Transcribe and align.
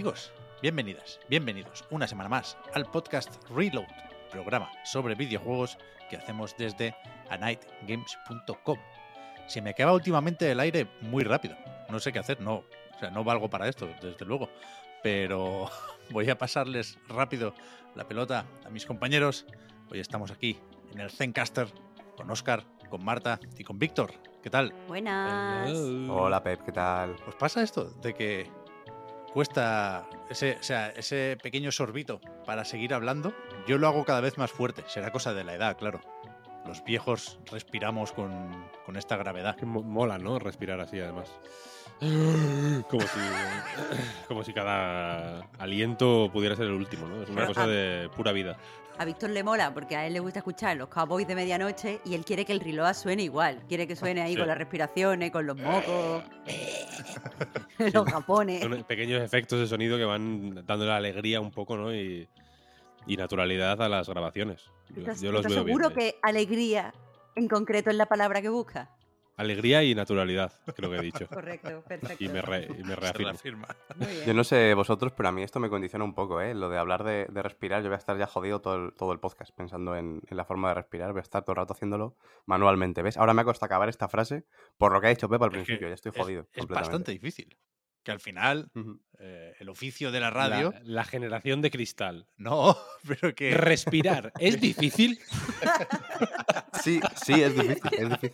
amigos. 0.00 0.32
Bienvenidas, 0.62 1.20
bienvenidos 1.28 1.84
una 1.90 2.06
semana 2.06 2.30
más 2.30 2.56
al 2.72 2.86
podcast 2.86 3.36
Reload, 3.50 3.84
programa 4.30 4.72
sobre 4.82 5.14
videojuegos 5.14 5.76
que 6.08 6.16
hacemos 6.16 6.56
desde 6.56 6.96
anightgames.com. 7.28 8.78
Se 9.46 9.60
me 9.60 9.68
acaba 9.68 9.92
últimamente 9.92 10.50
el 10.50 10.60
aire 10.60 10.88
muy 11.02 11.22
rápido. 11.22 11.54
No 11.90 12.00
sé 12.00 12.14
qué 12.14 12.18
hacer, 12.18 12.40
no, 12.40 12.54
o 12.54 12.98
sea, 12.98 13.10
no 13.10 13.24
valgo 13.24 13.50
para 13.50 13.68
esto, 13.68 13.90
desde 14.00 14.24
luego. 14.24 14.48
Pero 15.02 15.68
voy 16.10 16.30
a 16.30 16.38
pasarles 16.38 16.98
rápido 17.06 17.52
la 17.94 18.08
pelota 18.08 18.46
a 18.64 18.70
mis 18.70 18.86
compañeros. 18.86 19.44
Hoy 19.90 20.00
estamos 20.00 20.30
aquí 20.30 20.58
en 20.94 21.00
el 21.00 21.10
Zencaster 21.10 21.68
con 22.16 22.30
Oscar, 22.30 22.64
con 22.88 23.04
Marta 23.04 23.38
y 23.58 23.64
con 23.64 23.78
Víctor. 23.78 24.14
¿Qué 24.42 24.48
tal? 24.48 24.72
Buenas. 24.88 25.70
Hola 26.08 26.42
Pep, 26.42 26.62
¿qué 26.64 26.72
tal? 26.72 27.16
¿Os 27.28 27.34
pasa 27.34 27.62
esto 27.62 27.90
de 28.00 28.14
que 28.14 28.59
cuesta 29.32 30.06
ese, 30.28 30.56
o 30.60 30.62
sea, 30.62 30.88
ese 30.90 31.36
pequeño 31.42 31.72
sorbito 31.72 32.20
para 32.46 32.64
seguir 32.64 32.94
hablando? 32.94 33.34
Yo 33.66 33.78
lo 33.78 33.88
hago 33.88 34.04
cada 34.04 34.20
vez 34.20 34.38
más 34.38 34.50
fuerte. 34.50 34.84
Será 34.86 35.10
cosa 35.10 35.34
de 35.34 35.44
la 35.44 35.54
edad, 35.54 35.76
claro. 35.76 36.00
Los 36.66 36.84
viejos 36.84 37.38
respiramos 37.50 38.12
con, 38.12 38.66
con 38.84 38.96
esta 38.96 39.16
gravedad. 39.16 39.56
Que 39.56 39.66
mola, 39.66 40.18
¿no? 40.18 40.38
Respirar 40.38 40.80
así, 40.80 41.00
además. 41.00 41.32
Como 42.88 43.02
si, 43.02 43.18
como 44.26 44.42
si 44.42 44.54
cada 44.54 45.40
aliento 45.58 46.30
pudiera 46.32 46.56
ser 46.56 46.66
el 46.66 46.72
último, 46.72 47.06
¿no? 47.06 47.22
Es 47.22 47.28
una 47.28 47.46
cosa 47.46 47.66
de 47.66 48.08
pura 48.16 48.32
vida. 48.32 48.56
A 49.00 49.06
Víctor 49.06 49.30
le 49.30 49.42
mola 49.42 49.72
porque 49.72 49.96
a 49.96 50.06
él 50.06 50.12
le 50.12 50.20
gusta 50.20 50.40
escuchar 50.40 50.76
los 50.76 50.88
cowboys 50.90 51.26
de 51.26 51.34
medianoche 51.34 52.02
y 52.04 52.14
él 52.14 52.22
quiere 52.22 52.44
que 52.44 52.52
el 52.52 52.60
reload 52.60 52.92
suene 52.92 53.22
igual. 53.22 53.62
Quiere 53.66 53.86
que 53.86 53.96
suene 53.96 54.20
ahí 54.20 54.32
Sí. 54.34 54.38
con 54.38 54.46
las 54.46 54.58
respiraciones, 54.58 55.30
con 55.30 55.46
los 55.46 55.56
mocos, 55.56 56.22
los 57.94 58.06
japones. 58.10 58.60
Son 58.60 58.84
pequeños 58.84 59.22
efectos 59.22 59.58
de 59.58 59.66
sonido 59.66 59.96
que 59.96 60.04
van 60.04 60.66
dándole 60.66 60.92
alegría 60.92 61.40
un 61.40 61.50
poco, 61.50 61.78
¿no? 61.78 61.94
Y, 61.94 62.28
y 63.06 63.16
naturalidad 63.16 63.80
a 63.80 63.88
las 63.88 64.06
grabaciones. 64.06 64.70
Yo, 64.90 65.00
¿Estás, 65.00 65.22
yo 65.22 65.32
los 65.32 65.46
estás 65.46 65.64
veo 65.64 65.64
seguro 65.64 65.94
que 65.94 66.16
alegría 66.20 66.92
en 67.36 67.48
concreto 67.48 67.88
es 67.88 67.96
la 67.96 68.04
palabra 68.04 68.42
que 68.42 68.50
busca? 68.50 68.90
Alegría 69.40 69.82
y 69.82 69.94
naturalidad, 69.94 70.52
creo 70.76 70.90
que 70.90 70.96
he 70.98 71.02
dicho. 71.02 71.26
Correcto, 71.26 71.82
perfecto. 71.88 72.22
Y 72.22 72.28
me, 72.28 72.42
re- 72.42 72.66
y 72.78 72.82
me 72.82 72.90
Se 72.90 72.96
reafirmo. 72.96 73.28
reafirma. 73.32 73.68
Muy 73.96 74.06
bien. 74.08 74.24
Yo 74.26 74.34
no 74.34 74.44
sé 74.44 74.74
vosotros, 74.74 75.12
pero 75.16 75.30
a 75.30 75.32
mí 75.32 75.42
esto 75.42 75.58
me 75.60 75.68
condiciona 75.70 76.04
un 76.04 76.14
poco, 76.14 76.40
¿eh? 76.40 76.54
Lo 76.54 76.68
de 76.68 76.76
hablar 76.78 77.04
de, 77.04 77.26
de 77.30 77.42
respirar, 77.42 77.82
yo 77.82 77.88
voy 77.88 77.94
a 77.94 77.98
estar 77.98 78.18
ya 78.18 78.26
jodido 78.26 78.60
todo 78.60 78.76
el, 78.76 78.92
todo 78.92 79.12
el 79.12 79.18
podcast 79.18 79.50
pensando 79.56 79.96
en, 79.96 80.20
en 80.28 80.36
la 80.36 80.44
forma 80.44 80.68
de 80.68 80.74
respirar, 80.74 81.12
voy 81.12 81.20
a 81.20 81.22
estar 81.22 81.42
todo 81.42 81.52
el 81.52 81.56
rato 81.56 81.72
haciéndolo 81.72 82.16
manualmente, 82.46 83.02
¿ves? 83.02 83.16
Ahora 83.16 83.32
me 83.34 83.42
ha 83.42 83.44
costado 83.44 83.66
acabar 83.66 83.88
esta 83.88 84.08
frase 84.08 84.44
por 84.78 84.92
lo 84.92 85.00
que 85.00 85.06
ha 85.06 85.10
dicho 85.10 85.28
Pep 85.28 85.42
al 85.42 85.48
Es 85.48 85.54
principio, 85.54 85.88
ya 85.88 85.94
estoy 85.94 86.12
es- 86.14 86.18
jodido. 86.22 86.40
Es, 86.42 86.46
completamente. 86.60 86.74
bastante 86.74 87.12
difícil. 87.12 87.56
Que 88.02 88.12
al 88.12 88.20
final, 88.20 88.70
eh, 89.18 89.54
el 89.58 89.68
oficio 89.68 90.10
de 90.10 90.20
la 90.20 90.30
radio. 90.30 90.72
La, 90.72 90.80
la 90.84 91.04
generación 91.04 91.60
de 91.60 91.70
cristal. 91.70 92.26
No, 92.38 92.76
pero 93.06 93.34
que. 93.34 93.52
Respirar 93.52 94.32
es 94.38 94.60
difícil. 94.60 95.18
Sí, 96.82 97.00
sí, 97.22 97.42
es 97.42 97.54
difícil, 97.54 97.90
es 97.98 98.08
difícil. 98.08 98.32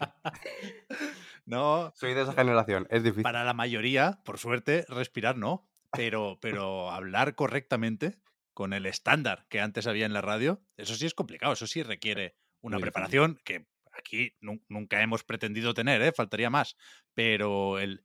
No, 1.44 1.92
Soy 1.96 2.14
de 2.14 2.22
esa 2.22 2.32
generación, 2.32 2.86
es 2.90 3.02
difícil. 3.02 3.22
para 3.22 3.44
la 3.44 3.54
mayoría, 3.54 4.20
por 4.24 4.38
suerte, 4.38 4.84
respirar 4.88 5.36
no. 5.36 5.68
Pero, 5.92 6.38
pero 6.40 6.90
hablar 6.90 7.34
correctamente 7.36 8.18
con 8.52 8.72
el 8.72 8.86
estándar 8.86 9.46
que 9.48 9.60
antes 9.60 9.86
había 9.86 10.04
en 10.06 10.12
la 10.12 10.20
radio, 10.20 10.60
eso 10.76 10.94
sí 10.94 11.06
es 11.06 11.14
complicado. 11.14 11.52
Eso 11.52 11.66
sí 11.66 11.82
requiere 11.82 12.36
una 12.60 12.76
Muy 12.76 12.82
difícil. 12.82 12.82
preparación 12.82 13.40
que 13.44 13.66
aquí 13.92 14.34
nu- 14.40 14.62
nunca 14.68 15.00
hemos 15.02 15.22
pretendido 15.24 15.72
tener, 15.74 16.02
¿eh? 16.02 16.12
faltaría 16.12 16.50
más. 16.50 16.76
Pero 17.14 17.78
el. 17.78 18.04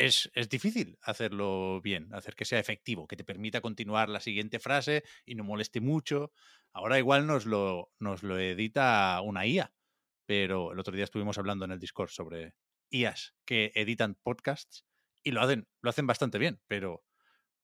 Es, 0.00 0.30
es 0.34 0.48
difícil 0.48 0.98
hacerlo 1.02 1.82
bien, 1.82 2.14
hacer 2.14 2.34
que 2.34 2.46
sea 2.46 2.58
efectivo, 2.58 3.06
que 3.06 3.16
te 3.16 3.24
permita 3.24 3.60
continuar 3.60 4.08
la 4.08 4.20
siguiente 4.20 4.58
frase 4.58 5.04
y 5.26 5.34
no 5.34 5.44
moleste 5.44 5.82
mucho. 5.82 6.32
Ahora 6.72 6.98
igual 6.98 7.26
nos 7.26 7.44
lo, 7.44 7.92
lo 7.98 8.38
edita 8.38 9.20
una 9.22 9.44
IA, 9.46 9.74
pero 10.24 10.72
el 10.72 10.78
otro 10.78 10.94
día 10.94 11.04
estuvimos 11.04 11.36
hablando 11.36 11.66
en 11.66 11.72
el 11.72 11.78
Discord 11.78 12.08
sobre 12.08 12.54
IAs 12.88 13.34
que 13.44 13.72
editan 13.74 14.14
podcasts 14.14 14.86
y 15.22 15.32
lo 15.32 15.42
hacen, 15.42 15.68
lo 15.82 15.90
hacen 15.90 16.06
bastante 16.06 16.38
bien, 16.38 16.62
pero 16.66 17.04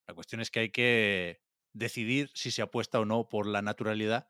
la 0.07 0.15
cuestión 0.15 0.41
es 0.41 0.51
que 0.51 0.61
hay 0.61 0.71
que 0.71 1.41
decidir 1.73 2.31
si 2.35 2.51
se 2.51 2.61
apuesta 2.63 2.99
o 2.99 3.05
no 3.05 3.29
por 3.29 3.47
la 3.47 3.63
naturalidad 3.63 4.29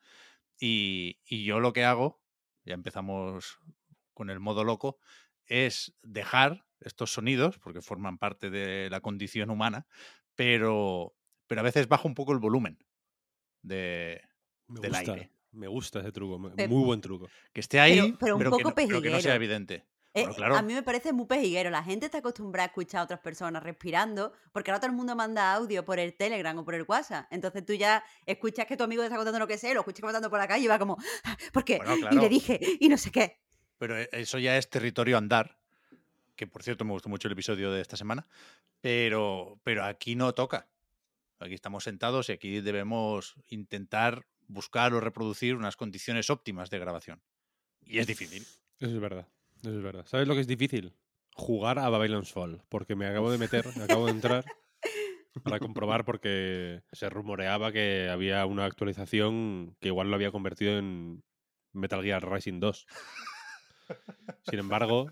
y, 0.59 1.19
y 1.25 1.45
yo 1.45 1.59
lo 1.59 1.73
que 1.73 1.85
hago, 1.85 2.23
ya 2.65 2.75
empezamos 2.75 3.59
con 4.13 4.29
el 4.29 4.39
modo 4.39 4.63
loco, 4.63 4.99
es 5.47 5.97
dejar 6.03 6.66
estos 6.81 7.11
sonidos, 7.11 7.57
porque 7.59 7.81
forman 7.81 8.17
parte 8.17 8.49
de 8.49 8.89
la 8.89 9.01
condición 9.01 9.49
humana, 9.49 9.85
pero, 10.35 11.15
pero 11.47 11.61
a 11.61 11.63
veces 11.63 11.87
bajo 11.87 12.07
un 12.07 12.13
poco 12.15 12.33
el 12.33 12.39
volumen 12.39 12.77
de, 13.61 14.21
Me 14.67 14.79
del 14.81 14.91
gusta, 14.91 15.13
aire. 15.13 15.31
me 15.51 15.67
gusta 15.67 15.99
ese 15.99 16.11
truco. 16.11 16.37
Muy 16.39 16.83
buen 16.85 17.01
truco. 17.01 17.29
Que 17.53 17.61
esté 17.61 17.79
ahí, 17.79 17.99
Pero- 18.01 18.17
pero 18.19 18.35
un 18.35 18.43
que 18.43 18.49
poco 18.49 18.69
no, 18.69 18.75
pero 18.75 19.01
que 19.01 19.09
no 19.09 19.19
sea 19.19 19.35
evidente. 19.35 19.85
Eh, 20.13 20.21
Bueno, 20.21 20.35
claro. 20.35 20.55
A 20.57 20.61
mí 20.63 20.73
me 20.73 20.81
parece 20.81 21.13
muy 21.13 21.27
pejiguero. 21.27 21.69
La 21.69 21.83
gente 21.83 22.05
está 22.07 22.19
acostumbrada 22.19 22.65
a 22.65 22.67
escuchar 22.69 23.01
a 23.01 23.03
otras 23.03 23.19
personas 23.19 23.61
respirando, 23.61 24.33
porque 24.51 24.71
ahora 24.71 24.79
todo 24.79 24.89
el 24.89 24.95
mundo 24.97 25.15
manda 25.15 25.53
audio 25.53 25.85
por 25.85 25.99
el 25.99 26.15
Telegram 26.15 26.57
o 26.57 26.65
por 26.65 26.73
el 26.73 26.85
WhatsApp. 26.87 27.27
Entonces 27.29 27.63
tú 27.65 27.73
ya 27.73 28.03
escuchas 28.25 28.65
que 28.65 28.75
tu 28.77 28.83
amigo 28.83 29.01
te 29.03 29.07
está 29.07 29.17
contando 29.17 29.37
lo 29.37 29.47
que 29.47 29.59
sé, 29.59 29.73
lo 29.75 29.81
escuchas 29.81 30.01
contando 30.01 30.29
por 30.31 30.39
la 30.39 30.47
calle 30.47 30.63
y 30.65 30.67
va 30.67 30.79
como, 30.79 30.97
"Ah, 31.23 31.37
porque 31.53 31.77
Bueno, 31.85 32.09
y 32.13 32.15
le 32.15 32.29
dije, 32.29 32.59
y 32.79 32.89
no 32.89 32.97
sé 32.97 33.11
qué. 33.11 33.37
Pero 33.77 33.95
e- 33.95 34.09
eso 34.11 34.39
ya 34.39 34.57
es 34.57 34.69
territorio 34.71 35.19
andar, 35.19 35.59
que 36.37 36.47
por 36.47 36.63
cierto 36.63 36.85
me 36.85 36.91
gustó 36.91 37.09
mucho 37.09 37.27
el 37.27 37.33
episodio 37.33 37.71
de 37.71 37.81
esta 37.81 37.97
semana, 37.97 38.27
pero, 38.79 39.59
pero 39.63 39.83
aquí 39.83 40.15
no 40.15 40.33
toca. 40.33 40.69
Aquí 41.39 41.53
estamos 41.53 41.83
sentados 41.83 42.29
y 42.29 42.31
aquí 42.31 42.61
debemos 42.61 43.35
intentar 43.47 44.25
buscar 44.47 44.93
o 44.93 45.01
reproducir 45.01 45.55
unas 45.55 45.75
condiciones 45.75 46.29
óptimas 46.29 46.69
de 46.69 46.79
grabación. 46.79 47.21
Y 47.81 47.99
es 47.99 48.07
difícil. 48.07 48.43
Eso 48.79 48.93
es 48.93 48.99
verdad. 48.99 49.27
Eso 49.61 49.75
es 49.75 49.83
verdad. 49.83 50.05
¿Sabes 50.05 50.27
lo 50.27 50.35
que 50.35 50.41
es 50.41 50.47
difícil? 50.47 50.93
Jugar 51.33 51.79
a 51.79 51.89
Babylon's 51.89 52.31
Fall. 52.31 52.63
Porque 52.69 52.95
me 52.95 53.07
acabo 53.07 53.31
de 53.31 53.37
meter, 53.37 53.65
me 53.75 53.83
acabo 53.83 54.05
de 54.05 54.11
entrar 54.11 54.45
para 55.43 55.59
comprobar 55.59 56.05
porque 56.05 56.81
se 56.91 57.09
rumoreaba 57.09 57.71
que 57.71 58.09
había 58.09 58.45
una 58.45 58.65
actualización 58.65 59.75
que 59.79 59.89
igual 59.89 60.09
lo 60.09 60.15
había 60.15 60.31
convertido 60.31 60.77
en 60.77 61.23
Metal 61.73 62.03
Gear 62.03 62.29
Rising 62.29 62.59
2. 62.59 62.87
Sin 64.49 64.59
embargo, 64.59 65.11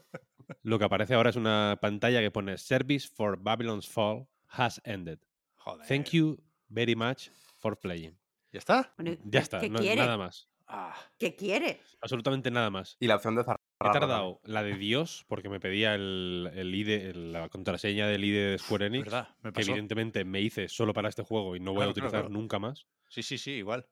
lo 0.64 0.80
que 0.80 0.86
aparece 0.86 1.14
ahora 1.14 1.30
es 1.30 1.36
una 1.36 1.78
pantalla 1.82 2.20
que 2.22 2.32
pone 2.32 2.58
Service 2.58 3.08
for 3.08 3.38
Babylon's 3.38 3.88
Fall 3.88 4.28
has 4.50 4.82
ended. 4.86 5.20
Joder. 5.56 5.88
Thank 5.88 6.12
you 6.12 6.38
very 6.70 6.96
much 6.96 7.30
for 7.60 7.78
playing. 7.80 8.18
¿Ya 8.52 8.60
está? 8.60 8.94
Bueno, 8.98 9.12
Ya 9.24 9.32
¿qué- 9.32 9.38
está, 9.40 9.60
¿Qué 9.60 9.70
no- 9.70 9.80
nada 9.80 10.18
más. 10.18 10.48
Ah, 10.68 10.96
¿Qué 11.20 11.36
quiere? 11.36 11.80
Absolutamente 12.02 12.50
nada 12.50 12.70
más. 12.72 12.98
Y 13.00 13.06
la 13.08 13.16
opción 13.18 13.36
de 13.36 13.44
cerrar. 13.44 13.60
He 13.80 13.92
tardado 13.92 14.40
la 14.46 14.64
de 14.64 14.76
Dios 14.78 15.26
porque 15.28 15.48
me 15.50 15.60
pedía 15.60 15.94
el, 15.94 16.50
el 16.56 16.74
ID, 16.74 17.10
el- 17.10 17.34
la 17.34 17.50
contraseña 17.50 18.08
del 18.08 18.24
ID 18.24 18.34
de 18.52 18.58
Square 18.58 18.88
Enix, 18.88 19.04
¿verdad? 19.06 19.36
Me 19.44 19.52
que 19.52 19.62
evidentemente 19.62 20.26
me 20.26 20.42
hice 20.42 20.68
solo 20.70 20.94
para 20.94 21.10
este 21.10 21.22
juego 21.24 21.56
y 21.56 21.60
no 21.60 21.72
voy 21.74 21.80
Claro, 21.80 21.92
a 21.92 21.94
claro, 21.94 22.08
utilizar 22.08 22.22
claro. 22.30 22.30
nunca 22.42 22.58
más. 22.58 22.88
Sí, 23.10 23.22
sí, 23.22 23.38
sí, 23.38 23.52
igual. 23.52 23.86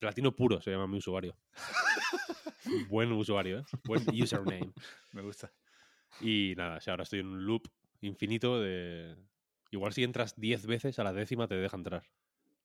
Platino 0.00 0.34
puro 0.34 0.60
se 0.60 0.70
llama 0.72 0.86
mi 0.88 0.98
usuario. 0.98 1.36
Buen 2.88 3.12
usuario, 3.12 3.60
¿eh? 3.60 3.64
Buen 3.84 4.02
username. 4.22 4.72
Me 5.12 5.22
gusta. 5.22 5.52
Y 6.20 6.54
nada, 6.56 6.78
ahora 6.86 7.02
estoy 7.02 7.20
en 7.20 7.26
un 7.26 7.44
loop 7.46 7.68
infinito 8.00 8.60
de... 8.60 9.16
Igual 9.70 9.92
si 9.92 10.02
entras 10.02 10.38
10 10.40 10.66
veces, 10.66 10.98
a 10.98 11.04
la 11.04 11.12
décima 11.12 11.46
te 11.46 11.54
deja 11.54 11.76
entrar. 11.76 12.04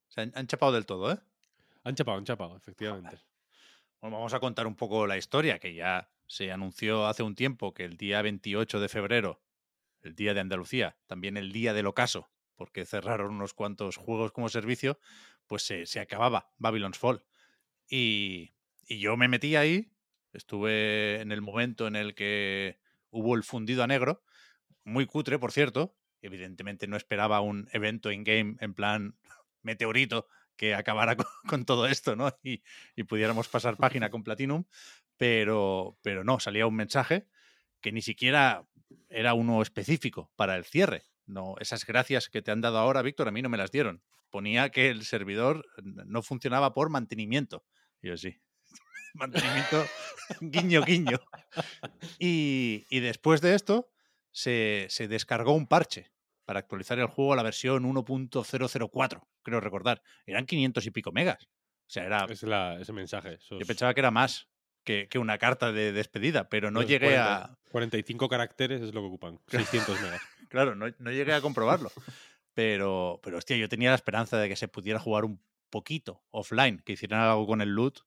O 0.07 0.11
sea, 0.11 0.23
han, 0.23 0.31
han 0.35 0.47
chapado 0.47 0.71
del 0.71 0.85
todo, 0.85 1.11
¿eh? 1.11 1.19
Han 1.83 1.95
chapado, 1.95 2.17
han 2.17 2.23
chapado, 2.23 2.55
efectivamente. 2.55 3.17
Bueno, 3.99 4.17
vamos 4.17 4.33
a 4.33 4.39
contar 4.39 4.67
un 4.67 4.75
poco 4.75 5.05
la 5.05 5.17
historia, 5.17 5.59
que 5.59 5.73
ya 5.73 6.09
se 6.27 6.51
anunció 6.51 7.07
hace 7.07 7.23
un 7.23 7.35
tiempo 7.35 7.73
que 7.73 7.83
el 7.85 7.97
día 7.97 8.21
28 8.21 8.79
de 8.79 8.89
febrero, 8.89 9.41
el 10.01 10.15
día 10.15 10.33
de 10.33 10.39
Andalucía, 10.39 10.97
también 11.07 11.37
el 11.37 11.51
día 11.51 11.73
del 11.73 11.87
ocaso, 11.87 12.29
porque 12.55 12.85
cerraron 12.85 13.33
unos 13.33 13.53
cuantos 13.53 13.97
juegos 13.97 14.31
como 14.31 14.49
servicio, 14.49 14.99
pues 15.47 15.63
se, 15.63 15.85
se 15.85 15.99
acababa 15.99 16.53
Babylon's 16.57 16.97
Fall. 16.97 17.23
Y, 17.89 18.53
y 18.87 18.99
yo 18.99 19.17
me 19.17 19.27
metí 19.27 19.55
ahí, 19.55 19.91
estuve 20.31 21.21
en 21.21 21.31
el 21.31 21.41
momento 21.41 21.87
en 21.87 21.95
el 21.95 22.15
que 22.15 22.79
hubo 23.13 23.35
el 23.35 23.43
fundido 23.43 23.83
a 23.83 23.87
negro, 23.87 24.23
muy 24.83 25.05
cutre, 25.05 25.39
por 25.39 25.51
cierto, 25.51 25.95
evidentemente 26.21 26.87
no 26.87 26.97
esperaba 26.97 27.39
un 27.39 27.69
evento 27.71 28.11
in-game 28.11 28.57
en 28.59 28.73
plan 28.73 29.15
meteorito 29.61 30.27
que 30.57 30.75
acabara 30.75 31.15
con, 31.47 31.65
todo 31.65 31.87
esto, 31.87 32.15
¿no? 32.15 32.35
Y, 32.43 32.63
y 32.95 33.03
pudiéramos 33.03 33.47
pasar 33.47 33.77
página 33.77 34.09
con 34.09 34.23
Platinum, 34.23 34.65
pero, 35.17 35.97
pero 36.01 36.23
no, 36.23 36.39
salía 36.39 36.67
un 36.67 36.75
mensaje 36.75 37.27
que 37.81 37.91
ni 37.91 38.01
siquiera 38.01 38.65
era 39.09 39.33
uno 39.33 39.61
específico 39.61 40.31
para 40.35 40.55
el 40.55 40.65
cierre. 40.65 41.03
No, 41.25 41.55
esas 41.59 41.85
gracias 41.85 42.29
que 42.29 42.41
te 42.41 42.51
han 42.51 42.61
dado 42.61 42.77
ahora, 42.77 43.01
Víctor, 43.01 43.27
a 43.27 43.31
mí 43.31 43.41
no 43.41 43.49
me 43.49 43.57
las 43.57 43.71
dieron. 43.71 44.01
Ponía 44.29 44.69
que 44.69 44.89
el 44.89 45.05
servidor 45.05 45.65
no 45.83 46.21
funcionaba 46.23 46.73
por 46.73 46.89
mantenimiento. 46.89 47.63
Y 48.01 48.07
yo 48.07 48.17
sí. 48.17 48.39
Mantenimiento 49.13 49.85
guiño, 50.41 50.83
guiño. 50.83 51.19
Y, 52.19 52.85
y 52.89 52.99
después 52.99 53.41
de 53.41 53.55
esto 53.55 53.89
se, 54.31 54.87
se 54.89 55.07
descargó 55.07 55.53
un 55.53 55.67
parche 55.67 56.11
para 56.45 56.59
actualizar 56.59 56.99
el 56.99 57.07
juego 57.07 57.33
a 57.33 57.35
la 57.35 57.43
versión 57.43 57.83
1.004, 57.83 59.21
creo 59.43 59.59
recordar. 59.59 60.01
Eran 60.25 60.45
500 60.45 60.85
y 60.85 60.91
pico 60.91 61.11
megas. 61.11 61.43
O 61.45 61.89
sea, 61.93 62.05
era, 62.05 62.25
Es 62.29 62.43
la- 62.43 62.79
ese 62.79 62.93
mensaje. 62.93 63.37
yo 63.49 63.59
pensaba 63.65 63.93
que 63.93 63.99
era 64.01 64.11
más 64.11 64.47
que, 64.83 65.07
que 65.09 65.19
una 65.19 65.37
carta 65.37 65.71
de 65.71 65.91
despedida, 65.93 66.49
pero 66.49 66.71
no 66.71 66.81
llegué 66.81 67.07
40 67.07 67.43
a... 67.45 67.57
45 67.71 68.27
caracteres 68.29 68.81
es 68.81 68.93
lo 68.93 69.01
que 69.01 69.07
ocupan. 69.07 69.39
600 69.47 70.01
megas. 70.01 70.21
Claro, 70.49 70.75
no, 70.75 70.87
no 70.99 71.11
llegué 71.11 71.33
a 71.33 71.41
comprobarlo. 71.41 71.91
Pero, 72.55 73.19
pero, 73.23 73.39
hostia, 73.39 73.57
yo 73.57 73.67
tenía 73.67 73.89
la 73.89 73.95
esperanza 73.95 74.37
de 74.37 74.47
que 74.47 74.55
se 74.55 74.67
pudiera 74.67 74.99
jugar 74.99 75.25
un 75.25 75.41
poquito 75.71 76.23
offline, 76.29 76.83
que 76.85 76.93
hicieran 76.93 77.21
algo 77.21 77.47
con 77.47 77.61
el 77.61 77.69
loot 77.69 78.01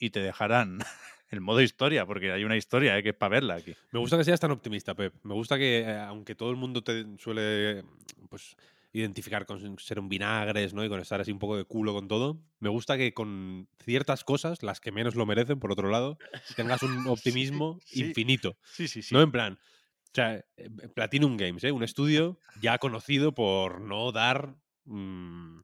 y 0.00 0.10
te 0.10 0.20
dejaran 0.20 0.78
el 1.30 1.40
modo 1.40 1.60
historia, 1.60 2.04
porque 2.06 2.32
hay 2.32 2.42
una 2.42 2.56
historia 2.56 2.98
eh, 2.98 3.02
que 3.04 3.10
es 3.10 3.14
para 3.14 3.36
verla 3.36 3.54
aquí. 3.54 3.76
Me 3.92 4.00
gusta 4.00 4.16
que 4.18 4.24
seas 4.24 4.40
tan 4.40 4.50
optimista, 4.50 4.96
Pep. 4.96 5.14
Me 5.22 5.34
gusta 5.34 5.56
que, 5.56 5.80
eh, 5.80 5.98
aunque 6.00 6.34
todo 6.34 6.50
el 6.50 6.56
mundo 6.56 6.82
te 6.82 7.04
suele 7.18 7.84
pues, 8.28 8.56
identificar 8.92 9.46
con 9.46 9.78
ser 9.78 10.00
un 10.00 10.08
vinagres, 10.08 10.74
¿no? 10.74 10.84
Y 10.84 10.88
con 10.88 10.98
estar 10.98 11.20
así 11.20 11.30
un 11.30 11.38
poco 11.38 11.56
de 11.56 11.64
culo 11.64 11.92
con 11.92 12.08
todo, 12.08 12.40
me 12.58 12.68
gusta 12.68 12.96
que 12.96 13.14
con 13.14 13.68
ciertas 13.84 14.24
cosas, 14.24 14.64
las 14.64 14.80
que 14.80 14.90
menos 14.90 15.14
lo 15.14 15.26
merecen, 15.26 15.60
por 15.60 15.70
otro 15.70 15.90
lado, 15.90 16.18
tengas 16.56 16.82
un 16.82 17.06
optimismo 17.06 17.78
sí. 17.84 18.00
infinito. 18.00 18.56
Sí, 18.64 18.88
sí, 18.88 19.02
sí. 19.02 19.14
No 19.14 19.22
en 19.22 19.30
plan. 19.30 19.58
O 20.06 20.12
sea, 20.12 20.44
eh, 20.56 20.70
Platinum 20.92 21.36
Games, 21.36 21.62
¿eh? 21.62 21.70
un 21.70 21.84
estudio 21.84 22.40
ya 22.60 22.78
conocido 22.78 23.32
por 23.32 23.80
no 23.80 24.10
dar 24.10 24.56
mm, 24.86 25.60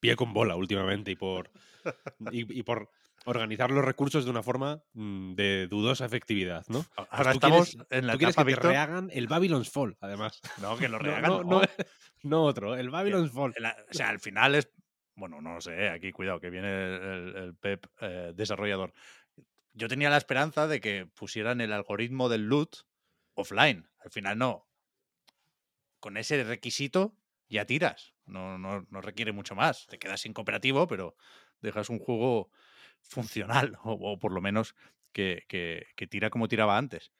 pie 0.00 0.16
con 0.16 0.32
bola 0.32 0.56
últimamente 0.56 1.12
y 1.12 1.16
por, 1.16 1.52
y, 2.32 2.58
y 2.58 2.62
por 2.64 2.90
organizar 3.24 3.70
los 3.70 3.84
recursos 3.84 4.24
de 4.24 4.30
una 4.30 4.42
forma 4.42 4.82
mm, 4.92 5.34
de 5.34 5.66
dudosa 5.68 6.04
efectividad, 6.06 6.64
¿no? 6.68 6.84
Ahora 7.10 7.32
tú 7.32 7.36
estamos 7.38 7.70
quieres- 7.70 7.86
en 7.90 8.06
la 8.06 8.12
Tú 8.12 8.18
quieres 8.18 8.34
etapa, 8.34 8.44
que 8.44 8.50
te 8.52 8.56
Víctor. 8.56 8.70
rehagan 8.70 9.10
el 9.12 9.26
Babylon's 9.28 9.70
Fall, 9.70 9.96
además. 10.00 10.40
No, 10.62 10.76
que 10.76 10.88
lo 10.88 10.98
rehagan. 11.00 11.30
no, 11.30 11.42
no. 11.44 11.60
no, 11.60 11.66
no 12.22 12.42
otro, 12.44 12.76
el 12.76 12.90
Babylon's 12.90 13.30
Fall. 13.32 13.54
O 13.90 13.94
sea, 13.94 14.08
al 14.10 14.20
final 14.20 14.54
es. 14.54 14.70
Bueno, 15.16 15.40
no 15.40 15.60
sé, 15.60 15.88
aquí 15.90 16.10
cuidado, 16.10 16.40
que 16.40 16.50
viene 16.50 16.68
el, 16.68 17.36
el 17.36 17.56
Pep 17.56 17.86
eh, 18.00 18.32
desarrollador. 18.34 18.92
Yo 19.72 19.86
tenía 19.88 20.10
la 20.10 20.16
esperanza 20.16 20.66
de 20.66 20.80
que 20.80 21.06
pusieran 21.06 21.60
el 21.60 21.72
algoritmo 21.72 22.28
del 22.28 22.42
loot 22.48 22.78
offline. 23.34 23.88
Al 24.00 24.10
final 24.10 24.38
no. 24.38 24.66
Con 26.00 26.16
ese 26.16 26.42
requisito 26.44 27.16
ya 27.48 27.64
tiras. 27.64 28.14
No, 28.26 28.58
no, 28.58 28.86
no 28.90 29.00
requiere 29.00 29.32
mucho 29.32 29.54
más. 29.54 29.86
Te 29.86 29.98
quedas 29.98 30.20
sin 30.20 30.32
cooperativo, 30.32 30.86
pero 30.86 31.14
dejas 31.60 31.88
un 31.90 31.98
juego 31.98 32.50
funcional, 33.04 33.78
o, 33.84 33.92
o 33.92 34.18
por 34.18 34.32
lo 34.32 34.40
menos 34.40 34.74
que, 35.12 35.44
que- 35.48 35.86
que 35.96 36.06
tira 36.06 36.30
como 36.30 36.48
tiraba 36.48 36.76
antes. 36.78 37.12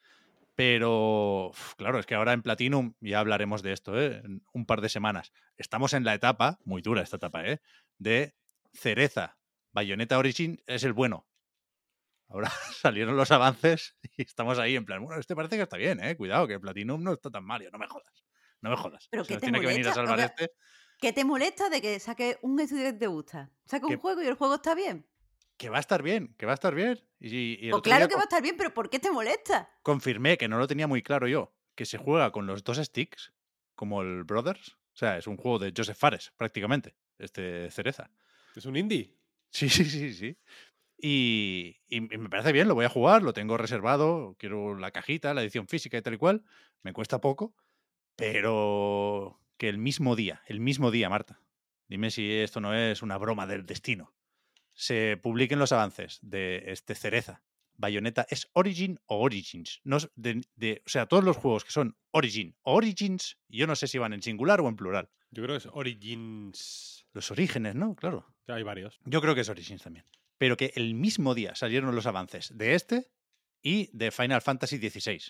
Pero, 0.55 1.51
claro, 1.77 1.99
es 1.99 2.05
que 2.05 2.15
ahora 2.15 2.31
en 2.33 2.41
Platinum, 2.41 2.93
ya 3.01 3.19
hablaremos 3.19 3.61
de 3.61 3.73
esto, 3.73 3.99
¿eh? 3.99 4.21
en 4.23 4.41
un 4.53 4.65
par 4.65 4.79
de 4.81 4.87
semanas. 4.89 5.33
Estamos 5.57 5.93
en 5.93 6.05
la 6.05 6.13
etapa, 6.13 6.59
muy 6.63 6.81
dura 6.81 7.01
esta 7.01 7.17
etapa, 7.17 7.45
¿eh? 7.45 7.59
de 7.97 8.35
cereza. 8.73 9.37
Bayonetta 9.73 10.17
Origin 10.17 10.61
es 10.65 10.83
el 10.85 10.93
bueno. 10.93 11.27
Ahora 12.29 12.49
salieron 12.81 13.17
los 13.17 13.31
avances 13.31 13.95
y 14.17 14.21
estamos 14.23 14.57
ahí 14.57 14.75
en 14.77 14.85
plan, 14.85 15.03
bueno, 15.03 15.19
este 15.19 15.35
parece 15.35 15.57
que 15.57 15.63
está 15.63 15.75
bien, 15.77 16.01
¿eh? 16.03 16.15
Cuidado, 16.15 16.47
que 16.47 16.59
Platinum 16.59 17.03
no 17.03 17.13
está 17.13 17.29
tan 17.29 17.43
mal, 17.45 17.61
yo, 17.61 17.69
no 17.71 17.77
me 17.77 17.87
jodas. 17.87 18.23
No 18.61 18.69
me 18.69 18.77
jodas. 18.77 19.07
Pero 19.11 19.25
Se 19.25 19.27
¿qué 19.27 19.33
nos 19.35 19.41
te 19.41 19.45
tiene 19.47 19.59
que 19.59 19.67
venir 19.67 19.87
a? 19.87 19.91
O 19.91 19.93
salvar 19.93 20.17
sea, 20.17 20.25
este. 20.27 20.51
¿Qué 20.99 21.11
te 21.11 21.25
molesta 21.25 21.69
de 21.69 21.81
que 21.81 21.99
saque 21.99 22.37
un 22.41 22.57
estudio 22.61 22.83
que 22.85 22.93
te 22.93 23.07
gusta? 23.07 23.51
Saca 23.65 23.85
un 23.85 23.91
Que- 23.93 23.97
juego 23.99 24.23
y 24.23 24.27
el 24.27 24.35
juego 24.35 24.55
está 24.55 24.73
bien. 24.73 25.05
Que 25.57 25.69
va 25.69 25.77
a 25.77 25.79
estar 25.79 26.03
bien, 26.03 26.35
que 26.37 26.45
va 26.45 26.51
a 26.51 26.55
estar 26.55 26.75
bien. 26.75 26.99
Y, 27.19 27.69
Pues 27.71 27.81
claro 27.81 28.07
que 28.07 28.15
va 28.15 28.21
a 28.21 28.25
estar 28.25 28.41
bien, 28.41 28.55
pero 28.57 28.73
¿por 28.73 28.89
qué 28.89 28.99
te 28.99 29.09
molesta? 29.11 29.69
confirmé 29.83 30.37
que 30.37 30.47
no 30.47 30.57
lo 30.57 30.67
tenía 30.67 30.87
muy 30.87 31.01
claro 31.01 31.27
yo, 31.27 31.53
que 31.75 31.85
se 31.85 31.97
juega 31.97 32.31
con 32.31 32.45
los 32.45 32.63
dos 32.63 32.77
sticks, 32.77 33.33
como 33.75 34.01
el 34.01 34.23
Brothers. 34.23 34.77
O 34.93 34.97
sea, 34.97 35.17
es 35.17 35.27
un 35.27 35.37
juego 35.37 35.59
de 35.59 35.73
Joseph 35.75 35.97
Fares, 35.97 36.31
prácticamente, 36.37 36.95
este 37.17 37.69
Cereza. 37.71 38.09
¿Es 38.55 38.65
un 38.65 38.75
indie? 38.75 39.13
Sí, 39.49 39.69
sí, 39.69 39.85
sí, 39.85 40.13
sí. 40.13 40.37
Y, 40.97 41.77
y 41.87 42.01
me 42.01 42.29
parece 42.29 42.51
bien, 42.51 42.67
lo 42.67 42.75
voy 42.75 42.85
a 42.85 42.89
jugar, 42.89 43.21
lo 43.21 43.33
tengo 43.33 43.57
reservado, 43.57 44.35
quiero 44.39 44.75
la 44.77 44.91
cajita, 44.91 45.33
la 45.33 45.41
edición 45.41 45.67
física 45.67 45.97
y 45.97 46.01
tal 46.01 46.13
y 46.13 46.17
cual. 46.17 46.43
Me 46.83 46.93
cuesta 46.93 47.19
poco, 47.19 47.55
pero 48.15 49.39
que 49.57 49.69
el 49.69 49.77
mismo 49.77 50.15
día, 50.15 50.41
el 50.47 50.59
mismo 50.59 50.91
día, 50.91 51.09
Marta, 51.09 51.41
dime 51.87 52.11
si 52.11 52.31
esto 52.31 52.59
no 52.59 52.73
es 52.73 53.01
una 53.01 53.17
broma 53.17 53.47
del 53.47 53.65
destino, 53.65 54.13
se 54.75 55.17
publiquen 55.17 55.57
los 55.57 55.71
avances 55.71 56.19
de 56.21 56.63
este 56.67 56.93
Cereza. 56.93 57.43
Bayonetta 57.77 58.25
es 58.29 58.47
Origin 58.53 58.99
o 59.07 59.19
Origins. 59.19 59.81
No, 59.83 59.97
es 59.97 60.09
de- 60.15 60.45
de- 60.55 60.81
o 60.85 60.89
sea, 60.89 61.07
todos 61.07 61.23
los 61.23 61.35
juegos 61.35 61.65
que 61.65 61.71
son 61.71 61.97
Origin 62.11 62.55
o 62.61 62.75
Origins, 62.75 63.37
yo 63.49 63.67
no 63.67 63.75
sé 63.75 63.87
si 63.87 63.97
van 63.97 64.13
en 64.13 64.21
singular 64.21 64.61
o 64.61 64.67
en 64.69 64.75
plural. 64.77 65.09
Yo 65.31 65.43
creo 65.43 65.55
que 65.59 65.67
es 65.67 65.73
Origins. 65.73 67.05
Los 67.13 67.31
orígenes, 67.31 67.75
¿no? 67.75 67.95
Claro. 67.95 68.25
Hay 68.47 68.63
varios. 68.63 68.99
Yo 69.05 69.21
creo 69.21 69.35
que 69.35 69.41
es 69.41 69.49
Origins 69.49 69.81
también. 69.81 70.05
Pero 70.37 70.57
que 70.57 70.71
el 70.75 70.93
mismo 70.95 71.33
día 71.33 71.55
salieron 71.55 71.95
los 71.95 72.05
avances 72.05 72.55
de 72.57 72.75
este 72.75 73.09
y 73.61 73.89
de 73.97 74.11
Final 74.11 74.41
Fantasy 74.41 74.77
XVI, 74.77 75.21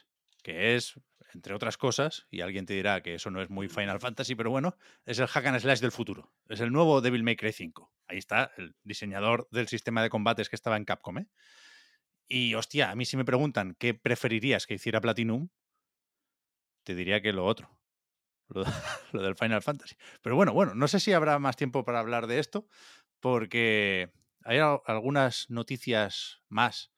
que 0.43 0.75
es, 0.75 0.99
entre 1.33 1.53
otras 1.53 1.77
cosas, 1.77 2.27
y 2.29 2.41
alguien 2.41 2.65
te 2.65 2.73
dirá 2.73 3.01
que 3.01 3.15
eso 3.15 3.31
no 3.31 3.41
es 3.41 3.49
muy 3.49 3.69
Final 3.69 3.99
Fantasy, 3.99 4.35
pero 4.35 4.49
bueno, 4.49 4.77
es 5.05 5.19
el 5.19 5.27
hack 5.27 5.45
and 5.45 5.59
slash 5.59 5.79
del 5.79 5.91
futuro. 5.91 6.31
Es 6.49 6.59
el 6.59 6.71
nuevo 6.71 7.01
Devil 7.01 7.23
May 7.23 7.35
Cry 7.35 7.53
5. 7.53 7.91
Ahí 8.07 8.17
está 8.17 8.51
el 8.57 8.75
diseñador 8.83 9.47
del 9.51 9.67
sistema 9.67 10.01
de 10.03 10.09
combates 10.09 10.49
que 10.49 10.55
estaba 10.55 10.77
en 10.77 10.85
Capcom, 10.85 11.17
¿eh? 11.19 11.27
Y 12.27 12.53
hostia, 12.55 12.91
a 12.91 12.95
mí 12.95 13.05
si 13.05 13.17
me 13.17 13.25
preguntan 13.25 13.75
qué 13.79 13.93
preferirías 13.95 14.67
que 14.67 14.75
hiciera 14.75 15.01
Platinum, 15.01 15.49
te 16.83 16.95
diría 16.95 17.21
que 17.21 17.33
lo 17.33 17.45
otro. 17.45 17.79
Lo, 18.49 18.63
de- 18.63 18.71
lo 19.13 19.23
del 19.23 19.35
Final 19.35 19.61
Fantasy. 19.63 19.95
Pero 20.21 20.35
bueno, 20.35 20.53
bueno, 20.53 20.75
no 20.75 20.87
sé 20.87 20.99
si 20.99 21.13
habrá 21.13 21.39
más 21.39 21.57
tiempo 21.57 21.85
para 21.85 21.99
hablar 21.99 22.27
de 22.27 22.39
esto, 22.39 22.67
porque 23.21 24.11
hay 24.43 24.59
al- 24.59 24.81
algunas 24.85 25.49
noticias 25.49 26.41
más 26.49 26.91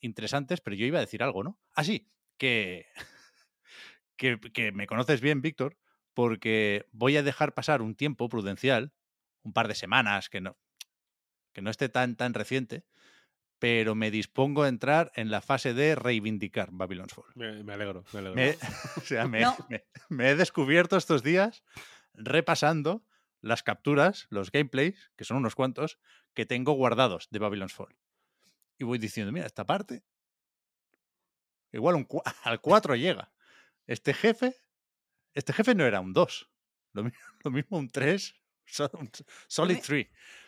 interesantes, 0.00 0.60
pero 0.60 0.76
yo 0.76 0.86
iba 0.86 0.98
a 0.98 1.02
decir 1.02 1.22
algo, 1.22 1.44
¿no? 1.44 1.60
Ah, 1.74 1.84
sí, 1.84 2.10
que, 2.38 2.86
que, 4.16 4.38
que 4.52 4.72
me 4.72 4.86
conoces 4.86 5.20
bien, 5.20 5.42
Víctor, 5.42 5.78
porque 6.14 6.86
voy 6.92 7.16
a 7.16 7.22
dejar 7.22 7.54
pasar 7.54 7.82
un 7.82 7.94
tiempo 7.96 8.28
prudencial, 8.28 8.92
un 9.42 9.52
par 9.52 9.68
de 9.68 9.74
semanas, 9.74 10.28
que 10.28 10.40
no, 10.40 10.56
que 11.54 11.62
no 11.62 11.70
esté 11.70 11.88
tan, 11.88 12.16
tan 12.16 12.34
reciente, 12.34 12.84
pero 13.58 13.94
me 13.94 14.10
dispongo 14.10 14.64
a 14.64 14.68
entrar 14.68 15.10
en 15.14 15.30
la 15.30 15.40
fase 15.40 15.72
de 15.72 15.94
reivindicar 15.94 16.68
Babylon's 16.72 17.14
Fall. 17.14 17.24
Me, 17.34 17.62
me 17.64 17.72
alegro, 17.72 18.04
me 18.12 18.18
alegro. 18.18 18.34
Me, 18.36 18.56
o 18.96 19.00
sea, 19.00 19.26
me, 19.26 19.40
No. 19.40 19.56
me- 19.70 19.84
me 20.10 20.30
he 20.30 20.36
descubierto 20.36 20.96
estos 20.98 21.22
días 21.22 21.64
repasando 22.12 23.06
las 23.40 23.62
capturas, 23.62 24.26
los 24.30 24.50
gameplays, 24.50 25.10
que 25.16 25.24
son 25.24 25.38
unos 25.38 25.54
cuantos, 25.54 25.98
que 26.34 26.44
tengo 26.46 26.72
guardados 26.72 27.28
de 27.30 27.38
Babylon's 27.38 27.72
Fall. 27.74 27.96
Y 28.78 28.84
voy 28.84 28.98
diciendo, 28.98 29.32
mira, 29.32 29.46
esta 29.46 29.64
parte, 29.64 30.02
igual 31.72 31.94
un 31.94 32.06
al 32.44 32.60
4 32.60 32.96
llega. 32.96 33.32
Este 33.86 34.14
jefe, 34.14 34.56
este 35.34 35.52
jefe 35.52 35.74
no 35.74 35.84
era 35.84 36.00
un 36.00 36.12
2. 36.12 36.50
Lo, 36.92 37.02
lo 37.44 37.50
mismo 37.50 37.78
un 37.78 37.88
3, 37.88 38.34
Solid 39.46 39.76
me- 39.76 39.80
3. 39.82 40.06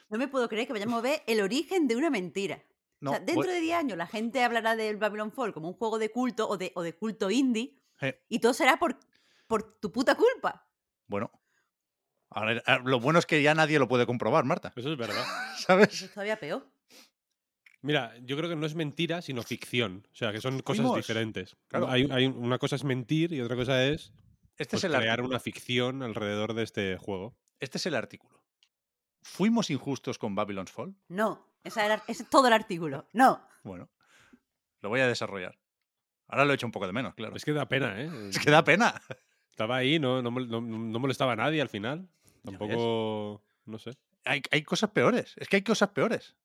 No 0.09 0.19
me 0.19 0.29
puedo 0.29 0.49
creer 0.49 0.67
que 0.67 0.73
vayamos 0.73 0.99
a 0.99 1.03
ver 1.03 1.23
el 1.27 1.41
origen 1.41 1.89
de 1.89 1.97
una 1.97 2.11
mentira. 2.11 2.63
No, 3.01 3.11
o 3.11 3.15
sea, 3.15 3.21
voy- 3.25 3.27
dentro 3.35 3.53
de 3.53 3.61
10 3.61 3.77
años 3.77 3.99
la 3.99 4.07
gente 4.07 4.43
hablará 4.43 4.75
del 4.77 4.97
Babylon 4.97 5.33
Fall 5.33 5.53
como 5.53 5.69
un 5.69 5.75
juego 5.75 5.99
de 5.99 6.11
culto 6.11 6.49
o 6.49 6.57
de, 6.57 6.73
o 6.75 6.83
de 6.83 6.95
culto 6.95 7.31
indie 7.31 7.77
eh, 8.01 8.23
y 8.29 8.39
todo 8.39 8.55
será 8.55 8.79
por, 8.79 8.99
por 9.47 9.79
tu 9.81 9.91
puta 9.93 10.15
culpa. 10.15 10.67
bueno, 11.07 11.31
ahora, 12.31 12.63
ah, 12.67 12.79
lo 12.85 12.99
bueno 13.01 13.19
es 13.19 13.27
que 13.27 13.43
ya 13.43 13.55
nadie 13.55 13.79
lo 13.79 13.89
puede 13.89 14.07
comprobar, 14.07 14.45
Marta. 14.45 14.73
Eso 14.77 14.91
es 14.93 14.99
verdad. 14.99 15.25
¿Sabes? 15.59 15.93
Eso 15.93 16.05
es 16.07 16.13
todavía 16.13 16.39
peor. 16.39 16.67
Mira, 17.83 18.15
yo 18.23 18.37
creo 18.37 18.49
que 18.49 18.57
no 18.57 18.67
es 18.67 18.75
mentira, 18.75 19.23
sino 19.23 19.43
ficción. 19.43 20.07
O 20.13 20.15
sea, 20.15 20.33
que 20.33 20.41
son 20.41 20.61
cosas 20.61 20.83
Fuimos. 20.83 20.97
diferentes. 20.97 21.57
Claro. 21.69 21.89
Hay, 21.89 22.09
hay 22.11 22.27
una 22.27 22.59
cosa 22.59 22.77
es 22.77 22.85
mentir 22.85 23.33
y 23.33 23.41
otra 23.41 23.55
cosa 23.57 23.85
es 23.85 24.13
Este 24.57 24.71
pues, 24.77 24.85
es 24.85 24.85
el 24.85 24.93
crear 24.97 25.11
artículo. 25.13 25.29
una 25.29 25.39
ficción 25.41 26.03
alrededor 26.03 26.55
de 26.55 26.63
este 26.65 26.97
juego. 26.97 27.37
Este 27.61 27.79
es 27.79 27.87
el 27.87 27.95
artículo. 27.95 28.36
¿Fuimos 29.26 29.71
injustos 29.71 30.18
con 30.18 30.35
Babylon's 30.35 30.71
Fall? 30.73 30.95
No, 31.09 31.45
esa 31.64 31.85
era- 31.85 32.02
ese 32.06 32.23
es 32.23 32.30
todo 32.30 32.47
el 32.47 32.52
artículo. 32.52 33.06
No. 33.12 33.42
Bueno, 33.64 33.88
lo 34.80 34.88
voy 34.88 35.00
a 35.00 35.06
desarrollar. 35.09 35.59
Ahora 36.28 36.45
lo 36.45 36.52
he 36.52 36.54
hecho 36.54 36.66
un 36.66 36.73
poco 36.73 36.87
de 36.87 36.92
menos, 36.92 37.14
claro. 37.14 37.37
Es 37.37 37.45
que 37.45 37.52
da 37.52 37.68
pena, 37.68 38.00
¿eh? 38.00 38.09
Es 38.30 38.38
que 38.38 38.50
da 38.50 38.62
pena. 38.64 39.00
Estaba 39.50 39.76
ahí, 39.76 39.99
no, 39.99 40.23
no, 40.23 40.30
no- 40.30 40.61
no 40.61 40.99
molestaba 40.99 41.33
a 41.33 41.37
nadie 41.37 41.61
al 41.61 41.68
final. 41.68 42.09
Tampoco, 42.45 43.42
no 43.64 43.78
sé. 43.78 43.90
Hay, 44.25 44.42
hay 44.50 44.62
cosas 44.62 44.90
peores. 44.90 45.35
Es 45.37 45.49
que 45.49 45.56
hay 45.56 45.62
cosas 45.62 45.90
peores. 45.90 46.37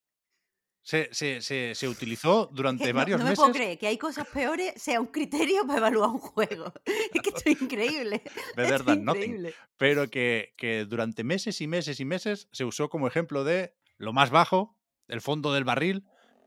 Se, 0.83 1.09
se, 1.13 1.41
se, 1.41 1.75
se 1.75 1.88
utilizó 1.88 2.47
durante 2.51 2.91
no, 2.91 2.97
varios 3.00 3.19
no 3.19 3.25
me 3.25 3.29
meses. 3.31 3.39
puedo 3.43 3.53
creer 3.53 3.77
que 3.77 3.85
hay 3.88 3.97
cosas 4.00 4.27
peores 4.27 4.73
sea 4.81 5.00
un 5.00 5.07
criterio 5.07 5.65
para 5.67 5.77
evaluar 5.77 6.09
un 6.09 6.19
juego. 6.19 6.73
Es 7.13 7.21
que 7.21 7.29
esto 7.29 7.41
es 7.45 7.61
increíble. 7.61 8.21
Better 8.57 8.83
than 8.83 9.05
nothing. 9.05 9.23
increíble. 9.23 9.53
pero 9.77 10.09
que, 10.09 10.53
que 10.57 10.85
durante 10.85 11.23
meses 11.23 11.61
y 11.61 11.67
meses 11.67 12.00
y 12.00 12.05
meses 12.05 12.47
se 12.51 12.65
usó 12.65 12.89
como 12.89 13.07
ejemplo 13.07 13.43
de 13.43 13.75
lo 13.97 14.11
más 14.13 14.31
bajo, 14.31 14.75
el 15.07 15.21
fondo 15.21 15.53
del 15.53 15.63
barril, 15.65 16.03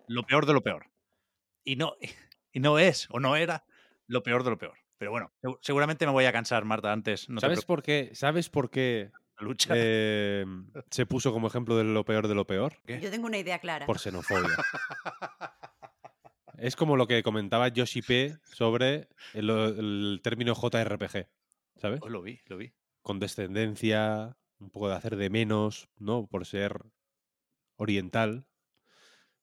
lo 0.08 0.24
peor 0.24 0.46
de 0.46 0.52
lo 0.54 0.62
peor. 0.62 0.90
Y 1.62 1.76
no, 1.76 1.94
y 2.52 2.58
no 2.60 2.78
es 2.80 3.06
o 3.10 3.20
no 3.20 3.36
era 3.36 3.64
lo 4.08 4.22
peor 4.24 4.42
de 4.42 4.50
lo 4.50 4.58
peor. 4.58 4.78
Pero 4.98 5.12
bueno, 5.12 5.32
segu- 5.42 5.58
seguramente 5.62 6.06
me 6.06 6.12
voy 6.12 6.24
a 6.24 6.32
cansar, 6.32 6.64
Marta, 6.64 6.92
antes. 6.92 7.28
No 7.28 7.40
¿Sabes 7.40 7.64
por 7.64 7.82
qué? 7.82 8.10
¿Sabes 8.14 8.48
por 8.50 8.68
qué 8.70 9.10
lucha. 9.40 9.74
eh, 9.76 10.44
se 10.90 11.06
puso 11.06 11.32
como 11.32 11.48
ejemplo 11.48 11.76
de 11.76 11.84
lo 11.84 12.04
peor 12.04 12.28
de 12.28 12.34
lo 12.34 12.46
peor? 12.46 12.78
¿Qué? 12.86 13.00
Yo 13.00 13.10
tengo 13.10 13.26
una 13.26 13.38
idea 13.38 13.58
clara. 13.58 13.86
Por 13.86 13.98
xenofobia. 13.98 14.56
es 16.58 16.76
como 16.76 16.96
lo 16.96 17.06
que 17.06 17.22
comentaba 17.22 17.68
Yoshi 17.68 18.02
P 18.02 18.38
sobre 18.44 19.08
el, 19.32 19.50
el 19.50 20.20
término 20.22 20.54
JRPG, 20.54 21.28
¿sabes? 21.76 22.00
Oh, 22.02 22.08
lo 22.08 22.22
vi, 22.22 22.40
lo 22.46 22.56
vi. 22.56 22.72
Condescendencia, 23.02 24.36
un 24.58 24.70
poco 24.70 24.88
de 24.88 24.94
hacer 24.94 25.16
de 25.16 25.30
menos, 25.30 25.88
¿no? 25.98 26.26
Por 26.26 26.46
ser 26.46 26.80
oriental. 27.76 28.46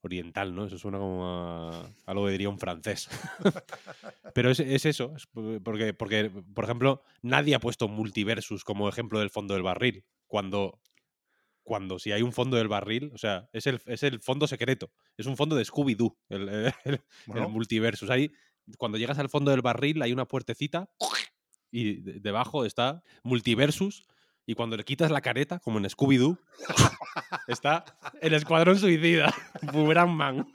Oriental, 0.03 0.55
¿no? 0.55 0.65
Eso 0.65 0.77
suena 0.79 0.97
como 0.97 1.25
a 1.27 1.89
algo 2.05 2.25
que 2.25 2.31
diría 2.31 2.49
un 2.49 2.57
francés. 2.59 3.07
Pero 4.33 4.49
es, 4.51 4.59
es 4.59 4.85
eso, 4.85 5.13
es 5.15 5.27
por- 5.27 5.61
porque, 5.61 5.93
porque, 5.93 6.31
por 6.53 6.63
ejemplo, 6.63 7.03
nadie 7.21 7.55
ha 7.55 7.59
puesto 7.59 7.87
multiversus 7.87 8.63
como 8.63 8.89
ejemplo 8.89 9.19
del 9.19 9.29
fondo 9.29 9.53
del 9.53 9.63
barril. 9.63 10.03
Cuando, 10.27 10.79
cuando 11.63 11.99
si 11.99 12.11
hay 12.11 12.21
un 12.23 12.31
fondo 12.33 12.57
del 12.57 12.67
barril, 12.67 13.11
o 13.13 13.17
sea, 13.17 13.49
es 13.53 13.67
el, 13.67 13.79
es 13.85 14.03
el 14.03 14.19
fondo 14.21 14.47
secreto. 14.47 14.91
Es 15.17 15.25
un 15.27 15.37
fondo 15.37 15.55
de 15.55 15.65
Scooby-Doo, 15.65 16.17
el, 16.29 16.49
el- 16.85 17.01
multiversus. 17.49 18.09
Ahí, 18.09 18.31
cuando 18.77 18.97
llegas 18.97 19.19
al 19.19 19.29
fondo 19.29 19.51
del 19.51 19.61
barril, 19.61 20.01
hay 20.01 20.13
una 20.13 20.25
puertecita 20.27 20.89
y 21.69 22.01
de- 22.01 22.19
debajo 22.19 22.65
está 22.65 23.03
multiversus. 23.23 24.05
Y 24.45 24.55
cuando 24.55 24.75
le 24.75 24.83
quitas 24.83 25.11
la 25.11 25.21
careta, 25.21 25.59
como 25.59 25.77
en 25.77 25.85
Scooby-Doo, 25.85 26.37
está 27.47 27.85
el 28.21 28.33
Escuadrón 28.33 28.77
Suicida, 28.79 29.33
Boomerang 29.73 30.09
Man. 30.11 30.51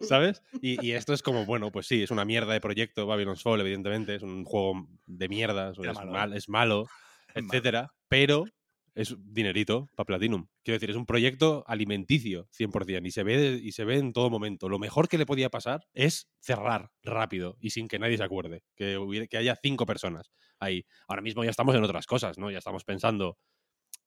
¿Sabes? 0.00 0.42
Y, 0.60 0.84
y 0.84 0.92
esto 0.92 1.14
es 1.14 1.22
como, 1.22 1.46
bueno, 1.46 1.70
pues 1.72 1.86
sí, 1.86 2.02
es 2.02 2.10
una 2.10 2.24
mierda 2.24 2.52
de 2.52 2.60
proyecto, 2.60 3.06
Babylon's 3.06 3.42
Fall, 3.42 3.60
evidentemente, 3.60 4.14
es 4.16 4.22
un 4.22 4.44
juego 4.44 4.86
de 5.06 5.28
mierda, 5.28 5.70
es 5.72 5.78
malo, 6.04 6.34
Es 6.34 6.48
malo. 6.48 6.86
etcétera, 7.34 7.92
pero 8.08 8.44
es 8.96 9.14
dinerito 9.32 9.88
para 9.94 10.06
Platinum. 10.06 10.48
Quiero 10.64 10.76
decir, 10.76 10.90
es 10.90 10.96
un 10.96 11.06
proyecto 11.06 11.62
alimenticio 11.68 12.48
100% 12.50 13.06
y 13.06 13.10
se, 13.12 13.22
ve, 13.22 13.60
y 13.62 13.70
se 13.72 13.84
ve 13.84 13.98
en 13.98 14.12
todo 14.12 14.30
momento. 14.30 14.68
Lo 14.68 14.78
mejor 14.80 15.08
que 15.08 15.18
le 15.18 15.26
podía 15.26 15.48
pasar 15.50 15.86
es 15.94 16.28
cerrar 16.40 16.90
rápido 17.04 17.56
y 17.60 17.70
sin 17.70 17.86
que 17.86 17.98
nadie 18.00 18.16
se 18.16 18.24
acuerde, 18.24 18.64
que, 18.74 18.98
hubiera- 18.98 19.28
que 19.28 19.36
haya 19.36 19.54
cinco 19.62 19.86
personas 19.86 20.32
ahí. 20.58 20.84
Ahora 21.06 21.22
mismo 21.22 21.44
ya 21.44 21.50
estamos 21.50 21.76
en 21.76 21.84
otras 21.84 22.06
cosas, 22.06 22.38
¿no? 22.38 22.50
Ya 22.50 22.58
estamos 22.58 22.82
pensando, 22.84 23.38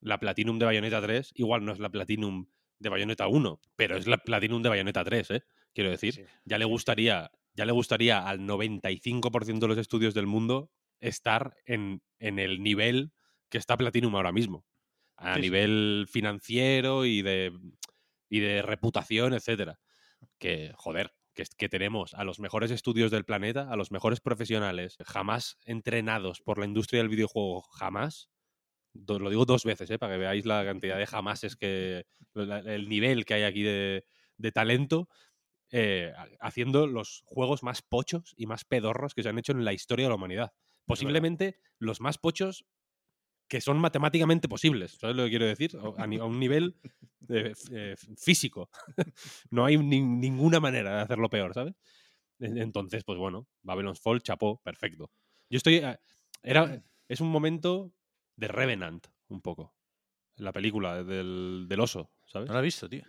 la 0.02 0.20
Platinum 0.20 0.60
de 0.60 0.66
Bayonetta 0.66 1.02
3 1.02 1.32
igual 1.36 1.64
no 1.66 1.72
es 1.72 1.80
la 1.80 1.90
Platinum 1.90 2.48
de 2.80 2.90
Bayonetta 2.90 3.28
1, 3.28 3.62
pero 3.76 3.98
es 3.98 4.08
la 4.08 4.18
Platinum 4.18 4.62
de 4.64 4.70
Bayonetta 4.70 5.04
3, 5.04 5.32
¿eh? 5.32 5.44
Quiero 5.74 5.92
decir, 5.92 6.14
Sí. 6.16 6.24
ya 6.46 6.58
le 6.58 6.66
gustaría, 6.66 7.30
ya 7.54 7.66
le 7.66 7.72
gustaría 7.74 8.28
al 8.28 8.40
95% 8.46 9.60
de 9.60 9.68
los 9.68 9.78
estudios 9.78 10.14
del 10.14 10.26
mundo 10.28 10.72
estar 11.00 11.54
en, 11.66 12.02
en 12.20 12.40
el 12.40 12.64
nivel 12.64 13.12
que 13.50 13.58
está 13.58 13.78
Platinum 13.78 14.16
ahora 14.16 14.32
mismo. 14.32 14.66
A 15.20 15.36
Sí, 15.36 15.42
sí. 15.42 15.42
nivel 15.42 16.08
financiero 16.10 17.06
y 17.06 17.22
de, 17.22 17.52
y 18.30 18.40
de 18.40 18.62
reputación, 18.62 19.34
etcétera. 19.34 19.80
Que, 20.38 20.72
joder, 20.76 21.14
que, 21.34 21.70
tenemos 21.70 22.14
a 22.14 22.24
los 22.24 22.40
mejores 22.40 22.72
estudios 22.72 23.12
del 23.12 23.26
planeta, 23.26 23.70
a 23.70 23.76
los 23.76 23.92
mejores 23.92 24.20
profesionales, 24.20 24.98
jamás 25.06 25.58
entrenados 25.66 26.42
por 26.42 26.58
la 26.60 26.66
industria 26.66 27.02
del 27.02 27.10
videojuego, 27.10 27.62
jamás. 27.62 28.30
Do- 28.94 29.20
lo 29.20 29.30
digo 29.30 29.46
dos 29.46 29.64
veces, 29.66 29.90
¿eh? 29.92 30.00
para 30.00 30.14
que 30.14 30.20
veáis 30.20 30.46
la 30.46 30.66
cantidad 30.66 30.98
de 30.98 31.08
jamases 31.08 31.56
que. 31.56 32.06
la- 32.34 32.60
el 32.60 32.90
nivel 32.90 33.26
que 33.26 33.36
hay 33.36 33.44
aquí 33.44 33.62
de, 33.64 34.04
de 34.38 34.52
talento 34.52 35.10
eh, 35.72 36.12
ha- 36.18 36.28
haciendo 36.42 36.88
los 36.88 37.22
juegos 37.26 37.64
más 37.64 37.82
pochos 37.82 38.34
y 38.36 38.48
más 38.48 38.66
pedorros 38.66 39.14
que 39.14 39.24
se 39.24 39.30
han 39.30 39.38
hecho 39.40 39.52
en 39.52 39.64
la 39.66 39.74
historia 39.74 40.06
de 40.06 40.10
la 40.10 40.16
humanidad. 40.16 40.54
Posiblemente 40.86 41.60
los 41.78 42.02
más 42.02 42.18
pochos 42.18 42.66
que 43.50 43.62
son 43.62 43.80
matemáticamente 43.80 44.48
posibles, 44.48 44.98
¿sabes 45.00 45.16
lo 45.16 45.24
que 45.26 45.32
quiero 45.32 45.46
decir? 45.48 45.72
A, 45.98 46.06
un 46.26 46.40
nivel 46.40 46.76
eh, 47.30 47.54
eh, 47.72 47.96
físico. 48.18 48.70
no 49.52 49.66
hay 49.66 49.78
ni- 49.78 50.02
ninguna 50.02 50.60
manera 50.60 50.96
de 50.98 51.02
hacerlo 51.02 51.30
peor, 51.30 51.54
¿sabes? 51.54 51.74
En- 52.40 52.58
Entonces, 52.58 53.04
pues 53.04 53.18
bueno, 53.20 53.48
Babylon's 53.64 54.00
Fall, 54.02 54.22
chapó, 54.22 54.62
perfecto. 54.64 55.12
Yo 55.50 55.58
estoy... 55.58 55.76
eh, 55.78 55.98
Era, 56.44 56.82
es 57.08 57.22
un 57.22 57.30
momento 57.30 57.92
de 58.38 58.48
Revenant, 58.48 59.08
un 59.30 59.42
poco. 59.42 59.76
La 60.38 60.54
película 60.54 61.04
del, 61.04 61.66
del 61.68 61.80
oso, 61.82 62.12
¿sabes? 62.26 62.48
No 62.48 62.54
lo 62.54 62.60
he 62.60 62.64
visto, 62.64 62.88
tío. 62.90 63.04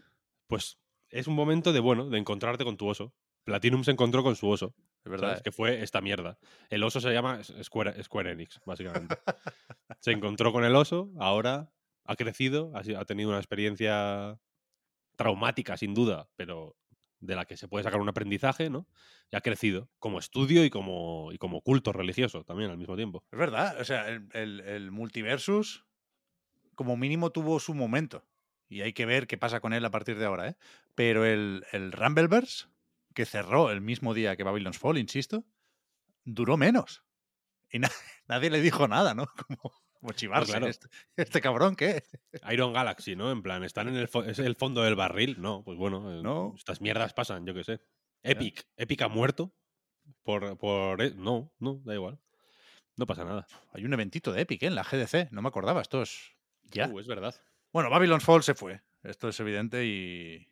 pues 0.49 0.79
es 1.11 1.27
un 1.27 1.35
momento 1.35 1.73
de, 1.73 1.81
bueno, 1.81 2.09
de 2.09 2.19
encontrarte 2.19 2.65
con 2.65 2.77
tu 2.77 2.89
oso. 2.89 3.15
Platinum 3.45 3.85
se 3.85 3.93
encontró 3.93 4.23
con 4.23 4.37
su 4.37 4.49
oso, 4.49 4.75
Es 5.05 5.11
verdad. 5.11 5.39
¿eh? 5.39 5.41
que 5.43 5.53
fue 5.53 5.83
esta 5.83 6.01
mierda. 6.01 6.39
El 6.69 6.83
oso 6.83 7.01
se 7.01 7.13
llama 7.13 7.43
Square, 7.43 8.03
Square 8.03 8.33
Enix, 8.33 8.61
básicamente. 8.65 9.17
se 10.01 10.13
encontró 10.13 10.53
con 10.53 10.65
el 10.65 10.77
oso, 10.77 11.11
ahora 11.19 11.73
ha 12.05 12.17
crecido, 12.17 12.73
ha, 12.75 13.05
tenido 13.05 13.29
una 13.31 13.39
experiencia 13.39 14.39
traumática, 15.17 15.77
sin 15.77 15.95
duda, 15.95 16.29
pero 16.37 16.77
de 17.21 17.37
la 17.37 17.45
que 17.45 17.57
se 17.57 17.69
puede 17.69 17.85
sacar 17.85 18.01
un 18.01 18.09
aprendizaje, 18.09 18.71
¿no? 18.71 18.89
Y 19.31 19.37
ha 19.37 19.43
crecido 19.43 19.91
como 19.99 20.19
estudio 20.19 20.65
y 20.65 20.71
como, 20.71 21.31
y 21.33 21.39
como 21.39 21.61
culto 21.61 21.93
religioso 21.93 22.45
también 22.45 22.71
al 22.71 22.79
mismo 22.79 22.97
tiempo. 22.97 23.25
Es 23.31 23.39
verdad. 23.39 23.79
O 23.81 23.85
sea, 23.85 24.09
el, 24.09 24.29
el- 24.33 24.61
el 24.61 24.91
multiversus, 24.91 25.85
como 26.75 26.97
mínimo, 26.97 27.31
tuvo 27.31 27.61
su 27.61 27.75
momento. 27.75 28.27
Y 28.69 28.81
hay 28.83 28.93
que 28.93 29.05
ver 29.05 29.27
qué 29.27 29.37
pasa 29.37 29.61
con 29.61 29.73
él 29.73 29.85
a 29.85 29.91
partir 29.91 30.17
de 30.19 30.25
ahora, 30.25 30.49
¿eh? 30.49 30.57
Pero 30.95 31.25
el, 31.27 31.65
el 31.73 31.93
Rumbleverse, 31.93 32.69
que 33.15 33.27
cerró 33.27 33.71
el 33.71 33.81
mismo 33.81 34.15
día 34.15 34.37
que 34.37 34.45
Babylon's 34.45 34.79
Fall, 34.79 34.99
insisto, 34.99 35.45
duró 36.25 36.57
menos. 36.57 37.03
Y 37.71 37.79
na- 37.79 37.91
nadie 38.29 38.51
le 38.51 38.61
dijo 38.61 38.87
nada, 38.89 39.15
¿no? 39.15 39.27
Como, 39.47 39.73
como 40.01 40.13
chivarse. 40.15 40.53
claro. 40.53 40.67
Este, 40.67 40.89
este 41.17 41.41
cabrón, 41.43 41.77
¿qué? 41.77 42.03
Iron 42.51 42.73
Galaxy, 42.73 43.17
¿no? 43.17 43.31
En 43.31 43.43
plan, 43.43 43.63
¿están 43.65 43.89
en 43.89 43.97
el, 43.97 44.09
fo- 44.09 44.27
es 44.27 44.39
el 44.39 44.57
fondo 44.57 44.83
del 44.83 44.95
barril? 44.97 45.37
No, 45.41 45.63
pues 45.63 45.77
bueno, 45.77 46.11
eh, 46.19 46.23
No. 46.23 46.55
estas 46.57 46.81
mierdas 46.81 47.13
pasan, 47.13 47.45
yo 47.45 47.53
qué 47.53 47.65
sé. 47.65 47.81
Epic, 48.23 48.67
Epic 48.77 49.03
ha 49.03 49.09
muerto 49.09 49.55
por, 50.23 50.57
por... 50.57 51.03
e- 51.03 51.15
No, 51.15 51.53
no, 51.59 51.83
da 51.85 51.95
igual. 51.95 52.19
No 52.97 53.07
pasa 53.07 53.25
nada. 53.25 53.47
Hay 53.75 53.85
un 53.85 53.93
eventito 53.93 54.33
de 54.33 54.41
Epic, 54.43 54.63
¿eh? 54.63 54.67
En 54.67 54.75
la 54.75 54.85
GDC. 54.85 55.31
No 55.33 55.43
me 55.43 55.49
acordaba. 55.49 55.81
Esto 55.83 56.01
es... 56.03 56.33
Ya. 56.65 56.89
Uh, 56.89 56.99
es 57.01 57.07
verdad. 57.07 57.35
Bueno, 57.73 57.91
Babylon's 57.91 58.25
Fall 58.25 58.43
se 58.43 58.55
fue. 58.55 58.83
Esto 59.03 59.29
es 59.29 59.39
evidente 59.41 59.85
y, 59.87 60.51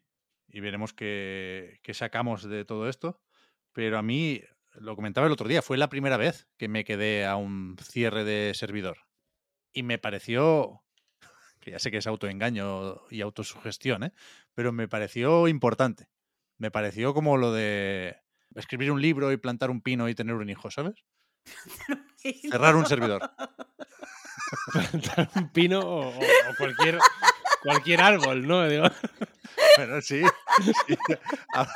y 0.48 0.60
veremos 0.60 0.92
qué, 0.92 1.80
qué 1.82 1.94
sacamos 1.94 2.42
de 2.48 2.64
todo 2.64 2.88
esto. 2.88 3.20
Pero 3.72 3.98
a 3.98 4.02
mí, 4.02 4.42
lo 4.72 4.96
comentaba 4.96 5.26
el 5.26 5.32
otro 5.32 5.48
día, 5.48 5.62
fue 5.62 5.76
la 5.78 5.88
primera 5.88 6.16
vez 6.16 6.48
que 6.56 6.68
me 6.68 6.84
quedé 6.84 7.26
a 7.26 7.36
un 7.36 7.76
cierre 7.82 8.24
de 8.24 8.52
servidor. 8.54 8.98
Y 9.72 9.82
me 9.82 9.98
pareció, 9.98 10.82
que 11.60 11.72
ya 11.72 11.78
sé 11.78 11.90
que 11.90 11.98
es 11.98 12.06
autoengaño 12.06 13.00
y 13.10 13.20
autosugestión, 13.20 14.04
¿eh? 14.04 14.12
pero 14.54 14.72
me 14.72 14.88
pareció 14.88 15.46
importante. 15.48 16.08
Me 16.56 16.70
pareció 16.70 17.14
como 17.14 17.36
lo 17.36 17.52
de 17.52 18.16
escribir 18.56 18.90
un 18.90 19.00
libro 19.00 19.30
y 19.30 19.36
plantar 19.36 19.70
un 19.70 19.80
pino 19.82 20.08
y 20.08 20.14
tener 20.14 20.34
un 20.34 20.48
hijo, 20.50 20.70
¿sabes? 20.70 21.04
Cerrar 22.50 22.74
un 22.74 22.86
servidor. 22.86 23.30
Plantar 24.72 25.30
un 25.36 25.50
pino 25.50 25.80
o, 25.80 26.08
o- 26.08 26.18
o 26.18 26.54
cualquier, 26.56 26.98
cualquier 27.62 28.00
árbol, 28.00 28.46
¿no? 28.46 28.68
Digo, 28.68 28.84
Bueno, 29.76 30.00
sí. 30.00 30.22
sí. 30.86 30.96
Ha- 31.54 31.68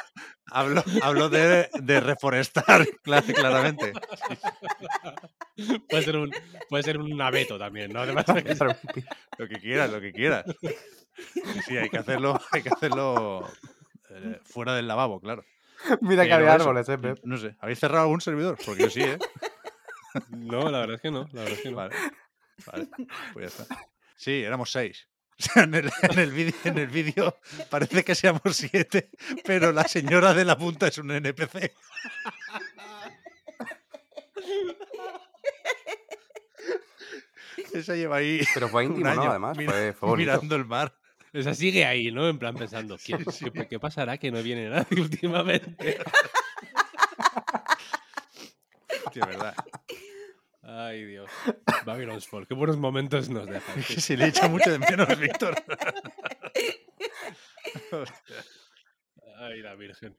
Hablo, 0.54 0.84
hablo 1.02 1.30
de, 1.30 1.70
de 1.80 2.00
reforestar, 2.00 2.86
cla- 3.02 3.22
claramente. 3.34 3.92
puede, 5.88 6.02
ser 6.02 6.16
un, 6.18 6.30
puede 6.68 6.82
ser 6.82 6.98
un 6.98 7.20
abeto 7.22 7.58
también, 7.58 7.90
¿no? 7.90 8.00
Además 8.00 8.26
Lo 9.38 9.48
que 9.48 9.58
quieras, 9.60 9.90
lo 9.90 10.00
que 10.00 10.12
quieras. 10.12 10.44
Sí, 11.66 11.76
hay 11.78 11.88
que 11.88 11.96
hacerlo, 11.98 12.38
hay 12.50 12.62
que 12.62 12.68
hacerlo 12.68 13.48
eh, 14.10 14.40
fuera 14.44 14.74
del 14.74 14.86
lavabo, 14.88 15.20
claro. 15.20 15.42
Mira 16.02 16.26
que 16.26 16.34
había 16.34 16.54
eso, 16.56 16.64
árboles, 16.68 16.88
eh, 16.90 16.98
Pep. 16.98 17.18
No 17.24 17.38
sé, 17.38 17.56
¿habéis 17.58 17.78
cerrado 17.78 18.02
algún 18.04 18.20
servidor? 18.20 18.58
Porque 18.64 18.82
yo 18.82 18.90
sí, 18.90 19.00
¿eh? 19.02 19.18
No, 20.28 20.70
la 20.70 20.80
verdad 20.80 20.96
es 20.96 21.00
que 21.02 21.10
no. 21.10 21.28
La 21.32 21.42
verdad 21.42 21.56
es 21.56 21.62
que 21.62 21.70
no. 21.70 21.76
Vale, 21.76 21.96
vale, 22.66 22.88
pues 23.32 23.56
ya 23.56 23.62
está. 23.64 23.76
Sí, 24.16 24.42
éramos 24.44 24.70
seis. 24.70 25.08
O 25.38 25.42
sea, 25.42 25.64
en 25.64 25.74
el, 25.74 25.90
en 26.64 26.78
el 26.78 26.86
vídeo 26.88 27.36
parece 27.68 28.04
que 28.04 28.14
seamos 28.14 28.42
siete, 28.54 29.10
pero 29.44 29.72
la 29.72 29.88
señora 29.88 30.34
de 30.34 30.44
la 30.44 30.56
punta 30.56 30.86
es 30.86 30.98
un 30.98 31.10
NPC. 31.10 31.72
Esa 37.72 37.96
lleva 37.96 38.16
ahí. 38.16 38.40
Pero 38.54 38.68
fue 38.68 38.84
íntimo, 38.84 39.08
año, 39.08 39.24
¿no? 39.24 39.30
Además, 39.30 39.56
mira, 39.56 39.72
fue, 39.72 39.92
fue 39.94 40.16
mirando 40.16 40.54
el 40.54 40.66
mar. 40.66 40.94
O 41.34 41.42
sea, 41.42 41.54
sigue 41.54 41.86
ahí, 41.86 42.12
¿no? 42.12 42.28
En 42.28 42.38
plan 42.38 42.54
pensando, 42.54 42.98
¿qué, 42.98 43.78
pasará 43.80 44.18
que 44.18 44.30
no 44.30 44.42
viene 44.42 44.68
nadie 44.68 45.00
últimamente? 45.00 45.98
sí, 49.12 49.20
verdad. 49.20 49.54
Ay, 50.62 51.04
Dios. 51.04 51.28
Babylon's 51.84 52.28
Fall, 52.28 52.46
qué 52.46 52.54
buenos 52.54 52.76
momentos 52.76 53.28
nos 53.28 53.46
dejan. 53.48 53.82
Que 53.82 54.00
se 54.00 54.16
le 54.16 54.26
echa 54.28 54.46
mucho 54.48 54.70
de 54.70 54.78
menos, 54.78 55.18
Víctor. 55.18 55.54
Ay, 59.38 59.60
la 59.60 59.74
Virgen. 59.74 60.16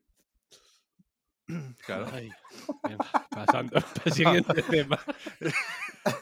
Claro. 1.85 2.07
Ay, 2.13 2.29
pasando 3.29 3.77
al 4.05 4.11
siguiente 4.13 4.61
tema. 4.63 4.99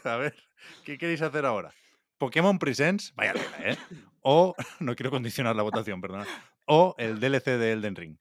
A 0.04 0.16
ver, 0.18 0.36
¿qué 0.84 0.98
queréis 0.98 1.22
hacer 1.22 1.46
ahora? 1.46 1.72
Pokémon 2.18 2.60
Presents, 2.60 3.14
vaya 3.16 3.34
tela, 3.34 3.58
¿eh? 3.72 3.78
O, 4.22 4.56
no 4.80 4.96
quiero 4.96 5.10
condicionar 5.10 5.56
la 5.56 5.64
votación, 5.64 6.02
perdona. 6.02 6.28
O 6.68 6.94
el 6.98 7.20
DLC 7.20 7.46
de 7.58 7.72
Elden 7.72 7.96
Ring. 7.96 8.18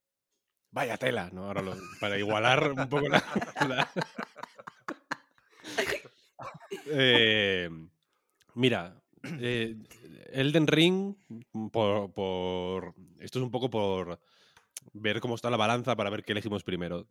Vaya 0.73 0.97
tela, 0.97 1.28
¿no? 1.33 1.47
Ahora 1.47 1.62
lo- 1.62 1.76
para 2.00 2.16
igualar 2.19 2.73
un 2.73 2.88
poco 2.88 3.09
la. 3.09 3.23
la- 3.69 3.90
Eh, 6.87 7.69
mira, 8.55 9.00
eh, 9.41 9.77
Elden 10.33 10.67
Ring, 10.67 11.15
por, 11.73 12.12
por- 12.12 12.95
Esto 13.19 13.39
es 13.39 13.45
un 13.45 13.50
poco 13.50 13.71
por 13.71 14.21
ver 14.93 15.21
cómo 15.21 15.35
está 15.35 15.50
la 15.50 15.57
balanza 15.57 15.97
para 15.97 16.11
ver 16.11 16.25
qué 16.25 16.33
elegimos 16.33 16.62
primero. 16.65 17.07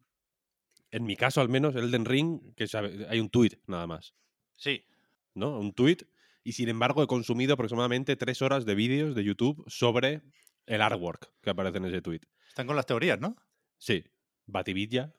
En 0.92 1.04
mi 1.06 1.16
caso, 1.16 1.40
al 1.42 1.50
menos, 1.50 1.76
Elden 1.76 2.06
Ring, 2.06 2.54
que 2.56 2.68
sabe- 2.68 3.06
hay 3.10 3.20
un 3.20 3.30
tweet 3.30 3.60
nada 3.68 3.86
más, 3.88 4.14
Sí, 4.56 4.84
¿no? 5.36 5.58
Un 5.60 5.74
tweet. 5.74 5.98
Y 6.44 6.54
sin 6.54 6.68
embargo, 6.68 7.04
he 7.04 7.08
consumido 7.08 7.54
aproximadamente 7.54 8.16
tres 8.16 8.42
horas 8.42 8.66
de 8.66 8.76
vídeos 8.76 9.14
de 9.16 9.24
YouTube 9.24 9.64
sobre 9.68 10.22
el 10.66 10.82
artwork 10.82 11.32
que 11.42 11.50
aparece 11.52 11.78
en 11.78 11.86
ese 11.86 12.02
tweet. 12.02 12.22
están 12.48 12.66
con 12.68 12.76
las 12.76 12.86
teorías, 12.88 13.20
¿no? 13.20 13.36
Sí, 13.78 14.04
Bativilla, 14.48 15.14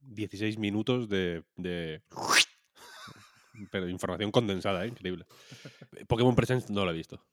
16 0.00 0.58
minutos 0.58 1.08
de, 1.08 1.44
de- 1.56 2.02
Pero 3.70 3.88
información 3.88 4.30
condensada, 4.30 4.84
¿eh? 4.84 4.88
increíble. 4.88 5.26
Pokémon 6.08 6.34
Presents 6.34 6.70
no 6.70 6.84
lo 6.84 6.90
he 6.90 6.94
visto. 6.94 7.24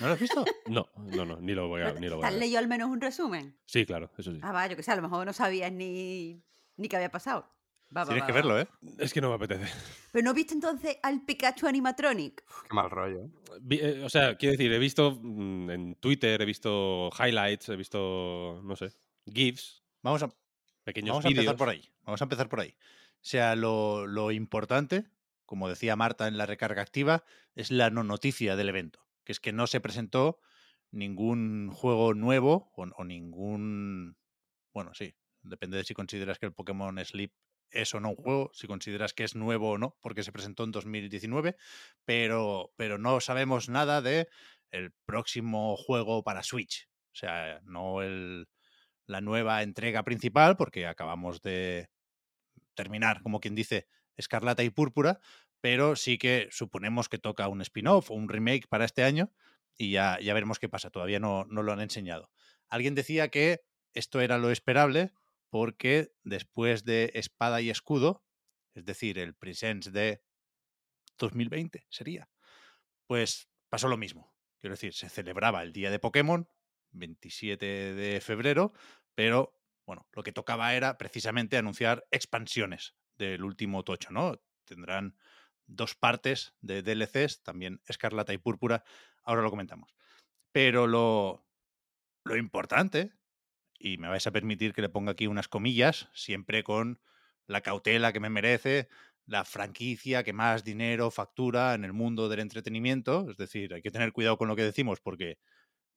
¿No 0.00 0.06
lo 0.08 0.12
has 0.14 0.20
visto? 0.20 0.44
No, 0.66 0.88
no, 0.96 1.24
no, 1.24 1.40
ni 1.40 1.54
lo 1.54 1.68
voy 1.68 1.82
a, 1.82 1.92
ni 1.92 2.08
lo 2.08 2.16
voy 2.16 2.22
¿Te 2.22 2.26
a 2.26 2.28
has 2.28 2.34
ver. 2.34 2.40
leído 2.42 2.58
al 2.58 2.66
menos 2.66 2.90
un 2.90 3.00
resumen? 3.00 3.56
Sí, 3.66 3.86
claro, 3.86 4.10
eso 4.18 4.32
sí. 4.32 4.40
Ah, 4.42 4.52
va, 4.52 4.66
yo 4.66 4.76
que 4.76 4.82
sé, 4.82 4.90
a 4.90 4.96
lo 4.96 5.02
mejor 5.02 5.24
no 5.24 5.32
sabías 5.32 5.70
ni, 5.72 6.42
ni 6.76 6.88
qué 6.88 6.96
había 6.96 7.10
pasado. 7.10 7.48
Va, 7.96 8.00
va, 8.02 8.06
Tienes 8.06 8.22
va, 8.22 8.26
que 8.26 8.32
verlo, 8.32 8.58
¿eh? 8.60 8.66
Es 8.98 9.12
que 9.12 9.20
no 9.20 9.28
me 9.28 9.36
apetece. 9.36 9.72
¿Pero 10.10 10.24
no 10.24 10.34
viste 10.34 10.54
entonces 10.54 10.98
al 11.04 11.24
Pikachu 11.24 11.68
animatronic? 11.68 12.42
Qué 12.68 12.74
mal 12.74 12.90
rollo. 12.90 13.22
¿eh? 13.26 13.30
Vi- 13.60 13.78
eh, 13.80 14.02
o 14.04 14.08
sea, 14.10 14.36
quiero 14.36 14.52
decir, 14.52 14.72
he 14.72 14.78
visto 14.80 15.12
mm, 15.22 15.70
en 15.70 15.94
Twitter, 15.94 16.42
he 16.42 16.44
visto 16.44 17.10
highlights, 17.16 17.68
he 17.68 17.76
visto, 17.76 18.60
no 18.64 18.74
sé, 18.74 18.90
GIFs, 19.32 19.84
Vamos 20.02 20.22
a, 20.24 20.28
pequeños 20.82 21.10
Vamos 21.14 21.24
a 21.26 21.28
empezar 21.28 21.56
por 21.56 21.68
ahí. 21.68 21.88
Vamos 22.02 22.20
a 22.20 22.24
empezar 22.24 22.48
por 22.48 22.60
ahí. 22.60 22.70
O 22.70 23.28
sea, 23.28 23.54
lo, 23.56 24.06
lo 24.08 24.32
importante, 24.32 25.04
como 25.46 25.68
decía 25.68 25.96
Marta 25.96 26.28
en 26.28 26.36
la 26.36 26.46
recarga 26.46 26.82
activa, 26.82 27.24
es 27.54 27.70
la 27.70 27.90
no 27.90 28.04
noticia 28.04 28.56
del 28.56 28.68
evento, 28.68 29.06
que 29.24 29.32
es 29.32 29.40
que 29.40 29.52
no 29.52 29.66
se 29.66 29.80
presentó 29.80 30.38
ningún 30.90 31.70
juego 31.70 32.14
nuevo 32.14 32.70
o, 32.74 33.04
ningún... 33.04 34.16
Bueno, 34.74 34.92
sí, 34.94 35.14
depende 35.42 35.78
de 35.78 35.84
si 35.84 35.94
consideras 35.94 36.38
que 36.38 36.46
el 36.46 36.52
Pokémon 36.52 37.02
Sleep 37.04 37.32
es 37.70 37.94
o 37.94 38.00
no 38.00 38.10
un 38.10 38.16
juego, 38.16 38.50
si 38.52 38.66
consideras 38.66 39.12
que 39.12 39.24
es 39.24 39.34
nuevo 39.34 39.70
o 39.70 39.78
no, 39.78 39.96
porque 40.00 40.22
se 40.22 40.32
presentó 40.32 40.64
en 40.64 40.72
2019, 40.72 41.56
pero, 42.04 42.72
pero 42.76 42.98
no 42.98 43.20
sabemos 43.20 43.68
nada 43.68 44.02
de 44.02 44.28
el 44.70 44.92
próximo 45.04 45.76
juego 45.76 46.22
para 46.22 46.42
Switch. 46.42 46.88
O 47.12 47.18
sea, 47.18 47.60
no 47.64 48.02
el, 48.02 48.48
la 49.06 49.20
nueva 49.20 49.62
entrega 49.62 50.02
principal, 50.02 50.56
porque 50.56 50.86
acabamos 50.86 51.40
de 51.42 51.88
terminar, 52.74 53.22
como 53.22 53.40
quien 53.40 53.54
dice, 53.54 53.88
Escarlata 54.16 54.62
y 54.62 54.70
Púrpura, 54.70 55.20
pero 55.60 55.96
sí 55.96 56.18
que 56.18 56.48
suponemos 56.50 57.08
que 57.08 57.18
toca 57.18 57.48
un 57.48 57.60
spin-off 57.60 58.10
o 58.10 58.14
un 58.14 58.28
remake 58.28 58.68
para 58.68 58.84
este 58.84 59.02
año 59.02 59.32
y 59.76 59.90
ya, 59.90 60.18
ya 60.20 60.34
veremos 60.34 60.58
qué 60.58 60.68
pasa. 60.68 60.90
Todavía 60.90 61.20
no, 61.20 61.44
no 61.48 61.62
lo 61.62 61.72
han 61.72 61.80
enseñado. 61.80 62.30
Alguien 62.68 62.94
decía 62.94 63.28
que 63.28 63.60
esto 63.94 64.20
era 64.20 64.38
lo 64.38 64.50
esperable 64.50 65.12
porque 65.50 66.12
después 66.22 66.84
de 66.84 67.10
Espada 67.14 67.60
y 67.60 67.70
Escudo, 67.70 68.24
es 68.74 68.84
decir, 68.84 69.18
el 69.18 69.34
Presents 69.34 69.92
de 69.92 70.22
2020 71.18 71.86
sería, 71.88 72.28
pues 73.06 73.48
pasó 73.68 73.88
lo 73.88 73.96
mismo. 73.96 74.34
Quiero 74.60 74.74
decir, 74.74 74.94
se 74.94 75.08
celebraba 75.08 75.62
el 75.62 75.72
día 75.72 75.90
de 75.90 75.98
Pokémon, 75.98 76.48
27 76.90 77.66
de 77.94 78.20
febrero, 78.20 78.72
pero 79.14 79.58
bueno, 79.86 80.08
lo 80.12 80.22
que 80.22 80.32
tocaba 80.32 80.74
era 80.74 80.98
precisamente 80.98 81.56
anunciar 81.56 82.06
expansiones 82.10 82.94
del 83.18 83.44
último 83.44 83.82
tocho, 83.84 84.10
¿no? 84.10 84.40
Tendrán 84.64 85.16
dos 85.66 85.94
partes 85.94 86.54
de 86.60 86.82
DLCs, 86.82 87.42
también 87.42 87.80
Escarlata 87.86 88.32
y 88.32 88.38
Púrpura, 88.38 88.84
ahora 89.22 89.42
lo 89.42 89.50
comentamos. 89.50 89.94
Pero 90.52 90.86
lo, 90.86 91.46
lo 92.24 92.36
importante, 92.36 93.12
y 93.78 93.98
me 93.98 94.08
vais 94.08 94.26
a 94.26 94.32
permitir 94.32 94.72
que 94.72 94.82
le 94.82 94.88
ponga 94.88 95.12
aquí 95.12 95.26
unas 95.26 95.48
comillas, 95.48 96.08
siempre 96.14 96.62
con 96.62 97.00
la 97.46 97.60
cautela 97.60 98.12
que 98.12 98.20
me 98.20 98.30
merece, 98.30 98.88
la 99.26 99.44
franquicia 99.44 100.22
que 100.22 100.32
más 100.32 100.64
dinero 100.64 101.10
factura 101.10 101.74
en 101.74 101.84
el 101.84 101.92
mundo 101.92 102.28
del 102.28 102.40
entretenimiento, 102.40 103.28
es 103.30 103.36
decir, 103.36 103.74
hay 103.74 103.82
que 103.82 103.90
tener 103.90 104.12
cuidado 104.12 104.38
con 104.38 104.48
lo 104.48 104.56
que 104.56 104.62
decimos 104.62 105.00
porque 105.00 105.38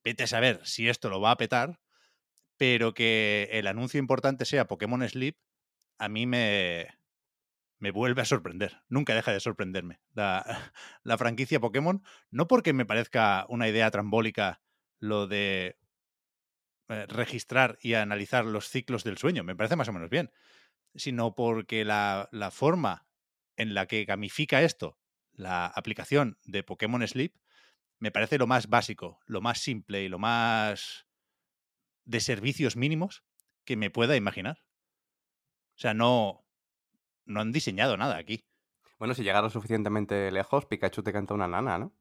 vete 0.04 0.24
a 0.24 0.28
saber 0.28 0.62
si 0.66 0.90
esto 0.90 1.10
lo 1.10 1.22
va 1.22 1.32
a 1.32 1.38
petar, 1.38 1.80
pero 2.58 2.94
que 2.94 3.48
el 3.52 3.68
anuncio 3.68 4.00
importante 4.00 4.46
sea 4.46 4.68
Pokémon 4.68 5.08
Sleep, 5.08 5.38
a 6.00 6.10
mí 6.10 6.26
me, 6.26 6.88
me 7.80 7.92
vuelve 7.92 8.22
a 8.22 8.26
sorprender. 8.26 8.82
Nunca 8.88 9.16
deja 9.16 9.32
de 9.32 9.40
sorprenderme 9.40 10.00
la, 10.14 11.18
franquicia 11.18 11.60
Pokémon, 11.60 12.04
no 12.30 12.48
porque 12.48 12.74
me 12.74 12.86
parezca 12.86 13.46
una 13.50 13.68
idea 13.68 13.90
trambólica 13.92 14.62
lo 15.00 15.28
de 15.28 15.78
eh, 16.90 17.06
registrar 17.08 17.78
y 17.82 17.94
analizar 17.94 18.46
los 18.46 18.70
ciclos 18.70 19.04
del 19.04 19.18
sueño, 19.18 19.44
me 19.44 19.56
parece 19.56 19.76
más 19.76 19.88
o 19.88 19.94
menos 19.94 20.10
bien, 20.10 20.32
sino 20.96 21.36
porque 21.36 21.86
la, 21.86 22.30
la 22.32 22.52
forma 22.52 23.08
en 23.56 23.74
la 23.74 23.86
que 23.88 24.06
gamifica 24.06 24.62
esto 24.62 25.00
la 25.40 25.68
aplicación 25.68 26.38
de 26.44 26.64
Pokémon 26.64 27.08
Sleep 27.08 27.34
me 28.00 28.12
parece 28.12 28.38
lo 28.38 28.46
más 28.46 28.68
básico, 28.68 29.20
lo 29.26 29.42
más 29.42 29.60
simple 29.60 30.04
y 30.04 30.10
lo 30.10 30.20
más 30.20 31.08
de 32.06 32.20
servicios 32.20 32.76
mínimos 32.76 33.24
que 33.66 33.78
me 33.78 33.90
pueda 33.90 34.16
imaginar. 34.16 34.60
O 35.76 35.82
sea, 35.82 35.94
no, 35.94 36.46
no 37.30 37.42
han 37.42 37.52
diseñado 37.52 37.96
nada 37.96 38.18
aquí. 38.18 38.44
Bueno, 38.98 39.14
si 39.14 39.24
llegas 39.24 39.44
lo 39.44 39.50
suficientemente 39.50 40.30
lejos, 40.32 40.66
Pikachu 40.66 41.04
te 41.04 41.14
canta 41.14 41.34
una 41.34 41.48
nana, 41.48 41.78
¿no? 41.78 41.94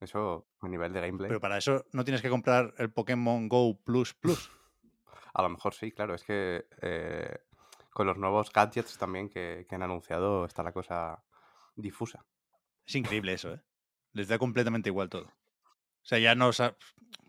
Eso 0.00 0.48
a 0.60 0.68
nivel 0.68 0.92
de 0.92 1.00
gameplay. 1.00 1.28
Pero 1.28 1.40
para 1.40 1.58
eso 1.58 1.84
no 1.92 2.04
tienes 2.04 2.22
que 2.22 2.30
comprar 2.30 2.74
el 2.78 2.90
Pokémon 2.90 3.48
Go 3.48 3.78
Plus 3.84 4.14
Plus. 4.14 4.50
A 5.34 5.42
lo 5.42 5.50
mejor 5.50 5.74
sí, 5.74 5.92
claro. 5.92 6.14
Es 6.14 6.24
que 6.24 6.66
eh, 6.80 7.38
con 7.90 8.06
los 8.06 8.16
nuevos 8.16 8.52
gadgets 8.52 8.96
también 8.98 9.28
que, 9.28 9.66
que 9.68 9.74
han 9.74 9.82
anunciado 9.82 10.44
está 10.44 10.62
la 10.62 10.72
cosa 10.72 11.22
difusa. 11.76 12.24
Es 12.86 12.94
increíble 12.94 13.34
eso, 13.34 13.54
¿eh? 13.54 13.60
Les 14.12 14.28
da 14.28 14.38
completamente 14.38 14.88
igual 14.88 15.10
todo. 15.10 15.26
O 15.26 16.04
sea, 16.08 16.18
ya 16.18 16.34
no... 16.34 16.50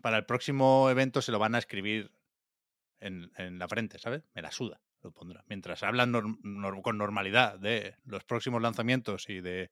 Para 0.00 0.16
el 0.16 0.26
próximo 0.26 0.88
evento 0.90 1.22
se 1.22 1.30
lo 1.30 1.38
van 1.38 1.54
a 1.54 1.58
escribir 1.58 2.10
en, 2.98 3.30
en 3.36 3.58
la 3.58 3.68
frente, 3.68 3.98
¿sabes? 3.98 4.24
Me 4.34 4.42
la 4.42 4.50
suda, 4.50 4.80
lo 5.02 5.12
pondrá. 5.12 5.44
Mientras 5.48 5.82
hablan 5.82 6.12
con 6.82 6.98
normalidad 6.98 7.58
de 7.58 7.96
los 8.04 8.24
próximos 8.24 8.60
lanzamientos 8.62 9.28
y 9.28 9.40
de 9.40 9.70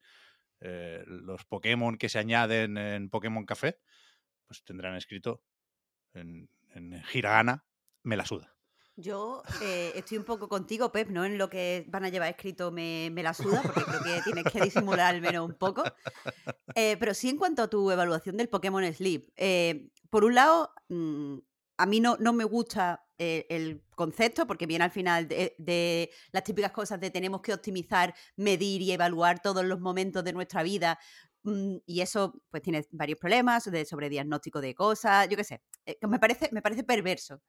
eh, 0.60 1.04
los 1.06 1.44
Pokémon 1.44 1.96
que 1.96 2.08
se 2.08 2.18
añaden 2.18 2.78
en 2.78 3.10
Pokémon 3.10 3.44
Café, 3.46 3.78
pues 4.46 4.64
tendrán 4.64 4.96
escrito 4.96 5.42
en, 6.14 6.48
en 6.74 7.02
hiragana, 7.12 7.64
me 8.02 8.16
la 8.16 8.24
suda. 8.24 8.54
Yo 8.96 9.44
eh, 9.62 9.92
estoy 9.94 10.18
un 10.18 10.24
poco 10.24 10.48
contigo, 10.48 10.90
Pep, 10.90 11.08
¿no? 11.10 11.24
En 11.24 11.38
lo 11.38 11.48
que 11.48 11.84
van 11.86 12.04
a 12.04 12.08
llevar 12.08 12.30
escrito 12.30 12.72
me, 12.72 13.10
me 13.12 13.22
la 13.22 13.32
suda, 13.32 13.62
porque 13.62 13.84
creo 13.84 14.02
que 14.02 14.22
tienes 14.22 14.52
que 14.52 14.60
disimular 14.60 15.14
al 15.14 15.20
menos 15.20 15.48
un 15.48 15.54
poco. 15.54 15.84
Eh, 16.74 16.96
pero 16.98 17.14
sí 17.14 17.28
en 17.28 17.38
cuanto 17.38 17.62
a 17.62 17.68
tu 17.68 17.90
evaluación 17.90 18.36
del 18.36 18.48
Pokémon 18.48 18.84
Sleep. 18.92 19.30
por 20.10 20.24
un 20.24 20.34
lado, 20.34 20.72
mm, 20.88 21.38
a 21.76 21.86
mí 21.86 22.00
no, 22.00 22.16
no 22.18 22.32
me 22.32 22.44
gusta 22.44 23.07
eh, 23.18 23.46
el 23.50 23.82
concepto, 23.94 24.46
porque 24.46 24.66
viene 24.66 24.84
al 24.84 24.90
final 24.90 25.28
de, 25.28 25.54
de 25.58 26.10
las 26.32 26.44
típicas 26.44 26.72
cosas 26.72 27.00
de 27.00 27.10
tenemos 27.10 27.40
que 27.42 27.52
optimizar, 27.54 28.14
medir 28.36 28.82
y 28.82 28.92
evaluar 28.92 29.40
todos 29.40 29.64
los 29.64 29.80
momentos 29.80 30.24
de 30.24 30.32
nuestra 30.32 30.62
vida. 30.62 30.98
mm, 31.44 31.76
Y 31.86 32.00
eso 32.00 32.42
pues 32.50 32.62
tiene 32.62 32.84
varios 32.92 33.18
problemas 33.18 33.64
de 33.70 33.84
sobrediagnóstico 33.84 34.60
de 34.60 34.74
cosas, 34.74 35.28
yo 35.28 35.36
qué 35.36 35.44
sé. 35.44 35.62
eh, 35.86 35.98
me, 36.08 36.18
parece, 36.18 36.48
me 36.52 36.62
parece 36.62 36.84
perverso. 36.84 37.40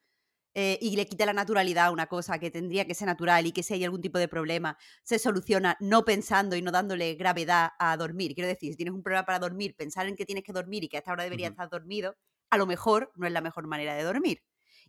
eh, 0.56 0.80
y 0.82 0.96
le 0.96 1.06
quita 1.06 1.26
la 1.26 1.34
naturalidad 1.34 1.86
a 1.88 1.92
una 1.92 2.08
cosa 2.08 2.40
que 2.40 2.50
tendría 2.52 2.86
que 2.86 2.96
ser 2.96 3.08
natural 3.08 3.46
y 3.46 3.52
que 3.52 3.62
si 3.64 3.76
hay 3.76 3.84
algún 3.84 4.02
tipo 4.02 4.18
de 4.18 4.28
problema 4.28 4.78
se 5.04 5.20
soluciona 5.20 5.78
no 5.80 6.04
pensando 6.06 6.56
y 6.56 6.62
no 6.62 6.72
dándole 6.72 7.14
gravedad 7.16 7.72
a 7.80 7.96
dormir. 7.98 8.34
Quiero 8.34 8.48
decir, 8.48 8.72
si 8.74 8.78
tienes 8.78 8.94
un 8.96 9.04
problema 9.04 9.26
para 9.26 9.40
dormir, 9.40 9.76
pensar 9.76 10.08
en 10.08 10.16
que 10.16 10.26
tienes 10.26 10.44
que 10.44 10.54
dormir 10.54 10.84
y 10.84 10.90
que 10.90 10.98
a 10.98 11.00
esta 11.00 11.12
hora 11.14 11.24
deberías 11.24 11.52
estar 11.52 11.70
dormido, 11.70 12.16
a 12.50 12.58
lo 12.58 12.66
mejor 12.66 13.12
no 13.16 13.28
es 13.28 13.34
la 13.34 13.42
mejor 13.42 13.68
manera 13.68 13.94
de 13.96 14.04
dormir. 14.04 14.42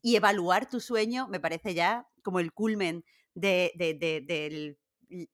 Y 0.02 0.16
evaluar 0.16 0.68
tu 0.68 0.80
sueño 0.80 1.28
me 1.28 1.40
parece 1.40 1.74
ya 1.74 2.08
como 2.22 2.40
el 2.40 2.52
culmen 2.52 3.04
de, 3.34 3.72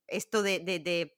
esto 0.07 0.43
de, 0.43 1.17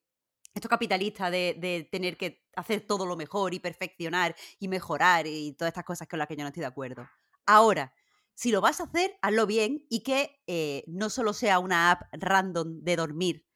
esto 0.54 0.68
capitalista 0.68 1.30
de, 1.30 1.56
de 1.58 1.88
tener 1.90 2.16
que 2.16 2.44
hacer 2.56 2.80
todo 2.80 3.06
lo 3.06 3.16
mejor 3.16 3.54
y 3.54 3.60
perfeccionar 3.60 4.34
y 4.58 4.68
mejorar 4.68 5.26
y 5.26 5.52
todas 5.52 5.70
estas 5.70 5.84
cosas 5.84 6.08
con 6.08 6.18
las 6.18 6.28
que 6.28 6.36
yo 6.36 6.42
no 6.42 6.48
estoy 6.48 6.62
de 6.62 6.66
acuerdo. 6.66 7.08
Ahora, 7.46 7.94
si 8.34 8.52
lo 8.52 8.60
vas 8.60 8.80
a 8.80 8.84
hacer, 8.84 9.16
hazlo 9.22 9.46
bien 9.46 9.84
y 9.88 10.04
que 10.04 10.40
eh, 10.46 10.84
no 10.86 11.10
solo 11.10 11.32
sea 11.32 11.58
una 11.58 11.90
app 11.90 12.02
random 12.12 12.82
de 12.82 12.96
dormir 12.96 13.46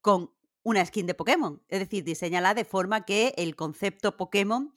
con 0.00 0.32
una 0.62 0.84
skin 0.86 1.06
de 1.06 1.14
Pokémon. 1.14 1.60
Es 1.68 1.80
decir, 1.80 2.04
diseñala 2.04 2.54
de 2.54 2.64
forma 2.64 3.04
que 3.04 3.34
el 3.36 3.56
concepto 3.56 4.16
Pokémon 4.16 4.72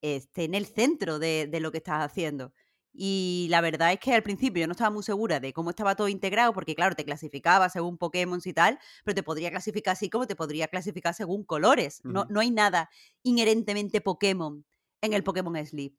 esté 0.00 0.44
en 0.44 0.54
el 0.54 0.66
centro 0.66 1.18
de, 1.18 1.46
de 1.46 1.60
lo 1.60 1.72
que 1.72 1.78
estás 1.78 2.04
haciendo. 2.04 2.52
Y 2.98 3.46
la 3.50 3.60
verdad 3.60 3.92
es 3.92 4.00
que 4.00 4.14
al 4.14 4.22
principio 4.22 4.62
yo 4.62 4.66
no 4.66 4.72
estaba 4.72 4.90
muy 4.90 5.02
segura 5.02 5.38
de 5.38 5.52
cómo 5.52 5.70
estaba 5.70 5.94
todo 5.96 6.08
integrado, 6.08 6.52
porque 6.54 6.74
claro, 6.74 6.94
te 6.96 7.04
clasificaba 7.04 7.68
según 7.68 7.98
Pokémon 7.98 8.40
y 8.44 8.52
tal, 8.54 8.78
pero 9.04 9.14
te 9.14 9.22
podría 9.22 9.50
clasificar 9.50 9.92
así 9.92 10.08
como 10.08 10.26
te 10.26 10.34
podría 10.36 10.68
clasificar 10.68 11.12
según 11.14 11.44
colores. 11.44 12.00
no, 12.04 12.26
hay 12.40 12.50
nada 12.50 12.88
inherentemente 13.22 14.00
Pokémon 14.00 14.64
en 15.02 15.12
el 15.12 15.22
Pokémon 15.22 15.64
Sleep. 15.66 15.94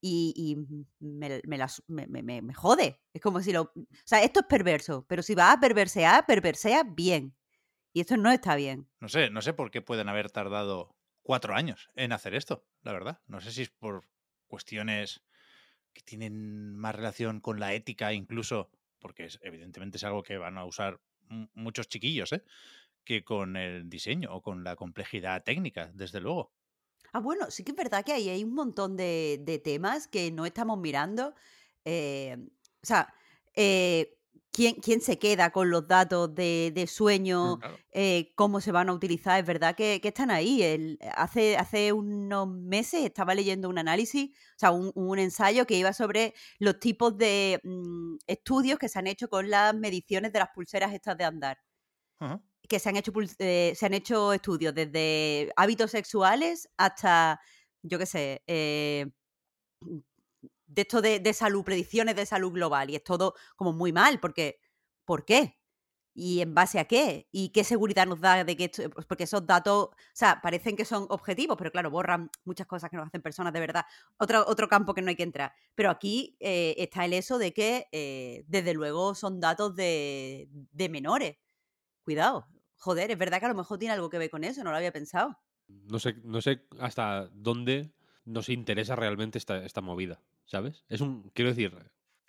Y, 0.00 0.56
me, 1.00 1.40
me 1.44 1.58
me- 2.06 2.22
me- 2.22 2.42
me 2.42 2.54
jode. 2.54 3.00
Es 3.12 3.20
como 3.20 3.40
si 3.40 3.52
lo... 3.52 3.62
O 3.62 3.72
sea, 4.04 4.22
esto 4.22 4.40
es 4.40 4.46
perverso, 4.46 5.04
pero 5.08 5.22
si 5.22 5.34
vas 5.34 5.56
a 5.56 5.60
perversear, 5.60 6.24
perversea 6.26 6.84
bien. 6.84 7.36
Y 7.92 8.00
esto 8.00 8.16
no 8.16 8.30
está 8.30 8.54
bien. 8.54 8.88
No 9.00 9.08
sé, 9.08 9.30
no 9.30 9.42
sé 9.42 9.54
por 9.54 9.70
qué 9.70 9.82
pueden 9.82 10.08
haber 10.08 10.30
tardado 10.30 10.94
cuatro 11.22 11.54
años 11.54 11.90
en 11.96 12.12
hacer 12.12 12.34
esto, 12.34 12.64
la 12.82 12.92
verdad. 12.92 13.20
No 13.26 13.40
sé 13.40 13.50
si 13.50 13.62
es 13.62 13.70
por 13.70 14.08
cuestiones 14.46 15.20
que 15.92 16.02
tienen 16.02 16.76
más 16.76 16.94
relación 16.94 17.40
con 17.40 17.60
la 17.60 17.74
ética, 17.74 18.12
incluso, 18.12 18.70
porque 19.00 19.26
es, 19.26 19.38
evidentemente 19.42 19.96
es 19.98 20.04
algo 20.04 20.22
que 20.22 20.38
van 20.38 20.58
a 20.58 20.64
usar 20.64 21.00
mu- 21.28 21.48
muchos 21.54 21.88
chiquillos, 21.88 22.32
¿eh? 22.32 22.44
que 23.04 23.24
con 23.24 23.56
el 23.56 23.88
diseño 23.90 24.34
o 24.34 24.42
con 24.42 24.64
la 24.64 24.76
complejidad 24.76 25.44
técnica, 25.44 25.90
desde 25.94 26.20
luego. 26.20 26.54
Ah, 27.12 27.20
bueno, 27.20 27.50
sí 27.50 27.64
que 27.64 27.72
es 27.72 27.76
verdad 27.76 28.04
que 28.04 28.12
ahí 28.12 28.28
hay 28.28 28.44
un 28.44 28.54
montón 28.54 28.96
de, 28.96 29.40
de 29.42 29.58
temas 29.58 30.08
que 30.08 30.30
no 30.30 30.44
estamos 30.46 30.78
mirando. 30.78 31.34
eh, 31.84 32.36
o 32.82 32.86
sea, 32.86 33.14
eh, 33.54 34.17
¿quién, 34.58 34.74
quién 34.76 35.00
se 35.00 35.18
queda 35.18 35.50
con 35.50 35.70
los 35.70 35.86
datos 35.88 36.34
de, 36.34 36.72
de 36.74 36.86
sueño? 36.86 37.58
Claro. 37.60 37.78
eh, 37.92 38.32
cómo 38.36 38.60
se 38.60 38.72
van 38.72 38.88
a 38.88 38.92
utilizar, 38.92 39.40
es 39.40 39.46
verdad 39.46 39.74
que, 39.76 40.00
que 40.00 40.08
están 40.08 40.30
ahí. 40.30 40.62
El- 40.62 40.98
hace, 41.14 41.56
hace 41.56 41.92
unos 41.92 42.48
meses 42.48 43.04
estaba 43.04 43.34
leyendo 43.34 43.68
un 43.68 43.78
análisis, 43.78 44.30
o 44.30 44.58
sea, 44.58 44.70
un, 44.72 44.92
un 44.94 45.18
ensayo 45.18 45.66
que 45.66 45.76
iba 45.78 45.92
sobre 45.92 46.34
los 46.58 46.80
tipos 46.80 47.16
de 47.18 47.60
mm, 47.64 48.16
estudios 48.26 48.78
que 48.78 48.88
se 48.88 48.98
han 48.98 49.06
hecho 49.06 49.28
con 49.28 49.48
las 49.50 49.74
mediciones 49.74 50.32
de 50.32 50.38
las 50.40 50.48
pulseras 50.54 50.92
estas 50.94 51.16
de 51.18 51.24
andar. 51.24 51.58
Que 52.68 52.78
se 52.80 52.88
han 52.90 52.96
hecho, 52.96 53.12
eh, 53.38 53.72
se 53.76 53.86
han 53.86 53.94
hecho 53.94 54.32
estudios 54.34 54.74
desde 54.74 55.50
hábitos 55.56 55.90
sexuales 55.92 56.68
hasta, 56.76 57.40
yo 57.82 57.98
qué 57.98 58.04
sé, 58.06 58.42
eh, 58.46 59.06
de 60.68 60.82
esto 60.82 61.02
de, 61.02 61.18
de 61.18 61.32
salud, 61.32 61.64
predicciones 61.64 62.14
de 62.14 62.26
salud 62.26 62.52
global. 62.52 62.90
Y 62.90 62.96
es 62.96 63.04
todo 63.04 63.34
como 63.56 63.72
muy 63.72 63.92
mal, 63.92 64.20
porque 64.20 64.60
¿por 65.04 65.24
qué? 65.24 65.58
¿Y 66.14 66.40
en 66.40 66.52
base 66.52 66.80
a 66.80 66.84
qué? 66.86 67.28
¿Y 67.30 67.50
qué 67.50 67.62
seguridad 67.62 68.04
nos 68.04 68.20
da 68.20 68.42
de 68.42 68.56
que 68.56 68.64
esto, 68.64 68.90
pues 68.90 69.06
porque 69.06 69.24
esos 69.24 69.46
datos, 69.46 69.86
o 69.86 69.96
sea, 70.12 70.40
parecen 70.42 70.76
que 70.76 70.84
son 70.84 71.06
objetivos, 71.10 71.56
pero 71.56 71.70
claro, 71.70 71.90
borran 71.92 72.28
muchas 72.44 72.66
cosas 72.66 72.90
que 72.90 72.96
nos 72.96 73.06
hacen 73.06 73.22
personas 73.22 73.52
de 73.52 73.60
verdad. 73.60 73.84
Otro, 74.18 74.44
otro 74.48 74.68
campo 74.68 74.94
que 74.94 75.02
no 75.02 75.10
hay 75.10 75.16
que 75.16 75.22
entrar. 75.22 75.52
Pero 75.76 75.90
aquí 75.90 76.36
eh, 76.40 76.74
está 76.78 77.04
el 77.04 77.12
eso 77.12 77.38
de 77.38 77.54
que, 77.54 77.86
eh, 77.92 78.44
desde 78.48 78.74
luego, 78.74 79.14
son 79.14 79.38
datos 79.38 79.76
de, 79.76 80.48
de 80.50 80.88
menores. 80.88 81.36
Cuidado. 82.02 82.48
Joder, 82.78 83.12
es 83.12 83.18
verdad 83.18 83.38
que 83.38 83.46
a 83.46 83.50
lo 83.50 83.54
mejor 83.54 83.78
tiene 83.78 83.94
algo 83.94 84.10
que 84.10 84.18
ver 84.18 84.30
con 84.30 84.42
eso, 84.42 84.64
no 84.64 84.70
lo 84.70 84.76
había 84.76 84.92
pensado. 84.92 85.38
No 85.68 86.00
sé, 86.00 86.16
no 86.24 86.40
sé 86.40 86.66
hasta 86.80 87.28
dónde 87.32 87.92
nos 88.28 88.48
interesa 88.48 88.94
realmente 88.96 89.38
esta, 89.38 89.64
esta 89.64 89.80
movida, 89.80 90.20
¿sabes? 90.44 90.84
Es 90.88 91.00
un, 91.00 91.30
quiero 91.34 91.50
decir, 91.50 91.72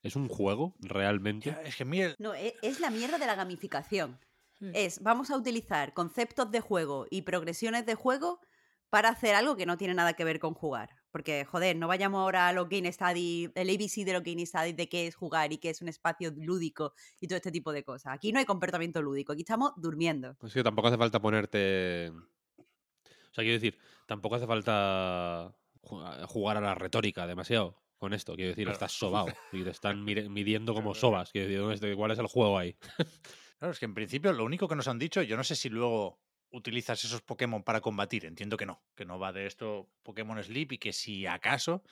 es 0.02 0.16
un 0.16 0.28
juego 0.30 0.76
realmente. 0.80 1.50
Ya, 1.52 1.62
es 1.62 1.76
que 1.76 1.84
a 1.84 1.86
mí 1.86 2.02
el- 2.02 2.16
No, 2.20 2.34
e- 2.34 2.56
es, 2.62 2.80
la 2.80 2.90
mierda 2.90 3.18
de 3.18 3.26
la 3.26 3.36
gamificación. 3.36 4.20
Sí. 4.54 4.72
Es, 4.74 5.02
vamos 5.04 5.30
a 5.30 5.38
utilizar 5.38 5.94
conceptos 5.94 6.52
de 6.52 6.62
juego 6.62 7.06
y 7.10 7.22
progresiones 7.24 7.86
de 7.86 7.96
juego 7.96 8.40
para 8.90 9.10
hacer 9.10 9.36
algo 9.36 9.56
que 9.56 9.66
no 9.66 9.78
tiene 9.78 9.94
nada 9.94 10.14
que 10.14 10.24
ver 10.24 10.40
con 10.40 10.54
jugar. 10.54 10.90
Porque, 11.12 11.44
joder, 11.46 11.76
no 11.76 11.88
vayamos 11.88 12.20
ahora 12.20 12.48
a 12.48 12.54
los 12.54 12.70
Game 12.70 12.92
Study, 12.92 13.52
el 13.56 13.70
ABC 13.70 14.06
de 14.06 14.14
los 14.14 14.24
Game 14.24 14.46
Study 14.46 14.74
de 14.74 14.88
qué 14.90 15.08
es 15.08 15.16
jugar 15.16 15.52
y 15.52 15.58
qué 15.58 15.70
es 15.70 15.82
un 15.82 15.88
espacio 15.90 16.32
lúdico 16.36 16.94
y 17.20 17.28
todo 17.28 17.38
este 17.38 17.52
tipo 17.52 17.72
de 17.72 17.84
cosas. 17.84 18.14
Aquí 18.14 18.32
no 18.32 18.40
hay 18.40 18.46
comportamiento 18.46 19.02
lúdico, 19.02 19.34
aquí 19.34 19.42
estamos 19.42 19.74
durmiendo. 19.78 20.38
Es 20.44 20.54
que 20.54 20.64
tampoco 20.64 20.88
hace 20.88 20.98
falta 20.98 21.20
ponerte. 21.22 22.12
O 22.12 23.34
sea, 23.34 23.44
quiero 23.44 23.54
decir, 23.54 23.78
tampoco 24.08 24.36
hace 24.36 24.48
falta 24.48 25.56
jugar 25.82 26.58
a 26.58 26.62
la 26.62 26.76
retórica 26.76 27.26
demasiado 27.28 27.82
con 27.98 28.14
esto. 28.14 28.36
Quiero 28.36 28.50
decir, 28.50 28.66
Claro. 28.66 28.74
estás 28.74 28.92
sobao 29.00 29.28
y 29.52 29.64
te 29.64 29.70
están 29.72 30.04
midiendo 30.04 30.74
como 30.74 30.94
sobas. 30.94 31.32
Quiero 31.32 31.48
decir, 31.48 31.60
¿dónde 31.62 31.76
está- 31.76 31.96
¿cuál 31.96 32.12
es 32.12 32.20
el 32.20 32.28
juego 32.28 32.58
ahí? 32.58 32.78
Claro, 33.60 33.74
es 33.74 33.80
que 33.80 33.86
en 33.86 33.94
principio 33.94 34.32
lo 34.32 34.46
único 34.46 34.70
que 34.70 34.76
nos 34.78 34.88
han 34.88 35.00
dicho, 35.00 35.22
yo 35.22 35.36
no 35.36 35.44
sé 35.44 35.54
si 35.54 35.68
luego 35.68 36.22
utilizas 36.50 37.04
esos 37.04 37.22
Pokémon 37.22 37.62
para 37.62 37.82
combatir, 37.82 38.26
entiendo 38.26 38.56
que 38.56 38.66
no, 38.66 38.86
que 38.96 39.04
no 39.04 39.20
va 39.20 39.34
de 39.34 39.48
esto 39.48 39.92
Pokémon 40.02 40.42
Sleep 40.42 40.72
y 40.72 40.78
que 40.78 40.94
si 40.94 41.26
acaso 41.26 41.84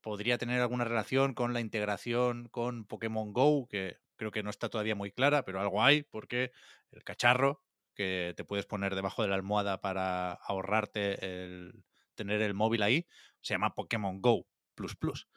podría 0.00 0.38
tener 0.38 0.60
alguna 0.60 0.84
relación 0.84 1.34
con 1.34 1.52
la 1.52 1.60
integración 1.60 2.48
con 2.48 2.86
Pokémon 2.86 3.32
Go, 3.34 3.68
que 3.68 3.98
creo 4.16 4.30
que 4.30 4.42
no 4.42 4.50
está 4.50 4.68
todavía 4.70 4.94
muy 4.94 5.10
clara, 5.12 5.44
pero 5.44 5.60
algo 5.60 5.82
hay, 5.82 6.02
porque 6.04 6.52
el 6.90 7.04
cacharro 7.04 7.62
que 7.94 8.34
te 8.36 8.44
puedes 8.44 8.66
poner 8.66 8.94
debajo 8.94 9.22
de 9.22 9.28
la 9.28 9.34
almohada 9.36 9.80
para 9.80 10.32
ahorrarte 10.32 11.44
el 11.44 11.84
tener 12.14 12.40
el 12.42 12.54
móvil 12.54 12.82
ahí, 12.82 13.06
se 13.40 13.54
llama 13.54 13.74
Pokémon 13.74 14.20
Go 14.20 14.46
Plus 14.74 14.96
Plus. 14.96 15.28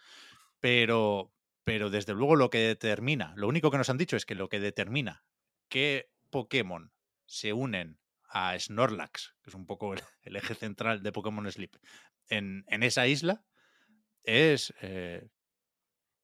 Pero, 0.60 1.34
pero 1.64 1.90
desde 1.90 2.14
luego 2.14 2.36
lo 2.36 2.50
que 2.50 2.60
determina, 2.60 3.34
lo 3.36 3.48
único 3.48 3.72
que 3.72 3.78
nos 3.78 3.90
han 3.90 3.98
dicho 3.98 4.16
es 4.16 4.26
que 4.26 4.36
lo 4.36 4.50
que 4.50 4.60
determina 4.60 5.26
qué 5.70 6.10
Pokémon 6.30 6.92
se 7.26 7.54
unen 7.54 8.00
a 8.30 8.58
Snorlax, 8.58 9.36
que 9.42 9.50
es 9.50 9.56
un 9.56 9.66
poco 9.66 9.94
el, 9.94 10.36
eje 10.36 10.56
central 10.56 11.04
de 11.04 11.12
Pokémon 11.12 11.50
Sleep, 11.52 11.76
en, 12.30 12.66
en 12.68 12.84
esa 12.84 13.08
isla, 13.08 13.44
es 14.24 14.74
eh, 14.82 15.30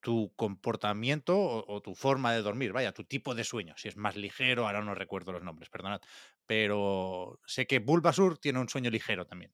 tu 0.02 0.34
comportamiento 0.36 1.40
o, 1.40 1.74
o 1.74 1.82
tu 1.82 1.96
forma 1.96 2.34
de 2.34 2.42
dormir, 2.42 2.74
vaya, 2.74 2.92
tu 2.92 3.06
tipo 3.06 3.36
de 3.36 3.44
sueño, 3.44 3.74
si 3.78 3.88
es 3.88 3.96
más 3.96 4.16
ligero, 4.16 4.68
ahora 4.68 4.82
no 4.82 4.96
recuerdo 4.96 5.32
los 5.32 5.44
nombres, 5.44 5.70
perdonad, 5.70 6.02
pero 6.46 7.40
sé 7.46 7.66
que 7.68 7.80
Bulbasur 7.80 8.38
tiene 8.38 8.60
un 8.60 8.70
sueño 8.70 8.90
ligero 8.90 9.26
también. 9.26 9.54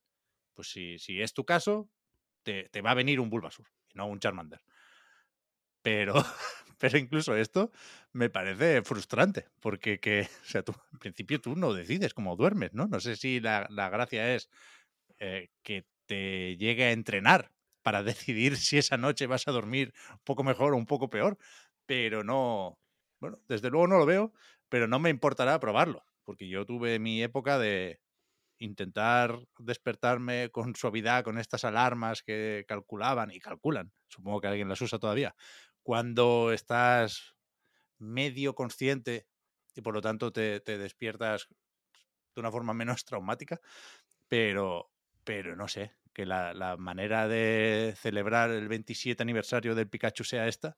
Pues 0.60 0.72
si, 0.72 1.00
si 1.00 1.22
es 1.22 1.32
tu 1.32 1.46
caso, 1.46 1.90
te, 2.44 2.68
te 2.68 2.82
va 2.82 2.92
a 2.92 2.96
venir 2.96 3.22
un 3.22 3.30
Bulbasur 3.30 3.66
y 3.88 3.98
no 3.98 4.08
un 4.08 4.20
Charmander. 4.20 4.60
Pero, 5.82 6.14
pero 6.80 6.98
incluso 6.98 7.36
esto 7.36 7.72
me 8.12 8.30
parece 8.30 8.82
frustrante, 8.84 9.48
porque 9.62 10.00
que, 10.00 10.28
sea, 10.44 10.64
tú, 10.64 10.74
en 10.92 11.00
principio 11.00 11.40
tú 11.40 11.56
no 11.56 11.74
decides 11.74 12.14
cómo 12.14 12.36
duermes, 12.36 12.74
¿no? 12.74 12.88
No 12.88 13.00
sé 13.00 13.16
si 13.16 13.40
la, 13.40 13.68
la 13.70 13.90
gracia 13.90 14.36
es 14.36 14.50
eh, 15.20 15.50
que 15.64 15.88
te 16.08 16.58
llegue 16.58 16.86
a 16.86 16.92
entrenar 16.92 17.52
para 17.84 18.04
decidir 18.04 18.58
si 18.58 18.78
esa 18.78 18.98
noche 18.98 19.28
vas 19.28 19.48
a 19.48 19.52
dormir 19.52 19.94
un 20.12 20.20
poco 20.26 20.44
mejor 20.44 20.74
o 20.74 20.78
un 20.78 20.88
poco 20.88 21.10
peor, 21.10 21.38
pero 21.86 22.24
no, 22.24 22.80
bueno, 23.22 23.40
desde 23.48 23.70
luego 23.70 23.88
no 23.88 24.00
lo 24.00 24.06
veo, 24.06 24.34
pero 24.70 24.88
no 24.88 25.00
me 25.00 25.10
importará 25.10 25.60
probarlo, 25.60 26.06
porque 26.26 26.50
yo 26.50 26.66
tuve 26.66 27.00
mi 27.00 27.24
época 27.24 27.60
de 27.60 28.02
intentar 28.60 29.40
despertarme 29.58 30.50
con 30.52 30.76
suavidad 30.76 31.24
con 31.24 31.38
estas 31.38 31.64
alarmas 31.64 32.22
que 32.22 32.66
calculaban 32.68 33.32
y 33.32 33.40
calculan, 33.40 33.92
supongo 34.10 34.42
que 34.42 34.48
alguien 34.48 34.70
las 34.70 34.82
usa 34.82 35.00
todavía, 35.00 35.36
cuando 35.82 36.52
estás 36.52 37.36
medio 37.98 38.54
consciente 38.54 39.28
y 39.76 39.82
por 39.82 39.94
lo 39.94 40.02
tanto 40.02 40.32
te, 40.32 40.60
te 40.60 40.78
despiertas 40.78 41.48
de 42.36 42.42
una 42.42 42.52
forma 42.52 42.74
menos 42.74 43.06
traumática, 43.06 43.60
pero, 44.28 44.92
pero 45.24 45.56
no 45.56 45.68
sé, 45.68 45.94
que 46.14 46.26
la, 46.26 46.54
la 46.54 46.78
manera 46.78 47.28
de 47.28 47.94
celebrar 47.98 48.52
el 48.52 48.68
27 48.68 49.24
aniversario 49.24 49.76
del 49.76 49.90
Pikachu 49.90 50.24
sea 50.24 50.48
esta, 50.48 50.78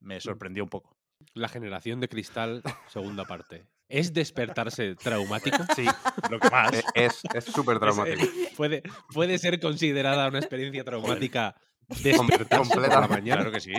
me 0.00 0.20
sorprendió 0.20 0.62
un 0.64 0.70
poco. 0.70 0.99
La 1.34 1.48
generación 1.48 2.00
de 2.00 2.08
cristal, 2.08 2.62
segunda 2.88 3.24
parte. 3.24 3.66
¿Es 3.88 4.12
despertarse 4.12 4.94
traumático? 4.94 5.58
Sí, 5.74 5.84
lo 6.30 6.38
que 6.38 6.48
más. 6.50 6.72
E- 6.72 6.84
Es 6.94 7.20
es 7.34 7.44
súper 7.44 7.78
traumático. 7.80 8.24
¿Puede, 8.56 8.82
¿Puede 9.12 9.38
ser 9.38 9.58
considerada 9.60 10.28
una 10.28 10.38
experiencia 10.38 10.84
traumática 10.84 11.56
despertarse 11.88 12.74
por 12.74 12.88
la 12.88 13.08
mañana? 13.08 13.36
Claro 13.42 13.52
que 13.52 13.60
sí. 13.60 13.72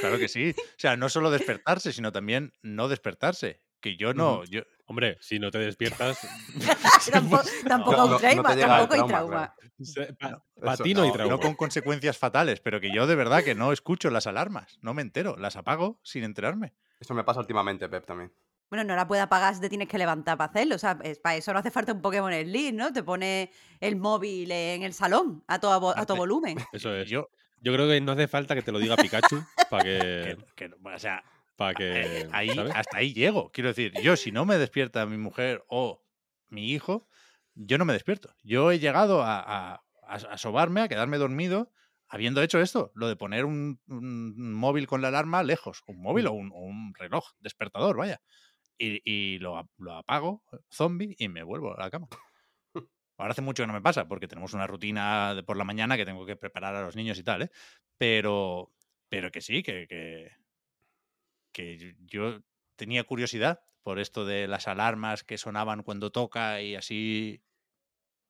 Claro 0.00 0.18
que 0.18 0.28
sí. 0.28 0.54
O 0.58 0.78
sea, 0.78 0.96
no 0.96 1.08
solo 1.08 1.30
despertarse, 1.30 1.92
sino 1.92 2.12
también 2.12 2.52
no 2.62 2.88
despertarse. 2.88 3.60
Que 3.80 3.96
yo 3.96 4.14
no, 4.14 4.44
yo, 4.44 4.62
Hombre, 4.92 5.16
si 5.22 5.38
no 5.38 5.50
te 5.50 5.56
despiertas. 5.56 6.18
tampoco 7.10 7.42
tampoco 7.66 7.96
No, 7.96 8.02
hay 8.02 8.36
no 8.36 8.42
trauma, 8.42 8.56
tampoco 8.56 8.94
hay 8.94 9.06
trauma, 9.06 9.08
trauma. 9.08 9.54
se- 9.80 10.12
pa- 10.12 10.30
No, 10.32 10.44
pa' 10.62 10.74
eso, 10.74 10.82
ti 10.84 10.92
no 10.92 11.00
hay 11.02 11.08
no, 11.08 11.14
trauma. 11.14 11.32
no 11.32 11.40
con 11.40 11.54
consecuencias 11.54 12.18
fatales, 12.18 12.60
pero 12.60 12.78
que 12.78 12.92
yo 12.92 13.06
de 13.06 13.14
verdad 13.14 13.42
que 13.42 13.54
no 13.54 13.72
escucho 13.72 14.10
las 14.10 14.26
alarmas, 14.26 14.78
no 14.82 14.92
me 14.92 15.00
entero, 15.00 15.34
las 15.38 15.56
apago 15.56 15.98
sin 16.02 16.24
enterarme. 16.24 16.74
Eso 17.00 17.14
me 17.14 17.24
pasa 17.24 17.40
últimamente, 17.40 17.88
Pep, 17.88 18.04
también. 18.04 18.30
Bueno, 18.68 18.84
no 18.84 18.94
la 18.94 19.08
puede 19.08 19.22
apagar 19.22 19.54
si 19.54 19.62
te 19.62 19.70
tienes 19.70 19.88
que 19.88 19.96
levantar 19.96 20.36
para 20.36 20.50
hacerlo. 20.50 20.74
O 20.74 20.78
sea, 20.78 20.98
es- 21.04 21.18
para 21.18 21.36
eso 21.36 21.54
no 21.54 21.58
hace 21.60 21.70
falta 21.70 21.94
un 21.94 22.02
Pokémon 22.02 22.30
Sleep, 22.34 22.74
¿no? 22.74 22.92
Te 22.92 23.02
pone 23.02 23.50
el 23.80 23.96
móvil 23.96 24.52
en 24.52 24.82
el 24.82 24.92
salón 24.92 25.42
a 25.48 25.58
todo, 25.58 25.96
a 25.96 26.04
todo 26.04 26.18
volumen. 26.18 26.58
Eso 26.70 26.94
es. 26.94 27.08
Yo, 27.08 27.30
Yo 27.62 27.72
creo 27.72 27.88
que 27.88 27.98
no 28.02 28.12
hace 28.12 28.28
falta 28.28 28.54
que 28.54 28.60
te 28.62 28.72
lo 28.72 28.78
diga 28.78 28.96
Pikachu 28.96 29.42
para 29.70 29.84
que, 29.84 30.36
que, 30.56 30.68
que- 30.68 30.74
o 30.84 30.98
sea, 30.98 31.22
para 31.56 31.72
eh, 31.72 31.74
que 31.74 32.28
ahí, 32.32 32.54
¿sabes? 32.54 32.72
hasta 32.74 32.96
ahí 32.98 33.12
llego. 33.14 33.50
Quiero 33.52 33.68
decir, 33.68 33.92
yo 33.94 34.16
si 34.16 34.32
no 34.32 34.44
me 34.46 34.58
despierta 34.58 35.06
mi 35.06 35.18
mujer 35.18 35.64
o 35.68 36.04
mi 36.48 36.70
hijo, 36.72 37.08
yo 37.54 37.78
no 37.78 37.84
me 37.84 37.92
despierto. 37.92 38.34
Yo 38.42 38.70
he 38.72 38.78
llegado 38.78 39.22
a, 39.22 39.38
a, 39.40 39.74
a- 40.02 40.14
a 40.16 40.38
sobarme, 40.38 40.82
a 40.82 40.88
quedarme 40.88 41.18
dormido, 41.18 41.72
habiendo 42.08 42.42
hecho 42.42 42.60
esto, 42.60 42.92
lo 42.94 43.08
de 43.08 43.16
poner 43.16 43.44
un, 43.44 43.80
un 43.86 44.52
móvil 44.54 44.86
con 44.86 45.00
la 45.02 45.08
alarma 45.08 45.42
lejos, 45.42 45.82
un 45.86 46.00
móvil 46.02 46.26
o 46.26 46.32
un, 46.32 46.50
o 46.52 46.58
un 46.60 46.94
reloj 46.94 47.24
despertador, 47.40 47.96
vaya. 47.96 48.20
Y, 48.78 49.00
y 49.04 49.38
lo, 49.38 49.70
lo 49.78 49.94
apago, 49.96 50.44
zombie, 50.72 51.14
y 51.18 51.28
me 51.28 51.42
vuelvo 51.44 51.74
a 51.76 51.80
la 51.80 51.90
cama. 51.90 52.08
Ahora 53.18 53.32
hace 53.32 53.42
mucho 53.42 53.62
que 53.62 53.66
no 53.66 53.72
me 53.72 53.82
pasa, 53.82 54.08
porque 54.08 54.26
tenemos 54.26 54.54
una 54.54 54.66
rutina 54.66 55.34
de 55.34 55.42
por 55.42 55.56
la 55.56 55.64
mañana 55.64 55.96
que 55.96 56.04
tengo 56.04 56.26
que 56.26 56.36
preparar 56.36 56.74
a 56.74 56.82
los 56.82 56.96
niños 56.96 57.18
y 57.18 57.22
tal, 57.22 57.42
¿eh? 57.42 57.50
Pero, 57.98 58.72
pero 59.08 59.30
que 59.30 59.40
sí, 59.40 59.62
que, 59.62 59.86
que, 59.86 60.30
que 61.52 61.96
yo 62.00 62.40
tenía 62.76 63.04
curiosidad 63.04 63.60
por 63.82 63.98
esto 63.98 64.24
de 64.26 64.48
las 64.48 64.68
alarmas 64.68 65.24
que 65.24 65.38
sonaban 65.38 65.82
cuando 65.82 66.10
toca 66.12 66.62
y 66.62 66.74
así 66.76 67.42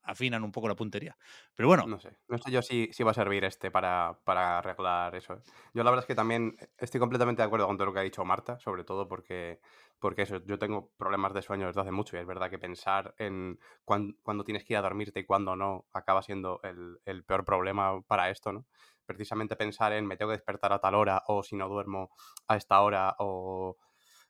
afinan 0.02 0.44
un 0.44 0.52
poco 0.52 0.68
la 0.68 0.76
puntería. 0.76 1.16
Pero 1.56 1.68
bueno, 1.68 1.90
No 1.90 1.98
sé. 1.98 2.16
No 2.28 2.38
sé 2.38 2.52
yo 2.52 2.62
si, 2.62 2.90
si 2.92 3.02
va 3.02 3.11
a 3.11 3.14
servir 3.14 3.42
este 3.44 3.72
para, 3.72 4.20
para 4.24 4.58
arreglar 4.58 5.16
eso. 5.16 5.35
¿eh? 5.35 5.42
Yo 5.74 5.82
la 5.82 5.90
verdad 5.90 6.04
es 6.04 6.06
que 6.06 6.14
también 6.14 6.56
estoy 6.78 7.00
completamente 7.00 7.42
de 7.42 7.46
acuerdo 7.46 7.66
con 7.66 7.76
todo 7.76 7.87
lo 7.87 7.92
que 7.92 7.98
ha 7.98 8.02
dicho 8.02 8.24
Marta, 8.24 8.61
sobre 8.61 8.85
todo 8.85 9.08
porque, 9.08 9.61
porque 9.98 10.22
eso, 10.22 10.37
yo 10.44 10.61
tengo 10.61 10.92
problemas 10.96 11.35
de 11.35 11.42
sueño 11.42 11.66
desde 11.66 11.80
hace 11.80 11.90
mucho 11.90 12.16
y 12.16 12.20
es 12.20 12.26
verdad 12.26 12.50
que 12.50 12.58
pensar 12.61 13.14
en 13.18 13.58
cuán- 13.85 14.16
cuándo 14.22 14.44
tienes 14.44 14.64
que 14.64 14.74
ir 14.74 14.76
a 14.76 14.82
dormirte 14.82 15.20
y 15.20 15.24
cuándo 15.26 15.56
no 15.56 15.88
acaba 15.92 16.22
siendo 16.22 16.61
el, 16.62 17.00
el 17.04 17.24
peor 17.24 17.44
problema 17.44 18.00
para 18.02 18.30
esto, 18.30 18.52
¿no? 18.52 18.66
Precisamente 19.14 19.57
pensar 19.57 19.92
en 19.92 20.07
me 20.07 20.16
tengo 20.16 20.31
que 20.31 20.37
despertar 20.38 20.72
a 20.72 20.79
tal 20.81 20.94
hora 20.94 21.22
o 21.27 21.42
si 21.42 21.57
no 21.57 21.68
duermo 21.68 22.11
a 22.48 22.57
esta 22.57 22.81
hora 22.83 23.14
o... 23.18 23.77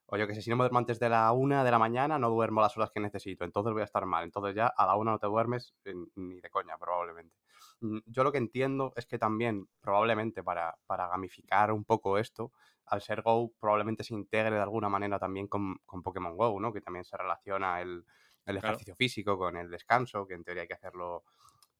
O 0.07 0.16
yo 0.18 0.27
que 0.27 0.35
sé, 0.35 0.42
si 0.42 0.51
no 0.51 0.57
me 0.57 0.62
duermo 0.64 0.79
antes 0.79 0.99
de 1.01 1.09
la 1.09 1.33
una 1.33 1.64
de 1.64 1.71
la 1.71 1.79
mañana, 1.79 2.18
no 2.18 2.29
duermo 2.29 2.61
las 2.61 2.77
horas 2.77 2.90
que 2.90 3.01
necesito. 3.01 3.45
Entonces 3.45 3.73
voy 3.73 3.81
a 3.83 3.85
estar 3.87 4.05
mal. 4.05 4.25
Entonces 4.25 4.55
ya 4.55 4.66
a 4.66 4.87
la 4.87 4.97
una 4.97 5.12
no 5.12 5.18
te 5.18 5.27
duermes 5.27 5.75
eh, 5.85 5.95
ni 6.16 6.40
de 6.40 6.51
coña, 6.51 6.77
probablemente. 6.79 7.35
Mm, 7.81 7.99
Yo 8.07 8.25
lo 8.25 8.33
que 8.33 8.38
entiendo 8.38 8.92
es 8.97 9.07
que 9.07 9.18
también, 9.18 9.68
probablemente 9.81 10.42
para, 10.42 10.77
para 10.87 11.09
gamificar 11.09 11.73
un 11.73 11.85
poco 11.85 12.18
esto, 12.18 12.53
al 12.87 13.01
ser 13.01 13.23
Go, 13.23 13.53
probablemente 13.59 14.05
se 14.05 14.14
integre 14.14 14.57
de 14.57 14.61
alguna 14.62 14.88
manera 14.88 15.18
también 15.18 15.49
con, 15.49 15.77
con 15.87 16.03
Pokémon 16.03 16.37
Go, 16.37 16.61
¿no? 16.61 16.73
Que 16.73 16.81
también 16.83 17.05
se 17.05 17.16
relaciona 17.16 17.81
el, 17.81 18.05
el 18.45 18.57
Claro. 18.59 18.83
ejercicio 18.83 18.95
físico 18.97 19.38
con 19.38 19.57
el 19.57 19.71
descanso, 19.71 20.27
que 20.27 20.35
en 20.35 20.45
teoría 20.45 20.62
hay 20.62 20.68
que 20.68 20.75
hacerlo 20.75 21.25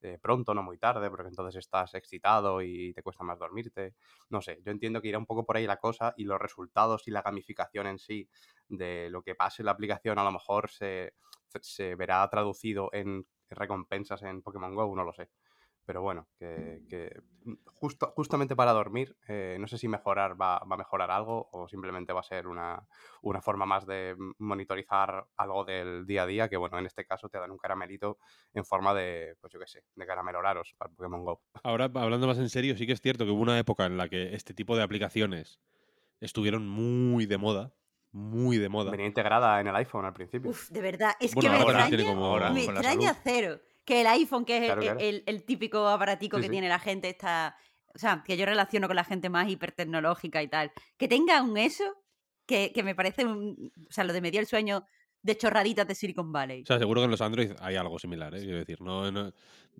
eh, 0.03 0.17
pronto, 0.21 0.53
no 0.53 0.63
muy 0.63 0.77
tarde, 0.77 1.09
porque 1.09 1.27
entonces 1.29 1.59
estás 1.59 1.93
excitado 1.95 2.61
y 2.61 2.93
te 2.93 3.03
cuesta 3.03 3.23
más 3.23 3.39
dormirte. 3.39 3.95
No 4.29 4.41
sé, 4.41 4.59
yo 4.65 4.71
entiendo 4.71 5.01
que 5.01 5.09
irá 5.09 5.17
un 5.17 5.25
poco 5.25 5.45
por 5.45 5.57
ahí 5.57 5.65
la 5.67 5.77
cosa 5.77 6.13
y 6.17 6.25
los 6.25 6.39
resultados 6.39 7.07
y 7.07 7.11
la 7.11 7.21
gamificación 7.21 7.87
en 7.87 7.99
sí 7.99 8.29
de 8.67 9.09
lo 9.09 9.21
que 9.23 9.35
pase 9.35 9.61
en 9.61 9.65
la 9.67 9.71
aplicación 9.73 10.19
a 10.19 10.23
lo 10.23 10.31
mejor 10.31 10.69
se, 10.69 11.13
se- 11.61 11.95
verá 11.95 12.27
traducido 12.29 12.89
en 12.93 13.25
recompensas 13.49 14.21
en 14.23 14.41
Pokémon 14.41 14.73
Go, 14.75 14.95
no 14.95 15.03
lo 15.03 15.13
sé. 15.13 15.29
Pero 15.85 16.01
bueno, 16.01 16.27
que, 16.39 16.81
que 16.89 17.21
justo, 17.73 18.13
justamente 18.15 18.55
para 18.55 18.71
dormir, 18.71 19.17
eh, 19.27 19.57
no 19.59 19.67
sé 19.67 19.77
si 19.77 19.89
mejorar 19.89 20.39
va, 20.41 20.59
va 20.59 20.75
a 20.75 20.77
mejorar 20.77 21.11
algo 21.11 21.49
o 21.51 21.67
simplemente 21.67 22.13
va 22.13 22.21
a 22.21 22.23
ser 22.23 22.47
una, 22.47 22.87
una 23.21 23.41
forma 23.41 23.65
más 23.65 23.85
de 23.85 24.15
monitorizar 24.37 25.25
algo 25.35 25.65
del 25.65 26.05
día 26.05 26.23
a 26.23 26.25
día, 26.25 26.47
que 26.49 26.55
bueno, 26.55 26.79
en 26.79 26.85
este 26.85 27.05
caso 27.05 27.27
te 27.27 27.37
dan 27.37 27.51
un 27.51 27.57
caramelito 27.57 28.17
en 28.53 28.63
forma 28.63 28.93
de, 28.93 29.35
pues 29.41 29.51
yo 29.51 29.59
qué 29.59 29.67
sé, 29.67 29.83
de 29.95 30.05
caramelo 30.05 30.41
raros 30.41 30.73
para 30.77 30.89
Pokémon 30.93 31.25
Go. 31.25 31.41
Ahora, 31.63 31.85
hablando 31.95 32.27
más 32.27 32.37
en 32.37 32.49
serio, 32.49 32.77
sí 32.77 32.87
que 32.87 32.93
es 32.93 33.01
cierto 33.01 33.25
que 33.25 33.31
hubo 33.31 33.41
una 33.41 33.59
época 33.59 33.85
en 33.85 33.97
la 33.97 34.07
que 34.07 34.33
este 34.35 34.53
tipo 34.53 34.77
de 34.77 34.83
aplicaciones 34.83 35.59
estuvieron 36.21 36.67
muy 36.67 37.25
de 37.25 37.37
moda. 37.37 37.73
Muy 38.13 38.57
de 38.57 38.69
moda. 38.69 38.91
Venía 38.91 39.07
integrada 39.07 39.59
en 39.59 39.67
el 39.67 39.75
iPhone 39.75 40.05
al 40.05 40.13
principio. 40.13 40.51
Uf, 40.51 40.69
de 40.69 40.81
verdad, 40.81 41.13
es 41.19 41.33
Bueno, 41.33 41.49
que 41.49 41.55
me 41.57 41.61
ahora 41.63 41.79
extraña, 41.79 41.89
tiene 41.97 42.05
como- 42.05 42.25
ahora 42.27 42.51
me 42.51 42.63
extraña 42.65 43.13
cero 43.23 43.59
que 43.85 44.01
el 44.01 44.07
iPhone, 44.07 44.45
que 44.45 44.57
es 44.57 44.63
el- 44.63 44.67
Claro, 44.67 44.81
el, 44.81 44.87
claro. 44.87 44.99
el- 45.01 45.23
el 45.25 45.43
típico 45.45 45.87
aparatico 45.87 46.37
Sí, 46.37 46.41
que 46.43 46.47
sí. 46.47 46.51
tiene 46.51 46.69
la 46.69 46.79
gente, 46.79 47.09
está, 47.09 47.57
o 47.93 47.97
sea, 47.99 48.23
que 48.25 48.37
yo 48.37 48.45
relaciono 48.45 48.87
con 48.87 48.95
la 48.95 49.03
gente 49.03 49.29
más 49.29 49.49
hipertecnológica 49.49 50.41
y 50.41 50.47
tal, 50.47 50.71
que 50.97 51.07
tenga 51.07 51.41
un 51.41 51.57
eso, 51.57 51.83
que, 52.45 52.71
que 52.73 52.83
me 52.83 52.95
parece 52.95 53.25
un, 53.25 53.71
o 53.89 53.91
sea, 53.91 54.03
lo 54.03 54.13
de 54.13 54.21
me 54.21 54.31
dio 54.31 54.39
el 54.39 54.47
sueño 54.47 54.85
de 55.23 55.37
chorraditas 55.37 55.87
de 55.87 55.95
Silicon 55.95 56.31
Valley. 56.31 56.61
O 56.61 56.65
sea, 56.65 56.77
seguro 56.77 57.01
que 57.01 57.05
en 57.05 57.11
los 57.11 57.21
Android 57.21 57.51
hay 57.59 57.75
algo 57.75 57.97
similar, 57.97 58.35
¿eh? 58.35 58.41
Quiero 58.41 58.57
decir, 58.59 58.81
no, 58.81 59.09
no- 59.11 59.29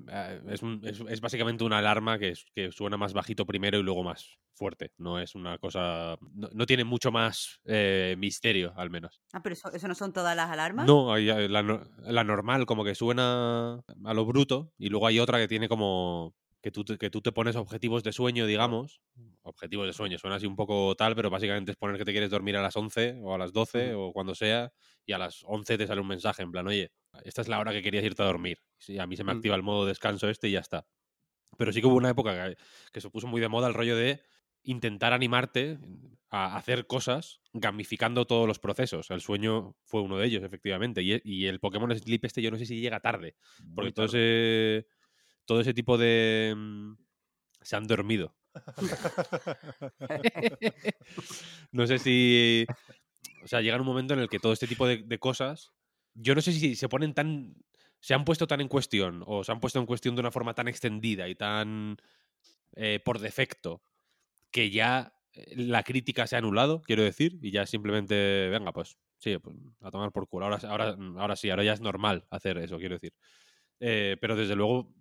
eh, 0.10 0.41
es, 0.49 0.63
un- 0.63 0.82
es- 0.84 1.01
es 1.08 1.21
básicamente 1.21 1.63
una 1.63 1.77
alarma 1.79 2.17
que, 2.17 2.34
suena 2.71 2.97
más 2.97 3.13
bajito 3.13 3.45
primero 3.45 3.77
y 3.77 3.84
luego 3.84 4.03
más 4.03 4.38
fuerte. 4.53 4.91
No 4.97 5.19
es 5.19 5.36
una 5.36 5.58
cosa. 5.58 6.17
No, 6.34 6.49
no 6.53 6.65
tiene 6.65 6.84
mucho 6.86 7.12
más 7.12 7.60
eh, 7.65 8.15
misterio, 8.17 8.73
al 8.77 8.89
menos. 8.89 9.21
ah, 9.34 9.43
pero 9.43 9.53
eso, 9.53 9.71
eso 9.73 9.88
no 9.88 9.95
son 9.95 10.13
todas 10.13 10.36
las 10.36 10.49
alarmas. 10.49 10.86
No, 10.86 11.13
hay, 11.13 11.25
la, 11.25 11.62
la 11.99 12.23
normal, 12.23 12.65
como 12.65 12.84
que 12.86 12.95
suena 12.95 13.82
a 14.06 14.13
lo 14.13 14.25
bruto, 14.25 14.71
y 14.77 14.88
luego 14.89 15.08
hay 15.08 15.19
otra 15.19 15.38
que 15.39 15.47
tiene 15.47 15.67
como. 15.67 16.34
Que 16.62 16.71
tú, 16.71 16.86
que 16.86 17.10
tú 17.10 17.19
te 17.21 17.34
pones 17.34 17.58
objetivos 17.58 18.03
de 18.03 18.13
sueño, 18.13 18.45
digamos. 18.45 19.01
Objetivos 19.45 19.86
de 19.88 19.93
sueño, 19.93 20.17
suena 20.17 20.38
así 20.38 20.45
un 20.45 20.56
poco 20.56 20.95
tal, 20.95 21.15
pero 21.15 21.29
básicamente 21.29 21.71
es 21.71 21.77
poner 21.77 21.97
que 21.97 22.06
te 22.06 22.12
quieres 22.12 22.29
dormir 22.29 22.56
a 22.58 22.62
las 22.62 22.75
11 22.77 23.19
o 23.21 23.34
a 23.36 23.38
las 23.38 23.51
12 23.51 23.93
o 23.93 24.13
cuando 24.13 24.36
sea, 24.36 24.71
y 25.06 25.12
a 25.13 25.17
las 25.17 25.43
11 25.45 25.77
te 25.77 25.86
sale 25.86 25.99
un 26.01 26.08
mensaje 26.08 26.43
en 26.43 26.51
plan, 26.51 26.65
oye, 26.67 26.91
esta 27.25 27.41
es 27.41 27.47
la 27.49 27.60
hora 27.60 27.71
que 27.73 27.82
querías 27.82 28.03
irte 28.06 28.21
a 28.23 28.25
dormir. 28.25 28.60
Sí, 28.77 28.97
a 28.99 29.06
mí 29.08 29.15
se 29.17 29.23
me 29.23 29.34
Mm. 29.34 29.38
activa 29.38 29.56
el 29.56 29.63
modo 29.63 29.86
descanso 29.86 30.29
este 30.29 30.47
y 30.47 30.51
ya 30.53 30.60
está. 30.62 30.88
Pero 31.58 31.71
sí 31.71 31.82
que 31.82 31.88
hubo 31.88 31.95
una 31.97 32.10
época 32.10 32.34
que, 32.49 32.58
que 32.91 33.01
se 33.01 33.10
puso 33.10 33.27
muy 33.27 33.41
de 33.41 33.47
moda 33.49 33.67
el 33.67 33.73
rollo 33.73 33.95
de 33.95 34.21
intentar 34.63 35.13
animarte 35.13 35.77
a 36.29 36.56
hacer 36.56 36.88
cosas 36.88 37.41
gamificando 37.53 38.25
todos 38.25 38.47
los 38.47 38.58
procesos. 38.60 39.12
El 39.12 39.21
sueño 39.21 39.75
fue 39.84 40.01
uno 40.01 40.17
de 40.17 40.25
ellos, 40.27 40.43
efectivamente. 40.43 41.03
Y, 41.03 41.13
e- 41.13 41.21
y 41.23 41.45
el 41.45 41.60
Pokémon 41.60 41.95
Sleep 41.95 42.25
este 42.25 42.41
yo 42.41 42.49
no 42.49 42.58
sé 42.58 42.65
si 42.65 42.79
llega 42.82 42.99
tarde. 43.01 43.36
Porque 43.75 43.91
todo 43.91 44.06
ese, 44.08 44.88
todo 45.45 45.62
ese 45.62 45.73
tipo 45.73 45.97
de... 45.97 46.53
mm, 46.56 46.93
Se 47.62 47.75
han 47.75 47.86
dormido. 47.88 48.36
no 51.71 51.87
sé 51.87 51.99
si... 51.99 52.65
O 53.43 53.47
sea, 53.47 53.61
llega 53.61 53.77
un 53.77 53.85
momento 53.85 54.13
en 54.13 54.21
el 54.21 54.29
que 54.29 54.39
todo 54.39 54.53
este 54.53 54.67
tipo 54.67 54.87
de, 54.87 55.19
cosas... 55.19 55.73
Yo 56.13 56.35
no 56.35 56.41
sé 56.41 56.53
si 56.53 56.75
se 56.75 56.89
ponen 56.89 57.13
tan... 57.13 57.55
Se 57.99 58.13
han 58.13 58.25
puesto 58.25 58.47
tan 58.47 58.61
en 58.61 58.67
cuestión 58.67 59.23
o 59.25 59.43
se 59.43 59.51
han 59.51 59.59
puesto 59.59 59.79
en 59.79 59.85
cuestión 59.85 60.15
de 60.15 60.21
una 60.21 60.31
forma 60.31 60.53
tan 60.53 60.67
extendida 60.67 61.27
y 61.29 61.35
tan 61.35 61.97
eh, 62.75 62.99
por 63.03 63.19
defecto 63.19 63.81
que 64.51 64.69
ya 64.69 65.13
eh, 65.33 65.53
la 65.55 65.83
crítica 65.83 66.27
se 66.27 66.35
ha 66.35 66.39
anulado, 66.39 66.81
quiero 66.81 67.03
decir, 67.03 67.39
y 67.41 67.51
ya 67.51 67.65
simplemente, 67.65 68.49
venga, 68.49 68.73
pues 68.73 68.97
sí, 69.17 69.37
pues, 69.37 69.55
a 69.81 69.89
tomar 69.89 70.11
por 70.11 70.27
culo. 70.27 70.45
Ahora, 70.45 70.59
ahora, 70.67 70.97
ahora 71.17 71.35
sí, 71.35 71.49
ahora 71.49 71.63
ya 71.63 71.73
es 71.73 71.81
normal 71.81 72.25
hacer 72.29 72.57
eso, 72.57 72.77
quiero 72.77 72.95
decir. 72.95 73.13
Eh, 73.79 74.17
pero 74.21 74.35
desde 74.35 74.55
luego, 74.55 74.93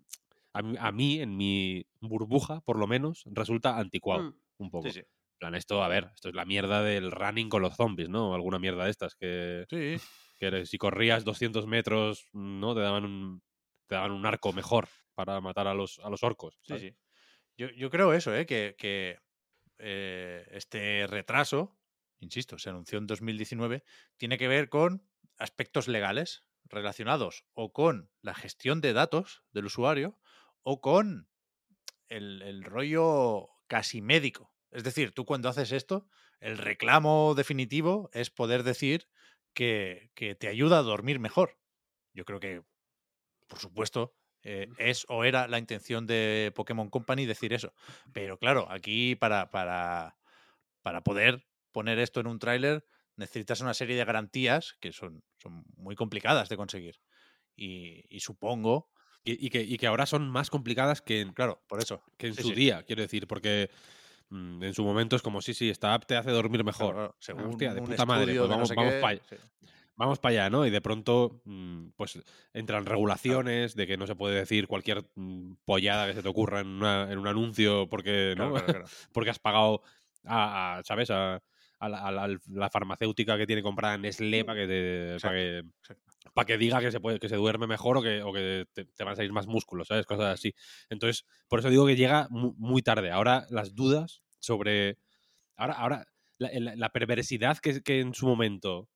a 0.52 0.62
mí, 0.62 0.76
a 0.78 0.92
mí, 0.92 1.20
en 1.20 1.36
mi 1.36 1.86
burbuja, 2.00 2.60
por 2.62 2.78
lo 2.78 2.86
menos, 2.86 3.22
resulta 3.26 3.78
anticuado 3.78 4.26
Mm. 4.26 4.32
un 4.58 4.70
poco. 4.70 4.88
Sí, 4.88 4.92
sí. 4.92 5.02
En 5.34 5.38
plan, 5.38 5.54
esto, 5.56 5.82
a 5.82 5.88
ver, 5.88 6.10
esto 6.14 6.28
es 6.28 6.34
la 6.34 6.44
mierda 6.44 6.82
del 6.82 7.10
running 7.10 7.48
con 7.48 7.62
los 7.62 7.76
zombies, 7.76 8.08
¿no? 8.08 8.34
Alguna 8.34 8.58
mierda 8.58 8.84
de 8.84 8.90
estas 8.90 9.14
que, 9.16 9.66
Sí, 9.68 10.00
que 10.38 10.46
eres- 10.46 10.70
si 10.70 10.78
corrías 10.78 11.24
200 11.24 11.66
metros, 11.66 12.28
¿no? 12.32 12.74
Te 12.74 12.80
daban 12.82 13.04
un, 13.04 13.42
te 13.88 13.94
daban 13.96 14.12
un 14.12 14.26
arco 14.26 14.52
mejor 14.52 14.88
para 15.14 15.40
matar 15.40 15.66
a 15.68 15.74
los, 15.74 15.98
a 16.00 16.10
los 16.10 16.22
orcos. 16.22 16.58
sí, 16.62 16.78
¿sabes? 16.78 16.78
sí. 16.78 16.96
Yo, 17.56 17.70
yo 17.70 17.90
creo 17.90 18.14
eso, 18.14 18.34
¿eh? 18.36 18.46
que, 18.46 18.76
que, 18.78 19.18
eh, 19.78 20.46
este 20.52 21.06
retraso, 21.08 21.78
insisto, 22.20 22.58
se 22.58 22.70
anunció 22.70 22.98
en 22.98 23.08
2019, 23.08 23.84
tiene 24.18 24.38
que 24.38 24.48
ver 24.48 24.70
con 24.70 25.08
aspectos 25.38 25.88
legales 25.88 26.46
relacionados 26.64 27.46
o 27.54 27.72
con 27.72 28.12
la 28.22 28.34
gestión 28.34 28.80
de 28.82 28.94
datos 28.94 29.44
del 29.52 29.66
usuario 29.66 30.20
o 30.62 30.80
con 30.80 31.28
el, 32.08 32.42
el 32.42 32.64
rollo 32.64 33.48
casi 33.66 34.02
médico. 34.02 34.54
Es 34.70 34.84
decir, 34.84 35.12
tú 35.12 35.24
cuando 35.24 35.48
haces 35.48 35.72
esto, 35.72 36.06
el 36.40 36.58
reclamo 36.58 37.34
definitivo 37.34 38.10
es 38.12 38.30
poder 38.30 38.62
decir 38.62 39.08
que, 39.54 40.10
que 40.14 40.34
te 40.34 40.48
ayuda 40.48 40.78
a 40.78 40.82
dormir 40.82 41.18
mejor. 41.18 41.58
Yo 42.14 42.24
creo 42.24 42.40
que, 42.40 42.62
por 43.48 43.58
supuesto, 43.58 44.14
eh, 44.42 44.68
es 44.78 45.06
o 45.08 45.24
era 45.24 45.46
la 45.46 45.58
intención 45.58 46.06
de 46.06 46.52
Pokémon 46.54 46.90
Company 46.90 47.26
decir 47.26 47.52
eso. 47.52 47.74
Pero 48.12 48.38
claro, 48.38 48.66
aquí 48.70 49.14
para, 49.14 49.50
para, 49.50 50.16
para 50.82 51.02
poder 51.02 51.46
poner 51.70 51.98
esto 51.98 52.20
en 52.20 52.26
un 52.26 52.38
tráiler 52.38 52.84
necesitas 53.16 53.60
una 53.60 53.74
serie 53.74 53.96
de 53.96 54.04
garantías 54.04 54.74
que 54.80 54.92
son, 54.92 55.22
son 55.36 55.64
muy 55.76 55.94
complicadas 55.94 56.48
de 56.48 56.56
conseguir. 56.56 56.96
Y, 57.54 58.04
y 58.08 58.20
supongo, 58.20 58.90
Y, 59.24 59.46
y 59.46 59.50
que, 59.50 59.62
y 59.62 59.76
que 59.78 59.86
ahora 59.86 60.06
son 60.06 60.28
más 60.28 60.50
complicadas 60.50 61.00
que 61.02 61.20
en, 61.20 61.32
claro, 61.32 61.62
por 61.68 61.80
eso. 61.80 62.02
que 62.18 62.26
en 62.28 62.34
Sí, 62.34 62.42
su 62.42 62.48
sí. 62.48 62.54
día, 62.54 62.82
quiero 62.84 63.02
decir, 63.02 63.26
porque 63.28 63.70
mm, 64.30 64.62
en 64.64 64.74
su 64.74 64.84
momento 64.84 65.16
es 65.16 65.22
como, 65.22 65.42
sí, 65.42 65.54
sí, 65.54 65.70
esta 65.70 65.94
app 65.94 66.06
te 66.06 66.16
hace 66.16 66.30
dormir 66.30 66.64
Claro, 66.64 66.64
mejor. 66.64 66.94
claro, 66.94 67.16
según 67.20 67.46
hostia, 67.50 67.74
de 67.74 67.80
un 67.80 67.86
puta 67.86 68.06
madre, 68.06 68.34
pues 68.36 68.48
de 68.50 68.56
no 68.56 68.56
vamos, 68.56 68.68
sé 68.68 68.74
vamos 68.74 68.94
para 68.96 69.18
sí. 69.28 69.36
vamos 69.96 70.18
para 70.18 70.32
allá, 70.32 70.50
¿no? 70.50 70.66
Y 70.66 70.70
de 70.70 70.80
pronto, 70.80 71.42
mm, 71.44 71.90
pues 71.96 72.18
entran 72.52 72.86
regulaciones 72.86 73.74
de 73.76 73.86
que 73.86 73.96
no 73.96 74.06
se 74.06 74.16
puede 74.16 74.36
decir 74.40 74.66
cualquier 74.66 75.04
mm, 75.14 75.54
pollada 75.64 76.06
que 76.06 76.14
se 76.14 76.22
te 76.22 76.28
ocurra 76.28 76.60
en, 76.60 76.68
una- 76.68 77.10
en 77.12 77.18
un 77.18 77.26
anuncio 77.28 77.88
porque, 77.88 78.34
¿no? 78.36 78.52
Claro, 78.52 78.52
claro, 78.52 78.70
claro. 78.70 78.86
porque 79.12 79.30
has 79.30 79.38
pagado 79.38 79.82
a, 80.24 80.78
a, 80.78 80.82
¿sabes? 80.84 81.10
A, 81.10 81.42
a 81.80 81.88
la, 81.88 81.98
a 81.98 82.12
la- 82.12 82.38
la 82.48 82.70
farmacéutica 82.70 83.36
que 83.36 83.46
tiene 83.46 83.62
comprada 83.62 83.98
Nestlé 83.98 84.44
para 84.44 84.60
que, 84.60 84.66
te, 84.66 85.20
para 85.20 85.34
que, 85.34 85.58
exacto. 85.82 86.11
Para 86.34 86.46
que 86.46 86.58
diga 86.58 86.80
que 86.80 86.90
se 86.92 87.00
puede 87.00 87.18
que 87.18 87.28
se 87.28 87.36
duerme 87.36 87.66
mejor 87.66 87.96
o 87.98 88.02
que, 88.02 88.22
o 88.22 88.32
que 88.32 88.66
te, 88.72 88.86
van 89.04 89.12
a 89.14 89.16
salir 89.16 89.32
más 89.32 89.46
músculos, 89.46 89.88
¿sabes? 89.88 90.06
Cosas 90.06 90.34
así. 90.34 90.54
Entonces, 90.90 91.24
por 91.48 91.60
eso 91.60 91.70
digo 91.70 91.86
que 91.86 91.96
llega 91.96 92.26
mu- 92.30 92.54
muy, 92.58 92.82
tarde. 92.82 93.10
Ahora 93.10 93.46
las 93.50 93.74
dudas 93.74 94.22
sobre... 94.38 94.98
Ahora, 95.56 95.74
ahora 95.74 96.06
la, 96.38 96.50
la- 96.54 96.76
la 96.76 96.88
perversidad 96.90 97.58
que, 97.58 97.82
que 97.82 98.00
en 98.00 98.14
su 98.14 98.26
momento 98.26 98.88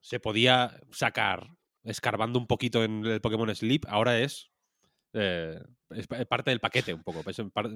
se 0.00 0.20
podía 0.20 0.80
sacar 0.92 1.48
escarbando 1.82 2.38
un 2.38 2.46
poquito 2.46 2.84
en 2.84 3.04
el 3.06 3.20
Pokémon 3.20 3.54
Sleep, 3.54 3.84
ahora 3.88 4.18
es, 4.20 4.50
eh, 5.12 5.60
es 5.90 6.06
pa- 6.06 6.24
parte 6.24 6.50
del 6.50 6.60
paquete 6.60 6.94
un 6.94 7.02
poco. 7.02 7.22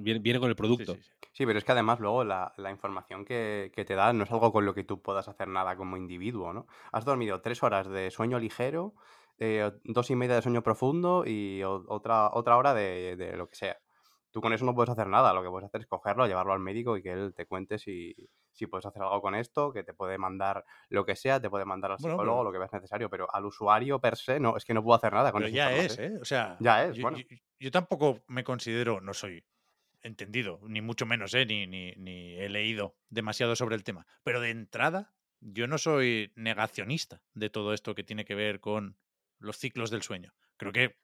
viene, 0.01 0.19
viene 0.19 0.39
con 0.39 0.49
el 0.49 0.55
producto. 0.55 0.93
sí, 0.95 1.01
sí. 1.01 1.11
Sí, 1.33 1.45
pero 1.45 1.59
es 1.59 1.65
que 1.65 1.73
además 1.73 1.99
luego 1.99 2.23
la, 2.23 2.53
la 2.57 2.71
información 2.71 3.25
que, 3.25 3.71
que 3.75 3.83
te 3.83 3.95
da 3.95 4.13
no 4.13 4.23
es 4.23 4.31
algo 4.31 4.53
con 4.53 4.65
lo 4.65 4.73
que 4.73 4.85
tú 4.85 5.01
puedas 5.01 5.27
hacer 5.27 5.49
nada 5.49 5.75
como 5.75 5.97
individuo, 5.97 6.53
¿no? 6.53 6.65
Has 6.93 7.03
dormido 7.03 7.41
tres 7.41 7.61
horas 7.61 7.89
de 7.89 8.09
sueño 8.09 8.39
ligero, 8.39 8.95
eh, 9.37 9.69
dos 9.83 10.09
y 10.11 10.15
media 10.15 10.35
de 10.35 10.41
sueño 10.41 10.63
profundo 10.63 11.23
y 11.25 11.61
otra, 11.63 12.29
otra 12.31 12.55
hora 12.55 12.73
de, 12.73 13.17
de 13.17 13.35
lo 13.35 13.49
que 13.49 13.55
sea. 13.55 13.77
Tú 14.35 14.41
con 14.41 14.51
eso 14.51 14.65
no 14.65 14.75
puedes 14.75 14.89
hacer 14.89 15.07
nada, 15.07 15.33
lo 15.33 15.41
que 15.41 15.47
puedes 15.49 15.65
hacer 15.67 15.79
es 15.79 15.87
cogerlo, 15.87 16.27
llevarlo 16.27 16.51
al 16.51 16.59
médico 16.59 16.97
y 16.97 17.01
que 17.01 17.13
él 17.13 17.33
te 17.33 17.45
cuente 17.45 17.79
si, 17.79 18.13
si 18.51 18.67
puedes 18.67 18.85
hacer 18.85 19.01
algo 19.01 19.21
con 19.21 19.33
esto, 19.33 19.71
que 19.71 19.85
te 19.85 19.93
puede 19.93 20.17
mandar 20.17 20.65
lo 20.89 21.05
que 21.05 21.15
sea, 21.15 21.39
te 21.39 21.49
puede 21.49 21.63
mandar 21.63 21.91
al 21.91 21.97
Bueno, 22.01 22.15
psicólogo, 22.15 22.39
pero- 22.39 22.43
lo 22.43 22.51
que 22.51 22.57
veas 22.57 22.73
necesario, 22.73 23.09
pero 23.09 23.33
al 23.33 23.45
usuario 23.45 24.01
per 24.01 24.17
se 24.17 24.41
no, 24.41 24.57
es 24.57 24.65
que 24.65 24.73
no 24.73 24.83
puedo 24.83 24.97
hacer 24.97 25.13
nada 25.13 25.31
con 25.31 25.39
Pero 25.41 25.47
esa 25.47 25.55
ya 25.55 25.77
es. 25.77 25.97
¿eh? 25.99 26.17
O 26.21 26.25
sea, 26.25 26.57
Ya 26.59 26.83
es, 26.83 26.97
yo, 26.97 27.01
bueno. 27.03 27.17
yo- 27.17 27.23
yo 27.61 27.71
tampoco 27.71 28.25
me 28.27 28.43
considero, 28.43 28.99
no 28.99 29.13
soy 29.13 29.45
entendido, 30.01 30.59
ni 30.67 30.81
mucho 30.81 31.05
menos, 31.05 31.33
¿eh? 31.33 31.45
Ni, 31.45 31.65
ni, 31.65 31.93
ni 31.95 32.33
he 32.35 32.49
leído 32.49 32.97
demasiado 33.07 33.55
sobre 33.55 33.75
el 33.75 33.85
tema. 33.85 34.05
Pero 34.25 34.41
de 34.41 34.49
entrada, 34.49 35.13
yo 35.39 35.65
no 35.67 35.77
soy 35.77 36.33
negacionista 36.35 37.21
de 37.35 37.49
todo 37.49 37.71
esto 37.73 37.95
que 37.95 38.03
tiene 38.03 38.25
que 38.25 38.35
ver 38.35 38.59
con 38.59 38.97
los 39.39 39.55
ciclos 39.57 39.91
del 39.91 40.01
sueño. 40.01 40.33
Creo 40.57 40.73
que 40.73 40.97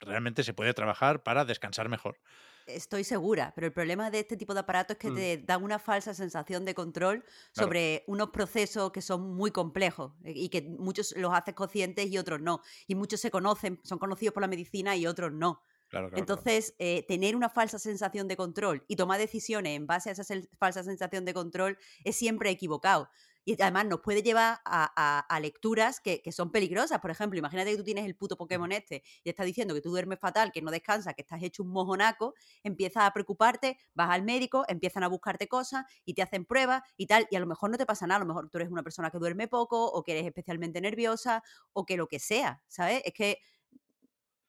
realmente 0.00 0.42
se 0.44 0.54
puede 0.54 0.74
trabajar 0.74 1.22
para 1.22 1.44
descansar 1.44 1.88
mejor. 1.88 2.20
Estoy 2.66 3.04
segura, 3.04 3.52
pero 3.54 3.66
el 3.66 3.74
problema 3.74 4.10
de 4.10 4.20
este 4.20 4.38
tipo 4.38 4.54
de 4.54 4.60
aparatos 4.60 4.94
es 4.94 4.98
que 4.98 5.10
Mm. 5.10 5.12
te 5.12 5.36
dan 5.36 5.62
una 5.62 5.78
falsa 5.78 6.14
sensación 6.14 6.64
de 6.64 6.74
control 6.74 7.22
sobre 7.52 8.04
unos 8.06 8.30
procesos 8.30 8.90
que 8.90 9.02
son 9.02 9.34
muy 9.34 9.50
complejos 9.50 10.14
eh, 10.24 10.32
y 10.34 10.48
que 10.48 10.62
muchos 10.62 11.14
los 11.14 11.34
haces 11.34 11.52
conscientes 11.54 12.06
y 12.10 12.16
otros 12.16 12.40
no. 12.40 12.62
Y 12.86 12.94
muchos 12.94 13.20
se 13.20 13.30
conocen, 13.30 13.80
son 13.84 13.98
conocidos 13.98 14.32
por 14.32 14.40
la 14.40 14.46
medicina 14.48 14.96
y 14.96 15.06
otros 15.06 15.30
no. 15.30 15.60
Claro, 15.88 16.10
claro, 16.10 16.30
claro. 16.30 16.48
Entonces, 16.48 16.74
eh, 16.78 17.04
tener 17.06 17.36
una 17.36 17.50
falsa 17.50 17.78
sensación 17.78 18.28
de 18.28 18.36
control 18.36 18.84
y 18.88 18.96
tomar 18.96 19.18
decisiones 19.18 19.76
en 19.76 19.86
base 19.86 20.08
a 20.08 20.12
esa 20.12 20.24
falsa 20.58 20.82
sensación 20.84 21.26
de 21.26 21.34
control 21.34 21.76
es 22.02 22.16
siempre 22.16 22.48
equivocado. 22.48 23.10
Y 23.44 23.60
además 23.60 23.86
nos 23.86 24.00
puede 24.00 24.22
llevar 24.22 24.60
a, 24.64 24.92
a- 24.96 25.20
a 25.20 25.40
lecturas 25.40 26.00
que, 26.00 26.22
que 26.22 26.32
son 26.32 26.50
peligrosas. 26.50 27.00
Por 27.00 27.10
ejemplo, 27.10 27.38
imagínate 27.38 27.70
que 27.72 27.76
tú 27.76 27.84
tienes 27.84 28.06
el 28.06 28.16
puto 28.16 28.36
Pokémon 28.36 28.70
este 28.72 29.02
y 29.20 29.22
te 29.24 29.30
está 29.30 29.44
diciendo 29.44 29.74
que 29.74 29.80
tú 29.80 29.90
duermes 29.90 30.18
fatal, 30.20 30.52
que 30.52 30.62
no 30.62 30.70
descansas, 30.70 31.14
que 31.14 31.22
estás 31.22 31.42
hecho 31.42 31.62
un 31.62 31.70
mojonaco, 31.70 32.34
empiezas 32.62 33.04
a 33.04 33.10
preocuparte, 33.12 33.78
vas 33.94 34.10
al 34.10 34.22
médico, 34.22 34.64
empiezan 34.68 35.02
a 35.04 35.08
buscarte 35.08 35.48
cosas 35.48 35.84
y 36.04 36.14
te 36.14 36.22
hacen 36.22 36.44
pruebas 36.44 36.82
y 36.96 37.06
tal, 37.06 37.26
y 37.30 37.36
a 37.36 37.40
lo 37.40 37.46
mejor 37.46 37.70
no 37.70 37.78
te 37.78 37.86
pasa 37.86 38.06
nada, 38.06 38.16
a 38.18 38.20
lo 38.20 38.26
mejor 38.26 38.48
tú 38.50 38.58
eres 38.58 38.70
una 38.70 38.82
persona 38.82 39.10
que 39.10 39.18
duerme 39.18 39.48
poco 39.48 39.84
o 39.86 40.02
que 40.02 40.12
eres 40.12 40.26
especialmente 40.26 40.80
nerviosa 40.80 41.42
o 41.72 41.84
que 41.84 41.96
lo 41.96 42.08
que 42.08 42.18
sea, 42.18 42.62
¿sabes? 42.68 43.02
Es 43.04 43.12
que 43.14 43.38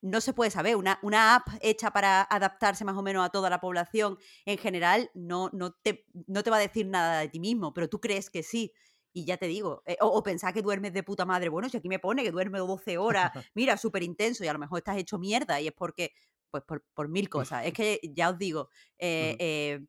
no 0.06 0.22
se 0.22 0.34
puede 0.34 0.52
saber. 0.52 0.76
Una, 0.76 1.00
una 1.02 1.36
app 1.36 1.48
hecha 1.62 1.91
para 1.91 2.22
adaptarse 2.22 2.86
más 2.86 2.96
o 2.96 3.02
menos 3.02 3.26
a 3.26 3.30
toda 3.30 3.50
la 3.50 3.60
población 3.60 4.18
en 4.46 4.58
general 4.58 5.10
no, 5.13 5.50
no, 5.52 5.72
te, 5.74 6.06
no 6.28 6.44
te 6.44 6.50
va 6.52 6.58
a 6.58 6.60
decir 6.60 6.86
nada 6.86 7.20
de 7.20 7.30
ti 7.30 7.39
mismo, 7.39 7.74
pero 7.74 7.89
tú 7.89 8.00
crees 8.00 8.30
que 8.30 8.44
sí. 8.44 8.72
Y 9.13 9.26
ya 9.26 9.38
te 9.38 9.48
digo, 9.48 9.82
eh, 9.86 9.98
o, 10.02 10.08
o 10.08 10.22
pensar 10.24 10.54
que 10.54 10.62
duermes 10.62 10.94
de 10.94 11.02
puta 11.02 11.26
madre. 11.26 11.50
Bueno, 11.50 11.70
si 11.70 11.78
aquí 11.78 11.89
me 11.89 12.00
pone 12.00 12.22
que 12.22 12.32
duerme 12.32 12.60
12 12.60 12.98
horas, 12.98 13.32
mira, 13.56 13.78
súper 13.78 14.04
intenso, 14.04 14.44
y 14.44 14.48
a 14.48 14.54
lo 14.54 14.60
mejor 14.60 14.80
estás 14.80 14.98
hecho 14.98 15.18
mierda, 15.18 15.60
y 15.60 15.68
es 15.68 15.74
porque, 15.74 16.12
pues 16.52 16.63
por, 16.63 16.86
por 16.94 17.08
mil 17.08 17.30
cosas. 17.30 17.65
Es 17.65 17.74
que 17.74 18.00
ya 18.13 18.30
os 18.30 18.38
digo, 18.38 18.70
eh, 19.00 19.80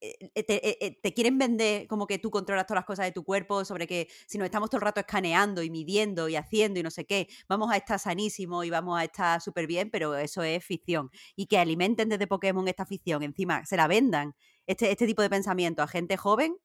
te, 0.00 0.68
eh, 0.68 0.78
eh, 0.80 1.00
te 1.02 1.14
quieren 1.14 1.38
vender 1.38 1.86
como 1.86 2.06
que 2.06 2.18
tú 2.18 2.30
controlas 2.30 2.66
todas 2.66 2.78
las 2.78 2.84
cosas 2.84 3.06
de 3.06 3.12
tu 3.12 3.24
cuerpo, 3.24 3.64
sobre 3.64 3.86
que 3.86 4.08
si 4.26 4.38
nos 4.38 4.46
estamos 4.46 4.70
todo 4.70 4.78
el 4.78 4.84
rato 4.84 5.00
escaneando 5.00 5.62
y 5.62 5.70
midiendo 5.70 6.28
y 6.28 6.36
haciendo 6.36 6.80
y 6.80 6.82
no 6.82 6.90
sé 6.90 7.06
qué, 7.06 7.28
vamos 7.48 7.70
a 7.72 7.76
estar 7.76 7.98
sanísimos 7.98 8.64
y 8.64 8.70
vamos 8.70 8.98
a 8.98 9.04
estar 9.04 9.40
súper 9.40 9.66
bien, 9.66 9.90
pero 9.90 10.14
eso 10.16 10.42
es 10.42 10.64
ficción. 10.64 11.10
Y 11.34 11.46
que 11.46 11.58
alimenten 11.58 12.08
desde 12.08 12.26
Pokémon 12.26 12.66
esta 12.68 12.86
ficción, 12.86 13.22
encima 13.22 13.64
se 13.64 13.76
la 13.76 13.86
vendan, 13.86 14.34
este, 14.66 14.90
este 14.90 15.06
tipo 15.06 15.22
de 15.22 15.30
pensamiento 15.30 15.82
a 15.82 15.88
gente 15.88 16.16
joven, 16.16 16.56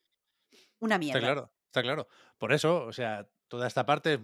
una 0.79 0.97
mierda. 0.97 1.19
Está 1.19 1.27
claro, 1.27 1.53
está 1.67 1.81
claro. 1.81 2.07
Por 2.37 2.53
eso, 2.53 2.85
o 2.85 2.93
sea, 2.93 3.29
toda 3.47 3.67
esta 3.67 3.85
parte 3.85 4.13
es 4.13 4.19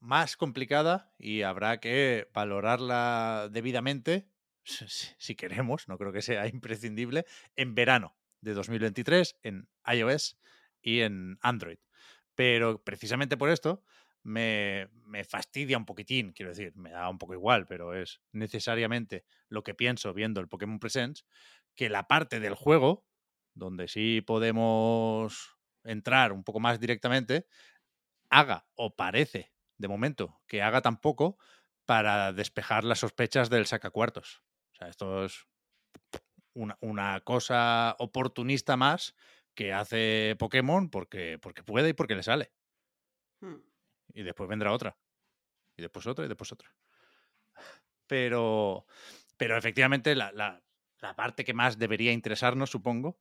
más 0.00 0.36
complicada 0.36 1.12
y 1.18 1.42
habrá 1.42 1.80
que 1.80 2.28
valorarla 2.32 3.48
debidamente, 3.50 4.28
si 4.64 5.34
queremos, 5.34 5.88
no 5.88 5.98
creo 5.98 6.12
que 6.12 6.22
sea 6.22 6.46
imprescindible, 6.46 7.26
en 7.56 7.74
verano 7.74 8.17
de 8.40 8.54
2023 8.54 9.36
en 9.42 9.68
iOS 9.86 10.38
y 10.80 11.00
en 11.00 11.38
Android. 11.40 11.78
Pero 12.34 12.82
precisamente 12.82 13.36
por 13.36 13.50
esto 13.50 13.82
me, 14.22 14.88
me 15.04 15.24
fastidia 15.24 15.78
un 15.78 15.86
poquitín, 15.86 16.32
quiero 16.32 16.50
decir, 16.50 16.74
me 16.76 16.90
da 16.90 17.08
un 17.08 17.18
poco 17.18 17.34
igual, 17.34 17.66
pero 17.66 17.94
es 17.94 18.20
necesariamente 18.32 19.24
lo 19.48 19.62
que 19.62 19.74
pienso 19.74 20.14
viendo 20.14 20.40
el 20.40 20.48
Pokémon 20.48 20.78
Presents, 20.78 21.26
que 21.74 21.88
la 21.88 22.06
parte 22.06 22.40
del 22.40 22.54
juego, 22.54 23.06
donde 23.54 23.88
sí 23.88 24.20
podemos 24.20 25.56
entrar 25.84 26.32
un 26.32 26.44
poco 26.44 26.60
más 26.60 26.80
directamente, 26.80 27.46
haga 28.30 28.66
o 28.74 28.94
parece, 28.94 29.52
de 29.78 29.88
momento, 29.88 30.40
que 30.46 30.62
haga 30.62 30.82
tan 30.82 31.00
poco 31.00 31.38
para 31.86 32.32
despejar 32.32 32.84
las 32.84 32.98
sospechas 32.98 33.48
del 33.48 33.66
sacacuartos. 33.66 34.42
O 34.72 34.76
sea, 34.76 34.88
esto 34.88 35.24
es 35.24 35.46
una, 36.58 36.76
una 36.80 37.20
cosa 37.20 37.94
oportunista 37.98 38.76
más 38.76 39.14
que 39.54 39.72
hace 39.72 40.36
Pokémon 40.38 40.90
porque, 40.90 41.38
porque 41.40 41.62
puede 41.62 41.90
y 41.90 41.92
porque 41.92 42.14
le 42.14 42.22
sale. 42.22 42.52
Hmm. 43.40 43.56
Y 44.14 44.22
después 44.22 44.48
vendrá 44.48 44.72
otra. 44.72 44.96
Y 45.76 45.82
después 45.82 46.06
otra 46.06 46.24
y 46.24 46.28
después 46.28 46.52
otra. 46.52 46.74
Pero, 48.06 48.86
pero 49.36 49.56
efectivamente 49.56 50.14
la, 50.14 50.32
la- 50.32 50.62
la 51.00 51.14
parte 51.14 51.44
que 51.44 51.54
más 51.54 51.78
debería 51.78 52.10
interesarnos, 52.12 52.70
supongo, 52.70 53.18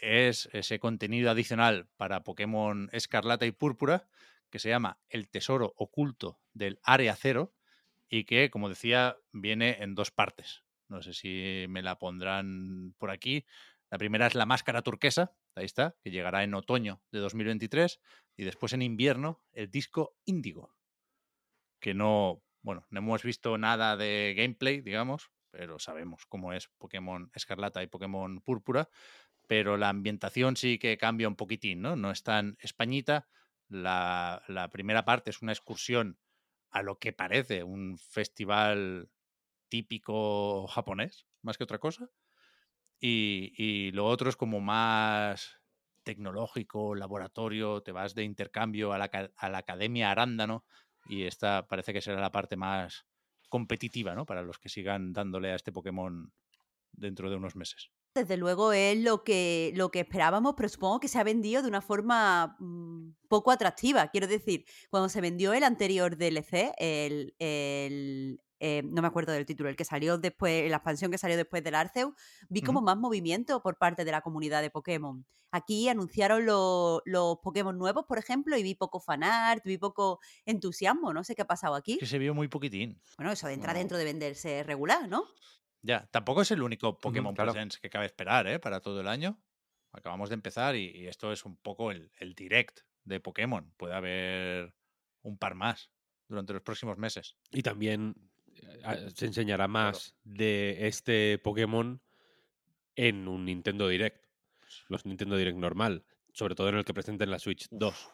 es 0.00 0.48
ese 0.52 0.78
contenido 0.78 1.30
adicional 1.32 1.88
para 1.96 2.22
Pokémon 2.22 2.88
Escarlata 2.92 3.44
y 3.46 3.50
Púrpura 3.50 4.08
que 4.50 4.60
se 4.60 4.68
llama 4.68 5.00
El 5.08 5.28
Tesoro 5.28 5.74
Oculto 5.76 6.40
del 6.52 6.78
Área 6.84 7.16
Cero 7.16 7.52
y 8.08 8.24
que, 8.24 8.50
como 8.50 8.68
decía, 8.68 9.16
viene 9.32 9.78
en 9.82 9.96
dos 9.96 10.12
partes. 10.12 10.62
No 10.88 11.02
sé 11.02 11.12
si 11.12 11.66
me 11.68 11.82
la 11.82 11.98
pondrán 11.98 12.94
por 12.98 13.10
aquí. 13.10 13.44
La 13.90 13.98
primera 13.98 14.26
es 14.26 14.34
la 14.34 14.46
máscara 14.46 14.82
turquesa, 14.82 15.34
ahí 15.54 15.64
está, 15.64 15.96
que 16.02 16.10
llegará 16.10 16.44
en 16.44 16.54
otoño 16.54 17.02
de 17.10 17.20
2023 17.20 18.00
y 18.36 18.44
después 18.44 18.72
en 18.72 18.82
invierno 18.82 19.42
el 19.52 19.70
disco 19.70 20.16
Índigo, 20.24 20.74
que 21.80 21.94
no, 21.94 22.42
bueno, 22.62 22.86
no 22.90 22.98
hemos 22.98 23.22
visto 23.22 23.56
nada 23.56 23.96
de 23.96 24.34
gameplay, 24.36 24.80
digamos, 24.80 25.30
pero 25.50 25.78
sabemos 25.78 26.26
cómo 26.26 26.52
es 26.52 26.68
Pokémon 26.78 27.30
Escarlata 27.34 27.82
y 27.82 27.86
Pokémon 27.86 28.40
Púrpura, 28.40 28.90
pero 29.46 29.78
la 29.78 29.88
ambientación 29.88 30.56
sí 30.56 30.78
que 30.78 30.98
cambia 30.98 31.28
un 31.28 31.36
poquitín, 31.36 31.80
¿no? 31.80 31.96
No 31.96 32.10
es 32.10 32.22
tan 32.22 32.56
españita. 32.60 33.28
La, 33.68 34.42
la 34.48 34.68
primera 34.68 35.04
parte 35.04 35.30
es 35.30 35.40
una 35.40 35.52
excursión 35.52 36.18
a 36.70 36.82
lo 36.82 36.98
que 36.98 37.12
parece 37.14 37.62
un 37.64 37.98
festival 37.98 39.10
típico 39.68 40.66
japonés, 40.68 41.26
más 41.42 41.58
que 41.58 41.64
otra 41.64 41.78
cosa. 41.78 42.08
Y, 43.00 43.52
y 43.56 43.92
lo 43.92 44.06
otro 44.06 44.28
es 44.28 44.36
como 44.36 44.60
más 44.60 45.60
tecnológico, 46.02 46.94
laboratorio, 46.94 47.82
te 47.82 47.92
vas 47.92 48.14
de 48.14 48.24
intercambio 48.24 48.92
a 48.92 48.98
la, 48.98 49.10
a 49.36 49.48
la 49.50 49.58
Academia 49.58 50.10
Arándano 50.10 50.64
y 51.06 51.24
esta 51.24 51.66
parece 51.66 51.92
que 51.92 52.00
será 52.00 52.20
la 52.20 52.32
parte 52.32 52.56
más 52.56 53.06
competitiva, 53.48 54.14
¿no? 54.14 54.26
Para 54.26 54.42
los 54.42 54.58
que 54.58 54.68
sigan 54.68 55.12
dándole 55.12 55.52
a 55.52 55.56
este 55.56 55.72
Pokémon 55.72 56.32
dentro 56.92 57.30
de 57.30 57.36
unos 57.36 57.56
meses. 57.56 57.90
desde 58.14 58.36
luego 58.36 58.72
es 58.72 58.98
lo 58.98 59.22
que, 59.22 59.72
lo 59.76 59.90
que 59.90 60.00
esperábamos, 60.00 60.54
pero 60.56 60.68
supongo 60.68 60.98
que 60.98 61.08
se 61.08 61.18
ha 61.18 61.24
vendido 61.24 61.62
de 61.62 61.68
una 61.68 61.80
forma 61.80 62.56
mm, 62.58 63.10
poco 63.28 63.50
atractiva. 63.50 64.08
Quiero 64.08 64.26
decir, 64.26 64.64
cuando 64.90 65.08
se 65.08 65.20
vendió 65.20 65.52
el 65.52 65.62
anterior 65.62 66.16
DLC, 66.16 66.72
el, 66.78 67.34
el, 67.38 68.40
eh, 68.60 68.82
no 68.84 69.02
me 69.02 69.08
acuerdo 69.08 69.32
del 69.32 69.46
título, 69.46 69.68
el 69.68 69.76
que 69.76 69.84
salió 69.84 70.18
después, 70.18 70.68
la 70.70 70.76
expansión 70.76 71.10
que 71.10 71.18
salió 71.18 71.36
después 71.36 71.62
del 71.62 71.74
Arceus, 71.74 72.14
vi 72.48 72.62
como 72.62 72.80
más 72.80 72.96
movimiento 72.96 73.62
por 73.62 73.78
parte 73.78 74.04
de 74.04 74.10
la 74.12 74.20
comunidad 74.20 74.62
de 74.62 74.70
Pokémon. 74.70 75.26
Aquí 75.50 75.88
anunciaron 75.88 76.44
lo- 76.44 77.02
los 77.06 77.38
Pokémon 77.38 77.76
nuevos, 77.78 78.04
por 78.06 78.18
ejemplo, 78.18 78.56
y 78.56 78.62
vi 78.62 78.74
poco 78.74 79.00
fanart, 79.00 79.64
vi 79.64 79.78
poco 79.78 80.20
entusiasmo, 80.44 81.12
no 81.12 81.24
sé 81.24 81.34
qué 81.34 81.42
ha 81.42 81.46
pasado 81.46 81.74
aquí. 81.74 81.98
Que 81.98 82.06
se 82.06 82.18
vio 82.18 82.34
muy 82.34 82.48
poquitín. 82.48 83.00
Bueno, 83.16 83.32
eso 83.32 83.48
entra 83.48 83.72
dentro 83.72 83.96
de 83.96 84.04
venderse 84.04 84.62
regular, 84.62 85.08
¿no? 85.08 85.24
Ya, 85.80 86.06
tampoco 86.10 86.42
es 86.42 86.50
el 86.50 86.62
único 86.62 86.98
Pokémon 86.98 87.34
claro. 87.34 87.52
Presents 87.52 87.78
que 87.78 87.88
cabe 87.88 88.06
esperar, 88.06 88.46
¿eh? 88.46 88.58
Para 88.58 88.80
todo 88.80 89.00
el 89.00 89.08
año. 89.08 89.40
Acabamos 89.92 90.28
de 90.28 90.34
empezar 90.34 90.76
y, 90.76 90.90
y 90.90 91.06
esto 91.06 91.32
es 91.32 91.44
un 91.46 91.56
poco 91.56 91.92
el, 91.92 92.12
el 92.18 92.34
direct 92.34 92.80
de 93.04 93.20
Pokémon. 93.20 93.72
Puede 93.78 93.94
haber 93.94 94.74
un 95.22 95.38
par 95.38 95.54
más 95.54 95.90
durante 96.28 96.52
los 96.52 96.62
próximos 96.62 96.98
meses. 96.98 97.36
Y 97.50 97.62
también 97.62 98.27
se 99.14 99.26
enseñará 99.26 99.68
más 99.68 100.14
de 100.24 100.86
este 100.88 101.38
Pokémon 101.38 102.00
en 102.96 103.28
un 103.28 103.44
Nintendo 103.44 103.88
Direct. 103.88 104.24
Los 104.88 105.06
Nintendo 105.06 105.36
Direct 105.36 105.56
normal. 105.58 106.04
Sobre 106.32 106.54
todo 106.54 106.68
en 106.68 106.76
el 106.76 106.84
que 106.84 106.94
presenten 106.94 107.30
la 107.30 107.38
Switch 107.38 107.66
2. 107.70 108.10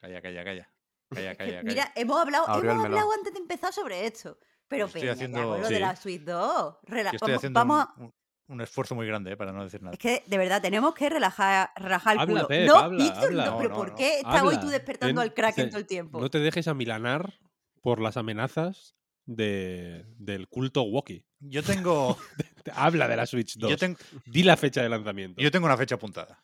Calla, 0.00 0.20
calla, 0.20 0.44
calla. 0.44 0.72
Calla, 1.08 1.34
calla, 1.36 1.52
calla. 1.58 1.62
mira, 1.62 1.92
hemos 1.94 2.20
hablado, 2.20 2.44
hemos 2.60 2.84
hablado 2.84 3.12
antes 3.12 3.32
de 3.32 3.38
empezar 3.38 3.72
sobre 3.72 4.06
esto. 4.06 4.38
Pero 4.68 4.86
Estoy 4.86 5.02
ya, 5.02 5.12
haciendo- 5.12 5.54
de 5.58 5.80
la 5.80 5.94
Switch 5.94 6.22
2. 6.22 6.76
rela- 6.86 7.12
Yo 7.12 7.16
estoy 7.16 7.18
vamos, 7.20 7.36
haciendo 7.36 7.60
vamos 7.60 7.86
un, 7.96 8.02
a- 8.02 8.06
un- 8.06 8.14
un 8.48 8.60
esfuerzo 8.60 8.94
muy 8.96 9.06
grande, 9.06 9.32
¿eh? 9.32 9.36
Para 9.36 9.52
no 9.52 9.62
decir 9.62 9.80
nada. 9.82 9.92
Es 9.92 9.98
que 10.00 10.24
de 10.26 10.38
verdad 10.38 10.60
tenemos 10.60 10.92
que 10.94 11.08
relajar, 11.08 11.70
relajar 11.76 12.14
el 12.14 12.20
Habla, 12.20 12.34
culo. 12.34 12.48
Pep, 12.48 12.66
no, 12.66 12.76
habla, 12.76 13.04
Víctor, 13.04 13.24
habla. 13.26 13.46
no, 13.46 13.56
pero 13.58 13.68
no, 13.70 13.74
¿por 13.76 13.90
no. 13.90 13.94
qué 13.94 14.16
estás 14.18 14.42
hoy 14.42 14.58
tú 14.58 14.66
despertando 14.68 15.20
ten- 15.20 15.28
al 15.30 15.34
Kraken 15.34 15.68
todo 15.70 15.78
el 15.78 15.86
tiempo? 15.86 16.20
No 16.20 16.28
te 16.30 16.40
dejes 16.40 16.66
amilanar 16.66 17.38
por 17.80 18.00
las 18.00 18.16
amenazas 18.16 18.95
de, 19.26 20.04
del 20.18 20.48
culto 20.48 20.82
Wookiee. 20.82 21.26
Yo 21.40 21.62
tengo, 21.62 22.16
Te- 22.64 22.72
Habla 22.74 23.06
de 23.08 23.16
la 23.16 23.26
Switch 23.26 23.56
2. 23.58 23.70
yo, 23.70 23.76
tengo, 23.76 23.98
Di 24.24 24.42
la 24.42 24.56
fecha 24.56 24.82
de 24.82 24.88
lanzamiento. 24.88 25.40
yo 25.42 25.50
tengo 25.50 25.66
una 25.66 25.76
fecha 25.76 25.96
apuntada. 25.96 26.40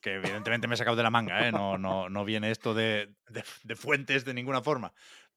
Que 0.00 0.14
evidentemente 0.14 0.68
me 0.68 0.74
he 0.74 0.78
sacado 0.78 0.96
de 0.96 1.02
la 1.02 1.10
manga, 1.10 1.48
¿eh? 1.48 1.52
No, 1.52 1.78
no, 1.78 2.08
no 2.08 2.24
viene 2.24 2.50
esto 2.50 2.74
de, 2.74 3.14
de- 3.28 3.44
de 3.62 3.76
fuentes 3.76 4.24
de 4.24 4.34
ninguna 4.34 4.62
forma. 4.62 4.92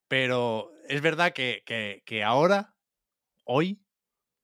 Pero 0.06 0.70
es 0.88 1.00
verdad 1.00 1.32
que, 1.32 1.62
que- 1.66 2.02
que 2.06 2.22
ahora, 2.22 2.74
hoy, 3.44 3.82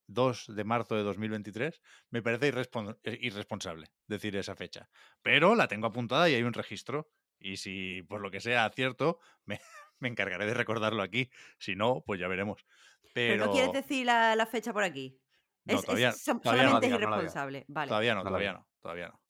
2 0.06 0.46
de 0.54 0.64
marzo 0.64 0.94
de 0.96 1.02
2023, 1.02 1.80
me 2.10 2.20
parece 2.22 2.48
eh, 2.48 3.18
irresponsable 3.22 3.88
decir 4.06 4.36
esa 4.36 4.54
fecha. 4.56 4.88
Pero 5.22 5.54
la 5.54 5.68
tengo 5.68 5.86
apuntada 5.86 6.28
y 6.28 6.34
hay 6.34 6.42
un 6.42 6.52
registro. 6.52 7.10
Y 7.38 7.56
si 7.58 8.02
por 8.02 8.20
lo 8.20 8.30
que 8.30 8.40
sea 8.40 8.70
cierto, 8.74 9.18
me, 9.44 9.60
me 10.04 10.08
encargaré 10.10 10.46
de 10.46 10.54
recordarlo 10.54 11.02
aquí. 11.02 11.30
Si 11.58 11.74
no, 11.74 12.02
pues 12.06 12.20
ya 12.20 12.28
veremos. 12.28 12.64
Pero, 13.12 13.34
Pero 13.34 13.46
no 13.46 13.52
quieres 13.52 13.72
decir 13.72 14.06
la, 14.06 14.36
la 14.36 14.46
fecha 14.46 14.72
por 14.72 14.84
aquí. 14.84 15.18
No, 15.64 15.74
Es- 15.74 15.80
es 15.80 15.86
todavía- 15.86 16.12
solamente 16.12 16.42
es 16.44 16.52
digas, 16.52 16.72
no 16.72 16.80
digas. 16.80 17.00
irresponsable. 17.02 17.64
Vale. 17.68 17.88
Todavía 17.88 18.14
no, 18.14 18.22
todavía 18.22 18.52
no, 18.52 18.68
todavía 18.80 19.08
no. 19.08 19.20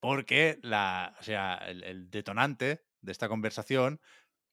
Porque 0.00 0.58
la, 0.62 1.16
o 1.18 1.22
sea, 1.22 1.54
el, 1.66 1.82
el 1.84 2.10
detonante 2.10 2.84
de 3.00 3.12
esta 3.12 3.28
conversación, 3.28 4.00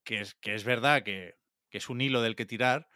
que 0.03 0.21
es, 0.21 0.35
que 0.35 0.53
es 0.55 0.63
verdad 0.63 1.03
que, 1.03 1.35
que 1.69 1.77
es 1.79 1.89
un 1.89 2.01
hilo 2.01 2.21
del 2.21 2.35
que 2.35 2.45
tirar, 2.45 2.87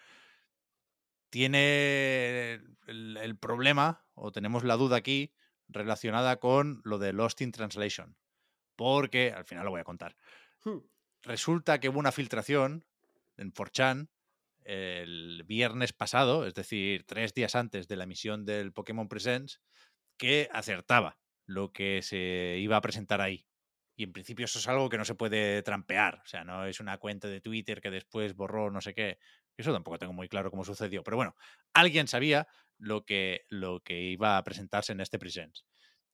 tiene 1.30 2.54
el, 2.88 3.18
el 3.18 3.38
problema, 3.38 4.04
o 4.14 4.32
tenemos 4.32 4.64
la 4.64 4.76
duda 4.78 4.98
aquí, 4.98 5.34
relacionada 5.68 6.38
con 6.40 6.82
lo 6.84 6.98
de 6.98 7.14
Lost 7.14 7.42
in 7.42 7.52
Translation. 7.52 8.18
Porque, 8.76 9.32
al 9.32 9.46
final 9.46 9.66
lo 9.66 9.72
voy 9.72 9.82
a 9.82 9.86
contar, 9.86 10.16
Hmm. 10.64 10.80
Resulta 11.24 11.80
que 11.80 11.90
hubo 11.90 12.00
una 12.00 12.12
filtración 12.12 12.86
en 13.38 13.54
4chan 13.54 14.10
el 14.64 15.44
viernes 15.48 15.94
pasado, 15.94 16.46
es 16.46 16.54
decir, 16.54 17.06
tres 17.08 17.34
días 17.34 17.56
antes 17.56 17.88
de 17.88 17.96
la 17.96 18.04
emisión 18.04 18.46
del 18.46 18.72
Pokémon 18.72 19.10
Presents, 19.10 19.62
que 20.18 20.50
acertaba 20.52 21.18
lo 21.46 21.72
que 21.72 22.02
se 22.04 22.58
iba 22.60 22.78
a 22.78 22.82
presentar 22.82 23.22
ahí. 23.22 23.48
Y 23.96 24.04
en 24.04 24.14
principio 24.14 24.46
eso 24.46 24.60
es 24.60 24.68
algo 24.68 24.88
que 24.88 24.98
no 24.98 25.06
se 25.06 25.16
puede 25.16 25.62
trampear. 25.64 26.22
O 26.24 26.28
sea, 26.28 26.44
no 26.44 26.66
es 26.66 26.80
una 26.80 27.00
cuenta 27.00 27.28
de 27.28 27.42
Twitter 27.42 27.82
que 27.82 27.90
después 27.90 28.36
borró 28.36 28.70
no 28.70 28.80
sé 28.80 28.94
qué. 28.94 29.18
Eso 29.58 29.74
tampoco 29.74 29.98
tengo 29.98 30.14
muy 30.14 30.30
claro 30.30 30.52
cómo 30.52 30.64
sucedió. 30.64 31.04
Pero 31.04 31.18
bueno, 31.18 31.36
alguien 31.74 32.08
sabía 32.08 32.48
lo 32.78 33.04
que, 33.04 33.46
lo 33.50 33.82
que 33.82 34.00
iba 34.00 34.38
a 34.38 34.44
presentarse 34.44 34.94
en 34.94 35.02
este 35.02 35.20
Presents. 35.20 35.66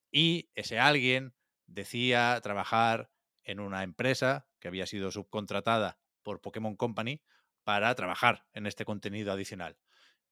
Y 0.09 0.49
ese 0.55 0.79
alguien 0.79 1.35
decía 1.67 2.39
trabajar 2.41 3.11
en 3.43 3.59
una 3.59 3.83
empresa 3.83 4.47
que 4.65 4.69
había 4.69 4.87
sido 4.87 5.11
subcontratada 5.11 5.99
por 6.23 6.41
Pokémon 6.41 6.75
Company 6.75 7.21
para 7.63 7.93
trabajar 7.93 8.47
en 8.51 8.65
este 8.65 8.83
contenido 8.83 9.31
adicional, 9.31 9.77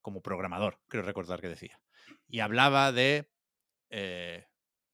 como 0.02 0.24
programador, 0.24 0.80
creo 0.88 1.04
recordar 1.04 1.40
que 1.40 1.50
decía. 1.50 1.80
Y 2.28 2.40
hablaba 2.40 2.92
de 2.92 3.30
eh, 3.92 4.48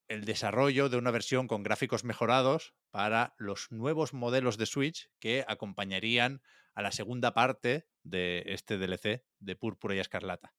el 0.10 0.26
desarrollo 0.26 0.90
de 0.90 0.98
una 0.98 1.12
versión 1.12 1.48
con 1.48 1.64
gráficos 1.64 2.04
mejorados 2.04 2.74
para 2.92 3.34
los 3.38 3.72
nuevos 3.72 4.14
modelos 4.14 4.58
de 4.58 4.66
Switch 4.66 5.10
que 5.20 5.46
acompañarían 5.48 6.42
a 6.74 6.82
la 6.82 6.92
segunda 6.92 7.34
parte 7.34 7.88
de 8.04 8.44
este 8.48 8.78
DLC 8.78 9.24
de 9.40 9.56
Púrpura 9.56 9.96
y 9.96 10.00
Escarlata. 10.00 10.54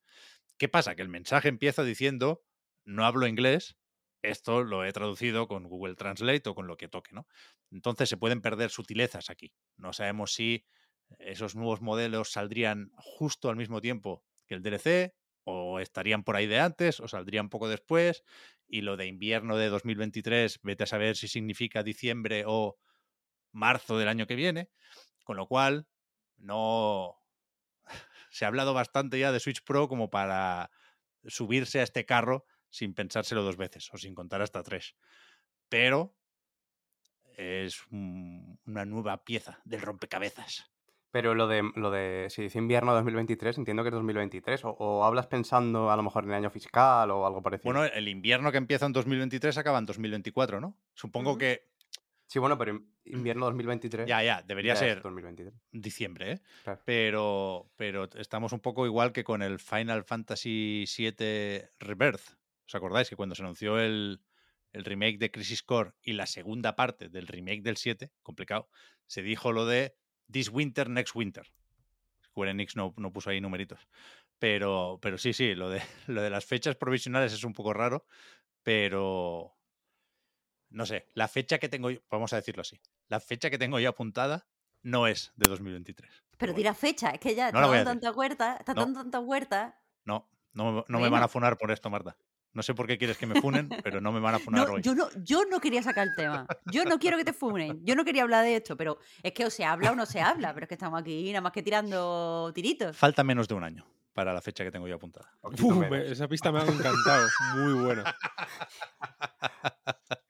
¿Qué 0.56 0.70
pasa? 0.70 0.94
Que 0.94 1.02
el 1.02 1.10
mensaje 1.10 1.48
empieza 1.48 1.84
diciendo, 1.84 2.46
no 2.86 3.04
hablo 3.04 3.26
inglés, 3.26 3.76
esto 4.22 4.62
lo 4.62 4.84
he 4.84 4.92
traducido 4.92 5.48
con 5.48 5.64
Google 5.64 5.94
Translate 5.94 6.48
o 6.48 6.54
con 6.54 6.66
lo 6.66 6.76
que 6.76 6.88
toque, 6.88 7.12
¿no? 7.12 7.26
Entonces 7.70 8.08
se 8.08 8.16
pueden 8.16 8.40
perder 8.40 8.70
sutilezas 8.70 9.30
aquí. 9.30 9.52
No 9.76 9.92
sabemos 9.92 10.32
si 10.32 10.66
esos 11.18 11.56
nuevos 11.56 11.80
modelos 11.80 12.30
saldrían 12.32 12.92
justo 12.96 13.48
al 13.48 13.56
mismo 13.56 13.80
tiempo 13.80 14.24
que 14.46 14.54
el 14.54 14.62
DLC 14.62 15.14
o 15.44 15.80
estarían 15.80 16.22
por 16.22 16.36
ahí 16.36 16.46
de 16.46 16.60
antes 16.60 17.00
o 17.00 17.08
saldrían 17.08 17.48
poco 17.48 17.68
después 17.68 18.22
y 18.68 18.82
lo 18.82 18.96
de 18.96 19.06
invierno 19.06 19.56
de 19.56 19.68
2023 19.68 20.60
vete 20.62 20.84
a 20.84 20.86
saber 20.86 21.16
si 21.16 21.28
significa 21.28 21.82
diciembre 21.82 22.44
o 22.46 22.78
marzo 23.52 23.98
del 23.98 24.08
año 24.08 24.26
que 24.26 24.36
viene, 24.36 24.70
con 25.24 25.36
lo 25.36 25.46
cual 25.46 25.88
no 26.36 27.16
se 28.30 28.44
ha 28.44 28.48
hablado 28.48 28.74
bastante 28.74 29.18
ya 29.18 29.32
de 29.32 29.40
Switch 29.40 29.64
Pro 29.64 29.88
como 29.88 30.10
para 30.10 30.70
subirse 31.26 31.80
a 31.80 31.82
este 31.82 32.06
carro 32.06 32.44
sin 32.70 32.94
pensárselo 32.94 33.42
dos 33.42 33.56
veces 33.56 33.90
o 33.92 33.98
sin 33.98 34.14
contar 34.14 34.40
hasta 34.42 34.62
tres. 34.62 34.94
Pero 35.68 36.14
es 37.36 37.86
un- 37.90 38.58
una 38.66 38.84
nueva 38.84 39.24
pieza 39.24 39.60
del 39.64 39.80
rompecabezas. 39.80 40.70
Pero 41.12 41.34
lo 41.34 41.48
de, 41.48 41.68
lo 41.74 41.90
de 41.90 42.28
si 42.30 42.42
dice 42.42 42.58
invierno 42.58 42.92
2023, 42.94 43.58
entiendo 43.58 43.82
que 43.82 43.88
es 43.88 43.94
2023. 43.94 44.64
O, 44.64 44.70
o 44.70 45.04
hablas 45.04 45.26
pensando 45.26 45.90
a 45.90 45.96
lo 45.96 46.04
mejor 46.04 46.22
en 46.24 46.30
el 46.30 46.36
año 46.36 46.50
fiscal 46.50 47.10
o 47.10 47.26
algo 47.26 47.42
parecido. 47.42 47.72
Bueno, 47.72 47.84
el 47.92 48.06
invierno 48.06 48.52
que 48.52 48.58
empieza 48.58 48.86
en 48.86 48.92
2023 48.92 49.58
acaba 49.58 49.78
en 49.78 49.86
2024, 49.86 50.60
¿no? 50.60 50.76
Supongo 50.94 51.36
que 51.36 51.68
sí, 52.26 52.38
bueno, 52.38 52.56
pero 52.58 52.72
in- 52.76 52.94
invierno 53.06 53.46
2023. 53.46 54.06
ya, 54.06 54.22
ya, 54.22 54.42
debería 54.42 54.74
ya 54.74 54.78
ser 54.80 55.02
2023. 55.02 55.52
diciembre, 55.72 56.32
¿eh? 56.32 56.40
Claro. 56.62 56.80
Pero, 56.84 57.72
pero 57.74 58.08
estamos 58.14 58.52
un 58.52 58.60
poco 58.60 58.86
igual 58.86 59.12
que 59.12 59.24
con 59.24 59.42
el 59.42 59.58
Final 59.58 60.04
Fantasy 60.04 60.84
VII 60.86 61.62
Rebirth. 61.80 62.38
¿Os 62.70 62.74
acordáis 62.76 63.08
que 63.08 63.16
cuando 63.16 63.34
se 63.34 63.42
anunció 63.42 63.80
el, 63.80 64.22
el 64.72 64.84
remake 64.84 65.18
de 65.18 65.32
Crisis 65.32 65.64
Core 65.64 65.90
y 66.02 66.12
la 66.12 66.26
segunda 66.26 66.76
parte 66.76 67.08
del 67.08 67.26
remake 67.26 67.62
del 67.62 67.76
7, 67.76 68.12
complicado, 68.22 68.68
se 69.08 69.22
dijo 69.22 69.50
lo 69.50 69.66
de 69.66 69.96
This 70.30 70.50
Winter, 70.50 70.88
Next 70.88 71.16
Winter. 71.16 71.52
Square 72.26 72.52
Enix 72.52 72.76
no, 72.76 72.94
no 72.96 73.12
puso 73.12 73.30
ahí 73.30 73.40
numeritos. 73.40 73.88
Pero, 74.38 75.00
pero 75.02 75.18
sí, 75.18 75.32
sí, 75.32 75.56
lo 75.56 75.68
de, 75.68 75.82
lo 76.06 76.22
de 76.22 76.30
las 76.30 76.44
fechas 76.44 76.76
provisionales 76.76 77.32
es 77.32 77.42
un 77.42 77.54
poco 77.54 77.72
raro, 77.72 78.06
pero 78.62 79.52
no 80.68 80.86
sé, 80.86 81.08
la 81.14 81.26
fecha 81.26 81.58
que 81.58 81.68
tengo 81.68 81.90
yo, 81.90 81.98
vamos 82.08 82.32
a 82.32 82.36
decirlo 82.36 82.60
así, 82.60 82.80
la 83.08 83.18
fecha 83.18 83.50
que 83.50 83.58
tengo 83.58 83.80
yo 83.80 83.88
apuntada 83.88 84.46
no 84.84 85.08
es 85.08 85.32
de 85.34 85.48
2023. 85.48 86.22
Pero 86.38 86.52
di 86.52 86.62
la 86.62 86.74
fecha, 86.74 87.10
es 87.10 87.18
que 87.18 87.34
ya 87.34 87.50
No 87.50 87.58
está 87.58 87.70
dando 87.72 87.90
tanta 87.90 88.12
huerta, 88.12 88.56
está 88.60 88.74
No. 88.74 88.82
dando 88.82 89.00
tanta 89.00 89.18
huerta. 89.18 89.82
No, 90.04 90.30
no, 90.52 90.84
me- 90.86 91.08
van 91.08 91.22
a 91.24 91.28
funar 91.28 91.58
por 91.58 91.72
esto, 91.72 91.90
Marta. 91.90 92.16
No 92.52 92.62
sé 92.62 92.74
por 92.74 92.86
qué 92.86 92.98
quieres 92.98 93.16
que 93.16 93.26
me 93.26 93.40
funen, 93.40 93.68
pero 93.84 94.00
no 94.00 94.12
me 94.12 94.20
van 94.20 94.34
a 94.34 94.38
funar 94.38 94.66
No, 94.66 94.74
hoy. 94.74 94.82
yo, 94.82 94.94
no, 94.94 95.08
yo 95.22 95.44
no 95.44 95.60
quería 95.60 95.82
sacar 95.82 96.08
el 96.08 96.14
tema. 96.16 96.46
Yo 96.72 96.84
no 96.84 96.98
quiero 96.98 97.16
que 97.16 97.24
te 97.24 97.32
funen. 97.32 97.84
Yo 97.84 97.94
no 97.94 98.04
quería 98.04 98.22
hablar 98.22 98.44
de 98.44 98.56
esto, 98.56 98.76
pero 98.76 98.98
es 99.22 99.32
que 99.32 99.44
o 99.46 99.50
se 99.50 99.64
habla 99.64 99.92
o 99.92 99.94
no 99.94 100.06
se 100.06 100.20
habla. 100.20 100.52
Pero 100.54 100.64
es 100.64 100.68
que 100.68 100.74
estamos 100.74 101.00
aquí 101.00 101.30
nada 101.30 101.42
más 101.42 101.52
que 101.52 101.62
tirando 101.62 102.50
tiritos. 102.54 102.96
Falta 102.96 103.22
menos 103.24 103.46
de 103.48 103.54
un 103.54 103.64
año 103.64 103.86
para 104.12 104.34
la 104.34 104.40
fecha 104.40 104.64
que 104.64 104.70
tengo 104.70 104.88
yo 104.88 104.96
apuntada. 104.96 105.32
Uf, 105.42 105.92
esa 105.92 106.26
pista 106.28 106.50
me 106.50 106.58
ha 106.60 106.64
encantado. 106.64 107.28
Muy 107.56 107.84
buena. 107.84 108.14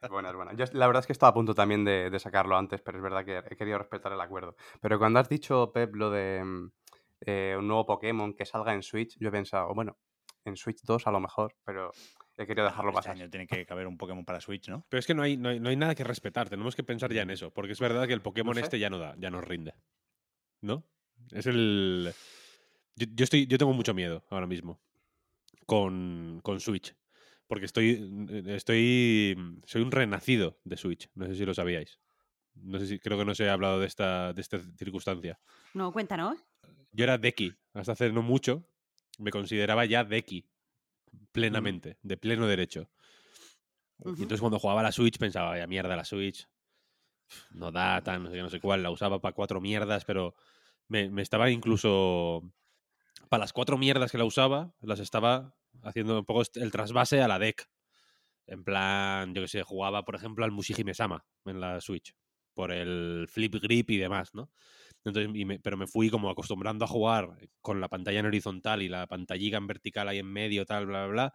Es. 0.02 0.56
Yo 0.56 0.64
la 0.78 0.86
verdad 0.86 1.00
es 1.00 1.06
que 1.06 1.12
estaba 1.12 1.30
a 1.30 1.34
punto 1.34 1.54
también 1.54 1.84
de, 1.84 2.10
de 2.10 2.18
sacarlo 2.18 2.56
antes, 2.56 2.80
pero 2.80 2.98
es 2.98 3.02
verdad 3.02 3.24
que 3.24 3.38
he 3.38 3.56
querido 3.56 3.78
respetar 3.78 4.12
el 4.12 4.20
acuerdo. 4.20 4.56
Pero 4.80 4.98
cuando 4.98 5.18
has 5.20 5.28
dicho, 5.28 5.70
Pep, 5.72 5.94
lo 5.94 6.10
de 6.10 6.42
mm, 6.44 6.70
eh, 7.22 7.56
un 7.58 7.68
nuevo 7.68 7.86
Pokémon 7.86 8.34
que 8.34 8.44
salga 8.44 8.74
en 8.74 8.82
Switch, 8.82 9.16
yo 9.18 9.28
he 9.28 9.32
pensado, 9.32 9.72
bueno, 9.74 9.96
en 10.44 10.56
Switch 10.56 10.80
2 10.82 11.06
a 11.06 11.10
lo 11.10 11.20
mejor, 11.20 11.54
pero 11.64 11.92
he 12.36 12.46
querido 12.46 12.64
dejarlo 12.66 12.90
Este 12.90 12.98
pasar. 12.98 13.16
año 13.16 13.30
tiene 13.30 13.46
que 13.46 13.66
caber 13.66 13.86
un 13.86 13.96
Pokémon 13.98 14.24
para 14.24 14.40
Switch, 14.40 14.68
¿no? 14.68 14.86
Pero 14.88 14.98
es 14.98 15.06
que 15.06 15.14
no 15.14 15.22
hay, 15.22 15.36
no, 15.36 15.50
hay, 15.50 15.60
no 15.60 15.68
hay 15.68 15.76
nada 15.76 15.94
que 15.94 16.04
respetar, 16.04 16.48
tenemos 16.48 16.74
que 16.74 16.82
pensar 16.84 17.12
ya 17.12 17.22
en 17.22 17.30
eso, 17.30 17.52
porque 17.52 17.72
es 17.72 17.80
verdad 17.80 18.06
que 18.06 18.14
el 18.14 18.22
Pokémon 18.22 18.54
sé. 18.54 18.62
este 18.62 18.78
ya 18.78 18.90
no 18.90 18.98
da, 18.98 19.14
ya 19.18 19.30
nos 19.30 19.44
rinde. 19.44 19.74
¿No? 20.60 20.84
Es 21.30 21.46
el... 21.46 22.12
Yo, 22.96 23.06
yo 23.14 23.24
estoy, 23.24 23.46
yo 23.46 23.58
tengo 23.58 23.72
mucho 23.72 23.94
miedo 23.94 24.24
ahora 24.30 24.46
mismo 24.46 24.80
con, 25.66 26.40
con 26.42 26.60
Switch, 26.60 26.94
porque 27.46 27.66
estoy, 27.66 28.44
estoy... 28.46 29.36
Soy 29.64 29.82
un 29.82 29.90
renacido 29.90 30.58
de 30.64 30.76
Switch, 30.76 31.08
no 31.14 31.26
sé 31.26 31.34
si 31.34 31.44
lo 31.44 31.54
sabíais. 31.54 31.98
No 32.54 32.78
sé 32.78 32.86
si, 32.86 32.98
creo 32.98 33.16
que 33.16 33.24
no 33.24 33.34
se 33.34 33.48
ha 33.48 33.52
hablado 33.52 33.80
de 33.80 33.86
esta, 33.86 34.32
de 34.32 34.40
esta 34.40 34.58
circunstancia. 34.76 35.38
No, 35.72 35.92
cuéntanos. 35.92 36.36
Yo 36.92 37.04
era 37.04 37.16
Deki, 37.16 37.54
hasta 37.74 37.92
hace 37.92 38.10
no 38.12 38.22
mucho, 38.22 38.66
me 39.20 39.30
consideraba 39.30 39.84
ya 39.84 40.04
Deki, 40.04 40.44
plenamente, 41.32 41.98
de 42.02 42.16
pleno 42.16 42.46
derecho. 42.46 42.90
Y 43.98 44.22
entonces 44.22 44.40
cuando 44.40 44.58
jugaba 44.58 44.82
la 44.82 44.92
Switch 44.92 45.18
pensaba, 45.18 45.50
vaya 45.50 45.66
mierda 45.66 45.94
la 45.94 46.04
Switch, 46.04 46.48
no 47.50 47.70
da 47.70 48.02
tan, 48.02 48.22
no 48.24 48.30
sé, 48.30 48.38
no 48.38 48.50
sé 48.50 48.60
cuál, 48.60 48.82
la 48.82 48.90
usaba 48.90 49.20
para 49.20 49.34
cuatro 49.34 49.60
mierdas, 49.60 50.04
pero 50.04 50.34
me, 50.88 51.10
me 51.10 51.22
estaba 51.22 51.50
incluso, 51.50 52.50
para 53.28 53.42
las 53.42 53.52
cuatro 53.52 53.76
mierdas 53.76 54.10
que 54.10 54.18
la 54.18 54.24
usaba, 54.24 54.74
las 54.80 55.00
estaba 55.00 55.54
haciendo 55.82 56.18
un 56.18 56.24
poco 56.24 56.42
el 56.54 56.70
trasvase 56.70 57.20
a 57.22 57.28
la 57.28 57.38
deck. 57.38 57.68
En 58.46 58.64
plan, 58.64 59.34
yo 59.34 59.42
que 59.42 59.48
sé, 59.48 59.62
jugaba, 59.62 60.04
por 60.04 60.16
ejemplo, 60.16 60.44
al 60.44 60.50
Mushihime 60.50 60.94
Sama 60.94 61.24
en 61.44 61.60
la 61.60 61.80
Switch, 61.80 62.16
por 62.54 62.72
el 62.72 63.26
flip 63.28 63.54
grip 63.56 63.90
y 63.90 63.98
demás, 63.98 64.34
¿no? 64.34 64.50
Entonces, 65.04 65.30
y 65.34 65.44
me- 65.44 65.58
pero 65.60 65.76
me 65.76 65.86
fui 65.86 66.10
como 66.10 66.28
acostumbrando 66.30 66.84
a 66.84 66.88
jugar 66.88 67.36
con 67.60 67.80
la 67.80 67.88
pantalla 67.88 68.20
en 68.20 68.26
horizontal 68.26 68.82
y 68.82 68.88
la 68.88 69.06
pantallita 69.06 69.56
en 69.56 69.66
vertical 69.66 70.08
ahí 70.08 70.18
en 70.18 70.26
medio, 70.26 70.66
tal, 70.66 70.86
bla, 70.86 71.06
bla, 71.06 71.12
bla. 71.12 71.34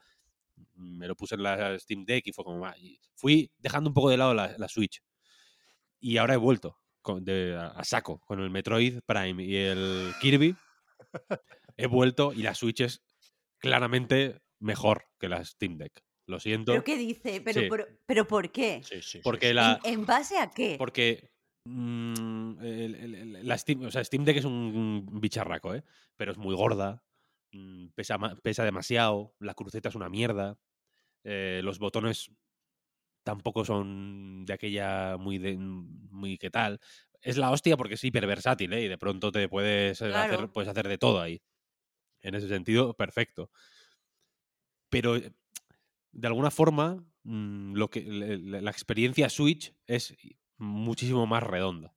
Me 0.76 1.08
lo 1.08 1.16
puse 1.16 1.36
en 1.36 1.44
la 1.44 1.78
Steam 1.80 2.06
Deck 2.06 2.28
y 2.28 2.32
fue 2.32 2.44
como... 2.46 2.66
"Ah", 2.66 2.76
y 2.78 3.00
Fui 3.16 3.52
dejando 3.58 3.90
un 3.90 3.94
poco 3.94 4.10
de 4.10 4.18
lado 4.18 4.34
la, 4.34 4.56
la 4.58 4.68
Switch. 4.68 5.02
Y 6.00 6.18
ahora 6.18 6.34
he 6.36 6.38
vuelto 6.38 6.78
con- 7.02 7.24
de- 7.26 7.56
a, 7.56 7.68
a 7.68 7.84
saco 7.84 8.20
con 8.20 8.40
el 8.40 8.50
Metroid 8.50 9.00
Prime 9.06 9.44
y 9.44 9.56
el 9.56 10.12
Kirby. 10.22 10.56
He 11.78 11.88
vuelto 11.88 12.34
y 12.34 12.42
la 12.44 12.54
Switch 12.56 12.82
es 12.82 13.02
claramente 13.58 14.42
mejor 14.60 15.06
que 15.20 15.30
la 15.30 15.44
Steam 15.44 15.78
Deck. 15.78 16.04
Lo 16.28 16.40
siento. 16.40 16.72
¿Pero 16.72 16.84
qué 16.84 16.98
dice? 16.98 17.42
¿Pero, 17.42 17.62
Sí. 17.62 17.68
pero, 17.70 17.86
pero 18.06 18.28
por 18.28 18.52
qué? 18.52 18.82
Sí, 18.84 19.02
sí. 19.02 19.20
Porque 19.24 19.50
¿En, 19.50 19.56
la, 19.56 19.80
en 19.84 20.06
base 20.06 20.38
a 20.40 20.50
qué? 20.52 20.76
porque 20.78 21.32
mm, 21.66 22.60
el- 22.62 22.96
el- 22.96 23.16
el- 23.16 23.48
la 23.48 23.58
Steam, 23.58 23.82
o 23.86 23.92
sea, 23.92 24.04
Steam 24.04 24.24
Deck 24.26 24.38
es 24.38 24.46
un 24.46 25.08
bicharraco, 25.20 25.74
¿eh? 25.76 25.84
Pero 26.16 26.32
es 26.32 26.38
muy 26.38 26.56
gorda, 26.56 27.04
mm, 27.52 27.88
pesa, 27.96 28.18
pesa 28.42 28.64
demasiado, 28.64 29.36
la 29.40 29.54
cruceta 29.54 29.90
es 29.90 29.96
una 29.96 30.10
mierda, 30.10 30.58
eh, 31.24 31.62
los 31.64 31.80
botones 31.80 32.32
tampoco 33.24 33.66
son 33.66 34.46
de 34.46 34.54
aquella 34.54 35.18
muy 35.18 35.40
de, 35.40 35.58
muy 35.58 36.38
qué 36.38 36.52
tal. 36.52 36.80
Es 37.22 37.38
la 37.38 37.50
hostia 37.50 37.76
porque 37.76 37.96
es 37.96 38.04
hiperversátil, 38.04 38.72
¿eh? 38.74 38.84
Y 38.84 38.88
de 38.88 39.00
pronto 39.00 39.32
te 39.32 39.50
puedes 39.50 40.00
eh, 40.02 40.12
hacer, 40.14 40.50
puedes 40.52 40.70
hacer 40.70 40.88
de 40.88 41.00
todo 41.00 41.20
ahí. 41.22 41.42
En 42.22 42.36
ese 42.36 42.48
sentido, 42.48 42.94
perfecto. 42.96 43.50
Pero 44.90 45.16
eh, 45.16 45.32
de 46.12 46.28
alguna 46.28 46.52
forma, 46.52 47.04
mm, 47.24 47.74
lo 47.74 47.90
que, 47.90 48.04
la 48.04 48.70
experiencia 48.72 49.30
Switch 49.30 49.74
es 49.88 50.16
muchísimo 50.58 51.26
más 51.28 51.44
redonda. 51.44 51.94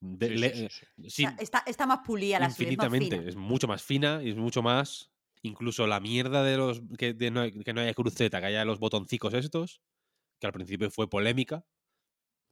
De- 0.00 0.28
Sí, 0.28 0.34
le- 0.36 1.10
sí, 1.10 1.26
está, 1.38 1.62
está 1.66 1.86
más 1.86 2.00
pulida 2.04 2.38
la 2.38 2.46
es 2.46 2.52
infinitamente. 2.52 3.16
fina. 3.18 3.28
Es 3.28 3.36
mucho 3.36 3.66
más 3.66 3.82
fina 3.82 4.22
y 4.22 4.30
es 4.30 4.36
mucho 4.36 4.62
más. 4.62 5.10
Incluso 5.42 5.86
la 5.86 6.00
mierda 6.00 6.42
de 6.42 6.56
los. 6.56 6.82
que, 6.98 7.14
de 7.14 7.30
no, 7.30 7.42
que 7.50 7.72
no 7.72 7.80
haya 7.80 7.94
cruceta, 7.94 8.40
que 8.40 8.46
haya 8.46 8.64
los 8.64 8.78
botoncicos 8.78 9.32
estos, 9.34 9.80
que 10.40 10.46
al 10.46 10.52
principio 10.52 10.90
fue 10.90 11.08
polémica. 11.08 11.64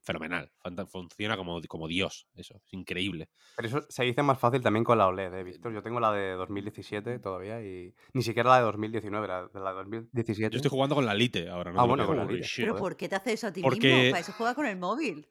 Fenomenal. 0.05 0.51
Funciona 0.89 1.37
como, 1.37 1.61
como 1.63 1.89
Dios. 1.89 2.27
Eso. 2.37 2.61
Es 2.65 2.73
increíble. 2.75 3.31
Pero 3.57 3.69
eso 3.69 3.87
se 3.89 4.05
dice 4.05 4.23
más 4.23 4.39
fácil 4.39 4.61
también 4.61 4.85
con 4.85 4.99
la 4.99 5.07
OLED, 5.07 5.33
¿eh, 5.33 5.43
Víctor? 5.43 5.73
Yo 5.73 5.83
tengo 5.83 5.99
la 5.99 6.13
de 6.13 6.33
2017 6.33 7.19
todavía 7.21 7.63
y 7.63 7.95
ni 8.13 8.23
siquiera 8.23 8.51
la 8.51 8.59
de 8.59 8.65
2019, 8.65 9.27
la 9.27 9.47
de 9.49 9.61
la 9.61 9.71
de 9.71 9.77
2017. 9.77 10.53
Yo 10.53 10.57
estoy 10.59 10.71
jugando 10.71 10.95
con 10.95 11.07
la 11.07 11.15
Lite 11.15 11.49
ahora, 11.49 11.73
¿no? 11.73 11.81
Ah, 11.81 11.85
bueno, 11.85 12.07
con 12.07 12.19
la. 12.19 12.25
Lite. 12.27 12.43
shit. 12.47 12.65
¿Pero 12.67 12.77
por 12.77 12.97
qué 12.97 13.09
te 13.09 13.17
haces 13.17 13.33
eso 13.35 13.47
a 13.47 13.53
ti 13.53 13.63
Porque- 13.63 13.95
mismo? 13.95 14.11
Para 14.11 14.21
eso 14.21 14.33
juega 14.33 14.55
con 14.55 14.67
el 14.67 14.77
móvil. 14.77 15.27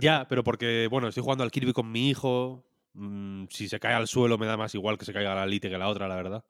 Ya, 0.00 0.26
pero 0.28 0.44
porque, 0.44 0.86
bueno, 0.88 1.08
estoy 1.08 1.22
jugando 1.24 1.42
al 1.44 1.50
Kirby 1.50 1.72
con 1.72 1.90
mi 1.90 2.08
hijo. 2.08 2.64
mm, 2.94 3.46
si 3.48 3.68
se 3.68 3.80
cae 3.80 3.94
al 3.94 4.06
suelo 4.06 4.36
me 4.38 4.46
da 4.46 4.56
más 4.58 4.74
igual 4.74 4.98
que 4.98 5.04
se 5.06 5.12
caiga 5.14 5.34
la 5.34 5.46
Lite 5.46 5.68
que 5.70 5.78
la 5.78 5.88
otra, 5.88 6.06
la 6.08 6.14
verdad. 6.16 6.44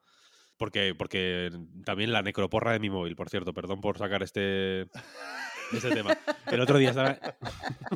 Porque, 0.58 0.94
porque 0.96 1.50
también 1.84 2.12
la 2.12 2.20
necroporra 2.22 2.72
de 2.72 2.80
mi 2.80 2.90
móvil, 2.90 3.16
por 3.16 3.30
cierto, 3.30 3.54
perdón 3.54 3.80
por 3.80 3.96
sacar 3.98 4.22
este, 4.22 4.86
este 5.72 5.90
tema. 5.90 6.16
El 6.46 6.60
otro 6.60 6.78
día 6.78 6.90
estaba, 6.90 7.18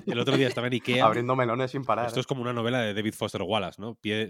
el 0.06 0.18
otro 0.18 0.36
día 0.36 0.48
estaba 0.48 0.66
en 0.66 0.74
Ikea. 0.74 1.04
Abriendo 1.04 1.36
melones 1.36 1.70
sin 1.70 1.84
parar. 1.84 2.06
Esto 2.06 2.18
¿eh? 2.18 2.22
es 2.22 2.26
como 2.26 2.42
una 2.42 2.52
novela 2.52 2.80
de 2.80 2.94
David 2.94 3.14
Foster 3.14 3.42
Wallace, 3.42 3.80
¿no? 3.80 3.94
Pie, 3.96 4.22
eh, 4.22 4.28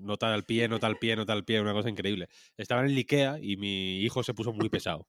nota 0.00 0.32
al 0.32 0.44
pie, 0.44 0.68
nota 0.68 0.86
al 0.86 0.98
pie, 0.98 1.16
nota 1.16 1.32
al 1.32 1.44
pie, 1.44 1.60
una 1.60 1.72
cosa 1.72 1.88
increíble. 1.88 2.28
Estaba 2.56 2.82
en 2.82 2.90
el 2.90 2.96
Ikea 2.96 3.38
y 3.40 3.56
mi 3.56 4.00
hijo 4.00 4.22
se 4.22 4.34
puso 4.34 4.52
muy 4.52 4.68
pesado. 4.68 5.06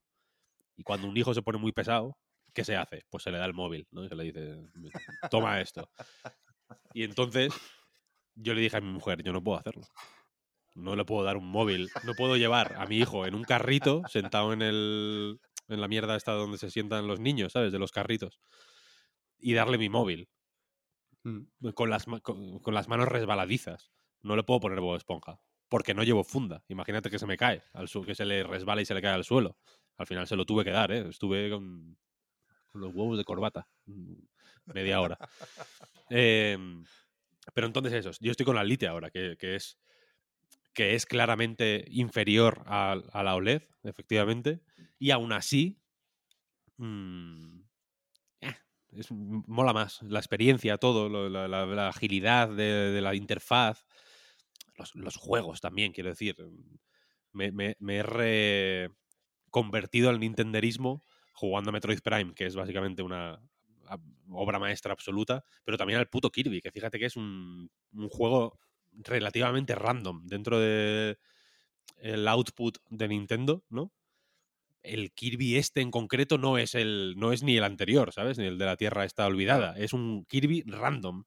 Y 0.76 0.84
cuando 0.84 1.08
un 1.08 1.18
hijo 1.18 1.34
se 1.34 1.42
pone 1.42 1.58
muy 1.58 1.72
pesado, 1.72 2.18
¿qué 2.54 2.64
se 2.64 2.76
hace? 2.76 3.04
Pues 3.10 3.24
se 3.24 3.32
le 3.32 3.38
da 3.38 3.46
el 3.46 3.54
móvil, 3.54 3.88
¿no? 3.92 4.04
Y 4.04 4.10
se 4.10 4.16
le 4.16 4.24
dice, 4.24 4.58
toma 5.30 5.62
esto. 5.62 5.90
Y 6.94 7.04
entonces 7.04 7.54
yo 8.36 8.54
le 8.54 8.62
dije 8.62 8.78
a 8.78 8.82
mi 8.82 8.92
mujer, 8.92 9.24
yo 9.24 9.34
no 9.34 9.44
puedo 9.44 9.60
hacerlo. 9.60 9.84
No 10.76 10.96
le 10.96 11.06
puedo 11.06 11.24
dar 11.24 11.38
un 11.38 11.48
móvil. 11.48 11.90
No 12.04 12.14
puedo 12.14 12.36
llevar 12.36 12.76
a 12.78 12.86
mi 12.86 12.98
hijo 12.98 13.26
en 13.26 13.36
un 13.36 13.44
carrito 13.44 14.02
sentado 14.08 14.54
en 14.54 14.62
el 14.62 15.40
en 15.68 15.82
la 15.82 15.88
mierda 15.88 16.16
esta 16.16 16.34
donde 16.34 16.58
se 16.58 16.70
sientan 16.72 17.08
los 17.08 17.20
niños, 17.20 17.54
¿sabes? 17.54 17.72
De 17.72 17.80
los 17.80 17.92
carritos. 17.92 18.40
Y 19.40 19.54
darle 19.54 19.78
mi 19.78 19.90
móvil 19.90 20.30
Mm. 21.26 21.70
con 21.74 21.90
las, 21.90 22.06
con, 22.22 22.60
con 22.60 22.74
las 22.74 22.88
manos 22.90 23.08
resbaladizas. 23.08 23.92
No 24.22 24.36
le 24.36 24.44
puedo 24.44 24.60
poner 24.60 24.82
Bob 24.82 24.98
Esponja. 24.98 25.40
Porque 25.70 25.94
no 25.94 26.04
llevo 26.04 26.24
funda. 26.26 26.64
Imagínate 26.68 27.10
que 27.10 27.18
se 27.18 27.26
me 27.26 27.38
cae, 27.38 27.64
al 27.74 27.88
su- 27.88 28.04
que 28.04 28.14
se 28.14 28.26
le 28.26 28.44
resbala 28.44 28.82
y 28.82 28.86
se 28.86 28.94
le 28.94 29.02
cae 29.02 29.14
al 29.14 29.24
suelo. 29.24 29.58
Al 29.98 30.06
final 30.06 30.28
se 30.28 30.36
lo 30.36 30.46
tuve 30.46 30.64
que 30.66 30.72
dar, 30.72 30.92
¿eh? 30.92 31.08
Estuve 31.10 31.50
con, 31.50 31.98
con 32.72 32.82
los 32.82 32.94
huevos 32.94 33.18
de 33.18 33.24
corbata. 33.24 33.68
mm, 33.86 34.14
Media 34.74 35.00
hora. 35.02 35.18
Em, 36.10 36.84
pero 37.54 37.68
entonces 37.68 37.94
eso, 37.94 38.12
yo 38.20 38.32
estoy 38.32 38.46
con 38.46 38.56
la 38.56 38.64
Lite 38.64 38.88
ahora, 38.88 39.10
que, 39.10 39.36
que 39.40 39.56
es 39.56 39.80
que 40.74 40.96
es 40.96 41.06
claramente 41.06 41.86
inferior 41.90 42.64
a, 42.66 42.94
a 43.12 43.24
la 43.24 43.36
OLED, 43.36 43.64
efectivamente, 43.84 44.62
y 45.00 45.12
aún 45.12 45.34
así 45.34 45.78
mm, 46.78 47.60
eh, 48.42 48.56
es, 48.92 49.12
mola 49.12 49.74
más 49.74 50.02
la 50.04 50.20
experiencia, 50.20 50.78
todo, 50.78 51.10
la, 51.30 51.88
agilidad 51.88 52.50
de, 52.50 53.02
la 53.02 53.16
interfaz, 53.16 53.86
los, 54.94 55.16
juegos 55.18 55.62
también, 55.62 55.94
quiero 55.94 56.10
decir. 56.10 56.36
Me, 57.32 57.52
me- 57.52 57.76
he 57.88 58.04
reconvertido 59.50 60.10
al 60.10 60.20
nintenderismo 60.20 61.02
jugando 61.34 61.70
a 61.70 61.74
Metroid 61.74 62.02
Prime, 62.02 62.34
que 62.36 62.46
es 62.46 62.56
básicamente 62.56 63.02
una 63.02 63.40
obra 64.30 64.60
maestra 64.60 64.94
absoluta, 64.94 65.44
pero 65.64 65.78
también 65.78 66.00
al 66.00 66.08
puto 66.08 66.30
Kirby, 66.32 66.62
que 66.62 66.72
fíjate 66.72 67.00
que 67.00 67.06
es 67.06 67.16
un, 67.16 67.70
un 67.94 68.10
juego 68.10 68.60
relativamente 68.92 69.76
random 69.76 70.26
dentro 70.28 70.60
de 70.60 71.18
output 72.28 72.78
de 72.90 73.08
Nintendo, 73.08 73.64
¿no? 73.70 73.92
El 74.84 75.12
Kirby 75.14 75.56
este 75.56 75.82
en 75.82 75.92
concreto 75.92 76.38
no 76.38 76.58
es 76.58 76.76
el 76.76 77.16
no 77.18 77.32
es 77.34 77.42
ni 77.44 77.58
el 77.58 77.64
anterior, 77.64 78.12
¿sabes? 78.14 78.38
Ni 78.38 78.46
el 78.46 78.58
de 78.58 78.66
la 78.66 78.78
Tierra 78.78 79.06
está 79.06 79.26
olvidada, 79.26 79.76
es 79.78 79.94
un 79.94 80.26
Kirby 80.26 80.64
random, 80.68 81.24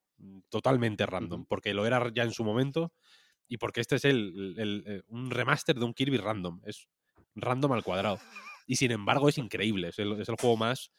totalmente 0.51 1.07
random, 1.07 1.47
porque 1.47 1.75
lo 1.75 1.87
era 1.87 2.11
ya 2.15 2.23
en 2.25 2.33
su 2.33 2.45
momento 2.45 2.93
y 3.49 3.59
porque 3.59 3.81
este 3.81 3.97
es 3.97 4.05
el, 4.05 4.55
el- 4.57 4.61
el- 4.61 4.85
eh, 4.87 5.03
un 5.09 5.31
remaster 5.31 5.77
de 5.77 5.85
un 5.85 5.95
Kirby 5.95 6.19
random, 6.19 6.61
es 6.65 6.89
random 7.35 7.73
al 7.73 7.85
cuadrado. 7.85 8.19
Y 8.67 8.77
sin 8.77 8.91
embargo 8.91 9.29
es 9.29 9.39
increíble, 9.39 9.89
es 9.89 9.99
el, 9.99 10.21
es 10.21 10.29
juego 10.39 10.57
más 10.57 10.91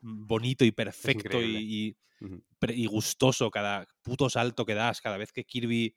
bonito 0.00 0.64
y 0.64 0.72
perfecto 0.72 1.42
y- 1.42 1.96
y, 2.68 2.72
y 2.82 2.86
gustoso 2.86 3.50
cada 3.50 3.86
puto 4.02 4.28
salto 4.30 4.64
que 4.66 4.74
das, 4.74 5.00
cada 5.00 5.16
vez 5.18 5.32
que 5.32 5.44
Kirby 5.44 5.96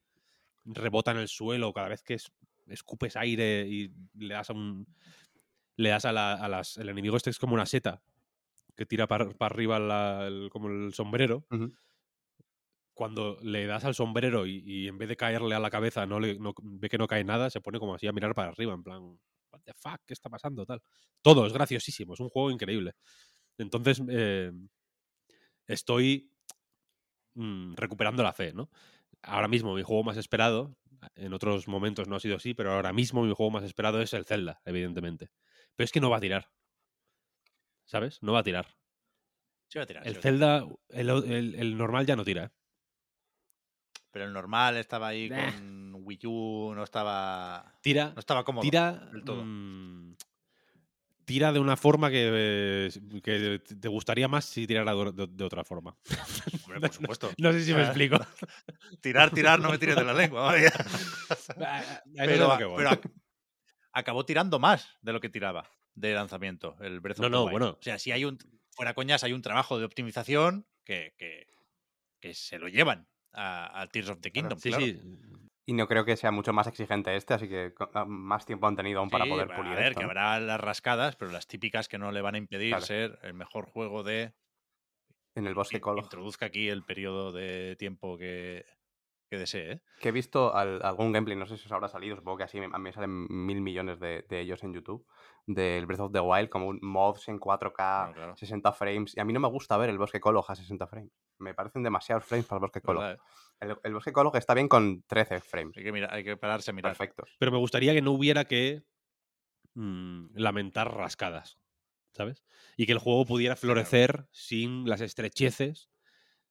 rebota 0.66 1.12
en 1.12 1.18
el 1.18 1.28
suelo, 1.28 1.74
cada 1.74 1.90
vez 1.90 2.04
que 2.04 2.16
es- 2.16 2.32
escupes 2.68 3.16
aire 3.16 3.68
y 3.68 3.92
le 4.16 4.34
das 4.34 4.50
a 4.50 4.54
un. 4.54 4.88
Le 5.78 5.90
das 5.90 6.06
a, 6.06 6.12
la- 6.12 6.34
a 6.34 6.48
las. 6.50 6.78
El 6.78 6.90
enemigo 6.90 7.18
este 7.18 7.30
es 7.30 7.40
como 7.40 7.54
una 7.54 7.66
seta 7.66 8.02
que 8.78 8.86
tira 8.86 9.08
para 9.08 9.28
arriba 9.42 9.80
la- 9.80 10.28
el- 10.28 10.50
como 10.52 10.70
el 10.70 10.94
sombrero. 10.94 11.48
Cuando 12.94 13.38
le 13.44 13.68
das 13.68 13.86
al 13.86 13.94
sombrero 13.94 14.48
y, 14.48 14.64
y 14.66 14.88
en 14.88 14.98
vez 14.98 15.08
de 15.08 15.16
caerle 15.16 15.54
a 15.54 15.60
la 15.60 15.70
cabeza 15.70 16.08
no 16.08 16.20
le, 16.20 16.40
no- 16.40 16.54
ve 16.64 16.90
que 16.90 16.98
no 16.98 17.06
cae 17.08 17.24
nada, 17.24 17.50
se 17.52 17.62
pone 17.62 17.78
como 17.80 17.94
así 17.94 18.08
a 18.08 18.12
mirar 18.12 18.34
para 18.34 18.50
arriba, 18.50 18.74
en 18.74 18.82
plan, 18.84 19.04
what 19.52 19.62
the 19.64 19.74
fuck, 19.76 20.02
¿qué 20.06 20.14
está 20.14 20.30
pasando? 20.30 20.66
Tal. 20.66 20.82
Todo 21.22 21.46
es 21.46 21.54
graciosísimo, 21.54 22.16
es 22.16 22.20
un 22.20 22.30
juego 22.30 22.50
increíble. 22.50 22.94
Entonces, 23.58 24.02
eh, 24.10 24.52
estoy 25.68 26.30
mm, 27.36 27.76
recuperando 27.76 28.24
la 28.24 28.34
fe, 28.34 28.54
¿no? 28.54 28.70
Ahora 29.24 29.48
mismo 29.48 29.76
mi 29.76 29.84
juego 29.84 30.04
más 30.04 30.18
esperado, 30.18 30.78
en 31.16 31.34
otros 31.34 31.68
momentos 31.68 32.08
no 32.08 32.16
ha 32.16 32.20
sido 32.20 32.38
así, 32.38 32.54
pero 32.54 32.74
ahora 32.74 32.94
mismo 32.94 33.24
mi 33.24 33.34
juego 33.34 33.52
más 33.52 33.64
esperado 33.64 34.02
es 34.02 34.14
el 34.14 34.26
Zelda, 34.26 34.62
evidentemente. 34.66 35.30
Pero 35.78 35.86
es 35.86 35.92
que 35.94 36.02
no 36.02 36.10
va 36.10 36.18
a 36.18 36.22
tirar. 36.22 36.50
¿sabes? 37.86 38.22
No 38.22 38.34
va 38.34 38.40
a 38.40 38.44
tirar. 38.44 38.68
Sí 39.70 39.78
va 39.80 39.84
a 39.84 39.88
tirar, 39.88 40.04
sí 40.04 40.10
El 40.10 40.16
tirar. 40.16 40.24
Zelda, 40.24 40.68
el, 40.90 41.10
el- 41.10 41.56
el 41.56 41.78
normal 41.78 42.06
ya 42.06 42.18
no 42.18 42.26
tira. 42.26 42.44
¿eh? 42.46 42.50
Pero 44.12 44.26
el 44.26 44.34
normal 44.34 44.76
estaba 44.78 45.08
ahí 45.10 45.30
Nah. 45.30 45.52
con 45.54 45.96
Wii 46.04 46.20
U, 46.26 46.74
no 46.76 46.84
estaba. 46.84 47.78
Tira, 47.82 48.12
No 48.14 48.20
estaba 48.20 48.44
cómodo. 48.44 48.62
tira, 48.64 48.92
del 49.14 49.24
todo. 49.24 49.44
mm, 49.46 50.16
tira 51.26 51.52
de 51.54 51.60
una 51.60 51.78
forma 51.78 52.10
que, 52.10 52.30
eh, 52.90 53.22
que 53.22 53.60
te 53.60 53.88
gustaría 53.88 54.28
más 54.28 54.46
si 54.46 54.66
tirara 54.68 54.94
de, 54.96 55.12
de- 55.14 55.28
de 55.28 55.44
otra 55.46 55.64
forma. 55.64 55.96
Hombre, 56.66 56.80
por 56.82 56.94
supuesto. 56.94 57.32
No 57.38 57.52
sé 57.54 57.64
si 57.64 57.74
me 57.74 57.82
explico. 57.86 58.18
Tirar, 59.02 59.32
tirar, 59.32 59.60
no 59.60 59.70
me 59.70 59.78
tires 59.78 59.96
de 59.96 60.04
la 60.04 60.14
lengua. 60.14 60.42
vaya. 60.44 60.72
A 61.60 62.02
pero 62.26 62.52
a 62.52 63.00
acabó 63.98 64.26
tirando 64.26 64.60
más 64.60 64.98
de 65.02 65.14
lo 65.14 65.20
que 65.22 65.30
tiraba 65.30 65.70
de 65.96 66.14
lanzamiento 66.14 66.76
el 66.82 67.00
Breath 67.00 67.20
of 67.20 67.24
No, 67.24 67.30
the 67.30 67.32
no, 67.32 67.46
Wild. 67.46 67.52
bueno. 67.52 67.70
O 67.80 67.82
sea, 67.82 68.00
si 68.00 68.12
hay 68.12 68.26
un. 68.26 68.38
Fuera 68.72 68.94
coñas, 68.94 69.24
hay 69.24 69.34
un 69.34 69.42
trabajo 69.42 69.80
de 69.80 69.86
optimización 69.86 70.68
que, 70.86 71.14
que, 71.18 71.48
que 72.22 72.34
se 72.36 72.60
lo 72.60 72.68
llevan 72.68 73.08
a, 73.34 73.82
a 73.82 73.88
Tears 73.88 74.10
of 74.10 74.22
the 74.22 74.32
Claro, 74.32 74.50
Kingdom. 74.50 74.60
sí, 74.60 74.70
claro. 74.70 74.86
sí. 74.86 75.02
Y 75.70 75.74
no 75.74 75.88
creo 75.88 76.06
que 76.06 76.16
sea 76.16 76.32
mucho 76.32 76.54
más 76.54 76.68
exigente 76.68 77.16
este, 77.16 77.34
así 77.34 77.50
que 77.50 77.74
ah, 77.94 78.06
más 78.06 78.46
tiempo 78.46 78.68
han 78.68 78.76
tenido 78.78 79.00
aún 79.00 79.10
para 79.10 79.26
Sí, 79.26 79.32
poder 79.32 79.52
a 79.52 79.56
pulir 79.56 79.74
ver, 79.76 79.88
esto, 79.90 80.00
que 80.00 80.04
¿no? 80.04 80.10
habrá 80.12 80.40
las 80.40 80.62
rascadas, 80.62 81.16
pero 81.18 81.32
las 81.32 81.48
típicas 81.48 81.88
que 81.90 81.98
no 81.98 82.12
le 82.12 82.22
van 82.22 82.36
a 82.36 82.38
impedir 82.38 82.70
Claro. 82.70 82.86
ser 82.86 83.20
el 83.24 83.34
mejor 83.34 83.66
juego 83.66 84.04
de 84.04 84.34
En 85.36 85.46
el 85.48 85.54
bosque 85.56 85.80
Colo. 85.82 86.02
introduzca 86.04 86.46
aquí 86.48 86.70
el 86.70 86.84
periodo 86.84 87.32
de 87.32 87.76
tiempo 87.78 88.18
que, 88.18 88.66
que 89.30 89.38
desee. 89.38 89.72
¿eh? 89.74 89.82
Que 90.00 90.10
he 90.10 90.12
visto 90.12 90.56
al- 90.56 90.82
algún 90.84 91.12
gameplay, 91.12 91.38
no 91.38 91.46
sé 91.46 91.58
si 91.58 91.66
os 91.66 91.72
habrá 91.72 91.88
salido, 91.90 92.16
supongo 92.16 92.38
que 92.38 92.44
así, 92.44 92.60
mí 92.60 92.68
me 92.68 92.94
salen 92.94 93.28
mil 93.30 93.62
millones 93.62 94.00
de, 94.00 94.26
de 94.30 94.40
ellos 94.40 94.64
en 94.64 94.74
YouTube, 94.74 95.06
del 95.46 95.86
Breath 95.86 96.00
of 96.02 96.12
the 96.12 96.20
Wild, 96.20 96.50
como 96.50 96.68
un 96.68 96.80
mods 96.82 97.28
en 97.28 97.40
4K, 97.40 97.74
Claro, 97.76 98.14
claro. 98.14 98.38
60 98.38 98.72
frames. 98.74 99.16
Y 99.18 99.20
a 99.20 99.26
mí 99.26 99.34
no 99.34 99.40
me 99.40 99.48
gusta 99.48 99.76
ver 99.78 99.90
el 99.90 99.98
bosque 99.98 100.20
Colo 100.20 100.44
a 100.48 100.56
60 100.56 100.88
frames. 100.88 101.12
Me 101.40 101.54
parecen 101.54 101.84
demasiados 101.84 102.26
frames 102.26 102.46
para 102.46 102.58
el 102.58 102.62
bosque 102.62 102.82
Colo. 102.82 103.00
¿Verdad, 103.02 103.16
eh? 103.16 103.20
El, 103.60 103.78
el 103.84 103.94
bosque 103.94 104.12
Colo 104.14 104.32
está 104.34 104.54
bien 104.54 104.68
con 104.68 105.02
13 105.04 105.40
frames. 105.42 105.76
Hay 105.78 105.84
que, 105.84 105.92
mirar- 105.92 106.14
hay 106.14 106.24
que 106.24 106.38
pararse 106.38 106.72
a 106.72 106.74
mirar. 106.74 106.92
Perfectos. 106.92 107.36
Pero 107.40 107.52
me 107.52 107.58
gustaría 107.58 107.94
que 107.94 108.02
no 108.02 108.12
hubiera 108.12 108.46
que 108.46 108.84
mm, 109.74 110.28
lamentar 110.36 110.94
rascadas, 110.96 111.58
¿sabes? 112.12 112.44
Y 112.78 112.86
que 112.86 112.92
el 112.94 113.00
juego 113.00 113.26
pudiera 113.26 113.56
florecer 113.56 114.28
sin 114.32 114.88
las 114.90 115.02
estrecheces 115.02 115.90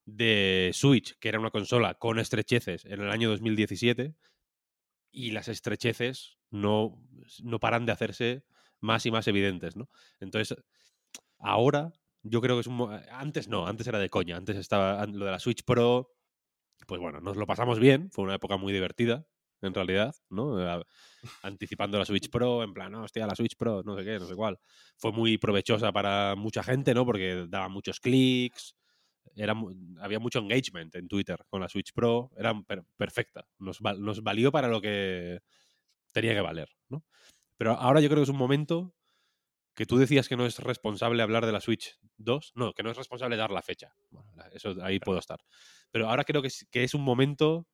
de 0.07 0.71
Switch, 0.73 1.19
que 1.19 1.27
era 1.27 1.39
una 1.39 1.51
consola 1.51 1.95
con 1.95 2.17
estrecheces 2.17 2.85
en 2.85 3.01
el 3.01 3.11
año 3.11 3.29
2017, 3.29 4.15
y 5.11 5.31
las 5.31 5.49
estrecheces 5.49 6.37
no, 6.49 7.03
no 7.43 7.59
paran 7.59 7.85
de 7.85 7.91
hacerse 7.91 8.45
más 8.79 9.05
y 9.05 9.11
más 9.11 9.27
evidentes, 9.27 9.75
¿no? 9.75 9.89
Entonces, 10.19 10.57
ahora 11.39 11.91
yo 12.23 12.39
creo 12.41 12.55
que 12.55 12.61
es 12.61 12.67
un... 12.67 12.89
Antes 13.11 13.49
no, 13.49 13.67
antes 13.67 13.85
era 13.85 13.99
de 13.99 14.09
coña, 14.09 14.37
antes 14.37 14.55
estaba 14.55 15.05
lo 15.05 15.25
de 15.25 15.31
la 15.31 15.39
Switch 15.39 15.63
Pro, 15.65 16.15
pues 16.87 17.01
bueno, 17.01 17.19
nos 17.19 17.35
lo 17.35 17.45
pasamos 17.45 17.79
bien, 17.79 18.09
fue 18.09 18.23
una 18.23 18.35
época 18.35 18.55
muy 18.55 18.71
divertida, 18.71 19.27
en 19.61 19.73
realidad, 19.73 20.15
¿no? 20.29 20.57
Anticipando 21.41 21.99
la 21.99 22.05
Switch 22.05 22.29
Pro, 22.29 22.63
en 22.63 22.73
plan, 22.73 22.93
no, 22.93 23.03
hostia, 23.03 23.27
la 23.27 23.35
Switch 23.35 23.57
Pro, 23.57 23.83
no 23.83 23.97
sé 23.97 24.05
qué, 24.05 24.19
no 24.19 24.25
sé 24.25 24.35
cuál. 24.35 24.57
Fue 24.95 25.11
muy 25.11 25.37
provechosa 25.37 25.91
para 25.91 26.35
mucha 26.35 26.63
gente, 26.63 26.93
¿no? 26.93 27.05
Porque 27.05 27.45
daba 27.49 27.67
muchos 27.67 27.99
clics, 27.99 28.75
era, 29.35 29.53
había 29.99 30.19
mucho 30.19 30.39
engagement 30.39 30.93
en 30.95 31.07
Twitter 31.07 31.43
con 31.49 31.61
la 31.61 31.69
Switch 31.69 31.93
Pro, 31.93 32.31
era 32.37 32.53
per- 32.63 32.83
perfecta, 32.97 33.47
nos, 33.59 33.79
val- 33.81 34.01
nos 34.01 34.21
valió 34.23 34.51
para 34.51 34.67
lo 34.67 34.81
que 34.81 35.39
tenía 36.13 36.33
que 36.33 36.41
valer, 36.41 36.69
¿no? 36.89 37.05
Pero 37.57 37.73
ahora 37.73 37.99
yo 38.01 38.07
creo 38.09 38.19
que 38.19 38.23
es 38.23 38.29
un 38.29 38.37
momento 38.37 38.93
que 39.75 39.85
tú 39.85 39.97
decías 39.97 40.27
que 40.27 40.35
no 40.37 40.45
es 40.45 40.57
responsable 40.59 41.21
hablar 41.21 41.45
de 41.45 41.51
la 41.51 41.61
Switch 41.61 41.97
2, 42.17 42.51
no, 42.55 42.73
que 42.73 42.81
no 42.83 42.89
es 42.91 42.97
responsable 42.97 43.35
dar 43.37 43.51
la 43.51 43.61
fecha. 43.61 43.93
Bueno, 44.09 44.31
eso 44.51 44.75
ahí 44.81 44.99
puedo 44.99 45.19
estar. 45.19 45.39
Pero 45.91 46.09
ahora 46.09 46.23
creo 46.23 46.41
que 46.41 46.47
es, 46.47 46.67
que 46.71 46.83
es 46.83 46.93
un 46.95 47.03
momento 47.03 47.67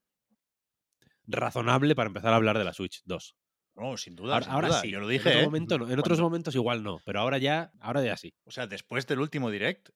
razonable 1.26 1.96
para 1.96 2.08
empezar 2.08 2.34
a 2.34 2.36
hablar 2.36 2.58
de 2.58 2.64
la 2.66 2.74
Switch 2.74 3.02
2. 3.06 3.36
No, 3.76 3.98
sin 3.98 4.16
duda. 4.16 4.34
Ahora, 4.34 4.46
sin 4.46 4.54
ahora 4.54 4.68
duda. 4.68 4.82
sí. 4.82 4.92
Yo 4.92 5.00
lo 5.00 5.06
En 5.10 5.12
dije. 5.14 5.30
otro 5.30 5.40
¿eh? 5.40 5.46
momento 5.46 5.78
no, 5.78 5.90
en 5.90 6.00
otros 6.00 6.20
momentos 6.20 6.56
igual 6.56 6.84
no, 6.84 7.00
pero 7.06 7.22
ahora 7.22 7.38
ya, 7.38 7.72
ahora 7.80 8.04
ya 8.04 8.18
sí. 8.18 8.34
O 8.44 8.52
sea, 8.52 8.68
después 8.68 9.08
del 9.08 9.20
último 9.20 9.50
direct, 9.50 9.90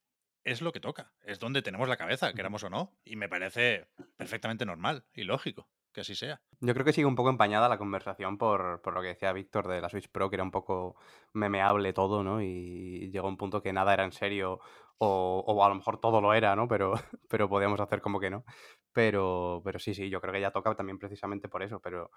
es 0.47 0.61
lo 0.61 0.71
que 0.71 0.79
toca. 0.79 1.11
Es 1.23 1.39
donde 1.39 1.61
tenemos 1.61 1.89
la 1.89 1.97
cabeza, 1.97 2.33
queramos 2.33 2.63
o 2.63 2.69
no. 2.69 2.97
Y 3.03 3.17
me 3.17 3.27
parece 3.27 3.87
perfectamente 4.15 4.65
normal 4.65 5.05
y 5.13 5.23
lógico 5.23 5.69
que 5.93 6.01
así 6.01 6.15
sea. 6.15 6.39
Yo 6.61 6.73
creo 6.73 6.85
que 6.85 6.93
sigue 6.93 7.05
un 7.07 7.15
poco 7.15 7.29
empañada 7.29 7.67
la 7.67 7.77
conversación 7.77 8.37
por, 8.37 8.81
por 8.81 8.93
lo 8.93 9.01
que 9.01 9.09
decía 9.09 9.33
Víctor 9.33 9.67
de 9.67 9.81
la 9.81 9.89
Switch 9.89 10.09
Pro, 10.09 10.29
que 10.29 10.35
era 10.37 10.43
un 10.43 10.51
poco 10.51 10.95
memeable 11.33 11.91
todo, 11.91 12.23
¿no? 12.23 12.41
Y 12.41 13.09
llegó 13.11 13.27
un 13.27 13.37
punto 13.37 13.61
que 13.61 13.73
nada 13.73 13.93
era 13.93 14.05
en 14.05 14.11
serio, 14.11 14.59
o, 14.99 15.43
o 15.45 15.65
a 15.65 15.69
lo 15.69 15.75
mejor 15.75 15.99
todo 15.99 16.21
lo 16.21 16.33
era, 16.33 16.55
¿no? 16.55 16.67
Pero, 16.67 16.93
pero 17.29 17.49
podíamos 17.49 17.79
hacer 17.81 18.01
como 18.01 18.19
que 18.19 18.29
no. 18.29 18.45
Pero, 18.93 19.61
pero 19.65 19.79
sí, 19.79 19.93
sí, 19.93 20.09
yo 20.09 20.21
creo 20.21 20.33
que 20.33 20.41
ya 20.41 20.51
toca 20.51 20.75
también 20.75 20.97
precisamente 20.97 21.49
por 21.49 21.61
eso, 21.61 21.79
pero 21.79 22.09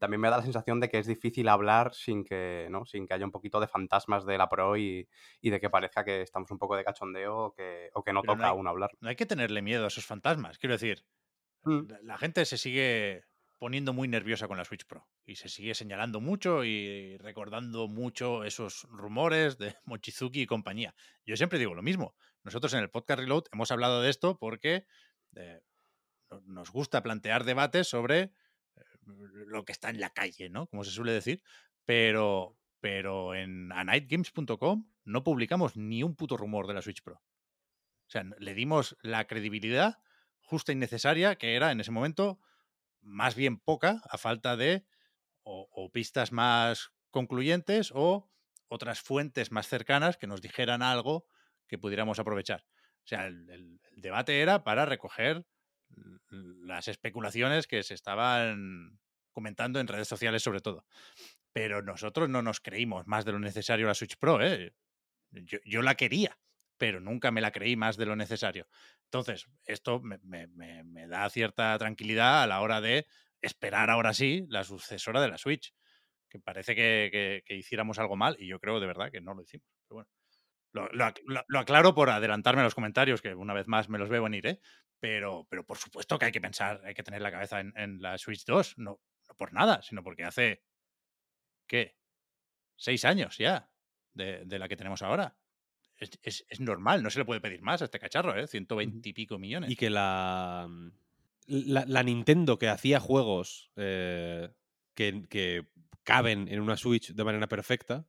también 0.00 0.20
me 0.20 0.28
da 0.30 0.38
la 0.38 0.42
sensación 0.42 0.80
de 0.80 0.88
que 0.88 0.98
es 0.98 1.06
difícil 1.06 1.48
hablar 1.48 1.94
sin 1.94 2.24
que, 2.24 2.66
¿no? 2.70 2.84
Sin 2.86 3.06
que 3.06 3.14
haya 3.14 3.24
un 3.24 3.30
poquito 3.30 3.60
de 3.60 3.68
fantasmas 3.68 4.26
de 4.26 4.36
la 4.38 4.48
Pro 4.48 4.76
y, 4.76 5.08
y 5.40 5.50
de 5.50 5.60
que 5.60 5.70
parezca 5.70 6.04
que 6.04 6.22
estamos 6.22 6.50
un 6.50 6.58
poco 6.58 6.76
de 6.76 6.84
cachondeo 6.84 7.36
o 7.36 7.52
que, 7.54 7.90
o 7.94 8.02
que 8.02 8.12
no 8.12 8.22
Pero 8.22 8.32
no 8.32 8.36
toca 8.38 8.46
hay- 8.46 8.50
aún 8.52 8.66
hablar. 8.68 8.90
No 9.00 9.08
hay 9.08 9.16
que 9.16 9.26
tenerle 9.26 9.62
miedo 9.62 9.84
a 9.84 9.88
esos 9.88 10.04
fantasmas. 10.06 10.58
Quiero 10.58 10.74
decir, 10.74 11.04
Mm. 11.64 11.88
la- 11.88 12.00
la 12.02 12.18
gente 12.18 12.44
se 12.44 12.58
sigue 12.58 13.24
poniendo 13.58 13.92
muy 13.92 14.06
nerviosa 14.06 14.48
con 14.48 14.58
la 14.58 14.64
Switch 14.64 14.86
Pro 14.86 15.08
y 15.24 15.36
se 15.36 15.48
sigue 15.48 15.74
señalando 15.74 16.20
mucho 16.20 16.62
y 16.64 17.16
recordando 17.18 17.88
mucho 17.88 18.44
esos 18.44 18.86
rumores 18.90 19.56
de 19.58 19.74
Mochizuki 19.84 20.42
y 20.42 20.46
compañía. 20.46 20.94
Yo 21.24 21.36
siempre 21.36 21.58
digo 21.58 21.74
lo 21.74 21.82
mismo. 21.82 22.14
Nosotros 22.44 22.72
en 22.74 22.80
el 22.80 22.90
podcast 22.90 23.20
Reload 23.20 23.44
hemos 23.52 23.70
hablado 23.70 24.02
de 24.02 24.10
esto 24.10 24.38
porque 24.38 24.84
eh, 25.36 25.60
no- 26.30 26.40
nos 26.46 26.70
gusta 26.70 27.02
plantear 27.02 27.44
debates 27.44 27.88
sobre 27.88 28.32
lo 29.06 29.64
que 29.64 29.72
está 29.72 29.90
en 29.90 30.00
la 30.00 30.10
calle, 30.10 30.48
¿no? 30.48 30.66
Como 30.66 30.84
se 30.84 30.90
suele 30.90 31.12
decir. 31.12 31.42
Pero, 31.84 32.58
pero 32.80 33.34
en 33.34 33.72
anightgames.com 33.72 34.86
no 35.04 35.24
publicamos 35.24 35.76
ni 35.76 36.02
un 36.02 36.16
puto 36.16 36.36
rumor 36.36 36.66
de 36.66 36.74
la 36.74 36.82
Switch 36.82 37.02
Pro. 37.02 37.14
O 37.14 38.10
sea, 38.10 38.24
le 38.38 38.54
dimos 38.54 38.96
la 39.02 39.26
credibilidad 39.26 39.98
justa 40.40 40.72
y 40.72 40.76
necesaria 40.76 41.36
que 41.36 41.56
era 41.56 41.72
en 41.72 41.80
ese 41.80 41.90
momento 41.90 42.40
más 43.00 43.34
bien 43.34 43.58
poca 43.58 44.02
a 44.08 44.18
falta 44.18 44.56
de 44.56 44.84
o, 45.42 45.90
pistas 45.92 46.32
más 46.32 46.90
concluyentes 47.10 47.92
o 47.94 48.28
otras 48.68 49.00
fuentes 49.00 49.52
más 49.52 49.68
cercanas 49.68 50.16
que 50.16 50.26
nos 50.26 50.42
dijeran 50.42 50.82
algo 50.82 51.24
que 51.68 51.78
pudiéramos 51.78 52.18
aprovechar. 52.18 52.66
O 53.04 53.06
sea, 53.06 53.26
el, 53.26 53.80
debate 53.96 54.40
era 54.40 54.64
para 54.64 54.86
recoger 54.86 55.46
las 56.30 56.88
especulaciones 56.88 57.66
que 57.66 57.82
se 57.82 57.94
estaban 57.94 58.98
comentando 59.32 59.80
en 59.80 59.86
redes 59.88 60.08
sociales 60.08 60.42
sobre 60.42 60.60
todo. 60.60 60.86
Pero 61.52 61.82
nosotros 61.82 62.28
no 62.28 62.42
nos 62.42 62.60
creímos 62.60 63.06
más 63.06 63.24
de 63.24 63.32
lo 63.32 63.38
necesario 63.38 63.86
la 63.86 63.94
Switch 63.94 64.16
Pro, 64.18 64.42
¿eh? 64.42 64.74
Yo, 65.30 65.58
yo 65.64 65.82
la 65.82 65.94
quería, 65.96 66.38
pero 66.78 67.00
nunca 67.00 67.30
me 67.30 67.40
la 67.40 67.52
creí 67.52 67.76
más 67.76 67.96
de 67.96 68.06
lo 68.06 68.16
necesario. 68.16 68.68
Entonces, 69.04 69.46
esto 69.64 70.00
me, 70.00 70.18
me- 70.22 70.48
me- 70.84 71.06
da 71.08 71.28
cierta 71.30 71.76
tranquilidad 71.78 72.42
a 72.42 72.46
la 72.46 72.60
hora 72.60 72.80
de 72.80 73.06
esperar 73.40 73.90
ahora 73.90 74.14
sí 74.14 74.44
la 74.48 74.64
sucesora 74.64 75.20
de 75.22 75.28
la 75.28 75.38
Switch. 75.38 75.74
Que 76.28 76.40
parece 76.40 76.74
que, 76.74 77.08
que- 77.12 77.42
que 77.46 77.56
hiciéramos 77.56 77.98
algo 77.98 78.16
mal 78.16 78.36
y 78.40 78.48
yo 78.48 78.58
creo 78.60 78.80
de 78.80 78.86
verdad 78.86 79.10
que 79.12 79.20
no 79.20 79.34
lo 79.34 79.42
hicimos. 79.42 79.66
Pero 79.88 79.96
bueno, 79.96 80.10
lo, 80.76 80.88
lo 80.92 81.04
ac- 81.04 81.22
lo- 81.26 81.44
lo 81.48 81.58
aclaro 81.58 81.94
por 81.94 82.10
adelantarme 82.10 82.60
a 82.60 82.64
los 82.64 82.74
comentarios, 82.74 83.20
que 83.22 83.34
una 83.34 83.54
vez 83.54 83.66
más 83.66 83.88
me 83.88 83.98
los 83.98 84.08
veo 84.08 84.22
venir, 84.22 84.46
¿eh? 84.46 84.60
Pero, 85.00 85.46
pero 85.50 85.64
por 85.66 85.76
supuesto 85.78 86.18
que 86.18 86.26
hay 86.26 86.32
que 86.32 86.40
pensar, 86.40 86.80
hay 86.84 86.94
que 86.94 87.02
tener 87.02 87.20
la 87.22 87.30
cabeza 87.30 87.60
en, 87.60 87.72
en 87.76 88.00
la 88.00 88.16
Switch 88.18 88.44
2, 88.46 88.78
no, 88.78 89.00
no 89.28 89.34
por 89.36 89.52
nada, 89.52 89.82
sino 89.82 90.02
porque 90.02 90.24
hace, 90.24 90.62
¿qué? 91.66 91.96
Seis 92.76 93.04
años 93.04 93.38
ya 93.38 93.70
de, 94.14 94.44
de 94.44 94.58
la 94.58 94.68
que 94.68 94.76
tenemos 94.76 95.02
ahora. 95.02 95.36
Es, 95.98 96.10
es- 96.22 96.46
es 96.48 96.60
normal, 96.60 97.02
no 97.02 97.10
se 97.10 97.18
le 97.18 97.24
puede 97.24 97.40
pedir 97.40 97.62
más 97.62 97.80
a 97.82 97.86
este 97.86 97.98
cacharro, 97.98 98.36
¿eh? 98.36 98.46
120 98.46 99.08
y 99.08 99.12
pico 99.12 99.38
millones. 99.38 99.70
Y 99.70 99.76
que 99.76 99.90
la, 99.90 100.66
mm, 100.68 100.90
la, 101.46 101.84
la 101.86 102.02
Nintendo 102.02 102.58
que 102.58 102.68
hacía 102.68 103.00
juegos 103.00 103.70
eh, 103.76 104.50
que, 104.94 105.26
que 105.28 105.66
caben 106.04 106.48
en 106.48 106.60
una 106.60 106.76
Switch 106.76 107.12
de 107.14 107.24
manera 107.24 107.48
perfecta, 107.48 108.06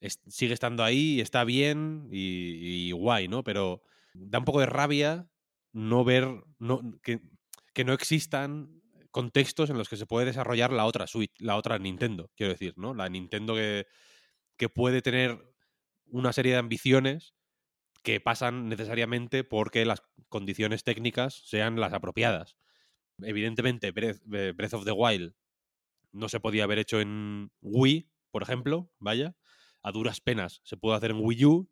sigue 0.00 0.54
estando 0.54 0.84
ahí, 0.84 1.20
está 1.20 1.44
bien 1.44 2.08
y, 2.10 2.90
guay, 2.92 3.28
¿no? 3.28 3.44
Pero 3.44 3.82
da 4.12 4.38
un 4.38 4.44
poco 4.44 4.60
de 4.60 4.66
rabia 4.66 5.28
no 5.72 6.04
ver 6.04 6.28
no, 6.58 6.82
que, 7.02 7.20
que 7.72 7.84
no 7.84 7.92
existan 7.92 8.82
contextos 9.10 9.70
en 9.70 9.78
los 9.78 9.88
que 9.88 9.96
se 9.96 10.06
puede 10.06 10.26
desarrollar 10.26 10.72
la 10.72 10.86
otra 10.86 11.06
Switch, 11.06 11.32
la 11.38 11.56
otra 11.56 11.78
Nintendo, 11.78 12.30
quiero 12.36 12.52
decir, 12.52 12.74
¿no? 12.76 12.94
La 12.94 13.08
Nintendo 13.08 13.54
que, 13.54 13.86
que 14.56 14.68
puede 14.68 15.02
tener 15.02 15.54
una 16.06 16.32
serie 16.32 16.52
de 16.52 16.58
ambiciones 16.58 17.34
que 18.02 18.20
pasan 18.20 18.68
necesariamente 18.68 19.44
porque 19.44 19.84
las 19.84 20.02
condiciones 20.28 20.84
técnicas 20.84 21.42
sean 21.46 21.80
las 21.80 21.92
apropiadas. 21.92 22.56
Evidentemente, 23.22 23.92
Breath, 23.92 24.20
eh, 24.32 24.52
Breath 24.54 24.74
of 24.74 24.84
the 24.84 24.92
Wild 24.92 25.34
no 26.12 26.28
se 26.28 26.40
podía 26.40 26.64
haber 26.64 26.78
hecho 26.78 27.00
en 27.00 27.50
Wii, 27.62 28.10
por 28.30 28.42
ejemplo, 28.42 28.90
vaya. 28.98 29.36
A 29.84 29.92
duras 29.92 30.20
penas 30.22 30.62
se 30.64 30.78
pudo 30.78 30.94
hacer 30.94 31.12
en 31.12 31.18
Wii 31.22 31.46
U 31.46 31.70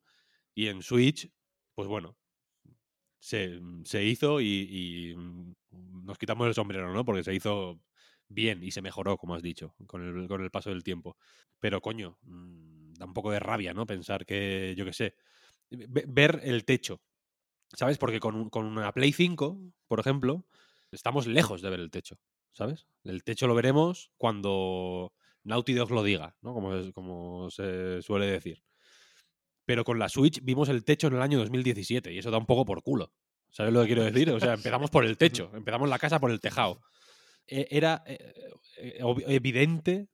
y 0.54 0.68
en 0.68 0.82
Switch, 0.82 1.30
pues 1.74 1.88
bueno, 1.88 2.18
se, 3.18 3.60
se 3.84 4.04
hizo 4.04 4.40
y, 4.40 5.14
mm, 5.16 5.52
nos 6.04 6.18
quitamos 6.18 6.46
el 6.48 6.54
sombrero, 6.54 6.92
¿no? 6.92 7.04
Porque 7.04 7.22
se 7.24 7.34
hizo 7.34 7.80
bien 8.28 8.62
y 8.62 8.70
se 8.70 8.82
mejoró, 8.82 9.16
como 9.16 9.34
has 9.34 9.42
dicho, 9.42 9.74
con 9.86 10.02
el, 10.02 10.28
con 10.28 10.42
el 10.42 10.50
paso 10.50 10.70
del 10.70 10.82
tiempo. 10.84 11.16
Pero 11.60 11.80
coño, 11.80 12.18
mm, 12.22 12.94
da 12.94 13.06
un 13.06 13.14
poco 13.14 13.30
de 13.30 13.40
rabia, 13.40 13.74
¿no? 13.74 13.86
Pensar 13.86 14.26
que, 14.26 14.74
yo 14.76 14.84
qué 14.84 14.92
sé, 14.92 15.14
ve- 15.70 16.04
ver 16.08 16.40
el 16.44 16.64
techo, 16.64 17.02
¿sabes? 17.74 17.98
Porque 17.98 18.20
con, 18.20 18.50
con 18.50 18.66
una 18.66 18.92
Play 18.92 19.12
5, 19.12 19.60
por 19.88 20.00
ejemplo, 20.00 20.46
estamos 20.92 21.26
lejos 21.26 21.62
de 21.62 21.70
ver 21.70 21.80
el 21.80 21.90
techo, 21.90 22.20
¿sabes? 22.52 22.86
El 23.04 23.24
techo 23.24 23.46
lo 23.48 23.54
veremos 23.54 24.12
cuando 24.18 25.14
Naughty 25.44 25.74
Dog 25.74 25.90
lo 25.90 26.02
diga, 26.02 26.36
¿no? 26.42 26.54
Como, 26.54 26.74
es- 26.74 26.92
como 26.92 27.50
se 27.50 28.00
suele 28.02 28.26
decir. 28.26 28.62
Pero 29.64 29.84
con 29.84 29.98
la 29.98 30.08
Switch 30.08 30.40
vimos 30.42 30.68
el 30.68 30.84
techo 30.84 31.06
en 31.06 31.14
el 31.14 31.22
año 31.22 31.38
2017 31.38 32.12
y 32.12 32.18
eso 32.18 32.30
da 32.30 32.38
un 32.38 32.46
poco 32.46 32.64
por 32.64 32.82
culo. 32.82 33.12
¿Sabes 33.50 33.72
lo 33.72 33.80
que 33.82 33.88
quiero 33.88 34.04
decir? 34.04 34.30
O 34.30 34.40
sea, 34.40 34.54
empezamos 34.54 34.90
por 34.90 35.04
el 35.04 35.16
techo, 35.18 35.50
empezamos 35.54 35.88
la 35.88 35.98
casa 35.98 36.18
por 36.20 36.30
el 36.30 36.40
tejado. 36.40 36.80
E- 37.46 37.68
Era 37.70 38.02
eh, 38.06 38.34
eh, 38.78 39.00
evidente 39.28 40.08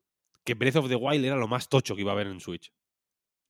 que 0.44 0.54
Breath 0.54 0.76
of 0.76 0.88
the 0.88 0.96
Wild 0.96 1.24
era 1.24 1.36
lo 1.36 1.48
más 1.48 1.68
tocho 1.68 1.94
que 1.94 2.02
iba 2.02 2.10
a 2.12 2.14
haber 2.14 2.26
en 2.26 2.40
Switch. 2.40 2.72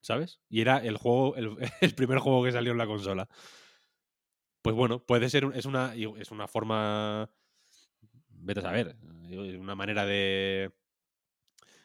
¿Sabes? 0.01 0.41
Y 0.49 0.61
era 0.61 0.79
el 0.79 0.97
juego, 0.97 1.35
el, 1.37 1.57
el 1.81 1.95
primer 1.95 2.18
juego 2.18 2.45
que 2.45 2.53
salió 2.53 2.72
en 2.72 2.79
la 2.79 2.87
consola. 2.87 3.29
Pues 4.62 4.74
bueno, 4.76 5.05
puede 5.05 5.29
ser, 5.31 5.45
es 5.55 5.64
una, 5.64 5.95
es 5.95 6.31
una 6.31 6.47
forma, 6.49 7.31
vete 8.29 8.61
a 8.61 8.62
saber, 8.64 8.97
es 9.31 9.57
una 9.57 9.74
manera 9.74 10.05
de, 10.05 10.72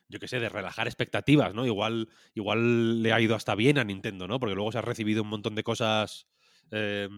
yo 0.09 0.19
qué 0.19 0.27
sé, 0.27 0.39
de 0.39 0.49
relajar 0.49 0.87
expectativas, 0.87 1.53
¿no? 1.53 1.65
Igual, 1.65 2.09
igual 2.35 3.01
le 3.03 3.13
ha 3.13 3.21
ido 3.21 3.35
hasta 3.35 3.55
bien 3.55 3.77
a 3.77 3.83
Nintendo, 3.83 4.27
¿no? 4.27 4.39
Porque 4.39 4.55
luego 4.55 4.71
se 4.71 4.77
ha 4.79 4.81
recibido 4.81 5.23
un 5.23 5.29
montón 5.29 5.55
de 5.55 5.63
cosas 5.63 6.27
eh, 6.71 7.09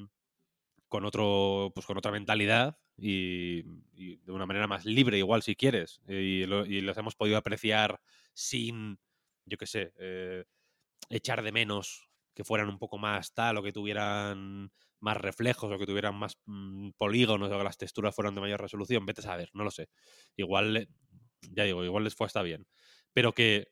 con 0.88 1.06
otro, 1.06 1.72
pues 1.74 1.86
con 1.86 1.98
otra 1.98 2.12
mentalidad 2.12 2.78
y, 2.98 3.64
y 3.94 4.18
de 4.18 4.32
una 4.32 4.46
manera 4.46 4.68
más 4.68 4.86
libre, 4.86 5.18
igual 5.18 5.42
si 5.42 5.56
quieres, 5.56 6.02
y, 6.08 6.46
las 6.46 6.98
hemos 6.98 7.16
podido 7.16 7.38
apreciar 7.38 8.00
sin, 8.34 9.00
yo 9.46 9.58
qué 9.58 9.66
sé, 9.68 9.94
eh, 10.00 10.46
echar 11.10 11.44
de 11.44 11.52
menos 11.52 12.10
que 12.34 12.44
fueran 12.44 12.70
un 12.70 12.80
poco 12.80 12.98
más 12.98 13.34
tal 13.34 13.58
o 13.58 13.64
que 13.64 13.74
tuvieran 13.74 14.72
más 15.00 15.18
reflejos 15.18 15.72
o 15.72 15.78
que 15.80 15.86
tuvieran 15.86 16.16
más 16.16 16.38
mm, 16.46 16.92
polígonos 16.98 17.52
o 17.52 17.58
que 17.58 17.64
las 17.64 17.78
texturas 17.78 18.16
fueran 18.16 18.36
de 18.36 18.42
mayor 18.42 18.62
resolución, 18.62 19.06
vete 19.06 19.22
a 19.22 19.26
saber, 19.26 19.50
no 19.54 19.64
lo 19.64 19.72
sé. 19.72 19.90
Igual, 20.36 20.74
le- 20.74 20.88
ya 21.52 21.64
digo, 21.64 21.84
igual 21.84 22.04
les 22.04 22.16
fue 22.16 22.28
hasta 22.28 22.42
bien. 22.42 22.68
Pero 23.14 23.34
que 23.34 23.72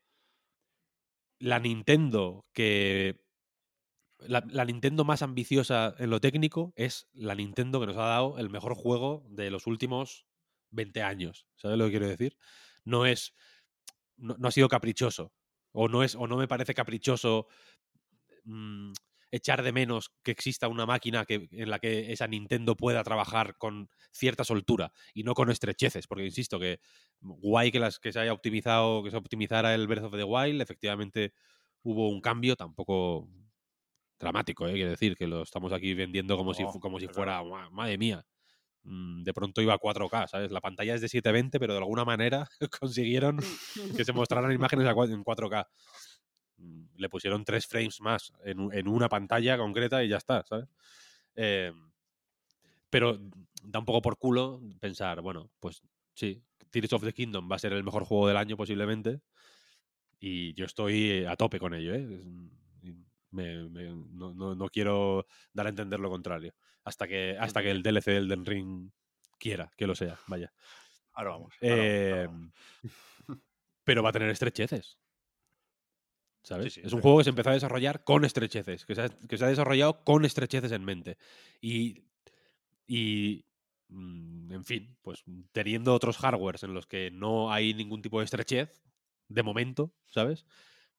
la 1.39 1.59
Nintendo 1.59 2.45
que 2.53 3.23
la, 4.27 4.65
Nintendo 4.65 5.03
más 5.03 5.21
ambiciosa 5.21 5.95
en 5.97 6.09
lo 6.09 6.21
técnico 6.21 6.73
es 6.75 7.07
la 7.13 7.35
Nintendo 7.35 7.79
que 7.79 7.87
nos 7.87 7.97
ha 7.97 8.05
dado 8.05 8.37
el 8.37 8.49
mejor 8.49 8.75
juego 8.75 9.25
de 9.29 9.51
los 9.51 9.67
últimos 9.67 10.25
20 10.71 11.01
años. 11.03 11.47
¿Sabes 11.55 11.77
lo 11.77 11.85
que 11.85 11.91
quiero 11.91 12.07
decir? 12.07 12.37
No 12.85 13.05
es. 13.05 13.33
No, 14.17 14.35
no 14.37 14.47
ha 14.47 14.51
sido 14.51 14.67
caprichoso. 14.67 15.33
O 15.71 15.87
no 15.87 16.03
es, 16.03 16.15
o 16.15 16.27
no 16.27 16.37
me 16.37 16.47
parece 16.47 16.73
caprichoso 16.73 17.47
mm, 18.45 18.93
echar 19.33 19.63
de 19.63 19.71
menos 19.71 20.11
que 20.23 20.29
exista 20.29 20.67
una 20.67 20.85
máquina 20.85 21.25
que, 21.25 21.47
en 21.51 21.69
la 21.71 21.79
que 21.79 22.11
esa 22.13 22.27
Nintendo 22.27 22.75
pueda 22.77 23.03
trabajar 23.03 23.57
con 23.57 23.89
cierta 24.11 24.43
soltura 24.43 24.93
y 25.11 25.23
no 25.23 25.33
con 25.33 25.49
estrecheces. 25.49 26.05
Porque 26.05 26.25
insisto 26.25 26.59
que 26.59 26.79
guay 27.19 27.71
que 27.71 27.79
las 27.79 27.97
que 27.99 28.13
se 28.13 28.19
haya 28.19 28.31
optimizado, 28.31 29.03
que 29.03 29.09
se 29.09 29.17
optimizara 29.17 29.73
el 29.73 29.87
Breath 29.87 30.05
of 30.05 30.15
the 30.15 30.23
Wild, 30.23 30.61
efectivamente 30.61 31.33
hubo 31.81 32.09
un 32.09 32.21
cambio, 32.21 32.55
tampoco 32.55 33.27
dramático, 34.19 34.67
¿eh? 34.67 34.73
quiero 34.73 34.91
decir, 34.91 35.15
que 35.15 35.25
lo 35.27 35.41
estamos 35.41 35.73
aquí 35.73 35.95
vendiendo 35.95 36.37
como 36.37 36.53
si, 36.53 36.63
como 36.79 36.99
si 36.99 37.07
fuera, 37.07 37.39
"Guau, 37.39 37.71
madre 37.71 37.97
mía, 37.97 38.23
mm, 38.83 39.23
de 39.23 39.33
pronto 39.33 39.61
iba 39.61 39.73
a 39.73 39.79
4K, 39.79 40.27
¿sabes? 40.27 40.51
La 40.51 40.61
pantalla 40.61 40.93
es 40.93 41.01
de 41.01 41.09
720, 41.09 41.59
pero 41.59 41.73
de 41.73 41.79
alguna 41.79 42.05
manera 42.05 42.47
consiguieron 42.81 43.39
que 43.97 44.05
se 44.05 44.13
mostraran 44.13 44.51
imágenes 44.51 44.87
en 44.87 45.23
4K. 45.23 45.67
Mm, 46.63 46.85
Le 46.95 47.09
pusieron 47.09 47.43
tres 47.43 47.67
frames 47.67 47.99
más 48.01 48.31
en, 48.43 48.69
en 48.73 48.87
una 48.87 49.09
pantalla 49.09 49.57
concreta 49.57 50.03
y 50.03 50.07
ya 50.09 50.17
está, 50.17 50.43
¿sabes? 50.43 50.67
Eh, 51.35 51.71
pero 52.89 53.17
da 53.63 53.79
un 53.79 53.85
poco 53.85 54.01
por 54.01 54.17
culo 54.17 54.61
pensar, 54.79 55.21
bueno, 55.21 55.49
pues 55.59 55.81
sí, 56.13 56.41
Tears 56.69 56.93
of 56.93 57.03
the 57.03 57.13
Kingdom 57.13 57.49
va 57.51 57.55
a 57.55 57.59
ser 57.59 57.73
el 57.73 57.83
mejor 57.83 58.05
juego 58.05 58.27
del 58.27 58.37
año 58.37 58.55
posiblemente. 58.55 59.21
Y 60.19 60.53
yo 60.53 60.65
estoy 60.65 61.25
a 61.25 61.35
tope 61.35 61.59
con 61.59 61.73
ello, 61.73 61.93
¿eh? 61.95 62.07
Me- 63.31 63.67
me- 63.67 63.89
no, 64.11 64.33
no- 64.33 64.55
no 64.55 64.69
quiero 64.69 65.25
dar 65.53 65.65
a 65.65 65.69
entender 65.69 65.99
lo 65.99 66.09
contrario. 66.09 66.53
Hasta 66.83 67.07
que, 67.07 67.35
hasta 67.39 67.61
que 67.63 67.71
el 67.71 67.81
DLC 67.83 68.11
del 68.11 68.27
Den 68.27 68.45
Ring 68.45 68.91
quiera 69.39 69.71
que 69.75 69.87
lo 69.87 69.95
sea, 69.95 70.17
vaya. 70.27 70.53
Ahora 71.13 71.31
vamos. 71.31 71.55
ahora 71.61 71.75
vamos, 71.75 71.89
ahora 72.11 72.15
Eh, 72.21 72.27
vamos. 72.27 72.53
pero 73.83 74.03
va 74.03 74.09
a 74.09 74.13
tener 74.13 74.29
estrecheces. 74.29 74.97
¿Sabes? 76.43 76.73
Sí, 76.73 76.81
sí, 76.81 76.87
es 76.87 76.93
un 76.93 77.01
juego 77.01 77.19
que 77.19 77.23
se 77.23 77.29
empezó 77.29 77.49
a 77.49 77.53
desarrollar 77.53 78.03
con 78.03 78.25
estrecheces, 78.25 78.85
que 78.85 78.95
se 78.95 79.01
ha, 79.03 79.09
que 79.09 79.37
se 79.37 79.45
ha 79.45 79.47
desarrollado 79.47 80.03
con 80.03 80.25
estrecheces 80.25 80.71
en 80.73 80.83
mente. 80.83 81.17
Y, 81.61 82.03
y, 82.85 83.45
mm, 83.89 84.51
en 84.51 84.65
fin, 84.65 84.97
pues 85.01 85.23
teniendo 85.51 85.93
otros 85.93 86.17
hardwares 86.17 86.63
en 86.63 86.73
los 86.73 86.85
que 86.85 87.11
no 87.11 87.51
hay 87.51 87.73
ningún 87.73 88.01
tipo 88.01 88.19
de 88.19 88.25
estrechez, 88.25 88.83
de 89.29 89.43
momento, 89.43 89.93
¿sabes? 90.05 90.45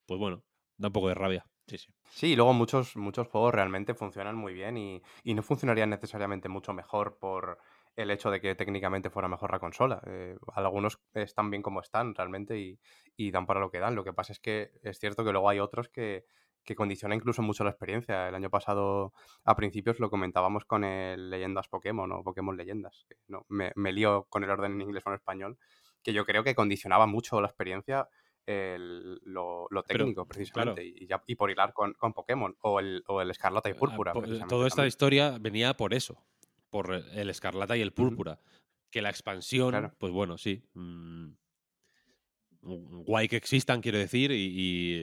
Pues 0.07 0.19
bueno, 0.19 0.45
da 0.79 0.89
un 0.89 0.93
poco 0.93 1.09
de 1.09 1.15
rabia. 1.15 1.47
Sí, 1.67 1.79
sí. 1.79 1.89
Sí, 2.11 2.27
y 2.29 2.37
luego 2.37 2.53
muchos, 2.53 2.97
muchos 2.97 3.29
juegos 3.29 3.55
realmente 3.55 3.95
funcionan 3.95 4.37
muy 4.37 4.55
bien 4.55 4.77
y, 4.77 5.03
y 5.23 5.35
no 5.35 5.43
funcionarían 5.43 5.91
necesariamente 5.91 6.49
mucho 6.49 6.73
mejor 6.73 7.19
por 7.19 7.59
el 7.97 8.11
hecho 8.11 8.31
de 8.31 8.41
que 8.41 8.55
técnicamente 8.55 9.11
fuera 9.11 9.29
mejor 9.29 9.53
la 9.53 9.59
consola. 9.61 10.03
Eh, 10.07 10.37
algunos 10.55 11.01
están 11.15 11.51
bien 11.51 11.63
como 11.63 11.81
están 11.81 12.15
realmente 12.15 12.59
y, 12.59 12.79
y 13.17 13.31
dan 13.31 13.47
para 13.47 13.61
lo 13.61 13.71
que 13.71 13.79
dan. 13.79 13.95
Lo 13.95 14.05
que 14.05 14.13
pasa 14.13 14.33
es 14.33 14.41
que 14.41 14.73
es 14.83 14.99
cierto 14.99 15.25
que 15.25 15.33
luego 15.33 15.49
hay 15.49 15.61
otros 15.61 15.89
que, 15.89 16.25
que 16.65 16.75
condiciona 16.75 17.15
incluso 17.15 17.43
mucho 17.43 17.63
la 17.63 17.71
experiencia. 17.71 18.29
El 18.29 18.35
año 18.35 18.51
pasado, 18.51 19.13
a 19.45 19.55
principios, 19.55 20.01
lo 20.01 20.11
comentábamos 20.11 20.65
con 20.65 20.83
el 20.83 21.31
Leyendas 21.31 21.69
Pokémon 21.69 22.11
o 22.13 22.25
Pokémon 22.25 22.57
Leyendas. 22.57 23.05
que 23.09 23.17
No, 23.29 23.45
me, 23.49 23.71
me 23.77 23.93
lío 23.93 24.25
con 24.29 24.43
el 24.45 24.51
orden 24.51 24.73
en 24.73 24.81
inglés 24.81 25.05
o 25.07 25.11
en 25.11 25.15
español, 25.17 25.59
que 26.03 26.13
yo 26.13 26.25
creo 26.25 26.43
que 26.43 26.55
condicionaba 26.55 27.07
mucho 27.07 27.41
la 27.41 27.47
experiencia 27.49 28.09
el- 28.47 29.21
lo, 29.25 29.69
lo 29.71 29.83
Pero, 29.85 30.01
técnico, 30.05 30.27
precisamente, 30.27 30.83
claro. 30.83 30.97
y, 31.01 31.07
ya, 31.07 31.23
y 31.27 31.35
por 31.35 31.51
hilar 31.51 31.73
con, 31.73 31.95
con 31.95 32.13
Pokémon 32.13 32.55
o 32.61 32.79
el, 32.79 33.03
o 33.07 33.23
el 33.23 33.31
Escarlata 33.31 33.71
y 33.71 33.73
Ah, 33.73 33.77
Púrpura. 33.77 34.13
Toda 34.49 34.67
esta 34.69 34.87
historia 34.87 35.39
venía 35.41 35.75
por 35.75 35.95
eso, 35.95 36.19
por 36.75 36.93
el 36.93 37.31
escarlata 37.31 37.77
y 37.77 37.83
el 37.83 37.93
púrpura. 37.93 38.41
Que 38.91 39.01
la 39.01 39.09
expansión, 39.09 39.71
Claro. 39.71 39.95
pues 39.97 40.13
bueno, 40.13 40.39
sí. 40.39 40.65
mm, 40.75 41.29
guay 42.63 43.29
que 43.29 43.37
existan, 43.37 43.81
quiero 43.81 43.99
decir, 43.99 44.33
y, 44.33 44.35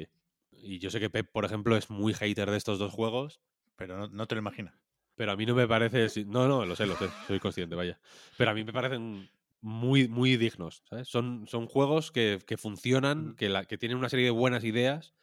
y- 0.01 0.07
y 0.51 0.79
yo 0.79 0.89
sé 0.89 0.99
que 0.99 1.09
Pep, 1.09 1.31
por 1.31 1.45
ejemplo, 1.45 1.77
es 1.77 1.89
muy 1.89 2.13
hater 2.13 2.51
de 2.51 2.57
estos 2.57 2.77
dos 2.77 2.91
juegos, 2.91 3.39
Pero 3.77 3.97
no, 3.97 4.07
no 4.09 4.27
te 4.27 4.35
lo 4.35 4.39
imaginas. 4.39 4.75
pero 5.15 5.31
a 5.31 5.37
mí 5.37 5.45
no 5.45 5.55
me 5.55 5.65
parece. 5.67 6.07
No, 6.25 6.47
no, 6.49 6.65
lo 6.65 6.75
sé, 6.75 6.85
lo 6.85 6.97
sé, 6.97 7.13
soy 7.25 7.39
consciente, 7.39 7.75
vaya. 7.75 7.99
Pero 8.37 8.51
a 8.51 8.53
mí 8.53 8.63
me 8.65 8.73
parecen 8.73 9.29
muy, 9.61 10.07
muy 10.09 10.35
dignos, 10.35 10.83
¿sabes? 10.89 11.07
Son, 11.07 11.47
son 11.47 11.67
juegos 11.67 12.11
que, 12.11 12.39
que 12.45 12.57
funcionan, 12.57 13.35
que, 13.35 13.47
la, 13.47 13.63
que 13.65 13.77
tienen 13.77 13.97
una 13.97 14.09
serie 14.09 14.25
de 14.25 14.31
buenas 14.31 14.63
ideas, 14.65 15.13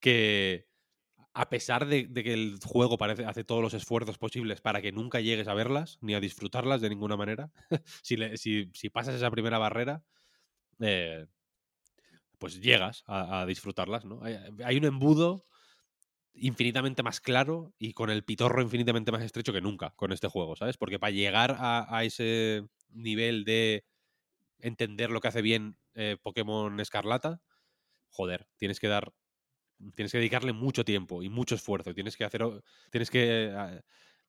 que 0.00 0.68
a 1.38 1.48
pesar 1.48 1.86
de, 1.86 2.12
que 2.12 2.32
el 2.32 2.58
juego 2.64 2.98
parece, 2.98 3.24
hace 3.24 3.44
todos 3.44 3.62
los 3.62 3.72
esfuerzos 3.72 4.18
posibles 4.18 4.60
para 4.60 4.82
que 4.82 4.90
nunca 4.90 5.20
llegues 5.20 5.46
a 5.46 5.54
verlas, 5.54 5.96
ni 6.00 6.14
a 6.14 6.20
disfrutarlas 6.20 6.80
de 6.80 6.88
ninguna 6.88 7.16
manera, 7.16 7.52
si, 8.02 8.90
pasas 8.90 9.14
esa 9.14 9.30
primera 9.30 9.56
barrera, 9.56 10.02
eh, 10.80 11.28
pues 12.38 12.60
llegas 12.60 13.04
a, 13.06 13.46
disfrutarlas, 13.46 14.04
¿no? 14.04 14.20
Hay, 14.64 14.76
un 14.78 14.84
embudo 14.84 15.44
infinitamente 16.34 17.04
más 17.04 17.20
claro 17.20 17.72
y 17.78 17.92
con 17.92 18.10
el 18.10 18.24
pitorro 18.24 18.60
infinitamente 18.60 19.12
más 19.12 19.22
estrecho 19.22 19.52
que 19.52 19.60
nunca 19.60 19.92
con 19.94 20.10
este 20.10 20.26
juego, 20.26 20.56
¿sabes? 20.56 20.76
Porque 20.76 20.98
para 20.98 21.12
llegar 21.12 21.56
a, 21.60 21.86
a 21.96 22.02
ese 22.02 22.64
nivel 22.90 23.44
de 23.44 23.84
entender 24.58 25.10
lo 25.10 25.20
que 25.20 25.28
hace 25.28 25.42
bien 25.42 25.76
eh, 25.94 26.16
Pokémon 26.20 26.80
Escarlata, 26.80 27.40
joder, 28.08 28.48
tienes 28.56 28.80
que 28.80 28.88
dar, 28.88 29.12
tienes 29.94 30.12
que 30.12 30.18
dedicarle 30.18 30.52
mucho 30.52 30.84
tiempo 30.84 31.22
y 31.22 31.28
mucho 31.28 31.54
esfuerzo. 31.54 31.94
Tienes 31.94 32.16
que 32.16 32.24
hacer, 32.24 32.42
tienes 32.90 33.10
que 33.10 33.52
eh, 33.54 33.82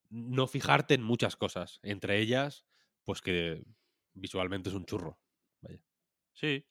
no 0.09 0.47
fijarte 0.47 0.93
en 0.93 1.03
muchas 1.03 1.35
cosas, 1.35 1.79
entre 1.83 2.19
ellas, 2.19 2.65
pues 3.03 3.21
que 3.21 3.63
visualmente 4.13 4.69
es 4.69 4.75
un 4.75 4.85
churro. 4.85 5.19
Sí. 6.33 6.65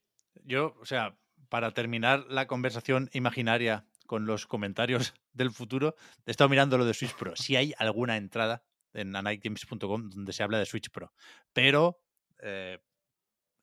Yo, 0.45 0.76
o 0.81 0.87
sea, 0.87 1.18
para 1.51 1.72
terminar 1.72 2.24
la 2.29 2.47
conversación 2.47 3.11
imaginaria 3.12 3.87
con 4.07 4.24
los 4.24 4.47
comentarios 4.47 5.12
del 5.33 5.51
futuro, 5.51 5.95
he 6.24 6.31
estado 6.31 6.49
mirando 6.49 6.79
lo 6.79 6.87
de 6.87 6.95
Switch 6.95 7.14
Pro. 7.14 7.37
Si 7.37 7.57
hay 7.57 7.74
alguna 7.79 8.16
entrada 8.16 8.64
en 8.95 9.14
anightgames.com 9.14 10.09
donde 10.11 10.33
se 10.33 10.43
habla 10.43 10.59
de 10.59 10.66
Switch 10.66 10.91
Pro. 10.91 11.12
Pero 11.53 12.01
eh, 12.41 12.79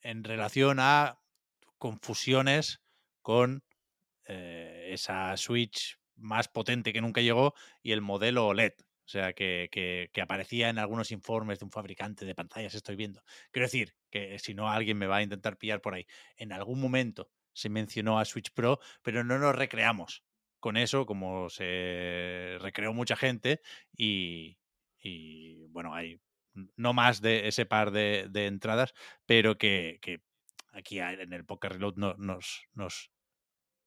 en 0.02 0.24
relación 0.24 0.78
a 0.80 1.20
confusiones 1.78 2.82
con 3.22 3.64
eh, 4.26 4.90
esa 4.92 5.36
Switch 5.38 6.00
más 6.16 6.48
potente 6.48 6.94
que 6.94 7.02
nunca 7.02 7.22
llegó 7.22 7.54
y 7.82 7.92
el 7.92 8.02
modelo 8.02 8.48
OLED. 8.48 8.74
O 8.80 9.08
sea, 9.08 9.34
que, 9.34 9.70
que, 9.72 10.10
que, 10.12 10.22
aparecía 10.22 10.70
en 10.70 10.80
algunos 10.80 11.12
informes 11.12 11.60
de 11.60 11.66
un 11.66 11.72
fabricante 11.72 12.26
de 12.26 12.34
pantallas, 12.34 12.74
estoy 12.74 12.96
viendo. 12.96 13.22
Quiero 13.52 13.68
decir, 13.68 13.96
que 14.10 14.40
si 14.40 14.56
no 14.56 14.68
alguien 14.70 14.98
me 14.98 15.06
va 15.06 15.18
a 15.18 15.22
intentar 15.22 15.58
pillar 15.58 15.80
por 15.80 15.94
ahí. 15.94 16.08
En 16.38 16.52
algún 16.52 16.82
momento 16.82 17.30
se 17.54 17.70
mencionó 17.70 18.20
a 18.20 18.26
Switch 18.26 18.52
Pro, 18.52 18.80
pero 19.04 19.24
no 19.24 19.38
nos 19.38 19.56
recreamos 19.56 20.24
con 20.60 20.76
eso, 20.76 21.06
como 21.06 21.50
se 21.50 22.58
recreó 22.62 22.94
mucha 22.94 23.16
gente. 23.16 23.62
Y, 23.96 24.58
y 24.98 25.68
bueno, 25.68 25.94
hay 25.94 26.20
no 26.76 26.94
más 26.94 27.22
de 27.22 27.48
ese 27.48 27.66
par 27.66 27.92
de, 27.92 28.28
de 28.30 28.48
entradas, 28.48 28.94
pero 29.26 29.58
que, 29.58 30.00
que, 30.02 30.22
aquí 30.72 31.00
en 31.00 31.34
el 31.34 31.46
Poker 31.46 31.74
Reload 31.74 31.96
no, 31.96 32.16
nos, 32.18 32.68
nos 32.74 33.12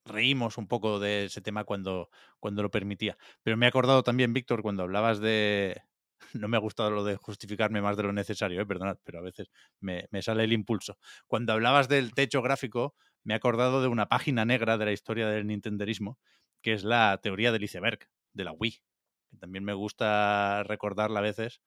reímos 0.09 0.59
un 0.59 0.69
poco 0.69 0.99
de 0.99 1.27
ese 1.27 1.41
tema 1.41 1.65
cuando, 1.65 2.11
cuando 2.41 2.63
lo 2.63 2.71
permitía. 2.71 3.17
Pero 3.43 3.57
me 3.57 3.67
he 3.67 3.69
acordado 3.69 4.03
también, 4.03 4.33
Víctor, 4.33 4.63
cuando 4.63 4.85
hablabas 4.85 5.21
de... 5.21 5.83
No 6.35 6.49
me 6.49 6.57
ha 6.57 6.61
gustado 6.61 6.91
lo 6.91 7.05
de 7.05 7.17
justificarme 7.17 7.81
más 7.81 7.97
de 7.97 8.03
lo 8.03 8.13
necesario, 8.13 8.61
¿eh? 8.61 8.67
perdonad, 8.67 8.99
pero 9.05 9.21
a 9.21 9.23
veces 9.23 9.51
me, 9.81 10.09
me 10.11 10.21
sale 10.21 10.45
el 10.45 10.53
impulso. 10.53 10.99
Cuando 11.29 11.53
hablabas 11.53 11.89
del 11.89 12.13
techo 12.13 12.43
gráfico, 12.43 12.97
me 13.23 13.35
he 13.35 13.37
acordado 13.37 13.83
de 13.83 13.89
una 13.89 14.09
página 14.09 14.45
negra 14.45 14.79
de 14.79 14.85
la 14.85 14.93
historia 14.93 15.29
del 15.29 15.47
nintenderismo, 15.47 16.19
que 16.61 16.73
es 16.73 16.85
la 16.85 17.19
teoría 17.23 17.53
del 17.53 17.63
iceberg, 17.63 18.01
de 18.33 18.45
la 18.45 18.53
Wii, 18.53 18.83
que 19.31 19.37
también 19.37 19.65
me 19.65 19.75
gusta 19.75 20.63
recordarla 20.65 21.21
a 21.21 21.23
veces 21.23 21.61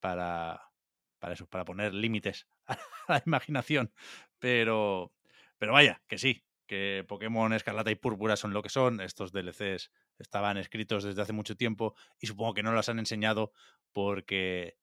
para, 0.00 0.60
para 1.18 1.34
eso, 1.34 1.46
para 1.46 1.64
poner 1.64 1.94
límites 1.94 2.46
a 2.66 2.78
la 3.08 3.22
imaginación. 3.26 3.92
Pero, 4.38 5.12
pero 5.58 5.72
vaya, 5.72 6.02
que 6.06 6.18
sí, 6.18 6.44
que 6.66 7.04
Pokémon 7.08 7.52
Escarlata 7.52 7.90
y 7.90 7.94
Púrpura 7.94 8.36
son 8.36 8.52
lo 8.52 8.62
que 8.62 8.68
son, 8.68 9.00
estos 9.00 9.32
DLCs 9.32 9.90
estaban 10.18 10.56
escritos 10.56 11.04
desde 11.04 11.22
hace 11.22 11.32
mucho 11.32 11.56
tiempo 11.56 11.94
y 12.20 12.26
supongo 12.26 12.54
que 12.54 12.62
no 12.62 12.72
los 12.72 12.88
han 12.88 12.98
enseñado 12.98 13.52
porque 13.92 14.78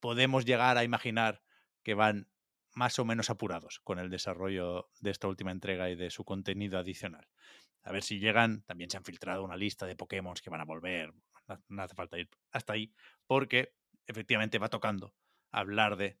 podemos 0.00 0.44
llegar 0.44 0.78
a 0.78 0.84
imaginar 0.84 1.42
que 1.82 1.94
van 1.94 2.28
más 2.74 2.98
o 2.98 3.04
menos 3.04 3.30
apurados 3.30 3.80
con 3.80 3.98
el 3.98 4.10
desarrollo 4.10 4.88
de 5.00 5.10
esta 5.10 5.28
última 5.28 5.50
entrega 5.50 5.90
y 5.90 5.94
de 5.94 6.10
su 6.10 6.24
contenido 6.24 6.78
adicional. 6.78 7.28
A 7.82 7.92
ver 7.92 8.02
si 8.02 8.18
llegan, 8.18 8.62
también 8.62 8.90
se 8.90 8.96
han 8.96 9.04
filtrado 9.04 9.44
una 9.44 9.56
lista 9.56 9.86
de 9.86 9.96
Pokémon 9.96 10.34
que 10.34 10.50
van 10.50 10.60
a 10.60 10.64
volver, 10.64 11.12
no, 11.68 11.82
hace 11.82 11.94
falta 11.94 12.18
ir 12.18 12.30
hasta 12.52 12.74
ahí, 12.74 12.94
porque 13.26 13.74
efectivamente 14.06 14.58
va 14.58 14.68
tocando 14.68 15.14
hablar 15.50 15.96
de, 15.96 16.18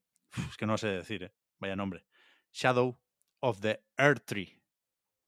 es 0.50 0.56
que 0.56 0.66
no 0.66 0.76
sé 0.76 0.88
decir, 0.88 1.24
¿eh? 1.24 1.32
vaya 1.58 1.76
nombre, 1.76 2.04
Shadow 2.52 2.98
of 3.40 3.60
the 3.60 3.82
Earth 3.96 4.24
Tree, 4.26 4.61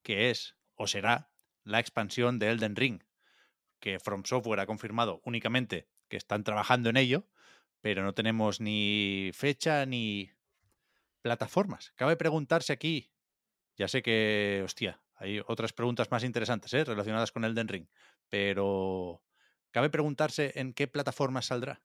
que 0.04 0.30
es 0.30 0.56
o 0.76 0.86
será 0.86 1.32
la 1.64 1.80
expansión 1.80 2.38
de 2.38 2.50
Elden 2.50 2.76
Ring, 2.76 3.02
que 3.80 3.98
From 3.98 4.24
Software 4.24 4.60
ha 4.60 4.66
confirmado 4.66 5.20
únicamente 5.24 5.88
que 6.08 6.16
están 6.16 6.44
trabajando 6.44 6.90
en 6.90 6.96
ello, 6.96 7.26
pero 7.80 8.04
no 8.04 8.14
tenemos 8.14 8.60
ni 8.60 9.30
fecha 9.34 9.84
ni 9.86 10.30
plataformas. 11.22 11.92
Cabe 11.96 12.16
preguntarse 12.16 12.72
aquí, 12.72 13.12
ya 13.76 13.88
sé 13.88 14.02
que, 14.02 14.62
hostia, 14.64 15.02
hay 15.16 15.40
otras 15.46 15.72
preguntas 15.72 16.10
más 16.10 16.22
interesantes 16.22 16.72
¿eh? 16.74 16.84
relacionadas 16.84 17.32
con 17.32 17.44
Elden 17.44 17.68
Ring, 17.68 17.88
pero 18.28 19.24
cabe 19.70 19.90
preguntarse 19.90 20.52
en 20.56 20.74
qué 20.74 20.86
plataformas 20.86 21.46
saldrá. 21.46 21.82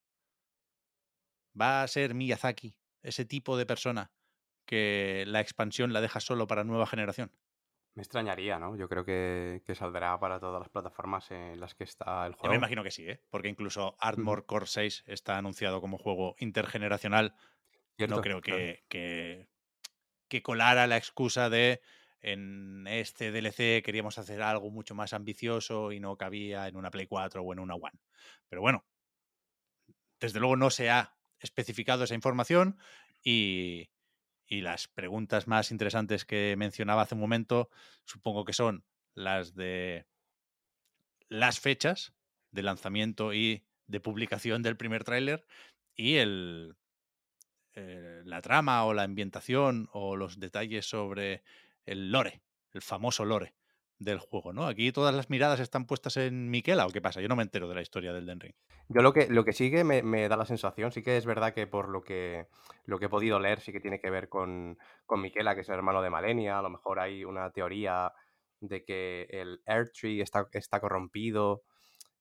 ¿Va 1.60 1.84
a 1.84 1.88
ser 1.88 2.14
Miyazaki 2.14 2.76
ese 3.02 3.26
tipo 3.26 3.58
de 3.58 3.66
persona 3.66 4.12
que 4.66 5.24
la 5.26 5.40
expansión 5.40 5.94
la 5.94 6.02
deja 6.02 6.20
solo 6.20 6.48
para 6.48 6.64
nueva 6.64 6.86
generación? 6.86 7.32
Me 8.00 8.04
extrañaría, 8.04 8.60
¿no? 8.60 8.78
Yo 8.78 8.88
creo 8.88 9.04
que, 9.04 9.62
que, 9.66 9.76
saldrá 9.76 10.18
para 10.22 10.40
todas 10.40 10.62
las 10.62 10.70
plataformas 10.70 11.32
en 11.32 11.60
las 11.60 11.76
que 11.76 11.84
está 11.84 12.26
el 12.26 12.32
juego. 12.32 12.46
Yo 12.46 12.52
me 12.52 12.56
imagino 12.56 12.82
que 12.82 12.92
sí, 12.92 13.06
¿eh? 13.06 13.22
Porque 13.30 13.50
incluso 13.50 13.98
Armor 14.00 14.46
Core 14.46 14.68
6 14.68 15.04
está 15.06 15.38
anunciado 15.38 15.82
como 15.82 15.98
juego 15.98 16.34
intergeneracional. 16.40 17.36
Cierto, 17.98 18.16
no 18.16 18.22
creo 18.22 18.40
que, 18.40 18.52
claro. 18.52 18.80
que, 18.88 19.50
que 20.30 20.42
colara 20.42 20.88
la 20.88 20.96
excusa 20.96 21.50
de 21.50 21.82
en 22.22 22.88
este 22.88 23.34
DLC 23.34 23.84
queríamos 23.84 24.18
hacer 24.18 24.42
algo 24.44 24.72
mucho 24.72 24.96
más 24.96 25.12
ambicioso 25.12 25.92
y 25.92 26.00
no 26.00 26.16
cabía 26.16 26.70
en 26.70 26.78
una 26.78 26.92
Play 26.92 27.06
4 27.06 27.42
o 27.42 27.52
en 27.52 27.60
una 27.60 27.76
One. 27.76 28.00
Pero 28.48 28.62
bueno, 28.62 28.86
desde 30.22 30.40
luego 30.40 30.56
no 30.56 30.70
se 30.70 30.90
ha 30.90 31.18
especificado 31.42 32.06
esa 32.06 32.16
información 32.16 32.80
y, 33.22 33.90
y 34.50 34.62
las 34.62 34.88
preguntas 34.88 35.48
más 35.48 35.72
interesantes 35.72 36.26
que 36.26 36.56
mencionaba 36.58 37.04
hace 37.04 37.16
un 37.16 37.22
momento 37.22 37.70
supongo 38.04 38.44
que 38.44 38.54
son 38.54 38.84
las 39.14 39.54
de 39.54 40.08
las 41.30 41.60
fechas 41.60 42.14
de 42.52 42.64
lanzamiento 42.64 43.34
y 43.34 43.64
de 43.86 44.00
publicación 44.00 44.64
del 44.64 44.76
primer 44.76 45.04
tráiler 45.04 45.46
y 45.96 46.16
el, 46.16 46.76
eh, 47.76 48.24
la 48.26 48.42
trama 48.42 48.84
o 48.86 48.94
la 48.94 49.04
ambientación 49.04 49.88
o 49.94 50.16
los 50.16 50.40
detalles 50.40 50.88
sobre 50.88 51.44
el 51.86 52.12
lore, 52.12 52.42
el 52.74 52.82
famoso 52.82 53.26
lore 53.26 53.54
del 54.00 54.20
juego, 54.20 54.54
¿no? 54.54 54.66
Aquí 54.66 54.92
todas 54.92 55.14
las 55.14 55.30
miradas 55.30 55.60
están 55.60 55.86
puestas 55.86 56.18
en 56.18 56.50
Miquela, 56.50 56.88
¿o 56.88 56.90
qué 56.90 57.02
pasa? 57.02 57.22
Yo 57.22 57.28
no 57.28 57.36
me 57.36 57.44
entero 57.44 57.68
de 57.68 57.76
la 57.76 57.82
historia 57.82 58.14
del 58.14 58.26
Den 58.26 58.40
Ring. 58.40 58.56
Yo 58.88 59.02
lo 59.02 59.14
que, 59.14 59.28
lo 59.28 59.44
que 59.44 59.54
sí 59.54 59.70
que 59.70 59.84
me, 59.84 60.02
me, 60.02 60.28
da 60.30 60.38
la 60.38 60.46
sensación, 60.46 60.92
sí 60.92 61.04
que 61.04 61.18
es 61.18 61.26
verdad 61.26 61.54
que 61.54 61.68
por 61.68 61.90
lo 61.90 62.02
que, 62.02 62.48
lo 62.86 62.98
que 62.98 63.06
he 63.06 63.10
podido 63.10 63.40
leer, 63.40 63.60
sí 63.60 63.72
que 63.72 63.82
tiene 63.82 64.00
que 64.00 64.10
ver 64.10 64.30
con, 64.30 64.78
con 65.06 65.22
Miquela, 65.22 65.54
que 65.54 65.62
es 65.62 65.70
el 65.70 65.76
hermano 65.76 66.02
de 66.02 66.10
Malenia, 66.10 66.60
a 66.60 66.62
lo 66.62 66.70
mejor 66.70 67.00
hay 67.00 67.26
una 67.26 67.52
teoría 67.52 68.12
de 68.62 68.84
que 68.84 69.28
el 69.30 69.62
Air 69.66 69.92
Tree 69.92 70.22
está, 70.22 70.48
está 70.54 70.80
corrompido. 70.80 71.64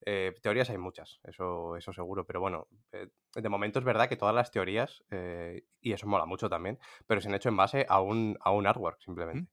Eh, 0.05 0.35
teorías 0.43 0.71
hay 0.71 0.79
muchas, 0.79 1.21
eso, 1.25 1.77
eso 1.77 1.93
seguro, 1.93 2.25
pero 2.25 2.41
bueno, 2.41 2.69
eh, 2.93 3.09
de 3.35 3.49
momento 3.49 3.79
es 3.79 3.85
verdad 3.85 4.09
que 4.09 4.17
todas 4.17 4.35
las 4.35 4.51
teorías, 4.51 5.05
eh, 5.11 5.65
y 5.81 5.93
eso 5.93 6.07
mola 6.07 6.25
mucho 6.25 6.49
también, 6.49 6.79
pero 7.07 7.21
se 7.21 7.29
han 7.29 7.35
hecho 7.35 7.49
en 7.49 7.57
base 7.57 7.85
a 7.89 8.01
un, 8.01 8.37
a 8.41 8.53
un 8.53 8.67
artwork 8.67 9.01
simplemente. 9.01 9.51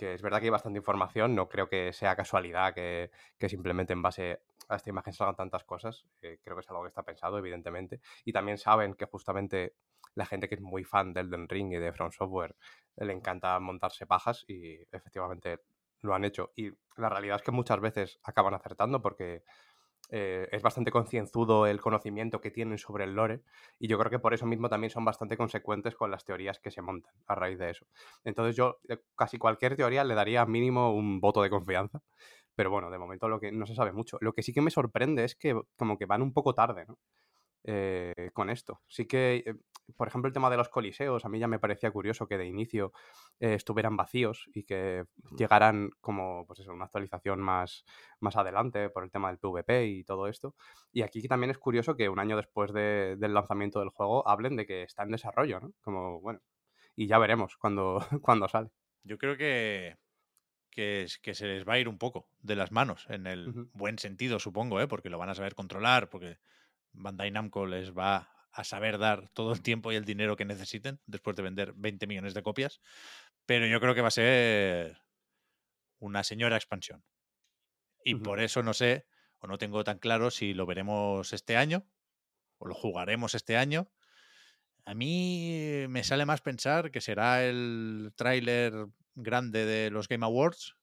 Que 0.00 0.14
es 0.14 0.22
verdad 0.22 0.38
que 0.38 0.46
hay 0.46 0.50
bastante 0.50 0.78
información, 0.78 1.34
no 1.34 1.46
creo 1.46 1.68
que 1.68 1.92
sea 1.92 2.16
casualidad 2.16 2.72
que, 2.72 3.10
que 3.38 3.50
simplemente 3.50 3.92
en 3.92 4.00
base 4.00 4.40
a 4.70 4.76
esta 4.76 4.88
imagen 4.88 5.12
salgan 5.12 5.36
tantas 5.36 5.64
cosas, 5.64 6.06
eh, 6.22 6.38
creo 6.42 6.56
que 6.56 6.60
es 6.60 6.70
algo 6.70 6.80
que 6.84 6.88
está 6.88 7.02
pensado, 7.02 7.36
evidentemente, 7.36 8.00
y 8.24 8.32
también 8.32 8.56
saben 8.56 8.94
que 8.94 9.04
justamente 9.04 9.74
la 10.14 10.24
gente 10.24 10.48
que 10.48 10.54
es 10.54 10.62
muy 10.62 10.84
fan 10.84 11.12
del 11.12 11.26
Elden 11.26 11.50
Ring 11.50 11.74
y 11.74 11.76
de 11.76 11.92
From 11.92 12.12
Software 12.12 12.56
le 12.96 13.12
encanta 13.12 13.60
montarse 13.60 14.06
pajas 14.06 14.46
y 14.48 14.76
efectivamente 14.90 15.58
lo 16.00 16.14
han 16.14 16.24
hecho. 16.24 16.50
Y 16.56 16.70
la 16.96 17.10
realidad 17.10 17.36
es 17.36 17.42
que 17.42 17.50
muchas 17.50 17.78
veces 17.78 18.20
acaban 18.22 18.54
acertando 18.54 19.02
porque 19.02 19.44
eh, 20.10 20.48
es 20.50 20.62
bastante 20.62 20.90
concienzudo 20.90 21.66
el 21.66 21.80
conocimiento 21.80 22.40
que 22.40 22.50
tienen 22.50 22.78
sobre 22.78 23.04
el 23.04 23.14
lore 23.14 23.42
y 23.78 23.88
yo 23.88 23.98
creo 23.98 24.10
que 24.10 24.18
por 24.18 24.34
eso 24.34 24.46
mismo 24.46 24.68
también 24.68 24.90
son 24.90 25.04
bastante 25.04 25.36
consecuentes 25.36 25.94
con 25.94 26.10
las 26.10 26.24
teorías 26.24 26.58
que 26.60 26.70
se 26.70 26.82
montan 26.82 27.12
a 27.26 27.34
raíz 27.34 27.58
de 27.58 27.70
eso. 27.70 27.86
Entonces 28.24 28.56
yo 28.56 28.80
casi 29.16 29.38
cualquier 29.38 29.76
teoría 29.76 30.04
le 30.04 30.14
daría 30.14 30.44
mínimo 30.46 30.94
un 30.94 31.20
voto 31.20 31.42
de 31.42 31.50
confianza, 31.50 32.00
pero 32.54 32.70
bueno, 32.70 32.90
de 32.90 32.98
momento 32.98 33.28
lo 33.28 33.40
que 33.40 33.52
no 33.52 33.66
se 33.66 33.74
sabe 33.74 33.92
mucho. 33.92 34.18
Lo 34.20 34.32
que 34.32 34.42
sí 34.42 34.52
que 34.52 34.60
me 34.60 34.70
sorprende 34.70 35.24
es 35.24 35.36
que 35.36 35.58
como 35.76 35.96
que 35.98 36.06
van 36.06 36.22
un 36.22 36.32
poco 36.32 36.54
tarde, 36.54 36.84
¿no? 36.86 36.98
Eh, 37.64 38.30
con 38.32 38.48
esto. 38.50 38.80
Sí 38.88 39.06
que, 39.06 39.44
eh, 39.46 39.54
por 39.96 40.08
ejemplo, 40.08 40.28
el 40.28 40.34
tema 40.34 40.50
de 40.50 40.56
los 40.56 40.68
coliseos, 40.68 41.24
a 41.24 41.28
mí 41.28 41.38
ya 41.38 41.48
me 41.48 41.58
parecía 41.58 41.90
curioso 41.90 42.26
que 42.26 42.38
de 42.38 42.46
inicio 42.46 42.92
eh, 43.38 43.54
estuvieran 43.54 43.96
vacíos 43.96 44.48
y 44.54 44.64
que 44.64 45.04
llegaran 45.36 45.90
como, 46.00 46.46
pues 46.46 46.60
eso, 46.60 46.72
una 46.72 46.86
actualización 46.86 47.40
más, 47.40 47.84
más 48.20 48.36
adelante 48.36 48.90
por 48.90 49.04
el 49.04 49.10
tema 49.10 49.28
del 49.28 49.38
PvP 49.38 49.86
y 49.86 50.04
todo 50.04 50.26
esto. 50.28 50.54
Y 50.92 51.02
aquí 51.02 51.26
también 51.28 51.50
es 51.50 51.58
curioso 51.58 51.96
que 51.96 52.08
un 52.08 52.18
año 52.18 52.36
después 52.36 52.72
de, 52.72 53.16
del 53.18 53.34
lanzamiento 53.34 53.80
del 53.80 53.90
juego 53.90 54.26
hablen 54.28 54.56
de 54.56 54.66
que 54.66 54.82
está 54.82 55.02
en 55.02 55.10
desarrollo, 55.10 55.60
¿no? 55.60 55.72
Como, 55.80 56.20
bueno, 56.20 56.40
y 56.96 57.06
ya 57.06 57.18
veremos 57.18 57.56
cuando, 57.56 57.98
cuando 58.22 58.48
sale. 58.48 58.70
Yo 59.04 59.18
creo 59.18 59.36
que, 59.36 59.96
que, 60.70 61.06
que, 61.22 61.34
se 61.34 61.46
les 61.46 61.66
va 61.66 61.74
a 61.74 61.78
ir 61.78 61.88
un 61.88 61.98
poco 61.98 62.28
de 62.40 62.56
las 62.56 62.72
manos, 62.72 63.06
en 63.08 63.26
el 63.26 63.48
uh 63.48 63.52
-huh. 63.52 63.70
buen 63.72 63.98
sentido, 63.98 64.38
supongo, 64.38 64.80
¿eh? 64.80 64.88
porque 64.88 65.10
lo 65.10 65.18
van 65.18 65.30
a 65.30 65.34
saber 65.34 65.54
controlar, 65.54 66.10
porque 66.10 66.38
Bandai 66.92 67.30
Namco 67.30 67.66
les 67.66 67.96
va 67.96 68.28
a 68.52 68.64
saber 68.64 68.98
dar 68.98 69.28
todo 69.30 69.52
el 69.52 69.62
tiempo 69.62 69.92
y 69.92 69.96
el 69.96 70.04
dinero 70.04 70.36
que 70.36 70.44
necesiten 70.44 71.00
después 71.06 71.36
de 71.36 71.42
vender 71.42 71.72
20 71.76 72.06
millones 72.06 72.34
de 72.34 72.42
copias. 72.42 72.80
Pero 73.46 73.66
yo 73.66 73.80
creo 73.80 73.94
que 73.94 74.02
va 74.02 74.08
a 74.08 74.12
ser 74.12 74.98
una 75.98 76.24
señora 76.24 76.56
expansión. 76.56 77.04
Y 78.04 78.14
uh 78.14 78.18
-huh. 78.18 78.22
por 78.22 78.40
eso 78.40 78.62
no 78.62 78.74
sé, 78.74 79.06
o 79.38 79.46
no 79.46 79.58
tengo 79.58 79.84
tan 79.84 79.98
claro 79.98 80.30
si 80.30 80.54
lo 80.54 80.66
veremos 80.66 81.32
este 81.32 81.56
año 81.56 81.86
o 82.58 82.66
lo 82.66 82.74
jugaremos 82.74 83.34
este 83.34 83.56
año. 83.56 83.90
A 84.84 84.94
mí 84.94 85.86
me 85.88 86.04
sale 86.04 86.26
más 86.26 86.40
pensar 86.40 86.90
que 86.90 87.00
será 87.00 87.44
el 87.44 88.12
tráiler 88.16 88.72
grande 89.14 89.64
de 89.64 89.90
los 89.90 90.08
Game 90.08 90.24
Awards, 90.24 90.76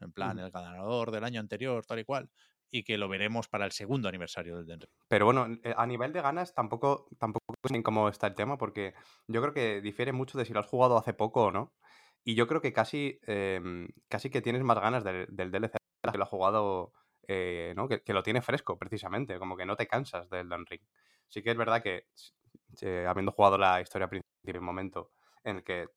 en 0.00 0.12
plan 0.12 0.38
uh 0.38 0.40
-huh. 0.40 0.44
el 0.46 0.50
ganador 0.50 1.10
del 1.10 1.24
año 1.24 1.40
anterior, 1.40 1.84
tal 1.86 2.00
y 2.00 2.04
cual, 2.04 2.30
y 2.70 2.82
que 2.82 2.98
lo 2.98 3.08
veremos 3.08 3.48
para 3.48 3.64
el 3.64 3.72
segundo 3.72 4.08
aniversario 4.08 4.56
del 4.56 4.66
Den 4.66 4.80
Ring. 4.80 4.90
Pero 5.08 5.24
bueno, 5.24 5.46
eh, 5.62 5.74
a 5.76 5.86
nivel 5.86 6.12
de 6.12 6.20
ganas 6.20 6.54
tampoco, 6.54 7.08
tampoco 7.18 7.54
sé 7.66 7.82
cómo 7.82 8.08
está 8.08 8.26
el 8.26 8.34
tema, 8.34 8.58
porque 8.58 8.94
yo 9.26 9.40
creo 9.40 9.54
que 9.54 9.80
difiere 9.80 10.12
mucho 10.12 10.38
de 10.38 10.44
si 10.44 10.52
lo 10.52 10.60
has 10.60 10.66
jugado 10.66 10.98
hace 10.98 11.14
poco 11.14 11.44
o 11.44 11.50
no. 11.50 11.72
Y 12.24 12.34
yo 12.34 12.46
creo 12.46 12.60
que 12.60 12.72
casi, 12.72 13.18
em, 13.26 13.88
casi 14.08 14.30
que 14.30 14.42
tienes 14.42 14.62
más 14.62 14.78
ganas 14.78 15.04
del, 15.04 15.26
DLC 15.28 15.78
que 16.12 16.18
lo 16.18 16.24
ha 16.24 16.26
jugado, 16.26 16.92
eh, 17.26 17.72
¿no? 17.76 17.88
Que, 17.88 18.02
lo 18.12 18.22
tiene 18.22 18.42
fresco, 18.42 18.78
precisamente, 18.78 19.38
como 19.38 19.56
que 19.56 19.66
no 19.66 19.76
te 19.76 19.86
cansas 19.86 20.28
del 20.30 20.46
Elden 20.46 20.66
Ring. 20.66 20.82
Sí 21.28 21.42
que 21.42 21.50
es 21.50 21.56
verdad 21.56 21.82
que, 21.82 22.06
eh, 22.82 23.06
habiendo 23.08 23.32
jugado 23.32 23.58
la 23.58 23.80
historia 23.80 24.08
principal, 24.08 24.30
tiene 24.44 24.58
un 24.58 24.64
momento 24.66 25.10
en 25.44 25.56
el 25.56 25.64
que 25.64 25.88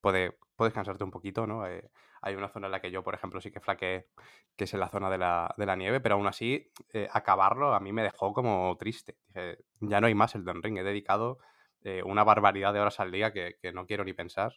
puede, 0.00 0.38
puedes 0.56 0.74
cansarte 0.74 1.04
un 1.04 1.10
poquito, 1.10 1.46
¿no? 1.46 1.66
Eh, 1.66 1.90
hay 2.22 2.34
una 2.34 2.48
zona 2.48 2.66
en 2.66 2.72
la 2.72 2.80
que 2.80 2.90
yo, 2.90 3.02
por 3.02 3.14
ejemplo, 3.14 3.40
sí 3.40 3.50
que 3.50 3.60
flaqueé, 3.60 4.08
que 4.56 4.64
es 4.64 4.74
en 4.74 4.80
la 4.80 4.88
zona 4.88 5.10
de 5.10 5.18
la, 5.18 5.54
de 5.56 5.66
la 5.66 5.76
nieve, 5.76 6.00
pero 6.00 6.16
aún 6.16 6.26
así, 6.26 6.72
eh, 6.92 7.08
acabarlo 7.12 7.74
a 7.74 7.80
mí 7.80 7.92
me 7.92 8.02
dejó 8.02 8.32
como 8.32 8.76
triste. 8.78 9.16
Dije, 9.28 9.58
ya 9.80 10.00
no 10.00 10.06
hay 10.08 10.14
más 10.14 10.34
Elden 10.34 10.62
Ring, 10.62 10.78
he 10.78 10.82
dedicado 10.82 11.38
eh, 11.82 12.02
una 12.04 12.24
barbaridad 12.24 12.72
de 12.72 12.80
horas 12.80 12.98
al 13.00 13.12
día 13.12 13.32
que, 13.32 13.56
que 13.60 13.72
no 13.72 13.86
quiero 13.86 14.04
ni 14.04 14.12
pensar 14.12 14.54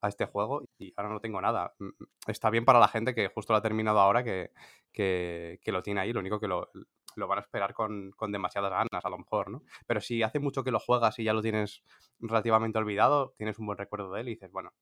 a 0.00 0.08
este 0.08 0.26
juego 0.26 0.62
y 0.78 0.92
ahora 0.96 1.10
no 1.10 1.20
tengo 1.20 1.40
nada. 1.40 1.74
Mm, 1.78 1.90
Está 2.26 2.50
bien 2.50 2.64
para 2.64 2.78
la 2.78 2.88
gente 2.88 3.14
que 3.14 3.28
justo 3.28 3.52
lo 3.52 3.58
ha 3.58 3.62
terminado 3.62 4.00
ahora, 4.00 4.24
que, 4.24 4.50
que, 4.92 5.58
que 5.62 5.72
lo 5.72 5.82
tiene 5.82 6.00
ahí, 6.00 6.12
lo 6.12 6.20
único 6.20 6.40
que 6.40 6.48
lo, 6.48 6.70
lo 7.16 7.26
van 7.28 7.38
a 7.38 7.42
esperar 7.42 7.74
con, 7.74 8.10
con 8.12 8.32
demasiadas 8.32 8.70
ganas, 8.70 9.04
a 9.04 9.08
lo 9.10 9.18
mejor, 9.18 9.50
¿no? 9.50 9.62
Pero 9.86 10.00
si 10.00 10.22
hace 10.22 10.38
mucho 10.40 10.64
que 10.64 10.70
lo 10.70 10.80
juegas 10.80 11.18
y 11.18 11.24
ya 11.24 11.32
lo 11.32 11.42
tienes 11.42 11.82
relativamente 12.20 12.78
olvidado, 12.78 13.34
tienes 13.36 13.58
un 13.58 13.66
buen 13.66 13.78
recuerdo 13.78 14.12
de 14.12 14.20
él 14.22 14.28
y 14.28 14.32
dices, 14.32 14.50
bueno, 14.50 14.72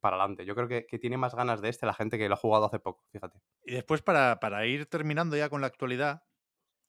para 0.00 0.16
adelante. 0.16 0.44
Yo 0.44 0.54
creo 0.54 0.68
que, 0.68 0.86
que 0.86 0.98
tiene 0.98 1.16
más 1.16 1.34
ganas 1.34 1.60
de 1.62 1.70
este 1.70 1.86
la 1.86 1.94
gente 1.94 2.18
que 2.18 2.28
lo 2.28 2.34
ha 2.34 2.38
jugado 2.38 2.66
hace 2.66 2.78
poco, 2.78 3.04
fíjate. 3.10 3.40
Y 3.64 3.72
después, 3.74 4.02
para, 4.02 4.38
para 4.40 4.66
ir 4.66 4.86
terminando 4.86 5.36
ya 5.36 5.48
con 5.48 5.60
la 5.62 5.66
actualidad, 5.66 6.24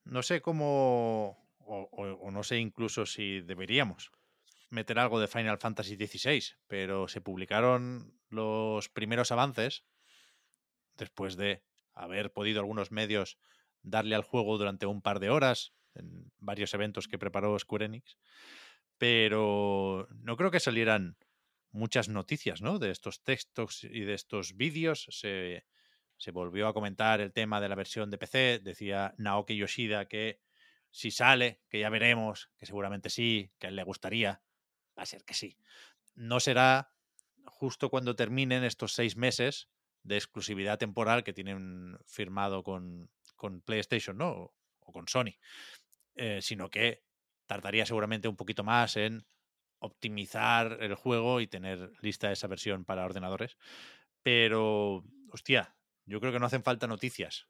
no 0.04 0.22
sé 0.24 0.42
cómo, 0.42 1.38
o, 1.60 1.90
o- 1.92 2.14
o 2.28 2.32
no 2.32 2.44
sé 2.44 2.58
incluso 2.60 3.06
si 3.06 3.42
deberíamos 3.42 4.12
meter 4.70 5.00
algo 5.00 5.20
de 5.20 5.28
Final 5.28 5.60
Fantasy 5.60 5.96
XVI, 5.96 6.58
pero 6.68 7.08
se 7.08 7.22
publicaron 7.22 8.20
los 8.30 8.90
primeros 8.90 9.32
avances 9.32 9.86
después 10.98 11.36
de 11.36 11.64
haber 11.94 12.34
podido 12.34 12.60
algunos 12.60 12.92
medios 12.92 13.38
darle 13.86 14.16
al 14.16 14.24
juego 14.24 14.58
durante 14.58 14.86
un 14.86 15.02
par 15.02 15.20
de 15.20 15.30
horas 15.30 15.74
en 15.94 16.32
varios 16.40 16.74
eventos 16.74 17.08
que 17.08 17.18
preparó 17.18 17.58
Square 17.58 17.86
Enix, 17.86 18.18
pero 18.98 20.08
no 20.12 20.36
creo 20.36 20.52
que 20.52 20.60
salieran 20.60 21.18
muchas 21.72 22.10
noticias 22.10 22.62
¿no? 22.62 22.80
de 22.80 22.92
estos 22.92 23.24
textos 23.24 23.84
y 23.84 24.02
de 24.02 24.14
estos 24.14 24.56
vídeos. 24.56 25.08
Se, 25.10 25.66
se 26.18 26.32
volvió 26.32 26.68
a 26.68 26.74
comentar 26.74 27.22
el 27.22 27.34
tema 27.34 27.62
de 27.62 27.70
la 27.70 27.76
versión 27.76 28.10
de 28.10 28.18
PC. 28.18 28.60
Decía 28.64 29.14
Naoki 29.18 29.56
Yoshida 29.56 30.08
que 30.08 30.42
si 30.90 31.12
sale, 31.12 31.62
que 31.70 31.80
ya 31.80 31.90
veremos, 31.90 32.50
que 32.58 32.66
seguramente 32.66 33.10
sí, 33.10 33.52
que 33.60 33.68
a 33.68 33.70
él 33.70 33.76
le 33.76 33.84
gustaría, 33.84 34.42
va 34.98 35.04
a 35.04 35.06
ser 35.06 35.26
que 35.26 35.34
sí. 35.34 35.58
No 36.14 36.40
será 36.40 36.94
justo 37.46 37.90
cuando 37.90 38.16
terminen 38.16 38.64
estos 38.64 38.94
seis 38.94 39.18
meses 39.18 39.70
de 40.04 40.16
exclusividad 40.16 40.78
temporal 40.78 41.24
que 41.24 41.34
tienen 41.34 41.98
firmado 42.06 42.64
con, 42.64 43.10
con 43.36 43.62
PlayStation, 43.62 44.18
¿no? 44.18 44.30
O, 44.30 44.56
o 44.80 44.92
con 44.92 45.08
Sony. 45.08 45.34
Eh, 46.16 46.42
sino 46.42 46.70
que 46.70 47.04
tardaría 47.46 47.86
seguramente 47.86 48.28
un 48.28 48.38
poquito 48.38 48.64
más 48.64 48.96
en 48.98 49.26
optimizar 49.80 50.78
el 50.82 50.96
juego 50.96 51.42
y 51.42 51.48
tener 51.48 51.92
lista 52.02 52.32
esa 52.32 52.48
versión 52.48 52.86
para 52.86 53.06
ordenadores. 53.06 53.58
Pero, 54.24 55.04
hostia, 55.32 55.76
yo 56.06 56.20
creo 56.20 56.32
que 56.32 56.40
no 56.40 56.46
hacen 56.46 56.64
falta 56.64 56.88
noticias 56.88 57.48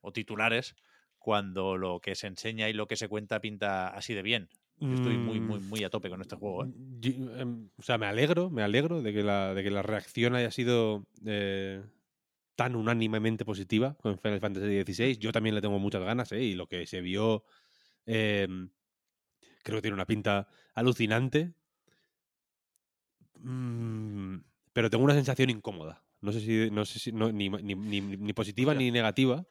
o 0.00 0.12
titulares 0.12 0.76
cuando 1.18 1.76
lo 1.76 2.00
que 2.00 2.14
se 2.14 2.26
enseña 2.26 2.68
y 2.68 2.72
lo 2.72 2.86
que 2.86 2.96
se 2.96 3.08
cuenta 3.08 3.40
pinta 3.40 3.88
así 3.88 4.14
de 4.14 4.22
bien. 4.22 4.48
Yo 4.76 4.94
estoy 4.94 5.18
muy, 5.18 5.40
muy, 5.40 5.60
Mm, 5.60 5.68
muy 5.68 5.84
a 5.84 5.90
tope 5.90 6.10
con 6.10 6.20
este 6.20 6.36
juego. 6.36 6.64
¿eh? 6.64 6.68
Yo, 7.00 7.10
em, 7.38 7.70
o 7.76 7.82
sea, 7.82 7.96
me 7.96 8.06
alegro, 8.06 8.50
me 8.50 8.62
alegro 8.62 9.02
de 9.02 9.12
que 9.12 9.22
la, 9.22 9.54
de 9.54 9.62
que 9.62 9.70
la 9.70 9.82
reacción 9.82 10.34
haya 10.34 10.50
sido 10.50 11.06
eh, 11.24 11.82
tan 12.56 12.76
unánimemente 12.76 13.44
positiva 13.44 13.96
con 14.00 14.18
Final 14.18 14.40
Fantasy 14.40 14.82
XVI. 14.82 15.18
Yo 15.18 15.32
también 15.32 15.54
le 15.54 15.60
tengo 15.60 15.78
muchas 15.78 16.02
ganas, 16.02 16.30
¿eh? 16.32 16.42
Y 16.42 16.54
lo 16.54 16.66
que 16.68 16.86
se 16.86 17.00
vio, 17.00 17.44
em, 18.06 18.70
creo 19.62 19.78
que 19.78 19.82
tiene 19.82 19.94
una 19.94 20.06
pinta 20.06 20.48
alucinante. 20.74 21.54
Mm, 23.40 24.36
pero 24.72 24.90
tengo 24.90 25.04
una 25.04 25.14
sensación 25.14 25.50
incómoda. 25.50 26.02
No 26.20 26.32
sé 26.32 26.40
si, 26.40 26.70
no 26.70 26.84
sé 26.84 26.98
si 26.98 27.12
no, 27.12 27.30
ni, 27.32 27.48
ni- 27.50 27.74
ni- 27.74 28.00
ni 28.00 28.32
positiva 28.32 28.74
ni 28.74 28.90
negativa. 28.90 29.46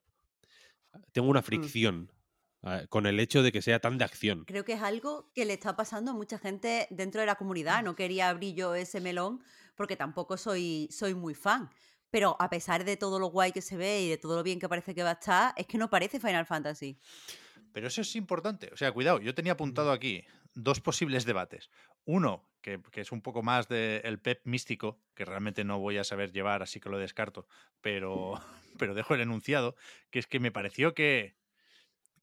Tengo 1.11 1.27
una 1.29 1.41
fricción 1.41 2.11
eh, 2.63 2.87
con 2.89 3.05
el 3.05 3.19
hecho 3.19 3.43
de 3.43 3.51
que 3.51 3.61
sea 3.61 3.79
tan 3.79 3.97
de 3.97 4.05
acción. 4.05 4.45
Creo 4.45 4.63
que 4.65 4.73
es 4.73 4.81
algo 4.81 5.31
que 5.35 5.45
le 5.45 5.53
está 5.53 5.75
pasando 5.75 6.11
a 6.11 6.13
mucha 6.13 6.39
gente 6.39 6.87
dentro 6.89 7.19
de 7.21 7.27
la 7.27 7.35
comunidad. 7.35 7.83
No 7.83 7.95
quería 7.95 8.29
abrir 8.29 8.55
yo 8.55 8.73
ese 8.73 9.01
melón 9.01 9.41
porque 9.75 9.95
tampoco 9.95 10.37
soy, 10.37 10.87
soy 10.91 11.13
muy 11.13 11.33
fan. 11.35 11.69
Pero 12.13 12.35
a 12.37 12.47
pesar 12.47 12.85
de 12.85 12.95
todo 12.95 13.17
lo 13.17 13.31
guay 13.31 13.51
que 13.51 13.63
se 13.63 13.75
ve 13.75 14.03
y 14.03 14.09
de 14.09 14.19
todo 14.19 14.35
lo 14.35 14.43
bien 14.43 14.59
que 14.59 14.69
parece 14.69 14.93
que 14.93 15.01
va 15.01 15.09
a 15.09 15.13
estar, 15.13 15.51
es 15.57 15.65
que 15.65 15.79
no 15.79 15.89
parece 15.89 16.19
Final 16.19 16.45
Fantasy. 16.45 16.95
Pero 17.71 17.87
eso 17.87 18.01
es 18.01 18.15
importante. 18.15 18.69
O 18.71 18.77
sea, 18.77 18.91
cuidado, 18.91 19.19
yo 19.19 19.33
tenía 19.33 19.53
apuntado 19.53 19.91
aquí 19.91 20.23
dos 20.53 20.79
posibles 20.79 21.25
debates. 21.25 21.71
Uno, 22.05 22.47
que, 22.61 22.79
que 22.91 23.01
es 23.01 23.11
un 23.11 23.23
poco 23.23 23.41
más 23.41 23.67
del 23.67 24.19
pep 24.19 24.41
místico, 24.43 24.99
que 25.15 25.25
realmente 25.25 25.63
no 25.63 25.79
voy 25.79 25.97
a 25.97 26.03
saber 26.03 26.31
llevar, 26.31 26.61
así 26.61 26.79
que 26.79 26.89
lo 26.89 26.99
descarto, 26.99 27.47
pero, 27.81 28.33
pero 28.77 28.93
dejo 28.93 29.15
el 29.15 29.21
enunciado, 29.21 29.75
que 30.11 30.19
es 30.19 30.27
que 30.27 30.39
me 30.39 30.51
pareció 30.51 30.93
que, 30.93 31.35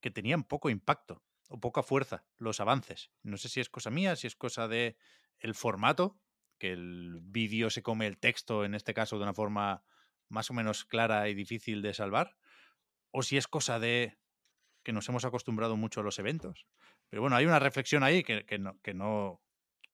que 0.01 0.13
tenían 0.13 0.45
poco 0.45 0.71
impacto 0.71 1.21
o 1.49 1.59
poca 1.59 1.83
fuerza 1.83 2.23
los 2.39 2.61
avances. 2.61 3.11
No 3.25 3.39
sé 3.39 3.49
si 3.49 3.59
es 3.59 3.69
cosa 3.69 3.91
mía, 3.91 4.15
si 4.15 4.29
es 4.29 4.37
cosa 4.37 4.69
de 4.69 4.97
el 5.41 5.57
formato, 5.57 6.17
que 6.61 6.73
el 6.73 7.19
vídeo 7.23 7.71
se 7.71 7.83
come 7.83 8.07
el 8.07 8.19
texto, 8.19 8.65
en 8.65 8.75
este 8.75 8.95
caso, 8.95 9.17
de 9.17 9.25
una 9.25 9.35
forma 9.35 9.83
más 10.29 10.51
o 10.51 10.55
menos 10.55 10.85
clara 10.85 11.29
y 11.29 11.35
difícil 11.35 11.83
de 11.83 11.95
salvar, 11.95 12.37
o 13.11 13.23
si 13.23 13.37
es 13.37 13.49
cosa 13.49 13.81
de 13.81 14.19
que 14.85 14.93
nos 14.93 15.09
hemos 15.09 15.25
acostumbrado 15.25 15.77
mucho 15.77 16.01
a 16.01 16.05
los 16.05 16.19
eventos. 16.19 16.67
Pero 17.09 17.23
bueno, 17.23 17.35
hay 17.35 17.47
una 17.47 17.59
reflexión 17.59 18.03
ahí 18.03 18.23
que, 18.23 18.45
no, 18.59 18.79
que, 18.83 18.95
no, 18.95 19.43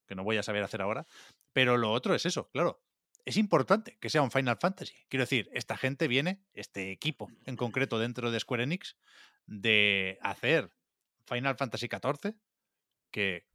que 0.07 0.15
no 0.15 0.25
voy 0.25 0.37
a 0.37 0.43
saber 0.43 0.63
hacer 0.65 0.83
ahora. 0.83 1.07
Pero 1.53 1.77
lo 1.77 1.93
otro 1.93 2.15
es 2.15 2.27
eso, 2.27 2.51
claro. 2.51 2.83
Es 3.25 3.37
importante 3.37 3.97
que 4.01 4.11
sea 4.11 4.23
un 4.23 4.31
Final 4.31 4.59
Fantasy. 4.61 4.95
Quiero 5.09 5.23
decir, 5.23 5.49
esta 5.53 5.77
gente 5.77 6.09
viene, 6.09 6.43
este 6.53 6.91
equipo 6.91 7.31
en 7.45 7.57
concreto 7.57 7.99
dentro 7.99 8.31
de 8.31 8.39
Square 8.39 8.65
Enix, 8.65 8.97
de 9.47 10.19
hacer 10.21 10.71
Final 11.27 11.57
Fantasy 11.57 11.89
XIV, 11.89 12.35
que 13.11 13.47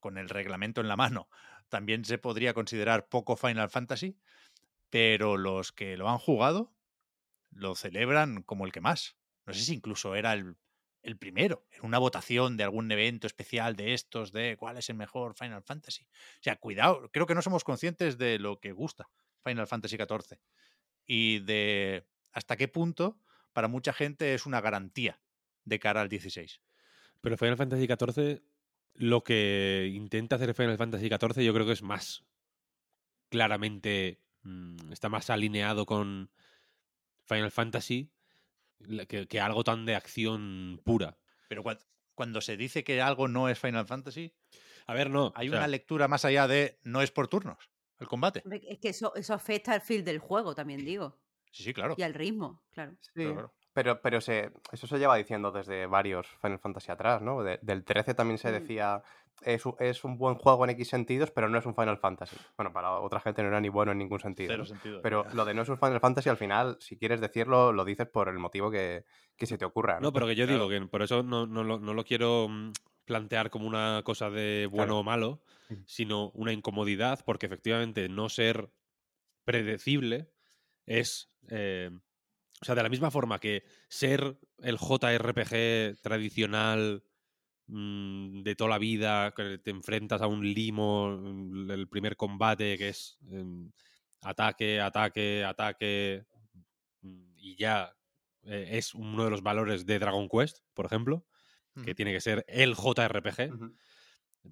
con 0.00 0.18
el 0.18 0.28
reglamento 0.28 0.80
en 0.80 0.88
la 0.88 0.96
mano 0.96 1.28
también 1.72 2.04
se 2.04 2.18
podría 2.18 2.52
considerar 2.52 3.08
poco 3.08 3.34
Final 3.34 3.70
Fantasy, 3.70 4.18
pero 4.90 5.38
los 5.38 5.72
que 5.72 5.96
lo 5.96 6.10
han 6.10 6.18
jugado 6.18 6.74
lo 7.50 7.74
celebran 7.74 8.42
como 8.42 8.66
el 8.66 8.72
que 8.72 8.82
más. 8.82 9.16
No 9.46 9.54
sé 9.54 9.62
si 9.62 9.72
incluso 9.72 10.14
era 10.14 10.34
el, 10.34 10.58
el 11.02 11.16
primero, 11.16 11.66
en 11.70 11.86
una 11.86 11.96
votación 11.96 12.58
de 12.58 12.64
algún 12.64 12.92
evento 12.92 13.26
especial 13.26 13.74
de 13.74 13.94
estos, 13.94 14.32
de 14.32 14.58
cuál 14.58 14.76
es 14.76 14.90
el 14.90 14.96
mejor 14.96 15.34
Final 15.34 15.62
Fantasy. 15.62 16.02
O 16.02 16.42
sea, 16.42 16.56
cuidado, 16.56 17.08
creo 17.10 17.24
que 17.24 17.34
no 17.34 17.40
somos 17.40 17.64
conscientes 17.64 18.18
de 18.18 18.38
lo 18.38 18.60
que 18.60 18.72
gusta 18.72 19.08
Final 19.42 19.66
Fantasy 19.66 19.96
XIV 19.96 20.38
y 21.06 21.38
de 21.38 22.06
hasta 22.32 22.58
qué 22.58 22.68
punto 22.68 23.18
para 23.54 23.68
mucha 23.68 23.94
gente 23.94 24.34
es 24.34 24.44
una 24.44 24.60
garantía 24.60 25.22
de 25.64 25.78
cara 25.78 26.02
al 26.02 26.10
16. 26.10 26.60
Pero 27.22 27.38
Final 27.38 27.56
Fantasy 27.56 27.86
XIV, 27.86 28.42
lo 28.94 29.22
que 29.24 29.90
intenta 29.94 30.36
hacer 30.36 30.54
Final 30.54 30.78
Fantasy 30.78 31.08
XIV, 31.08 31.44
yo 31.44 31.54
creo 31.54 31.66
que 31.66 31.72
es 31.72 31.82
más 31.82 32.24
claramente. 33.28 34.20
mm, 34.42 34.92
está 34.92 35.08
más 35.08 35.30
alineado 35.30 35.86
con 35.86 36.30
Final 37.24 37.50
Fantasy 37.50 38.10
que, 39.08 39.28
que 39.28 39.40
algo 39.40 39.62
tan 39.64 39.86
de 39.86 39.94
acción 39.94 40.80
pura. 40.84 41.18
Pero 41.48 41.62
cuan- 41.62 41.78
cuando 42.14 42.40
se 42.40 42.56
dice 42.56 42.82
que 42.84 43.00
algo 43.00 43.28
no 43.28 43.48
es 43.48 43.58
Final 43.58 43.86
Fantasy, 43.86 44.34
A 44.86 44.94
ver, 44.94 45.08
no. 45.10 45.32
hay 45.36 45.46
o 45.48 45.50
sea, 45.50 45.60
una 45.60 45.68
lectura 45.68 46.08
más 46.08 46.24
allá 46.24 46.48
de 46.48 46.80
no 46.82 47.00
es 47.02 47.10
por 47.12 47.28
turnos 47.28 47.70
el 48.00 48.08
combate. 48.08 48.42
Es 48.68 48.78
que 48.80 48.88
eso, 48.88 49.14
eso 49.14 49.32
afecta 49.34 49.72
al 49.72 49.80
feel 49.80 50.04
del 50.04 50.18
juego, 50.18 50.54
también 50.54 50.84
digo. 50.84 51.20
Sí, 51.52 51.62
sí, 51.62 51.72
claro. 51.72 51.94
Y 51.96 52.02
al 52.02 52.14
ritmo, 52.14 52.64
claro. 52.72 52.96
Sí, 53.00 53.10
claro, 53.14 53.32
claro. 53.34 53.54
Pero, 53.72 54.00
pero 54.00 54.20
se, 54.20 54.50
eso 54.72 54.86
se 54.86 54.98
lleva 54.98 55.16
diciendo 55.16 55.50
desde 55.52 55.86
varios 55.86 56.26
Final 56.40 56.58
Fantasy 56.58 56.90
atrás, 56.92 57.22
¿no? 57.22 57.42
De- 57.42 57.58
del 57.62 57.84
13 57.84 58.14
también 58.14 58.38
se 58.38 58.48
Mm. 58.50 58.52
decía, 58.52 59.02
es, 59.42 59.62
es 59.80 60.04
un 60.04 60.18
buen 60.18 60.34
juego 60.36 60.64
en 60.64 60.70
X 60.70 60.88
sentidos, 60.88 61.30
pero 61.30 61.48
no 61.48 61.58
es 61.58 61.66
un 61.66 61.74
Final 61.74 61.98
Fantasy. 61.98 62.36
Bueno, 62.56 62.72
para 62.72 62.92
otra 63.00 63.18
gente 63.20 63.42
no 63.42 63.48
era 63.48 63.60
ni 63.60 63.68
bueno 63.70 63.92
en 63.92 63.98
ningún 63.98 64.20
sentido. 64.20 64.48
Cero 64.52 64.62
¿no? 64.62 64.68
sentido. 64.68 65.00
Pero 65.02 65.24
ya. 65.24 65.34
lo 65.34 65.44
de 65.44 65.54
no 65.54 65.62
es 65.62 65.68
un 65.68 65.78
Final 65.78 66.00
Fantasy, 66.00 66.28
al 66.28 66.36
final, 66.36 66.76
si 66.80 66.96
quieres 66.96 67.20
decirlo, 67.20 67.72
lo 67.72 67.84
dices 67.84 68.06
por 68.06 68.28
el 68.28 68.38
motivo 68.38 68.70
que, 68.70 69.04
que 69.36 69.46
se 69.46 69.58
te 69.58 69.64
ocurra. 69.64 69.94
¿no? 69.94 70.08
No, 70.08 70.12
pero 70.12 70.26
que 70.26 70.36
yo 70.36 70.46
Claro. 70.46 70.68
digo 70.68 70.80
que 70.80 70.86
por 70.88 71.02
eso 71.02 71.22
no, 71.22 71.46
no 71.46 71.64
lo, 71.64 71.78
no 71.80 71.94
lo 71.94 72.04
quiero 72.04 72.46
mm, 72.48 72.72
plantear 73.04 73.50
como 73.50 73.66
una 73.66 74.02
cosa 74.04 74.30
de 74.30 74.66
bueno 74.70 74.84
Claro. 74.94 74.98
o 74.98 75.02
malo, 75.02 75.42
Ujú. 75.70 75.82
sino 75.86 76.30
una 76.34 76.52
incomodidad, 76.52 77.20
porque 77.24 77.46
efectivamente 77.46 78.08
no 78.08 78.28
ser 78.28 78.70
predecible 79.44 80.30
es. 80.86 81.30
eh, 81.48 81.90
o 82.62 82.64
sea, 82.64 82.76
de 82.76 82.82
la 82.84 82.88
misma 82.88 83.10
forma 83.10 83.40
que 83.40 83.64
ser 83.88 84.38
el 84.58 84.78
JRPG 84.78 86.00
tradicional 86.00 87.02
mm, 87.66 88.42
de 88.42 88.54
toda 88.54 88.70
la 88.70 88.78
vida, 88.78 89.32
que 89.34 89.58
te 89.58 89.72
enfrentas 89.72 90.22
a 90.22 90.28
un 90.28 90.44
limo, 90.44 91.08
mm, 91.10 91.72
el 91.72 91.88
primer 91.88 92.16
combate 92.16 92.78
que 92.78 92.90
es 92.90 93.18
em, 93.28 93.72
ataque, 94.20 94.80
ataque, 94.80 95.44
ataque, 95.44 96.24
mm, 97.00 97.32
y 97.36 97.56
ya 97.56 97.92
eh, 98.44 98.68
es 98.78 98.94
uno 98.94 99.24
de 99.24 99.30
los 99.30 99.42
valores 99.42 99.84
de 99.84 99.98
Dragon 99.98 100.28
Quest, 100.28 100.58
por 100.72 100.86
ejemplo, 100.86 101.26
que 101.84 101.94
tiene 101.96 102.12
que 102.12 102.20
ser 102.20 102.44
el 102.46 102.76
JRPG, 102.76 103.50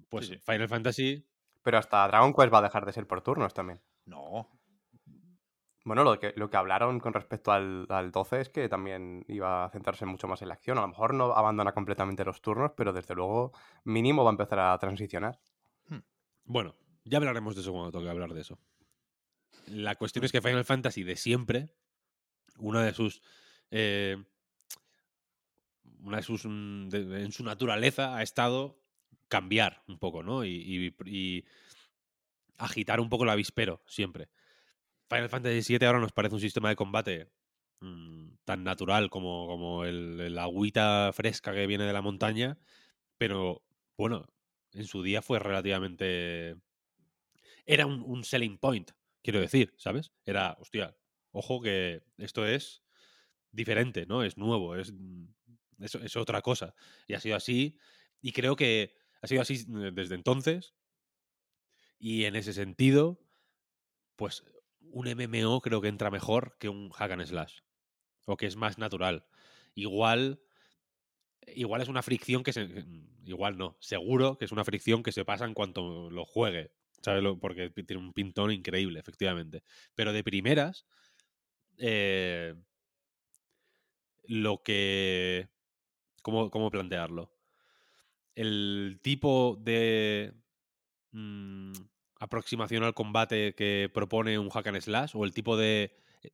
pues 0.09 0.27
sí. 0.27 0.37
Final 0.39 0.67
Fantasy 0.67 1.25
Pero 1.63 1.77
hasta 1.77 2.07
Dragon 2.07 2.33
Quest 2.33 2.53
va 2.53 2.57
a 2.57 2.63
dejar 2.63 2.85
de 2.85 2.91
ser 2.91 3.07
por 3.07 3.21
turnos 3.21 3.53
también. 3.53 3.79
No. 4.05 4.49
Bueno, 5.83 6.03
lo 6.03 6.19
que, 6.19 6.33
lo 6.35 6.49
que 6.49 6.57
hablaron 6.57 6.99
con 6.99 7.13
respecto 7.13 7.51
al, 7.51 7.87
al 7.89 8.11
12 8.11 8.41
es 8.41 8.49
que 8.49 8.69
también 8.69 9.25
iba 9.27 9.65
a 9.65 9.69
centrarse 9.69 10.05
mucho 10.05 10.27
más 10.27 10.41
en 10.43 10.49
la 10.49 10.53
acción. 10.53 10.77
A 10.77 10.81
lo 10.81 10.87
mejor 10.89 11.13
no 11.15 11.33
abandona 11.33 11.73
completamente 11.73 12.23
los 12.23 12.39
turnos, 12.41 12.71
pero 12.77 12.93
desde 12.93 13.15
luego 13.15 13.51
mínimo 13.83 14.23
va 14.23 14.29
a 14.29 14.33
empezar 14.33 14.59
a 14.59 14.77
transicionar. 14.77 15.39
Bueno, 16.43 16.75
ya 17.05 17.17
hablaremos 17.17 17.55
de 17.55 17.61
eso 17.61 17.71
cuando 17.71 17.91
toque 17.91 18.09
hablar 18.09 18.33
de 18.33 18.41
eso. 18.41 18.59
La 19.67 19.95
cuestión 19.95 20.23
es 20.25 20.31
que 20.31 20.41
Final 20.41 20.65
Fantasy 20.65 21.03
de 21.03 21.15
siempre, 21.15 21.69
una 22.57 22.83
de 22.83 22.93
sus. 22.93 23.21
eh, 23.71 24.23
una 26.03 26.17
de 26.17 26.23
sus. 26.23 26.45
mm, 26.45 26.89
en 26.93 27.31
su 27.31 27.43
naturaleza 27.43 28.15
ha 28.17 28.21
estado 28.23 28.79
cambiar 29.29 29.83
un 29.87 29.97
poco, 29.97 30.23
¿no? 30.23 30.43
Y, 30.43 30.49
y- 30.49 30.95
y 31.09 31.45
agitar 32.57 32.99
un 32.99 33.09
poco 33.09 33.23
el 33.23 33.29
avispero, 33.29 33.81
siempre. 33.87 34.29
Final 35.11 35.29
Fantasy 35.29 35.77
VII 35.77 35.85
ahora 35.85 35.99
nos 35.99 36.13
parece 36.13 36.35
un 36.35 36.41
sistema 36.41 36.69
de 36.69 36.77
combate 36.77 37.29
mm, 37.81 38.35
tan 38.45 38.63
natural 38.63 39.09
como, 39.09 39.45
como 39.45 39.83
el, 39.83 40.21
el 40.21 40.39
agüita 40.39 41.11
fresca 41.13 41.53
que 41.53 41.67
viene 41.67 41.83
de 41.83 41.91
la 41.91 42.01
montaña, 42.01 42.57
pero 43.17 43.61
bueno, 43.97 44.25
en 44.71 44.85
su 44.85 45.03
día 45.03 45.21
fue 45.21 45.37
relativamente... 45.39 46.55
Era 47.65 47.85
un, 47.85 48.23
selling 48.23 48.57
point, 48.57 48.91
quiero 49.21 49.41
decir, 49.41 49.73
¿sabes? 49.77 50.13
Era, 50.23 50.55
hostia, 50.59 50.95
ojo 51.31 51.61
que 51.61 52.03
esto 52.17 52.47
es 52.47 52.81
diferente, 53.51 54.05
¿no? 54.05 54.23
Es 54.23 54.37
nuevo, 54.37 54.77
es, 54.77 54.93
mm, 54.93 55.25
es, 55.79 55.95
es 55.95 56.15
otra 56.15 56.41
cosa. 56.41 56.73
Y 57.05 57.15
ha 57.15 57.19
sido 57.19 57.35
así, 57.35 57.77
y 58.21 58.31
creo 58.31 58.55
que 58.55 58.95
ha 59.21 59.27
sido 59.27 59.41
así 59.41 59.55
eh, 59.55 59.91
desde 59.93 60.15
entonces, 60.15 60.73
y 61.99 62.23
en 62.23 62.37
ese 62.37 62.53
sentido, 62.53 63.19
pues 64.15 64.43
un 64.81 65.07
MMO 65.07 65.61
creo 65.61 65.81
que 65.81 65.87
entra 65.87 66.11
mejor 66.11 66.57
que 66.59 66.69
un 66.69 66.89
hack 66.91 67.11
and 67.11 67.25
slash. 67.25 67.59
O 68.25 68.37
que 68.37 68.47
es 68.47 68.55
más 68.55 68.77
natural. 68.77 69.25
Igual. 69.75 70.41
Igual 71.47 71.81
es 71.81 71.87
una 71.89 72.03
fricción 72.03 72.43
que 72.43 72.53
se. 72.53 72.85
Igual 73.25 73.57
no. 73.57 73.77
Seguro 73.79 74.37
que 74.37 74.45
es 74.45 74.51
una 74.51 74.65
fricción 74.65 75.03
que 75.03 75.11
se 75.11 75.25
pasa 75.25 75.45
en 75.45 75.53
cuanto 75.53 76.09
lo 76.09 76.25
juegue. 76.25 76.71
¿Sabes? 77.01 77.23
Porque 77.41 77.69
tiene 77.71 78.01
un 78.01 78.13
pintón 78.13 78.51
increíble, 78.51 78.99
efectivamente. 78.99 79.63
Pero 79.95 80.13
de 80.13 80.23
primeras. 80.23 80.85
eh, 81.77 82.55
lo 84.27 84.61
que. 84.63 85.49
¿Cómo, 86.23 86.49
cómo 86.51 86.69
plantearlo? 86.71 87.31
El 88.35 88.99
tipo 89.01 89.57
de 89.61 90.33
mm, 91.11 91.73
aproximación 92.21 92.83
al 92.83 92.93
combate 92.93 93.55
que 93.55 93.89
propone 93.91 94.37
un 94.37 94.51
hack 94.51 94.67
and 94.67 94.79
slash 94.79 95.11
o 95.15 95.25
el 95.25 95.33
tipo 95.33 95.57
de 95.57 95.97
eh, 96.21 96.29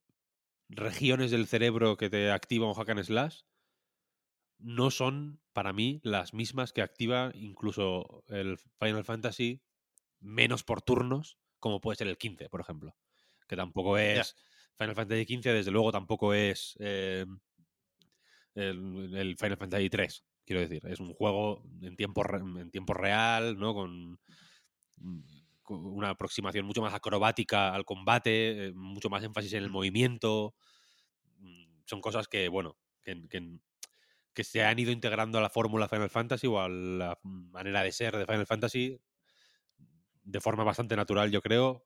regiones 0.68 1.32
del 1.32 1.48
cerebro 1.48 1.96
que 1.96 2.10
te 2.10 2.30
activa 2.30 2.68
un 2.68 2.74
hack 2.74 2.90
and 2.90 3.04
slash 3.04 3.42
no 4.60 4.92
son 4.92 5.40
para 5.54 5.72
mí 5.72 6.02
las 6.04 6.34
mismas 6.34 6.74
que 6.74 6.82
activa 6.82 7.32
incluso 7.36 8.26
el 8.28 8.58
Final 8.80 9.06
Fantasy 9.06 9.62
menos 10.20 10.64
por 10.64 10.82
turnos 10.82 11.38
como 11.58 11.80
puede 11.80 11.96
ser 11.96 12.08
el 12.08 12.18
15 12.18 12.50
por 12.50 12.60
ejemplo 12.60 12.98
que 13.48 13.56
tampoco 13.56 13.98
es 13.98 14.36
Final 14.78 14.96
Fantasy 14.96 15.26
15 15.26 15.54
desde 15.54 15.72
luego 15.72 15.94
tampoco 15.94 16.34
es 16.34 16.76
eh, 16.82 17.26
el, 18.56 19.16
el 19.16 19.38
Final 19.38 19.58
Fantasy 19.58 19.90
3 19.90 20.26
quiero 20.46 20.60
decir 20.60 20.86
es 20.86 21.00
un 21.00 21.14
juego 21.14 21.64
en 21.82 21.96
tiempo 21.96 22.26
en 22.60 22.72
tiempo 22.72 22.94
real 22.94 23.58
no 23.58 23.74
con 23.74 24.20
mm, 24.98 25.47
con 25.47 25.47
una 25.70 26.12
aproximación 26.12 26.66
mucho 26.66 26.82
más 26.82 26.94
acrobática 26.94 27.74
al 27.74 27.86
combate, 27.86 28.68
eh, 28.68 28.74
mucho 28.74 29.10
más 29.10 29.24
énfasis 29.24 29.54
en 29.54 29.64
el 29.64 29.70
movimiento. 29.70 30.56
Mm, 31.40 31.68
Son 31.86 32.02
cosas 32.02 32.28
que, 32.28 32.50
bueno, 32.50 32.78
que, 33.04 33.28
que- 33.30 33.60
que 34.34 34.44
se 34.46 34.64
han 34.66 34.80
ido 34.80 34.92
integrando 34.92 35.40
a 35.40 35.42
la 35.42 35.50
fórmula 35.52 35.90
Final 35.90 36.10
Fantasy 36.12 36.48
o 36.48 36.60
a 36.62 36.70
la 36.70 37.20
manera 37.24 37.84
de 37.84 37.92
ser 37.92 38.18
de 38.18 38.26
Final 38.26 38.48
Fantasy 38.48 39.00
de 40.24 40.42
forma 40.42 40.64
bastante 40.64 40.96
natural, 40.96 41.32
yo 41.32 41.42
creo, 41.42 41.86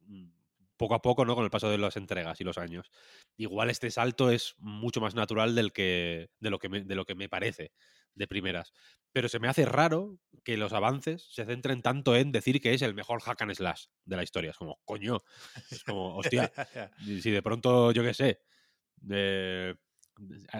mm, 0.00 0.28
poco 0.76 0.94
a 0.94 1.02
poco, 1.02 1.24
¿no? 1.24 1.34
Con 1.34 1.44
el 1.44 1.50
paso 1.50 1.68
de 1.70 1.78
las 1.78 1.96
entregas 1.96 2.40
y 2.40 2.44
los 2.44 2.58
años. 2.58 2.90
Igual 3.36 3.70
este 3.70 3.90
salto 3.90 4.30
es 4.30 4.54
mucho 4.58 5.00
más 5.00 5.14
natural 5.14 5.54
del 5.54 5.72
que, 5.72 6.30
de, 6.40 6.50
lo 6.50 6.58
que 6.58 6.68
me, 6.68 6.82
de 6.82 6.94
lo 6.94 7.04
que 7.04 7.14
me 7.14 7.28
parece 7.28 7.72
de 8.14 8.26
primeras. 8.26 8.72
Pero 9.12 9.28
se 9.28 9.38
me 9.38 9.48
hace 9.48 9.64
raro 9.64 10.18
que 10.44 10.56
los 10.56 10.72
avances 10.72 11.28
se 11.30 11.44
centren 11.44 11.82
tanto 11.82 12.16
en 12.16 12.32
decir 12.32 12.60
que 12.60 12.74
es 12.74 12.82
el 12.82 12.94
mejor 12.94 13.20
hack 13.20 13.42
and 13.42 13.54
slash 13.54 13.86
de 14.04 14.16
la 14.16 14.22
historia. 14.22 14.50
Es 14.50 14.56
como, 14.56 14.80
coño, 14.84 15.22
es 15.70 15.84
como, 15.84 16.16
hostia, 16.16 16.50
si 16.98 17.30
de 17.30 17.42
pronto, 17.42 17.92
yo 17.92 18.02
qué 18.02 18.14
sé, 18.14 18.40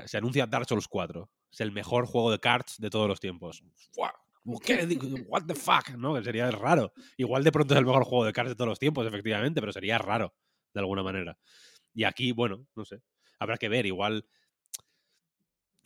se 0.06 0.18
anuncia 0.18 0.46
Dark 0.46 0.66
Souls 0.66 0.88
4, 0.88 1.30
es 1.52 1.60
el 1.60 1.72
mejor 1.72 2.06
juego 2.06 2.30
de 2.30 2.38
cards 2.38 2.76
de 2.78 2.90
todos 2.90 3.08
los 3.08 3.20
tiempos. 3.20 3.62
¡Fua! 3.92 4.12
¿Qué? 4.64 4.98
What 5.28 5.44
the 5.46 5.54
fuck, 5.54 5.90
¿no? 5.90 6.14
Que 6.14 6.24
sería 6.24 6.50
raro. 6.50 6.92
Igual 7.16 7.44
de 7.44 7.52
pronto 7.52 7.74
es 7.74 7.78
el 7.78 7.86
mejor 7.86 8.04
juego 8.04 8.24
de 8.24 8.32
cards 8.32 8.50
de 8.50 8.56
todos 8.56 8.68
los 8.68 8.78
tiempos, 8.78 9.06
efectivamente, 9.06 9.60
pero 9.60 9.72
sería 9.72 9.98
raro, 9.98 10.34
de 10.72 10.80
alguna 10.80 11.02
manera. 11.02 11.38
Y 11.92 12.04
aquí, 12.04 12.32
bueno, 12.32 12.66
no 12.74 12.84
sé. 12.84 13.02
Habrá 13.38 13.58
que 13.58 13.68
ver, 13.68 13.86
igual 13.86 14.26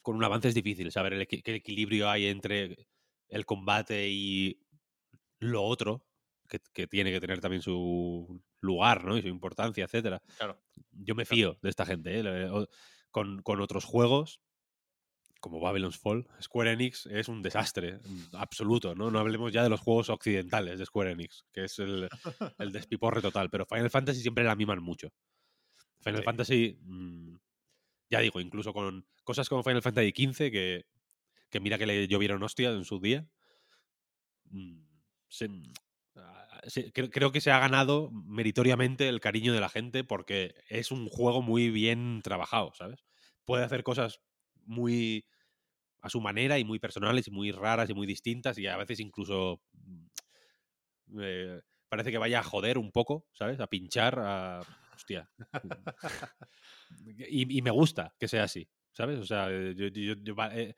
con 0.04 0.16
un 0.16 0.22
avance 0.22 0.48
es 0.48 0.54
difícil 0.54 0.92
saber 0.92 1.14
el 1.14 1.26
qué 1.26 1.42
equilibrio 1.56 2.10
hay 2.10 2.26
entre 2.26 2.86
el 3.28 3.46
combate 3.46 4.08
y 4.10 4.60
lo 5.40 5.64
otro, 5.64 6.06
que, 6.46 6.60
que 6.72 6.86
tiene 6.86 7.10
que 7.10 7.20
tener 7.20 7.40
también 7.40 7.62
su 7.62 8.42
lugar, 8.60 9.04
¿no? 9.04 9.16
Y 9.16 9.22
su 9.22 9.28
importancia, 9.28 9.84
etcétera. 9.84 10.22
Claro. 10.36 10.62
Yo 10.92 11.14
me 11.14 11.24
fío 11.24 11.58
de 11.62 11.70
esta 11.70 11.86
gente, 11.86 12.20
¿eh? 12.20 12.66
Con, 13.10 13.42
con 13.42 13.60
otros 13.62 13.84
juegos, 13.84 14.40
como 15.40 15.58
Babylon's 15.58 15.98
Fall, 15.98 16.26
Square 16.40 16.72
Enix 16.72 17.06
es 17.06 17.28
un 17.28 17.40
desastre 17.42 18.00
absoluto, 18.32 18.94
¿no? 18.94 19.10
No 19.10 19.18
hablemos 19.18 19.52
ya 19.52 19.62
de 19.62 19.70
los 19.70 19.80
juegos 19.80 20.10
occidentales 20.10 20.78
de 20.78 20.86
Square 20.86 21.12
Enix, 21.12 21.46
que 21.50 21.64
es 21.64 21.78
el, 21.78 22.08
el 22.58 22.72
despiporre 22.72 23.22
total, 23.22 23.48
pero 23.48 23.64
Final 23.66 23.90
Fantasy 23.90 24.20
siempre 24.20 24.44
la 24.44 24.54
miman 24.54 24.82
mucho. 24.82 25.08
Final 26.00 26.20
Sí. 26.20 26.24
Fantasy, 26.24 26.78
mm, 26.82 27.36
ya 28.14 28.20
digo, 28.20 28.40
incluso 28.40 28.72
con 28.72 29.06
cosas 29.24 29.48
como 29.48 29.64
Final 29.64 29.82
Fantasy 29.82 30.12
XV, 30.12 30.50
que, 30.52 30.86
que 31.50 31.60
mira 31.60 31.78
que 31.78 31.86
le 31.86 32.06
llovieron 32.06 32.42
hostias 32.44 32.74
en 32.74 32.84
su 32.84 33.00
día, 33.00 33.26
mm, 34.50 34.78
se- 35.28 35.48
ah, 36.16 36.60
se- 36.68 36.92
creo, 36.92 37.10
creo 37.10 37.32
que 37.32 37.40
se 37.40 37.50
ha 37.50 37.58
ganado 37.58 38.10
meritoriamente 38.12 39.08
el 39.08 39.20
cariño 39.20 39.52
de 39.52 39.60
la 39.60 39.68
gente 39.68 40.04
porque 40.04 40.54
es 40.68 40.90
un 40.92 41.08
juego 41.08 41.42
muy 41.42 41.70
bien 41.70 42.20
trabajado, 42.22 42.72
¿sabes? 42.74 43.04
Puede 43.44 43.64
hacer 43.64 43.82
cosas 43.82 44.20
muy 44.66 45.26
a 46.02 46.10
su 46.10 46.20
manera 46.20 46.58
y 46.58 46.64
muy 46.64 46.78
personales 46.78 47.26
y 47.28 47.32
muy 47.32 47.50
raras 47.50 47.90
y 47.90 47.94
muy 47.94 48.06
distintas 48.06 48.58
y 48.58 48.66
a 48.68 48.76
veces 48.76 49.00
incluso 49.00 49.60
mm, 49.72 50.06
eh, 51.20 51.60
parece 51.88 52.10
que 52.10 52.18
vaya 52.18 52.40
a 52.40 52.44
joder 52.44 52.78
un 52.78 52.92
poco, 52.92 53.26
¿sabes? 53.32 53.60
A 53.60 53.66
pinchar, 53.66 54.18
a... 54.20 54.60
Hostia. 54.94 55.30
y, 57.28 57.58
y 57.58 57.62
me 57.62 57.70
gusta 57.70 58.14
que 58.18 58.28
sea 58.28 58.44
así, 58.44 58.68
¿sabes? 58.92 59.18
O 59.18 59.24
sea, 59.26 59.50
eh, 59.50 59.74
yo, 59.76 59.88
yo- 59.88 60.14
yo 60.22 60.34
va- 60.34 60.54
eh, 60.56 60.74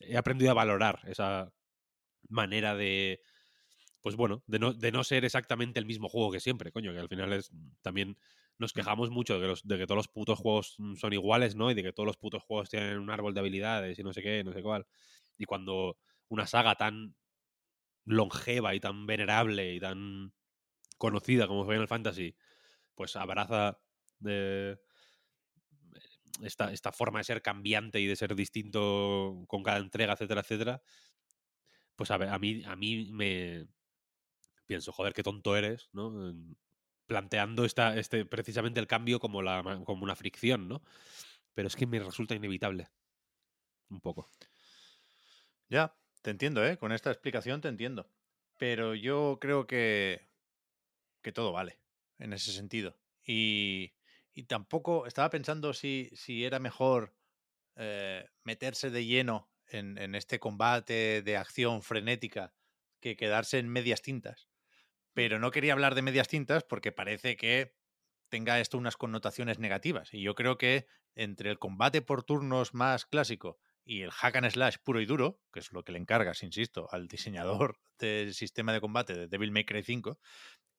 he 0.00 0.16
aprendido 0.16 0.50
a 0.50 0.54
valorar 0.54 1.00
esa 1.06 1.52
manera 2.28 2.76
de, 2.76 3.20
pues 4.02 4.16
bueno, 4.16 4.44
de 4.46 4.58
no, 4.58 4.74
de 4.74 4.92
no 4.92 5.04
ser 5.04 5.24
exactamente 5.24 5.80
el 5.80 5.86
mismo 5.86 6.08
juego 6.08 6.32
que 6.32 6.40
siempre, 6.40 6.72
coño, 6.72 6.92
que 6.92 7.00
al 7.00 7.08
final 7.08 7.32
es 7.34 7.52
también 7.82 8.18
nos 8.58 8.72
quejamos 8.74 9.10
mucho 9.10 9.34
de 9.36 9.40
que, 9.42 9.46
los, 9.48 9.66
de 9.66 9.78
que 9.78 9.86
todos 9.86 9.98
los 9.98 10.08
putos 10.08 10.38
juegos 10.38 10.76
mm, 10.78 10.96
son 10.96 11.12
iguales, 11.14 11.56
¿no? 11.56 11.70
Y 11.70 11.74
de 11.74 11.82
que 11.82 11.92
todos 11.92 12.06
los 12.06 12.16
putos 12.18 12.42
juegos 12.44 12.70
tienen 12.70 12.98
un 12.98 13.10
árbol 13.10 13.34
de 13.34 13.40
habilidades 13.40 13.98
y 13.98 14.02
no 14.04 14.12
sé 14.12 14.22
qué, 14.22 14.44
no 14.44 14.52
sé 14.52 14.62
cuál. 14.62 14.86
Y 15.38 15.44
cuando 15.46 15.98
una 16.28 16.46
saga 16.46 16.76
tan 16.76 17.16
longeva 18.04 18.74
y 18.74 18.80
tan 18.80 19.06
venerable 19.06 19.74
y 19.74 19.80
tan 19.80 20.32
conocida 20.98 21.46
como 21.48 21.66
Final 21.66 21.88
Fantasy, 21.88 22.36
pues 22.94 23.16
abraza 23.16 23.80
de 24.18 24.78
esta, 26.42 26.72
esta 26.72 26.92
forma 26.92 27.18
de 27.20 27.24
ser 27.24 27.42
cambiante 27.42 28.00
y 28.00 28.06
de 28.06 28.16
ser 28.16 28.34
distinto 28.34 29.44
con 29.48 29.62
cada 29.62 29.78
entrega, 29.78 30.14
etcétera, 30.14 30.40
etcétera, 30.40 30.82
pues 31.96 32.10
a, 32.10 32.14
a 32.14 32.38
mí, 32.38 32.62
a 32.64 32.76
mí 32.76 33.10
me 33.12 33.66
pienso, 34.66 34.92
joder, 34.92 35.12
qué 35.12 35.22
tonto 35.22 35.56
eres, 35.56 35.90
¿no? 35.92 36.34
Planteando 37.06 37.64
esta, 37.64 37.96
este, 37.98 38.24
precisamente 38.24 38.80
el 38.80 38.86
cambio 38.86 39.18
como, 39.18 39.42
la, 39.42 39.82
como 39.84 40.04
una 40.04 40.16
fricción, 40.16 40.68
¿no? 40.68 40.82
Pero 41.54 41.68
es 41.68 41.76
que 41.76 41.86
me 41.86 41.98
resulta 41.98 42.34
inevitable. 42.34 42.88
Un 43.90 44.00
poco. 44.00 44.30
Ya, 45.68 45.96
te 46.22 46.30
entiendo, 46.30 46.64
¿eh? 46.64 46.76
Con 46.78 46.92
esta 46.92 47.10
explicación 47.10 47.60
te 47.60 47.68
entiendo. 47.68 48.10
Pero 48.58 48.94
yo 48.94 49.38
creo 49.40 49.66
que, 49.66 50.28
que 51.22 51.32
todo 51.32 51.52
vale 51.52 51.79
en 52.20 52.32
ese 52.32 52.52
sentido. 52.52 52.96
Y, 53.24 53.94
y 54.32 54.44
tampoco 54.44 55.06
estaba 55.06 55.30
pensando 55.30 55.72
si, 55.72 56.10
si 56.14 56.44
era 56.44 56.58
mejor 56.58 57.14
eh, 57.76 58.28
meterse 58.44 58.90
de 58.90 59.04
lleno 59.04 59.50
en, 59.66 59.98
en 59.98 60.14
este 60.14 60.38
combate 60.38 61.22
de 61.22 61.36
acción 61.36 61.82
frenética 61.82 62.54
que 63.00 63.16
quedarse 63.16 63.58
en 63.58 63.68
medias 63.68 64.02
tintas. 64.02 64.48
Pero 65.12 65.38
no 65.38 65.50
quería 65.50 65.72
hablar 65.72 65.94
de 65.94 66.02
medias 66.02 66.28
tintas 66.28 66.64
porque 66.64 66.92
parece 66.92 67.36
que 67.36 67.74
tenga 68.28 68.60
esto 68.60 68.78
unas 68.78 68.96
connotaciones 68.96 69.58
negativas. 69.58 70.14
Y 70.14 70.22
yo 70.22 70.34
creo 70.34 70.56
que 70.56 70.86
entre 71.14 71.50
el 71.50 71.58
combate 71.58 72.02
por 72.02 72.22
turnos 72.22 72.74
más 72.74 73.06
clásico 73.06 73.58
y 73.84 74.02
el 74.02 74.10
hack 74.10 74.36
and 74.36 74.50
slash 74.50 74.76
puro 74.82 75.00
y 75.00 75.06
duro, 75.06 75.40
que 75.52 75.60
es 75.60 75.72
lo 75.72 75.82
que 75.82 75.92
le 75.92 75.98
encargas, 75.98 76.42
insisto, 76.42 76.88
al 76.92 77.08
diseñador 77.08 77.78
del 77.98 78.34
sistema 78.34 78.72
de 78.72 78.80
combate 78.80 79.14
de 79.14 79.26
Devil 79.26 79.50
May 79.50 79.64
Cry 79.64 79.82
5, 79.82 80.18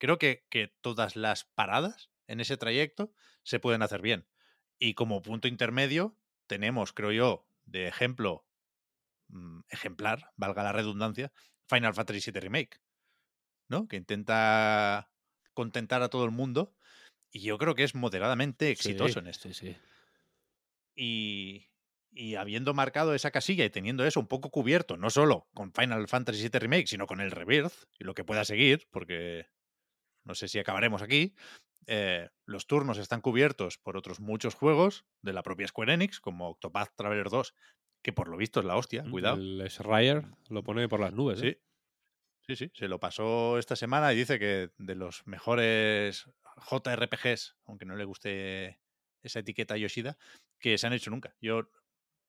creo 0.01 0.17
que, 0.17 0.47
que 0.49 0.67
todas 0.81 1.15
las 1.15 1.45
paradas 1.45 2.09
en 2.25 2.39
ese 2.39 2.57
trayecto 2.57 3.13
se 3.43 3.59
pueden 3.59 3.83
hacer 3.83 4.01
bien. 4.01 4.27
Y 4.79 4.95
como 4.95 5.21
punto 5.21 5.47
intermedio, 5.47 6.17
tenemos, 6.47 6.91
creo 6.91 7.11
yo, 7.11 7.47
de 7.65 7.87
ejemplo 7.87 8.47
mm, 9.27 9.59
ejemplar, 9.69 10.31
valga 10.37 10.63
la 10.63 10.71
redundancia, 10.71 11.31
Final 11.67 11.93
Fantasy 11.93 12.31
VII 12.31 12.41
Remake, 12.41 12.81
¿no? 13.67 13.87
Que 13.87 13.97
intenta 13.97 15.11
contentar 15.53 16.01
a 16.01 16.09
todo 16.09 16.25
el 16.25 16.31
mundo 16.31 16.75
y 17.31 17.41
yo 17.41 17.59
creo 17.59 17.75
que 17.75 17.83
es 17.83 17.93
moderadamente 17.93 18.71
exitoso 18.71 19.13
Sí, 19.13 19.19
en 19.19 19.27
esto. 19.27 19.53
Sí, 19.53 19.53
sí. 19.53 19.77
Y, 20.95 21.67
y 22.09 22.35
habiendo 22.35 22.73
marcado 22.73 23.13
esa 23.13 23.29
casilla 23.29 23.65
y 23.65 23.69
teniendo 23.69 24.03
eso 24.03 24.19
un 24.19 24.27
poco 24.27 24.49
cubierto, 24.49 24.97
no 24.97 25.11
solo 25.11 25.47
con 25.53 25.71
Final 25.73 26.07
Fantasy 26.07 26.49
VII 26.49 26.59
Remake, 26.59 26.87
sino 26.87 27.05
con 27.05 27.21
el 27.21 27.29
Rebirth 27.29 27.85
y 27.99 28.03
lo 28.03 28.15
que 28.15 28.23
pueda 28.23 28.45
seguir, 28.45 28.87
porque 28.89 29.45
no 30.23 30.35
sé 30.35 30.47
si 30.47 30.59
acabaremos 30.59 31.01
aquí, 31.01 31.35
eh, 31.87 32.29
los 32.45 32.67
turnos 32.67 32.97
están 32.97 33.21
cubiertos 33.21 33.77
por 33.77 33.97
otros 33.97 34.19
muchos 34.19 34.53
juegos 34.53 35.05
de 35.21 35.33
la 35.33 35.43
propia 35.43 35.67
Square 35.67 35.93
Enix, 35.93 36.19
como 36.19 36.49
Octopath 36.49 36.95
Traveler 36.95 37.29
2, 37.29 37.55
que 38.03 38.13
por 38.13 38.27
lo 38.27 38.37
visto 38.37 38.59
es 38.59 38.65
la 38.65 38.75
hostia, 38.77 39.03
cuidado. 39.09 39.37
El 39.37 39.63
Schreier 39.69 40.25
lo 40.49 40.63
pone 40.63 40.87
por 40.87 40.99
las 40.99 41.13
nubes. 41.13 41.41
¿eh? 41.41 41.61
Sí, 42.45 42.55
sí, 42.55 42.65
sí, 42.65 42.71
se 42.73 42.87
lo 42.87 42.99
pasó 42.99 43.57
esta 43.57 43.75
semana 43.75 44.13
y 44.13 44.17
dice 44.17 44.39
que 44.39 44.69
de 44.77 44.95
los 44.95 45.25
mejores 45.25 46.29
JRPGs, 46.69 47.57
aunque 47.65 47.85
no 47.85 47.95
le 47.95 48.05
guste 48.05 48.79
esa 49.23 49.39
etiqueta 49.39 49.75
a 49.75 49.77
Yoshida, 49.77 50.17
que 50.59 50.77
se 50.77 50.87
han 50.87 50.93
hecho 50.93 51.11
nunca. 51.11 51.35
Yo 51.41 51.69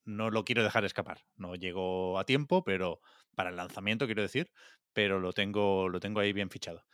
no 0.05 0.31
lo 0.31 0.45
quiero 0.45 0.63
dejar 0.63 0.85
escapar. 0.85 1.25
No 1.37 1.55
llego 1.55 2.19
a 2.19 2.25
tiempo, 2.25 2.65
pero 2.65 3.01
para 3.35 3.51
el 3.51 3.57
lanzamiento 3.57 4.07
quiero 4.07 4.23
decir, 4.23 4.51
pero 4.93 5.21
lo 5.21 5.33
tengo, 5.33 5.89
lo 5.89 6.01
tengo 6.01 6.21
ahí 6.21 6.33
bien 6.33 6.51
fichado. 6.51 6.85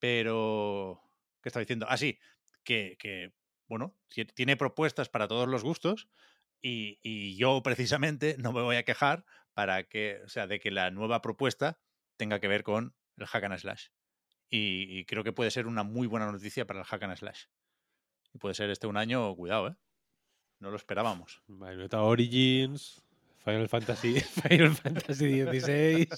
Pero, 0.00 1.00
¿qué 1.42 1.48
estaba 1.50 1.60
diciendo? 1.62 1.86
Ah, 1.88 1.96
sí, 1.96 2.18
que, 2.64 2.96
que, 2.98 3.32
bueno, 3.68 3.96
ti- 4.08 4.24
tiene 4.24 4.56
propuestas 4.56 5.08
para 5.08 5.28
todos 5.28 5.48
los 5.48 5.62
gustos 5.62 6.08
y, 6.60 6.98
y 7.02 7.36
yo 7.36 7.62
precisamente 7.62 8.36
no 8.38 8.52
me 8.52 8.62
voy 8.62 8.76
a 8.76 8.84
quejar 8.84 9.24
para 9.54 9.84
que, 9.84 10.20
o 10.24 10.28
sea, 10.28 10.46
de 10.46 10.58
que 10.60 10.70
la 10.70 10.90
nueva 10.90 11.22
propuesta 11.22 11.80
tenga 12.16 12.40
que 12.40 12.48
ver 12.48 12.62
con 12.64 12.96
el 13.16 13.26
hack 13.26 13.44
and 13.44 13.58
slash. 13.58 13.86
Y, 14.48 14.98
y 14.98 15.04
creo 15.04 15.22
que 15.22 15.32
puede 15.32 15.50
ser 15.52 15.66
una 15.66 15.84
muy 15.84 16.06
buena 16.08 16.30
noticia 16.32 16.66
para 16.66 16.80
el 16.80 16.86
hack 16.86 17.02
and 17.04 17.16
slash. 17.16 17.44
Y 18.32 18.38
puede 18.38 18.54
ser 18.54 18.70
este 18.70 18.86
un 18.86 18.96
año, 18.96 19.34
cuidado, 19.36 19.68
¿eh? 19.68 19.76
No 20.58 20.70
lo 20.70 20.76
esperábamos. 20.76 21.42
Bayonetta 21.46 22.02
Origins, 22.02 23.02
Final 23.44 23.68
Fantasy, 23.68 24.14
Final 24.48 24.74
Fantasy 24.74 25.42
XVI, 25.42 26.08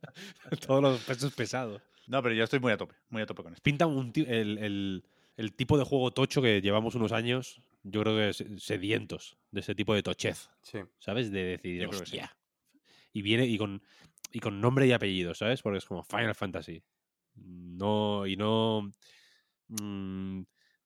todos 0.66 0.82
los 0.82 1.00
pesos 1.04 1.32
pesados. 1.34 1.82
No, 2.06 2.22
pero 2.22 2.34
yo 2.34 2.44
estoy 2.44 2.60
muy 2.60 2.72
a 2.72 2.76
tope, 2.76 2.94
muy 3.10 3.22
a 3.22 3.26
tope 3.26 3.42
con 3.42 3.52
esto. 3.52 3.62
Pinta 3.62 3.86
un 3.86 4.12
el, 4.14 4.58
el- 4.58 5.04
el 5.36 5.52
tipo 5.52 5.76
de 5.76 5.84
juego 5.84 6.10
tocho 6.12 6.40
que 6.40 6.62
llevamos 6.62 6.94
unos 6.94 7.12
años, 7.12 7.60
yo 7.82 8.02
creo 8.02 8.16
que 8.16 8.32
se- 8.32 8.58
sedientos 8.58 9.36
de 9.50 9.60
ese 9.60 9.74
tipo 9.74 9.94
de 9.94 10.02
tochez, 10.02 10.48
Sí. 10.62 10.78
¿sabes? 10.98 11.30
De 11.30 11.44
decidir, 11.44 11.88
sí. 11.92 12.02
hostia. 12.02 12.36
Y 13.12 13.20
viene 13.22 13.44
y 13.46 13.58
con, 13.58 13.82
y 14.32 14.40
con 14.40 14.60
nombre 14.62 14.86
y 14.86 14.92
apellido, 14.92 15.34
¿sabes? 15.34 15.60
Porque 15.60 15.78
es 15.78 15.84
como 15.84 16.02
Final 16.04 16.34
Fantasy. 16.34 16.82
No, 17.34 18.26
y 18.26 18.36
no 18.36 18.90
mm, 19.68 20.40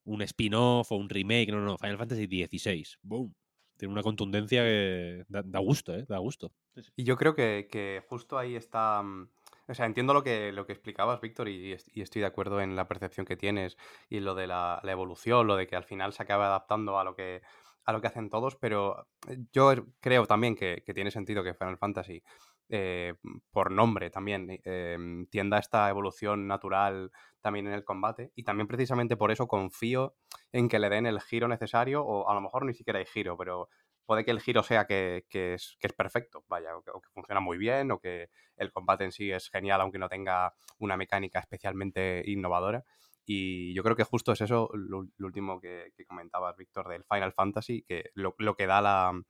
un 0.05 0.23
spin-off 0.23 0.91
o 0.91 0.97
un 0.97 1.09
remake, 1.09 1.51
no, 1.53 1.61
no, 1.61 1.79
Final 1.79 1.99
Fantasy 1.99 2.27
XVI. 2.27 2.85
Boom. 3.03 3.33
Tiene 3.81 3.93
una 3.95 4.03
contundencia 4.03 4.63
que 4.63 5.25
da, 5.29 5.43
da 5.45 5.59
gusto, 5.61 5.95
¿eh? 5.97 6.05
Da 6.09 6.19
gusto. 6.19 6.53
Y 6.97 7.05
yo 7.05 7.17
creo 7.17 7.35
que, 7.35 7.69
que 7.71 8.03
justo 8.09 8.39
ahí 8.39 8.57
está. 8.57 9.03
mm, 9.03 9.29
O 9.69 9.75
sea, 9.75 9.87
entiendo 9.87 10.15
lo 10.15 10.23
que, 10.23 10.53
lo 10.53 10.67
que 10.67 10.73
explicabas, 10.73 11.21
Víctor, 11.21 11.49
y, 11.49 11.73
est- 11.73 11.89
y 11.93 12.03
estoy 12.03 12.21
de 12.21 12.27
acuerdo 12.27 12.61
en 12.61 12.77
la 12.77 12.89
percepción 12.89 13.27
que 13.27 13.37
tienes 13.37 13.77
y 14.09 14.21
lo 14.21 14.35
de 14.35 14.47
la, 14.47 14.81
la 14.83 14.93
evolución, 14.93 15.47
lo 15.47 15.57
de 15.57 15.67
que 15.67 15.77
al 15.77 15.85
final 15.85 16.13
se 16.13 16.23
acaba 16.23 16.47
adaptando 16.47 16.99
a 16.99 17.05
lo 17.05 17.15
que, 17.15 17.43
a 17.85 17.93
lo 17.93 18.01
que 18.01 18.07
hacen 18.09 18.31
todos, 18.31 18.57
pero 18.57 19.09
eh, 19.29 19.39
yo 19.53 19.73
er- 19.73 19.85
creo 20.01 20.27
también 20.27 20.55
que, 20.57 20.83
que 20.85 20.95
tiene 20.95 21.11
sentido 21.11 21.43
que 21.45 21.55
Final 21.55 21.79
Fantasy, 21.79 22.23
eh, 22.69 23.15
por 23.51 23.71
nombre 23.73 24.11
también, 24.11 24.51
eh, 24.51 24.61
em, 24.95 25.27
tienda 25.27 25.59
esta 25.59 25.89
evolución 25.91 26.47
natural 26.47 27.11
también 27.41 27.67
en 27.67 27.73
el 27.75 27.85
combate, 27.85 28.33
y 28.35 28.45
también 28.45 28.67
precisamente 28.67 29.17
por 29.17 29.31
eso 29.31 29.47
confío 29.47 30.15
en 30.53 30.69
que 30.69 30.79
le 30.79 30.89
den 30.89 31.07
el 31.07 31.21
giro 31.21 31.49
necesario, 31.49 32.05
o 32.05 32.29
a 32.29 32.35
lo 32.35 32.41
mejor 32.41 32.65
ni 32.65 32.75
siquiera 32.75 32.99
hay 32.99 33.07
giro, 33.07 33.37
pero 33.37 33.69
puede 34.11 34.25
que 34.25 34.33
el 34.33 34.41
giro 34.41 34.63
sea 34.63 34.87
que, 34.87 35.25
que 35.29 35.55
es, 35.55 35.77
que 35.79 35.87
es 35.87 35.93
perfecto, 35.93 36.45
vaya, 36.49 36.77
o 36.77 36.83
que, 36.83 36.91
funciona 37.13 37.41
muy 37.41 37.59
bien, 37.59 37.93
o 37.93 38.01
que 38.01 38.29
el 38.57 38.73
combate 38.73 39.05
en 39.05 39.13
sí 39.13 39.31
es 39.31 39.49
genial, 39.51 39.81
aunque 39.81 39.99
no 39.99 40.09
tenga 40.09 40.53
una 40.79 40.97
mecánica 40.97 41.39
especialmente 41.39 42.23
innovadora. 42.27 42.85
Y 43.25 43.73
yo 43.75 43.85
creo 43.85 43.95
que 43.95 44.03
justo 44.03 44.33
es 44.33 44.41
eso 44.41 44.69
lo, 44.75 45.07
último 45.21 45.61
que, 45.61 45.93
comentabas, 46.09 46.57
Víctor, 46.57 46.89
del 46.89 47.05
Final 47.05 47.33
Fantasy, 47.33 47.83
que 47.83 48.11
lo, 48.15 48.35
que 48.57 48.67
da 48.67 48.81
la- 48.81 49.23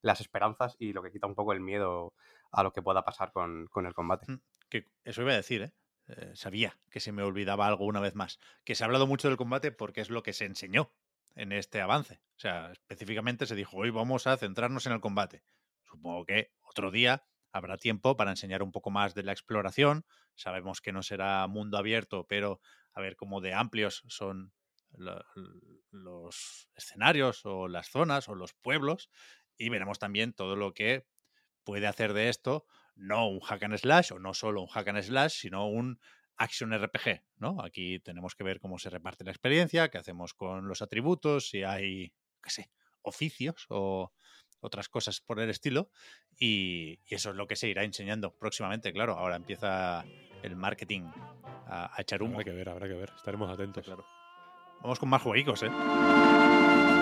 las 0.00 0.20
esperanzas 0.22 0.76
y 0.78 0.94
lo 0.94 1.02
que 1.02 1.12
quita 1.12 1.26
un 1.26 1.34
poco 1.34 1.52
el 1.52 1.60
miedo 1.60 2.14
a 2.52 2.62
lo 2.62 2.72
que 2.72 2.80
pueda 2.80 3.04
pasar 3.04 3.32
con, 3.32 3.66
con 3.66 3.84
el 3.84 3.92
combate. 3.92 4.32
Mm, 4.32 4.40
Que 4.70 4.86
eso 5.04 5.20
iba 5.20 5.32
a 5.32 5.36
decir, 5.36 5.60
¿eh? 5.60 5.72
Eh, 6.08 6.32
Sabía 6.34 6.78
que 6.90 7.00
se 7.00 7.12
me 7.12 7.22
olvidaba 7.22 7.66
algo 7.66 7.84
una 7.84 8.00
vez 8.00 8.14
más. 8.14 8.38
Que 8.64 8.74
se 8.74 8.84
ha 8.84 8.86
hablado 8.86 9.06
mucho 9.06 9.28
del 9.28 9.36
combate 9.36 9.72
porque 9.72 10.00
es 10.00 10.10
lo 10.10 10.22
que 10.22 10.32
se 10.32 10.44
enseñó 10.44 10.92
en 11.34 11.52
este 11.52 11.80
avance. 11.80 12.20
O 12.36 12.40
sea, 12.40 12.72
específicamente 12.72 13.46
se 13.46 13.54
dijo, 13.54 13.76
hoy 13.76 13.90
vamos 13.90 14.26
a 14.26 14.36
centrarnos 14.36 14.86
en 14.86 14.92
el 14.92 15.00
combate. 15.00 15.44
Supongo 15.84 16.24
que 16.26 16.52
otro 16.62 16.90
día 16.90 17.24
habrá 17.52 17.76
tiempo 17.76 18.16
para 18.16 18.30
enseñar 18.30 18.62
un 18.62 18.72
poco 18.72 18.90
más 18.90 19.14
de 19.14 19.22
la 19.22 19.32
exploración. 19.32 20.04
Sabemos 20.34 20.80
que 20.80 20.92
no 20.92 21.02
será 21.02 21.46
mundo 21.46 21.78
abierto, 21.78 22.26
pero 22.26 22.60
a 22.92 23.00
ver 23.00 23.16
cómo 23.16 23.40
de 23.40 23.54
amplios 23.54 24.02
son 24.08 24.52
los 25.90 26.68
escenarios 26.74 27.44
o 27.44 27.68
las 27.68 27.88
zonas 27.88 28.28
o 28.28 28.34
los 28.34 28.54
pueblos. 28.54 29.10
Y 29.56 29.68
veremos 29.68 29.98
también 29.98 30.32
todo 30.32 30.56
lo 30.56 30.74
que 30.74 31.06
puede 31.64 31.86
hacer 31.86 32.12
de 32.12 32.28
esto 32.28 32.66
no 33.02 33.28
un 33.28 33.40
hack 33.40 33.62
and 33.64 33.76
slash 33.76 34.12
o 34.12 34.18
no 34.18 34.32
solo 34.32 34.62
un 34.62 34.68
hack 34.68 34.88
and 34.88 35.02
slash, 35.02 35.32
sino 35.32 35.68
un 35.68 35.98
action 36.36 36.72
RPG, 36.72 37.22
¿no? 37.36 37.60
Aquí 37.62 38.00
tenemos 38.00 38.34
que 38.34 38.44
ver 38.44 38.60
cómo 38.60 38.78
se 38.78 38.90
reparte 38.90 39.24
la 39.24 39.30
experiencia, 39.30 39.88
qué 39.88 39.98
hacemos 39.98 40.34
con 40.34 40.68
los 40.68 40.82
atributos, 40.82 41.50
si 41.50 41.62
hay, 41.62 42.12
qué 42.42 42.50
sé, 42.50 42.70
oficios 43.02 43.66
o 43.68 44.12
otras 44.60 44.88
cosas 44.88 45.20
por 45.20 45.40
el 45.40 45.50
estilo. 45.50 45.90
Y, 46.38 47.00
y 47.06 47.14
eso 47.14 47.30
es 47.30 47.36
lo 47.36 47.46
que 47.46 47.56
se 47.56 47.68
irá 47.68 47.84
enseñando 47.84 48.34
próximamente, 48.34 48.92
claro. 48.92 49.18
Ahora 49.18 49.36
empieza 49.36 50.04
el 50.42 50.56
marketing 50.56 51.02
a, 51.66 51.94
a 51.94 52.02
echar 52.02 52.22
humo. 52.22 52.34
Habrá 52.34 52.44
que 52.44 52.56
ver, 52.56 52.68
habrá 52.68 52.88
que 52.88 52.94
ver. 52.94 53.12
Estaremos 53.16 53.50
atentos. 53.50 53.84
Claro. 53.84 54.04
Vamos 54.80 54.98
con 54.98 55.08
más 55.08 55.22
jueguicos, 55.22 55.62
¿eh? 55.62 57.01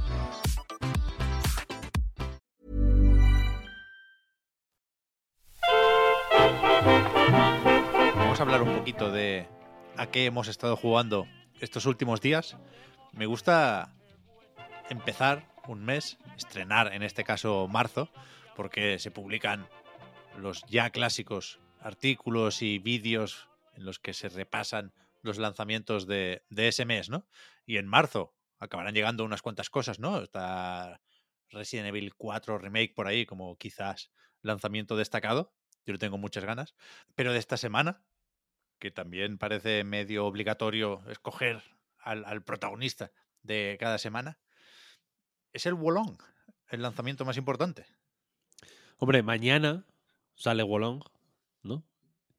Hablar 8.53 8.67
un 8.67 8.79
poquito 8.79 9.09
de 9.09 9.47
a 9.95 10.07
qué 10.07 10.25
hemos 10.25 10.49
estado 10.49 10.75
jugando 10.75 11.25
estos 11.61 11.85
últimos 11.85 12.19
días. 12.19 12.57
Me 13.13 13.25
gusta 13.25 13.95
empezar 14.89 15.47
un 15.69 15.85
mes, 15.85 16.17
estrenar 16.35 16.91
en 16.93 17.01
este 17.01 17.23
caso 17.23 17.69
marzo, 17.69 18.09
porque 18.57 18.99
se 18.99 19.09
publican 19.09 19.69
los 20.37 20.65
ya 20.65 20.89
clásicos 20.89 21.61
artículos 21.79 22.61
y 22.61 22.77
vídeos 22.79 23.47
en 23.73 23.85
los 23.85 23.99
que 23.99 24.13
se 24.13 24.27
repasan 24.27 24.91
los 25.21 25.37
lanzamientos 25.37 26.05
de, 26.05 26.43
de 26.49 26.67
ese 26.67 26.83
mes, 26.83 27.09
¿no? 27.09 27.25
Y 27.65 27.77
en 27.77 27.87
marzo 27.87 28.35
acabarán 28.59 28.93
llegando 28.93 29.23
unas 29.23 29.41
cuantas 29.41 29.69
cosas, 29.69 29.97
¿no? 29.97 30.23
Está 30.23 30.99
Resident 31.51 31.87
Evil 31.87 32.15
4 32.15 32.57
Remake 32.57 32.91
por 32.93 33.07
ahí, 33.07 33.25
como 33.25 33.57
quizás 33.57 34.11
lanzamiento 34.41 34.97
destacado. 34.97 35.53
Yo 35.85 35.93
no 35.93 35.99
tengo 35.99 36.17
muchas 36.17 36.43
ganas. 36.43 36.75
Pero 37.15 37.31
de 37.31 37.39
esta 37.39 37.55
semana, 37.55 38.03
que 38.81 38.89
también 38.91 39.37
parece 39.37 39.83
medio 39.83 40.25
obligatorio 40.25 41.03
escoger 41.07 41.61
al, 41.99 42.25
al 42.25 42.43
protagonista 42.43 43.11
de 43.43 43.77
cada 43.79 43.99
semana, 43.99 44.39
es 45.53 45.67
el 45.67 45.75
Wolong, 45.75 46.17
el 46.69 46.81
lanzamiento 46.81 47.23
más 47.23 47.37
importante. 47.37 47.85
Hombre, 48.97 49.21
mañana 49.21 49.85
sale 50.33 50.63
Wolong, 50.63 51.03
¿no? 51.61 51.83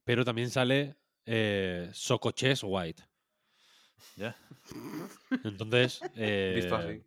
Pero 0.03 0.25
también 0.25 0.51
sale 0.51 0.97
eh, 1.27 1.89
Socoches 1.95 2.63
White. 2.65 3.05
Ya. 4.17 4.37
Entonces. 5.45 6.01
eh, 6.17 6.53
Visto 6.57 6.75
así. 6.75 7.05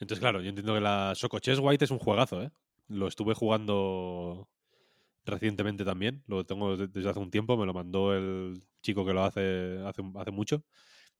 Entonces, 0.00 0.20
claro, 0.20 0.40
yo 0.40 0.48
entiendo 0.48 0.72
que 0.74 0.80
la 0.80 1.12
Socoches 1.14 1.58
White 1.58 1.84
es 1.84 1.90
un 1.90 1.98
juegazo, 1.98 2.42
¿eh? 2.42 2.50
Lo 2.88 3.08
estuve 3.08 3.34
jugando 3.34 4.48
recientemente 5.26 5.84
también. 5.84 6.22
Lo 6.26 6.44
tengo 6.46 6.76
de- 6.76 6.88
desde 6.88 7.10
hace 7.10 7.18
un 7.18 7.30
tiempo. 7.30 7.56
Me 7.56 7.66
lo 7.66 7.74
mandó 7.74 8.14
el 8.14 8.62
chico 8.82 9.04
que 9.04 9.12
lo 9.12 9.24
hace 9.24 9.80
hace, 9.84 10.02
hace 10.16 10.30
mucho. 10.30 10.64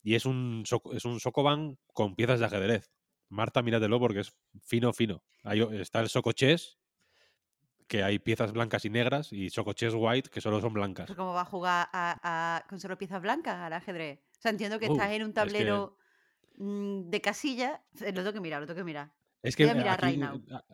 Y 0.02 0.14
es 0.14 0.24
un, 0.24 0.64
es 0.92 1.04
un 1.04 1.20
Sokoban 1.20 1.78
con 1.92 2.14
piezas 2.14 2.38
de 2.40 2.46
ajedrez. 2.46 2.90
Marta, 3.28 3.60
míratelo 3.62 3.98
porque 3.98 4.20
es 4.20 4.32
fino, 4.62 4.92
fino. 4.92 5.22
Ahí 5.42 5.60
está 5.72 6.00
el 6.00 6.08
Socoches, 6.08 6.78
que 7.88 8.02
hay 8.04 8.18
piezas 8.20 8.52
blancas 8.52 8.84
y 8.84 8.90
negras, 8.90 9.32
y 9.32 9.50
Socoches 9.50 9.94
White, 9.96 10.30
que 10.30 10.40
solo 10.40 10.60
son 10.60 10.72
blancas. 10.72 11.12
¿Cómo 11.14 11.32
va 11.34 11.40
a 11.42 11.44
jugar 11.44 11.88
a, 11.92 12.18
a- 12.58 12.66
con 12.68 12.78
solo 12.80 12.96
piezas 12.98 13.20
blancas 13.20 13.56
al 13.56 13.72
ajedrez? 13.72 14.20
O 14.38 14.40
sea, 14.40 14.50
entiendo 14.52 14.78
que 14.78 14.88
Uh, 14.88 14.92
estás 14.92 15.10
en 15.12 15.22
un 15.22 15.28
es 15.30 15.34
que- 15.34 15.40
tablero 15.40 15.96
mm, 16.58 17.10
de 17.10 17.20
casilla. 17.20 17.82
eh, 18.00 18.12
Lo 18.12 18.20
tengo 18.22 18.32
que 18.32 18.40
mirar, 18.40 18.60
lo 18.60 18.66
tengo 18.66 18.78
que 18.78 18.84
mirar. 18.84 19.12
Es 19.48 19.56
que 19.56 19.64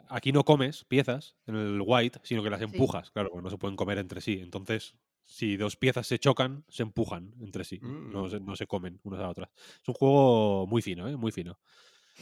aquí, 0.08 0.32
no 0.32 0.44
comes 0.44 0.84
piezas 0.84 1.36
en 1.46 1.56
el 1.56 1.80
white, 1.84 2.20
sino 2.22 2.42
que 2.42 2.50
las 2.50 2.60
Sí. 2.60 2.64
empujas. 2.64 3.10
Claro, 3.10 3.30
porque 3.30 3.44
no 3.44 3.50
se 3.50 3.58
pueden 3.58 3.76
comer 3.76 3.98
entre 3.98 4.20
sí. 4.20 4.40
Entonces, 4.40 4.94
si 5.24 5.56
dos 5.56 5.76
piezas 5.76 6.06
se 6.06 6.18
chocan, 6.18 6.64
se 6.68 6.82
empujan 6.82 7.34
entre 7.40 7.64
sí. 7.64 7.78
No, 7.82 8.24
Mm. 8.24 8.30
se, 8.30 8.40
no 8.40 8.56
se 8.56 8.66
comen 8.66 9.00
unas 9.04 9.20
a 9.20 9.28
otras. 9.28 9.50
Es 9.82 9.88
un 9.88 9.94
juego 9.94 10.66
muy 10.66 10.82
fino, 10.82 11.08
¿eh? 11.08 11.16
Muy 11.16 11.32
fino. 11.32 11.58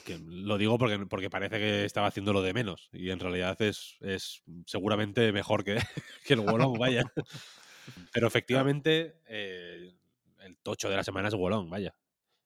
Que 0.05 0.19
lo 0.19 0.57
digo 0.59 0.79
porque, 0.79 0.99
porque 1.07 1.31
parece 1.31 1.59
que 1.59 1.85
estaba 1.85 2.07
haciendo 2.07 2.33
lo 2.33 2.43
de 2.43 2.55
menos. 2.55 2.89
Y 2.93 3.11
en 3.11 3.19
realidad 3.21 3.61
es, 3.63 3.97
es 4.01 4.43
seguramente 4.67 5.33
mejor 5.33 5.65
que, 5.65 5.77
que 6.25 6.35
el 6.35 6.41
Wolong, 6.41 6.79
vaya. 6.79 7.03
Pero 8.13 8.27
efectivamente, 8.27 9.21
eh, 9.27 9.93
el 10.45 10.57
tocho 10.59 10.89
de 10.89 10.97
la 10.97 11.05
semana 11.05 11.29
es 11.29 11.35
Wolong, 11.35 11.69
vaya. 11.71 11.95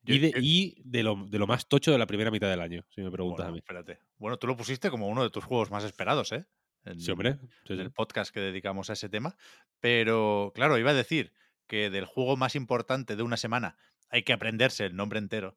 Yo- 0.05 0.15
Y, 0.15 0.19
de, 0.19 0.31
yo- 0.33 0.39
y 0.41 0.83
de, 0.85 1.03
lo, 1.03 1.17
de 1.27 1.39
lo 1.39 1.47
más 1.47 1.67
tocho 1.67 1.91
de 1.93 1.99
la 1.99 2.07
primera 2.07 2.31
mitad 2.31 2.49
del 2.51 2.61
año, 2.61 2.85
si 2.91 3.01
me 3.01 3.11
preguntas 3.11 3.39
Bueno, 3.47 3.51
a 3.51 3.53
mí. 3.53 3.59
espérate. 3.59 3.99
Bueno, 4.19 4.37
tú 4.39 4.47
lo 4.47 4.57
pusiste 4.57 4.91
como 4.91 5.09
uno 5.09 5.23
de 5.23 5.31
tus 5.31 5.45
juegos 5.45 5.71
más 5.71 5.85
esperados, 5.85 6.33
¿eh? 6.33 6.45
En- 6.85 7.01
Sí, 7.01 7.11
hombre. 7.11 7.39
Sí, 7.67 7.73
en 7.73 7.77
sí. 7.79 7.83
el 7.83 7.91
podcast 7.93 8.33
que 8.33 8.41
dedicamos 8.41 8.91
a 8.91 8.93
ese 8.93 9.09
tema. 9.09 9.37
Pero, 9.81 10.53
claro, 10.55 10.79
iba 10.79 10.91
a 10.91 10.95
decir 10.95 11.33
que 11.67 11.89
del 11.91 12.05
juego 12.05 12.37
más 12.37 12.55
importante 12.57 13.17
de 13.17 13.23
una 13.23 13.37
semana 13.39 13.77
hay 14.11 14.23
que 14.23 14.33
aprenderse 14.35 14.85
el 14.85 14.95
nombre 14.97 15.19
entero. 15.19 15.57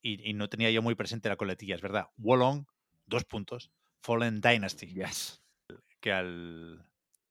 Y, 0.00 0.28
y 0.30 0.32
no 0.34 0.48
tenía 0.48 0.70
yo 0.70 0.80
muy 0.80 0.94
presente 0.94 1.28
la 1.28 1.34
coletilla, 1.36 1.74
es 1.74 1.80
verdad. 1.82 2.06
Wolong, 2.16 2.66
dos 3.06 3.24
puntos. 3.24 3.72
Fallen 4.00 4.40
Dynasty. 4.40 4.94
Que 6.00 6.12
al, 6.12 6.86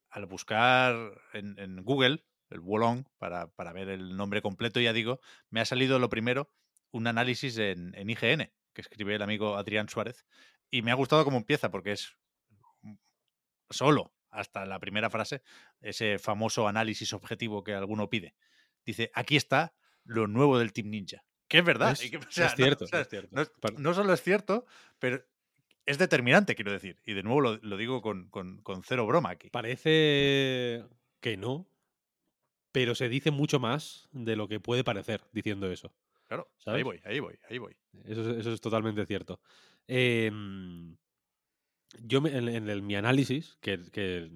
al 0.10 0.26
buscar 0.26 0.96
en, 1.34 1.58
en 1.58 1.84
Google 1.84 2.26
el 2.50 2.60
Wolong 2.60 3.06
para, 3.18 3.48
para 3.48 3.74
ver 3.74 3.90
el 3.90 4.16
nombre 4.16 4.42
completo, 4.42 4.80
ya 4.80 4.94
digo, 4.94 5.20
me 5.50 5.60
ha 5.62 5.66
salido 5.66 6.00
lo 6.00 6.10
primero 6.10 6.50
un 6.92 7.08
análisis 7.08 7.58
en, 7.58 7.94
en 7.96 8.10
IGN 8.10 8.52
que 8.74 8.82
escribe 8.82 9.16
el 9.16 9.22
amigo 9.22 9.58
Adrián 9.58 9.90
Suárez. 9.90 10.26
Y 10.70 10.82
me 10.82 10.92
ha 10.92 10.96
gustado 10.96 11.24
cómo 11.26 11.38
empieza 11.38 11.72
porque 11.72 11.92
es 11.94 12.16
solo 13.70 14.14
hasta 14.30 14.66
la 14.66 14.80
primera 14.80 15.10
frase, 15.10 15.42
ese 15.82 16.20
famoso 16.20 16.68
análisis 16.68 17.14
objetivo 17.14 17.64
que 17.64 17.74
alguno 17.74 18.10
pide. 18.10 18.36
Dice, 18.86 19.10
aquí 19.14 19.36
está 19.36 19.74
lo 20.04 20.28
nuevo 20.28 20.60
del 20.60 20.74
Team 20.74 20.90
Ninja. 20.90 21.24
Que 21.48 21.60
es 21.60 21.66
verdad. 21.66 21.92
Es, 21.94 22.04
y 22.06 22.12
que, 22.12 22.18
o 22.18 22.20
es 22.22 22.28
sea, 22.34 22.50
no- 22.50 22.56
cierto, 22.56 22.86
o 22.86 22.88
sea, 22.88 23.02
es 23.02 23.10
cierto. 23.10 23.30
no, 23.36 23.42
es- 23.42 23.50
Par- 23.62 23.80
no 23.80 23.94
solo 23.94 24.14
es 24.14 24.22
cierto, 24.22 24.66
pero 25.00 25.24
es 25.86 25.98
determinante, 25.98 26.56
quiero 26.56 26.72
decir. 26.72 27.02
Y 27.06 27.14
de 27.14 27.24
nuevo 27.24 27.42
lo, 27.42 27.58
lo 27.58 27.78
digo 27.78 28.02
con, 28.02 28.30
con- 28.30 28.62
con 28.62 28.84
cero 28.84 29.06
broma 29.08 29.30
aquí. 29.32 29.50
Parece 29.50 30.86
que 31.22 31.38
no, 31.38 31.68
pero 32.78 32.94
se 32.94 33.10
dice 33.10 33.32
mucho 33.32 33.60
más 33.60 34.08
de 34.12 34.36
lo 34.36 34.48
que 34.48 34.60
puede 34.60 34.84
parecer 34.84 35.22
diciendo 35.32 35.66
eso. 35.72 35.92
Claro, 36.28 36.48
ahí 36.52 36.62
¿sabes? 36.64 36.84
voy, 36.84 37.02
ahí 37.06 37.20
voy, 37.20 37.34
ahí 37.50 37.58
voy. 37.58 37.76
Eso, 38.06 38.22
es- 38.30 38.38
eso 38.38 38.54
es 38.54 38.62
totalmente 38.62 39.04
cierto. 39.08 39.42
Em, 39.88 40.96
yo 42.04 42.22
me- 42.22 42.38
en, 42.38 42.48
en 42.50 42.70
el- 42.70 42.84
mi 42.84 42.96
análisis, 42.96 43.58
que, 43.62 43.80
que 43.92 44.30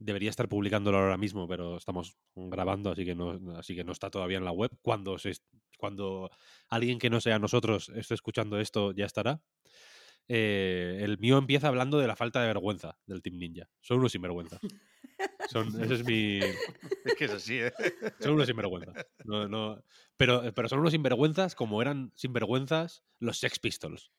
debería 0.00 0.28
estar 0.30 0.48
publicándolo 0.48 0.98
ahora 0.98 1.16
mismo, 1.16 1.46
pero 1.46 1.76
estamos 1.76 2.16
grabando, 2.34 2.90
así 2.90 3.04
que 3.04 3.14
no, 3.14 3.38
así 3.56 3.76
que 3.76 3.84
no 3.84 3.92
está 3.92 4.10
todavía 4.10 4.38
en 4.38 4.44
la 4.44 4.50
web. 4.50 4.72
Cuando, 4.82 5.16
se, 5.16 5.32
cuando 5.78 6.30
alguien 6.68 6.98
que 6.98 7.10
no 7.10 7.20
sea 7.20 7.38
nosotros 7.38 7.90
esté 7.90 8.14
escuchando 8.14 8.58
esto, 8.58 8.90
ya 8.90 9.06
estará. 9.06 9.40
Eh, 10.26 10.98
el 11.02 11.18
mío 11.18 11.38
empieza 11.38 11.68
hablando 11.68 11.98
de 12.00 12.08
la 12.08 12.16
falta 12.16 12.40
de 12.40 12.48
vergüenza 12.48 12.98
del 13.06 13.22
Team 13.22 13.38
Ninja. 13.38 13.68
Son 13.82 13.98
unos 14.00 14.10
sinvergüenzas. 14.10 14.60
Son, 15.50 15.92
es 15.92 16.04
mi, 16.04 16.40
Es 17.04 17.14
que 17.16 17.24
es 17.26 17.30
así, 17.30 17.58
¿eh? 17.58 17.72
son 18.20 18.34
unos 18.34 18.46
sinvergüenzas. 18.46 19.06
No, 19.24 19.48
no, 19.48 19.82
pero, 20.16 20.42
pero 20.54 20.68
son 20.68 20.80
unos 20.80 20.92
sinvergüenzas 20.92 21.54
como 21.54 21.82
eran 21.82 22.12
sinvergüenzas 22.14 23.02
los 23.18 23.38
Sex 23.38 23.58
Pistols. 23.58 24.10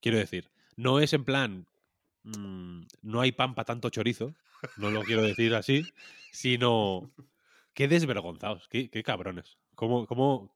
Quiero 0.00 0.18
decir, 0.18 0.50
no 0.76 1.00
es 1.00 1.12
en 1.12 1.24
plan, 1.24 1.66
mm, 2.24 2.82
no 3.02 3.20
hay 3.20 3.32
pan 3.32 3.54
para 3.54 3.66
tanto 3.66 3.90
chorizo, 3.90 4.34
no 4.76 4.90
lo 4.90 5.02
quiero 5.02 5.22
decir 5.22 5.54
así, 5.54 5.84
sino, 6.32 7.10
qué 7.74 7.88
desvergonzados, 7.88 8.68
qué, 8.68 8.90
qué 8.90 9.02
cabrones. 9.02 9.58
¿Cómo, 9.74 10.06
cómo, 10.06 10.52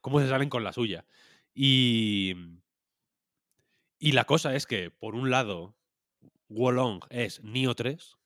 ¿Cómo 0.00 0.20
se 0.20 0.28
salen 0.28 0.50
con 0.50 0.64
la 0.64 0.72
suya? 0.72 1.06
Y, 1.54 2.34
y 3.98 4.12
la 4.12 4.24
cosa 4.24 4.54
es 4.54 4.66
que, 4.66 4.90
por 4.90 5.14
un 5.14 5.30
lado, 5.30 5.74
Wolong 6.48 7.00
es 7.10 7.42
Nio 7.42 7.74
3 7.74 8.16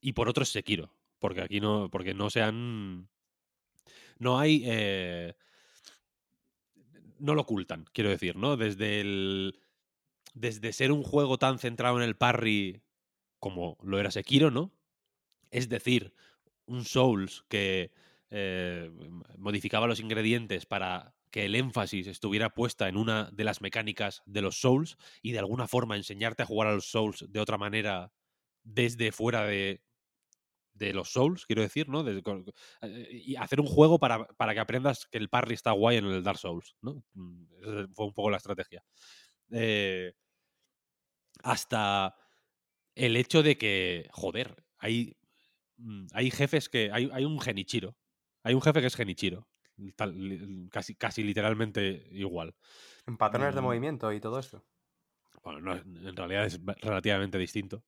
y 0.00 0.12
por 0.12 0.28
otro 0.28 0.42
es 0.42 0.50
Sekiro. 0.50 0.92
Porque 1.18 1.42
aquí 1.42 1.60
no, 1.60 1.90
porque 1.90 2.14
no 2.14 2.30
se 2.30 2.42
han. 2.42 3.08
No 4.18 4.38
hay. 4.38 4.62
eh, 4.66 5.34
no 7.18 7.34
lo 7.34 7.42
ocultan, 7.42 7.84
quiero 7.92 8.10
decir, 8.10 8.36
¿no? 8.36 8.56
Desde 8.56 9.00
el. 9.00 9.60
Desde 10.34 10.72
ser 10.72 10.92
un 10.92 11.02
juego 11.02 11.38
tan 11.38 11.58
centrado 11.58 11.96
en 11.96 12.04
el 12.04 12.16
parry 12.16 12.82
como 13.40 13.76
lo 13.82 13.98
era 13.98 14.10
Sekiro, 14.10 14.50
¿no? 14.50 14.72
Es 15.50 15.68
decir, 15.68 16.14
un 16.66 16.84
Souls 16.84 17.44
que 17.48 17.92
eh, 18.30 18.90
modificaba 19.38 19.86
los 19.86 20.00
ingredientes 20.00 20.66
para 20.66 21.14
que 21.30 21.46
el 21.46 21.54
énfasis 21.54 22.06
estuviera 22.06 22.54
puesta 22.54 22.88
en 22.88 22.96
una 22.96 23.30
de 23.32 23.44
las 23.44 23.60
mecánicas 23.60 24.22
de 24.26 24.42
los 24.42 24.60
Souls 24.60 24.96
y 25.22 25.32
de 25.32 25.38
alguna 25.40 25.66
forma 25.66 25.96
enseñarte 25.96 26.42
a 26.42 26.46
jugar 26.46 26.68
a 26.68 26.74
los 26.74 26.90
Souls 26.90 27.26
de 27.28 27.40
otra 27.40 27.58
manera 27.58 28.12
desde 28.62 29.12
fuera 29.12 29.44
de, 29.44 29.82
de 30.78 30.92
los 30.94 31.10
Souls, 31.12 31.46
quiero 31.46 31.62
decir, 31.62 31.88
¿no? 31.88 32.04
Con- 32.22 32.44
eh, 32.82 33.08
y 33.12 33.36
hacer 33.36 33.60
un 33.60 33.66
juego 33.66 33.98
para, 33.98 34.26
para 34.26 34.54
que 34.54 34.60
aprendas 34.60 35.06
que 35.06 35.18
el 35.18 35.28
parry 35.28 35.54
está 35.54 35.72
guay 35.72 35.98
en 35.98 36.06
el 36.06 36.22
Dark 36.22 36.38
Souls, 36.38 36.76
¿no? 36.82 37.04
Mm, 37.14 37.44
Esa 37.62 37.88
fue 37.94 38.06
un 38.06 38.14
poco 38.14 38.30
la 38.30 38.36
estrategia. 38.38 38.84
Eh, 39.50 40.12
hasta 41.42 42.14
el 42.94 43.16
hecho 43.16 43.42
de 43.42 43.58
que, 43.58 44.08
joder, 44.12 44.64
hay, 44.78 45.16
mm, 45.78 46.06
hay 46.14 46.30
jefes 46.30 46.68
que. 46.68 46.90
Hay, 46.92 47.10
hay 47.12 47.24
un 47.24 47.40
Genichiro. 47.40 47.96
Hay 48.44 48.54
un 48.54 48.62
jefe 48.62 48.80
que 48.80 48.86
es 48.88 48.96
Genichiro. 48.96 49.48
tal- 49.96 50.68
casi, 50.72 50.94
casi 50.96 51.22
literalmente 51.24 52.08
igual. 52.12 52.56
En 53.08 53.16
patrones 53.16 53.56
de 53.56 53.60
Mm. 53.60 53.64
movimiento 53.64 54.12
y 54.12 54.20
todo 54.20 54.38
esto. 54.38 54.64
Bueno, 55.42 55.60
no, 55.60 55.72
en 55.76 56.16
realidad 56.16 56.46
es 56.46 56.60
relativamente 56.80 57.38
distinto. 57.38 57.84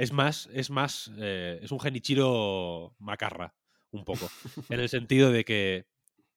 Es 0.00 0.14
más, 0.14 0.48
es 0.54 0.70
más, 0.70 1.12
eh, 1.18 1.60
es 1.60 1.70
un 1.72 1.78
Genichiro 1.78 2.96
macarra, 3.00 3.54
un 3.90 4.02
poco. 4.06 4.30
en 4.70 4.80
el 4.80 4.88
sentido 4.88 5.30
de 5.30 5.44
que 5.44 5.88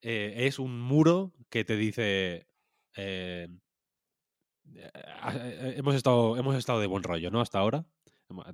eh, 0.02 0.34
es 0.48 0.60
un 0.60 0.82
muro 0.82 1.32
que 1.50 1.64
te 1.64 1.78
dice. 1.78 2.46
eh, 2.98 3.48
hemos, 5.78 5.96
estado, 5.96 6.36
hemos 6.36 6.58
estado 6.58 6.82
de 6.82 6.88
buen 6.88 7.04
rollo, 7.04 7.32
¿no? 7.32 7.40
Hasta 7.40 7.60
ahora. 7.60 7.88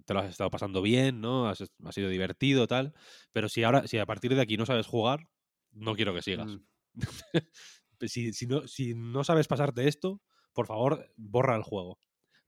Te 0.06 0.14
lo 0.14 0.19
has 0.19 0.30
estado 0.30 0.52
pasando 0.52 0.84
bien, 0.84 1.22
¿no? 1.22 1.49
Has, 1.49 1.64
sido 1.90 2.10
divertido, 2.10 2.68
tal. 2.68 2.94
Pero 3.31 3.49
si 3.49 3.64
ahora, 3.64 3.88
si 3.88 3.98
a 3.98 4.06
partir 4.06 4.36
de 4.36 4.41
aquí 4.41 4.57
no 4.57 4.68
sabes 4.68 4.86
jugar, 4.86 5.27
no 5.72 5.95
quiero 5.95 6.14
que 6.14 6.22
sigas. 6.22 6.49
Mm. 6.49 6.61
si, 8.07 8.31
si 8.31 8.45
no, 8.45 8.68
si 8.68 8.94
no 8.94 9.23
sabes 9.23 9.48
pasarte 9.48 9.88
esto, 9.88 10.22
por 10.53 10.68
favor, 10.68 11.11
borra 11.15 11.56
el 11.56 11.64
juego. 11.64 11.98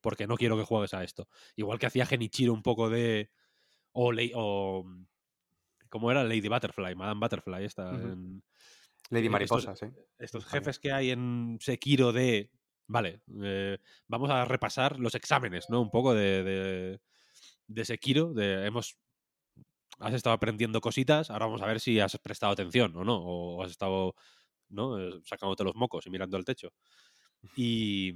Porque 0.02 0.28
no 0.28 0.36
quiero 0.38 0.58
que 0.58 0.64
juegues 0.66 0.94
a 0.94 1.04
esto. 1.04 1.28
Igual 1.56 1.80
que 1.80 1.86
hacía 1.86 2.06
Genichiro 2.06 2.54
un 2.54 2.64
poco 2.64 2.90
de. 2.90 3.32
O, 3.94 4.12
Lei- 4.12 4.32
o 4.36 4.84
¿Cómo 5.90 6.10
era? 6.10 6.24
Lady 6.24 6.48
Butterfly, 6.48 6.96
Madame 6.96 7.20
Butterfly, 7.20 7.66
esta. 7.66 7.90
En- 7.92 8.42
Lady 9.10 9.26
eh, 9.28 9.30
estos- 9.30 9.32
Mariposa, 9.66 9.76
sí. 9.76 9.86
estos 10.20 10.46
jefes 10.46 10.80
que 10.80 10.92
hay 10.92 11.12
en 11.12 11.58
Sekiro 11.60 12.12
de. 12.14 12.50
Vale, 12.88 13.22
eh, 13.44 13.78
vamos 14.08 14.30
a 14.30 14.44
repasar 14.46 15.00
los 15.00 15.16
exámenes, 15.16 15.70
¿no? 15.70 15.82
Un 15.82 15.90
poco 15.92 16.14
de, 16.14 16.44
de, 16.44 17.02
de 17.68 17.86
Sekiro. 17.86 18.34
De, 18.34 18.66
hemos, 18.66 18.98
has 20.00 20.14
estado 20.14 20.34
aprendiendo 20.34 20.82
cositas, 20.82 21.30
ahora 21.30 21.46
vamos 21.46 21.62
a 21.62 21.66
ver 21.68 21.80
si 21.80 22.00
has 22.00 22.18
prestado 22.20 22.54
atención 22.54 22.96
o 22.96 23.04
no. 23.04 23.18
O 23.18 23.64
has 23.64 23.72
estado 23.72 24.16
¿no? 24.70 24.98
Eh, 24.98 25.20
sacándote 25.26 25.64
los 25.66 25.76
mocos 25.76 26.06
y 26.08 26.10
mirando 26.10 26.38
al 26.38 26.46
techo. 26.46 26.74
Y. 27.56 28.14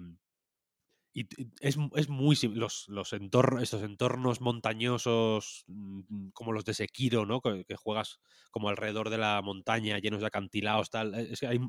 Y 1.18 1.28
es, 1.62 1.78
es 1.96 2.10
muy 2.10 2.36
los, 2.54 2.90
los 2.90 3.14
entornos, 3.14 3.64
estos 3.64 3.84
entornos 3.84 4.42
montañosos 4.42 5.64
mm, 5.68 6.32
como 6.34 6.52
los 6.52 6.66
de 6.66 6.74
Sekiro, 6.74 7.26
¿no? 7.26 7.40
Que, 7.40 7.64
que 7.64 7.78
juegas 7.78 8.20
como 8.52 8.68
alrededor 8.68 9.10
de 9.10 9.18
la 9.18 9.42
montaña, 9.42 9.98
llenos 10.00 10.20
de 10.20 10.28
acantilados, 10.28 10.90
tal. 10.90 11.16
Es 11.16 11.40
que 11.40 11.48
hay, 11.48 11.60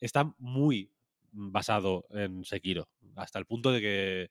está 0.00 0.34
muy 0.38 0.90
basado 1.30 2.06
en 2.10 2.42
Sekiro, 2.46 2.88
hasta 3.16 3.38
el 3.38 3.44
punto 3.44 3.70
de 3.70 3.80
que 3.82 4.30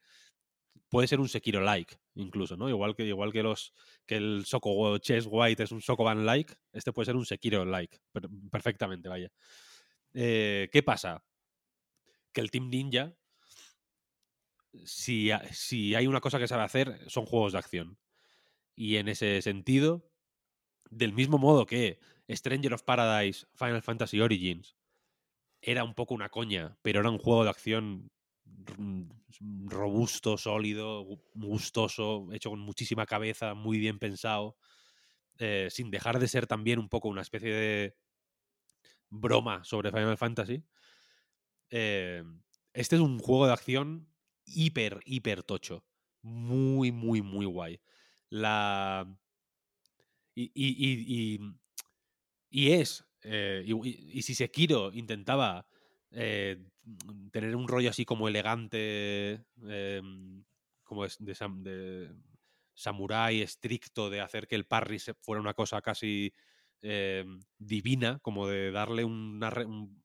puede 0.90 1.08
ser 1.08 1.20
un 1.20 1.30
Sekiro 1.30 1.62
like, 1.62 1.98
incluso, 2.16 2.58
¿no? 2.58 2.68
Igual 2.70 2.96
que 2.96 3.06
igual 3.06 3.32
que 3.32 3.44
los 3.44 3.72
que 4.08 4.16
el 4.18 4.46
Soko 4.46 4.98
Chess 4.98 5.28
White 5.30 5.64
es 5.64 5.72
un 5.72 5.82
Sokoban 5.82 6.26
like, 6.26 6.56
este 6.74 6.92
puede 6.92 7.06
ser 7.06 7.16
un 7.16 7.26
Sekiro 7.28 7.66
like, 7.66 8.00
per- 8.12 8.30
perfectamente, 8.52 9.10
vaya. 9.10 9.32
Eh, 10.14 10.70
¿Qué 10.72 10.82
pasa? 10.82 11.24
Que 12.34 12.42
el 12.42 12.52
Team 12.52 12.70
Ninja 12.70 13.16
si, 14.86 15.30
si 15.52 15.96
hay 15.96 16.08
una 16.08 16.22
cosa 16.22 16.40
que 16.40 16.48
sabe 16.48 16.64
hacer, 16.64 17.10
son 17.10 17.26
juegos 17.26 17.54
de 17.54 17.60
acción. 17.60 17.98
Y 18.76 18.98
en 18.98 19.10
ese 19.10 19.42
sentido, 19.42 20.12
del 20.90 21.14
mismo 21.14 21.38
modo 21.38 21.66
que 21.66 22.00
Stranger 22.30 22.74
of 22.76 22.84
Paradise, 22.84 23.48
Final 23.56 23.82
Fantasy 23.84 24.22
Origins, 24.22 24.78
era 25.62 25.84
un 25.84 25.96
poco 25.96 26.14
una 26.16 26.30
coña, 26.30 26.78
pero 26.82 27.00
era 27.02 27.10
un 27.10 27.20
juego 27.20 27.44
de 27.44 27.50
acción 27.52 28.12
mm, 28.78 29.04
robusto, 29.68 30.38
sólido, 30.38 31.04
gu- 31.06 31.24
gustoso, 31.34 32.30
hecho 32.34 32.50
con 32.52 32.60
muchísima 32.60 33.06
cabeza, 33.06 33.54
muy 33.54 33.80
bien 33.80 34.00
pensado, 34.00 34.58
eh, 35.40 35.70
sin 35.72 35.92
dejar 35.92 36.20
de 36.20 36.28
ser 36.30 36.48
también 36.48 36.80
un 36.80 36.90
poco 36.90 37.10
una 37.10 37.22
especie 37.22 37.54
de 37.54 37.96
broma 39.10 39.64
sobre 39.64 39.92
Final 39.92 40.18
Fantasy. 40.18 40.64
Eh, 41.70 42.24
este 42.74 42.96
es 42.96 43.02
un 43.02 43.20
juego 43.20 43.48
de 43.48 43.54
acción 43.54 44.10
hiper, 44.46 45.02
hiper 45.06 45.44
tocho. 45.44 45.86
Muy, 46.22 46.92
muy, 46.92 47.22
muy 47.22 47.46
guay. 47.46 47.80
La. 48.30 49.08
Y, 50.36 50.52
y, 50.54 50.68
y, 50.78 51.36
y- 51.36 51.40
y 52.50 52.72
es. 52.74 53.06
eh, 53.24 53.64
y, 53.66 54.22
si 54.22 54.36
Sekiro 54.36 54.92
intentaba 54.94 55.68
eh, 56.12 56.58
tener 57.32 57.56
un 57.56 57.68
rollo 57.68 57.90
así 57.90 58.06
como 58.06 58.28
elegante, 58.28 59.44
eh, 59.68 60.02
como 60.84 61.06
es 61.06 61.18
de, 61.20 61.34
sam- 61.34 61.64
de 61.64 62.14
samurái 62.76 63.42
estricto, 63.42 64.10
de 64.10 64.22
hacer 64.22 64.48
que 64.48 64.56
el 64.56 64.66
parry 64.66 65.00
fuera 65.22 65.42
una 65.42 65.54
cosa 65.56 65.82
casi 65.82 66.34
divina, 67.58 68.20
como 68.22 68.48
de 68.48 68.72
darle 68.72 69.04
una, 69.06 69.50
un- 69.66 70.04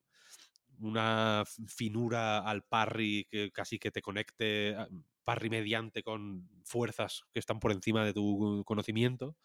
una 0.81 1.45
finura 1.69 2.39
al 2.41 2.63
parry 2.65 3.27
que 3.31 3.51
casi 3.53 3.79
que 3.79 3.91
te 3.91 4.03
conecte 4.03 4.75
a- 4.77 4.89
parry 5.25 5.51
mediante 5.51 6.03
con 6.03 6.49
fuerzas 6.65 7.25
que 7.33 7.39
están 7.41 7.61
por 7.61 7.73
encima 7.73 8.05
de 8.05 8.15
tu 8.15 8.63
conocimiento. 8.67 9.37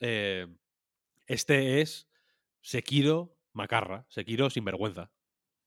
eh, 0.00 0.46
este 1.26 1.80
es 1.80 2.08
Sekiro 2.62 3.38
Macarra, 3.52 4.06
Sekiro 4.10 4.50
sin 4.50 4.64
vergüenza. 4.64 5.12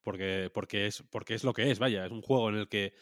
Porque, 0.04 0.52
porque, 0.54 0.88
es, 0.88 1.04
porque 1.12 1.36
es 1.36 1.44
lo 1.46 1.54
que 1.54 1.72
es, 1.72 1.80
vaya. 1.80 2.06
Es 2.06 2.12
un 2.12 2.22
juego 2.24 2.50
en 2.50 2.56
el 2.58 2.70
que 2.70 2.94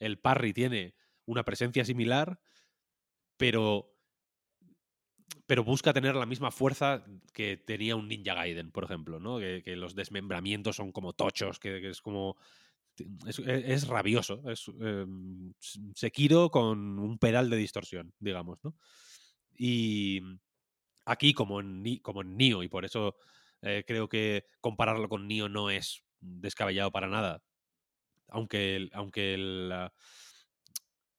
el 0.00 0.18
parry 0.20 0.52
tiene 0.54 0.94
una 1.26 1.44
presencia 1.44 1.84
similar, 1.84 2.40
pero, 3.36 3.91
pero 5.52 5.64
busca 5.64 5.92
tener 5.92 6.14
la 6.14 6.24
misma 6.24 6.50
fuerza 6.50 7.04
que 7.34 7.58
tenía 7.58 7.94
un 7.94 8.08
Ninja 8.08 8.32
Gaiden, 8.32 8.70
por 8.70 8.84
ejemplo, 8.84 9.20
¿no? 9.20 9.38
Que, 9.38 9.62
los 9.76 9.94
desmembramientos 9.94 10.76
son 10.76 10.92
como 10.92 11.12
tochos, 11.12 11.58
que, 11.58 11.90
es 11.90 12.00
como... 12.00 12.38
Es, 13.26 13.38
es- 13.38 13.86
rabioso. 13.86 14.42
Es 14.48 14.70
Sekiro 15.94 16.48
con 16.48 16.98
un 16.98 17.18
pedal 17.18 17.50
de 17.50 17.58
distorsión, 17.58 18.14
digamos, 18.18 18.60
¿no? 18.64 18.74
Y 19.54 20.22
aquí, 21.04 21.34
como 21.34 21.60
en, 21.60 21.98
como 21.98 22.22
en 22.22 22.38
Nioh, 22.38 22.62
y 22.62 22.68
por 22.68 22.86
eso 22.86 23.16
eh, 23.60 23.84
creo 23.86 24.08
que 24.08 24.46
compararlo 24.62 25.06
con 25.10 25.28
Nioh 25.28 25.50
no 25.50 25.68
es 25.68 26.02
descabellado 26.18 26.90
para 26.90 27.08
nada. 27.08 27.42
Aunque 28.28 28.88
aunque 28.94 29.34
el, 29.34 29.70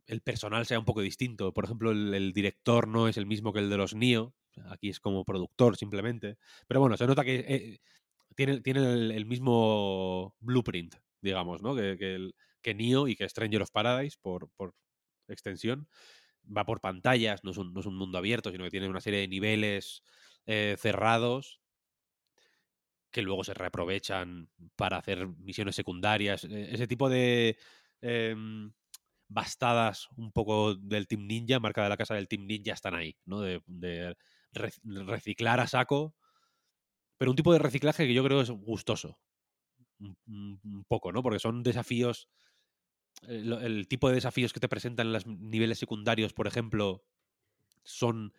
el 0.07 0.21
personal 0.21 0.65
sea 0.65 0.79
un 0.79 0.85
poco 0.85 1.01
distinto. 1.01 1.53
Por 1.53 1.65
ejemplo, 1.65 1.91
el, 1.91 2.33
director 2.33 2.87
no 2.87 3.07
es 3.07 3.17
el 3.17 3.25
mismo 3.25 3.53
que 3.53 3.59
el 3.59 3.69
de 3.69 3.77
los 3.77 3.95
Nioh. 3.95 4.33
Aquí 4.69 4.89
es 4.89 4.99
como 4.99 5.25
productor 5.25 5.77
simplemente. 5.77 6.37
Pero 6.67 6.79
bueno, 6.79 6.97
se 6.97 7.07
nota 7.07 7.23
que 7.23 7.45
eh, 7.47 7.79
tiene, 8.35 8.61
tiene 8.61 8.81
el, 8.81 9.25
mismo 9.25 10.35
blueprint, 10.39 10.95
digamos, 11.21 11.61
¿no? 11.61 11.75
Que, 11.75 11.97
que, 11.97 12.15
el, 12.15 12.35
que 12.61 12.73
Nioh 12.73 13.07
y 13.07 13.15
que 13.15 13.27
Stranger 13.27 13.63
of 13.63 13.71
Paradise, 13.71 14.17
por, 14.21 14.49
por 14.51 14.75
extensión. 15.27 15.87
Va 16.45 16.65
por 16.65 16.81
pantallas, 16.81 17.43
no 17.43 17.51
es, 17.51 17.57
un, 17.57 17.73
no 17.73 17.79
es 17.79 17.85
un 17.85 17.95
mundo 17.95 18.17
abierto, 18.17 18.51
sino 18.51 18.65
que 18.65 18.71
tiene 18.71 18.89
una 18.89 19.01
serie 19.01 19.21
de 19.21 19.27
niveles 19.27 20.03
eh, 20.45 20.75
cerrados 20.77 21.61
que 23.11 23.21
luego 23.21 23.43
se 23.43 23.53
reaprovechan 23.53 24.49
para 24.75 24.97
hacer 24.97 25.27
misiones 25.27 25.75
secundarias. 25.75 26.43
eh, 26.45 26.69
Ese 26.71 26.87
tipo 26.87 27.09
de 27.09 27.57
em, 28.01 28.73
bastadas 29.33 30.07
un 30.17 30.31
poco 30.31 30.75
del 30.75 31.07
Team 31.07 31.27
Ninja, 31.27 31.59
marca 31.59 31.83
de 31.83 31.89
la 31.89 31.97
casa 31.97 32.15
del 32.15 32.27
Team 32.27 32.45
Ninja, 32.47 32.73
están 32.73 32.95
ahí, 32.95 33.17
¿no? 33.25 33.41
De, 33.41 33.61
de 33.67 34.15
rec- 34.53 34.79
reciclar 34.83 35.59
a 35.59 35.67
saco, 35.67 36.15
pero 37.17 37.31
un 37.31 37.35
tipo 37.37 37.53
de 37.53 37.59
reciclaje 37.59 38.05
que 38.07 38.13
yo 38.13 38.23
creo 38.23 38.41
es 38.41 38.49
gustoso. 38.51 39.19
Un, 39.99 40.85
poco, 40.87 41.11
¿no? 41.11 41.23
Porque 41.23 41.39
son 41.39 41.63
desafíos. 41.63 42.27
El, 43.21 43.53
el 43.53 43.87
tipo 43.87 44.09
de 44.09 44.15
desafíos 44.15 44.51
que 44.53 44.59
te 44.59 44.69
presentan 44.69 45.07
en 45.07 45.13
los 45.13 45.27
niveles 45.27 45.79
secundarios, 45.79 46.33
por 46.33 46.47
ejemplo, 46.47 47.05
son 47.83 48.33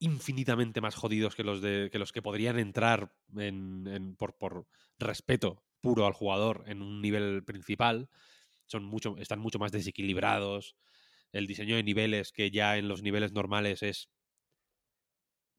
infinitamente 0.00 0.80
más 0.80 0.96
jodidos 0.96 1.36
que 1.36 1.44
los 1.44 1.60
de 1.62 1.90
que 1.92 1.98
los 1.98 2.12
que 2.12 2.22
podrían 2.22 2.58
entrar 2.58 3.14
en, 3.36 3.86
en- 3.86 4.16
por, 4.16 4.36
por 4.38 4.68
respeto 4.98 5.64
puro 5.80 6.06
al 6.06 6.14
jugador 6.14 6.64
en 6.66 6.82
un 6.82 7.02
nivel 7.02 7.44
principal 7.44 8.10
son 8.70 8.84
mucho 8.84 9.16
están 9.18 9.40
mucho 9.40 9.58
más 9.58 9.72
desequilibrados 9.72 10.76
el 11.32 11.46
diseño 11.46 11.76
de 11.76 11.82
niveles 11.82 12.32
que 12.32 12.50
ya 12.50 12.76
en 12.78 12.88
los 12.88 13.02
niveles 13.02 13.32
normales 13.32 13.82
es 13.82 14.08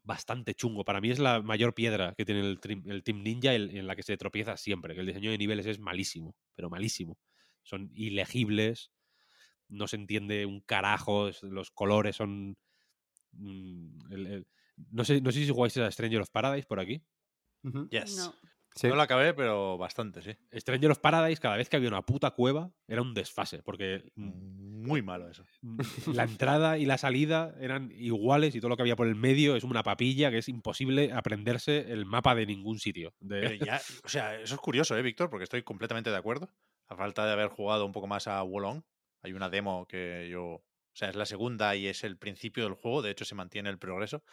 bastante 0.04 0.56
chungo 0.56 0.84
para 0.84 1.00
mí 1.00 1.12
es 1.12 1.20
la 1.20 1.42
mayor 1.42 1.76
piedra 1.76 2.14
que 2.18 2.26
tiene 2.26 2.42
el, 2.42 2.60
el 2.88 3.04
Team 3.04 3.22
Ninja 3.22 3.54
el- 3.54 3.76
en 3.78 3.86
la 3.88 3.96
que 3.96 4.04
se 4.04 4.18
tropieza 4.18 4.58
siempre 4.58 4.96
que 4.96 5.02
el 5.02 5.08
diseño 5.08 5.32
de 5.32 5.38
niveles 5.38 5.66
es 5.68 5.80
malísimo 5.80 6.36
pero 6.56 6.70
malísimo 6.70 7.20
son 7.64 7.92
ilegibles 7.94 8.92
no 9.68 9.88
se 9.88 9.98
entiende 9.98 10.46
un 10.46 10.62
carajo 10.62 11.30
los 11.44 11.72
colores 11.72 12.16
son 12.16 12.58
Mm, 13.34 14.12
el- 14.12 14.28
el- 14.28 14.48
no, 14.92 15.06
sé, 15.06 15.22
no 15.22 15.32
sé 15.32 15.46
si 15.46 15.50
jugáis 15.50 15.78
a 15.78 15.92
Stranger 15.92 16.22
of 16.22 16.30
Paradise 16.32 16.68
por 16.68 16.80
aquí. 16.80 17.02
Yes. 17.90 18.18
No. 18.18 18.51
Sí. 18.74 18.88
No 18.88 18.96
la 18.96 19.04
acabé, 19.04 19.34
pero 19.34 19.78
bastante, 19.78 20.22
sí. 20.22 20.32
Stranger 20.54 20.92
of 20.92 21.00
Paradise, 21.00 21.42
cada 21.42 21.58
vez 21.58 21.68
que 21.70 21.76
había 21.76 21.90
una 21.90 22.04
puta 22.04 22.32
cueva, 22.32 22.72
era 22.88 23.02
un 23.02 23.14
desfase, 23.14 23.62
porque 23.64 24.12
mm, 24.16 24.86
Muy 24.88 25.02
malo 25.02 25.30
eso. 25.30 25.44
la 26.14 26.24
entrada 26.24 26.78
y 26.78 26.86
la 26.86 26.98
salida 26.98 27.54
eran 27.60 27.92
iguales 27.92 28.56
y 28.56 28.60
todo 28.62 28.70
lo 28.70 28.78
que 28.78 28.84
había 28.84 28.96
por 28.96 29.08
el 29.08 29.16
medio 29.16 29.56
es 29.56 29.64
una 29.64 29.84
papilla 29.84 30.32
que 30.32 30.38
es 30.38 30.48
imposible 30.48 31.12
aprenderse 31.12 31.92
el 31.92 32.06
mapa 32.06 32.34
de 32.34 32.46
ningún 32.46 32.80
sitio. 32.80 33.14
De- 33.20 33.60
ya, 33.60 33.82
o 34.04 34.10
sea, 34.10 34.40
eso 34.40 34.56
es 34.56 34.62
curioso, 34.62 34.98
¿eh, 34.98 35.02
Víctor? 35.02 35.30
Porque 35.30 35.44
estoy 35.44 35.64
completamente 35.64 36.10
de 36.10 36.18
acuerdo. 36.18 36.50
A 36.88 36.96
falta 36.96 37.26
de 37.26 37.34
haber 37.34 37.50
jugado 37.50 37.86
un 37.86 37.92
poco 37.92 38.08
más 38.08 38.28
a 38.28 38.42
Wolong, 38.42 38.82
hay 39.22 39.34
una 39.34 39.50
demo 39.50 39.86
que 39.86 40.30
yo 40.32 40.64
sea, 40.94 41.10
es 41.10 41.16
la 41.16 41.26
segunda 41.26 41.76
y 41.76 41.88
es 41.88 42.04
el 42.04 42.18
principio 42.18 42.64
del 42.66 42.74
juego. 42.74 43.02
De 43.02 43.12
hecho, 43.12 43.26
se 43.26 43.36
mantiene 43.36 43.70
el 43.70 43.80
progreso. 43.80 44.24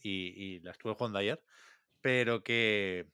Y, 0.00 0.10
y 0.36 0.60
la 0.60 0.70
estuve 0.72 0.94
jugando 0.94 1.18
ayer. 1.18 1.42
Pero 2.00 2.42
que, 2.42 3.06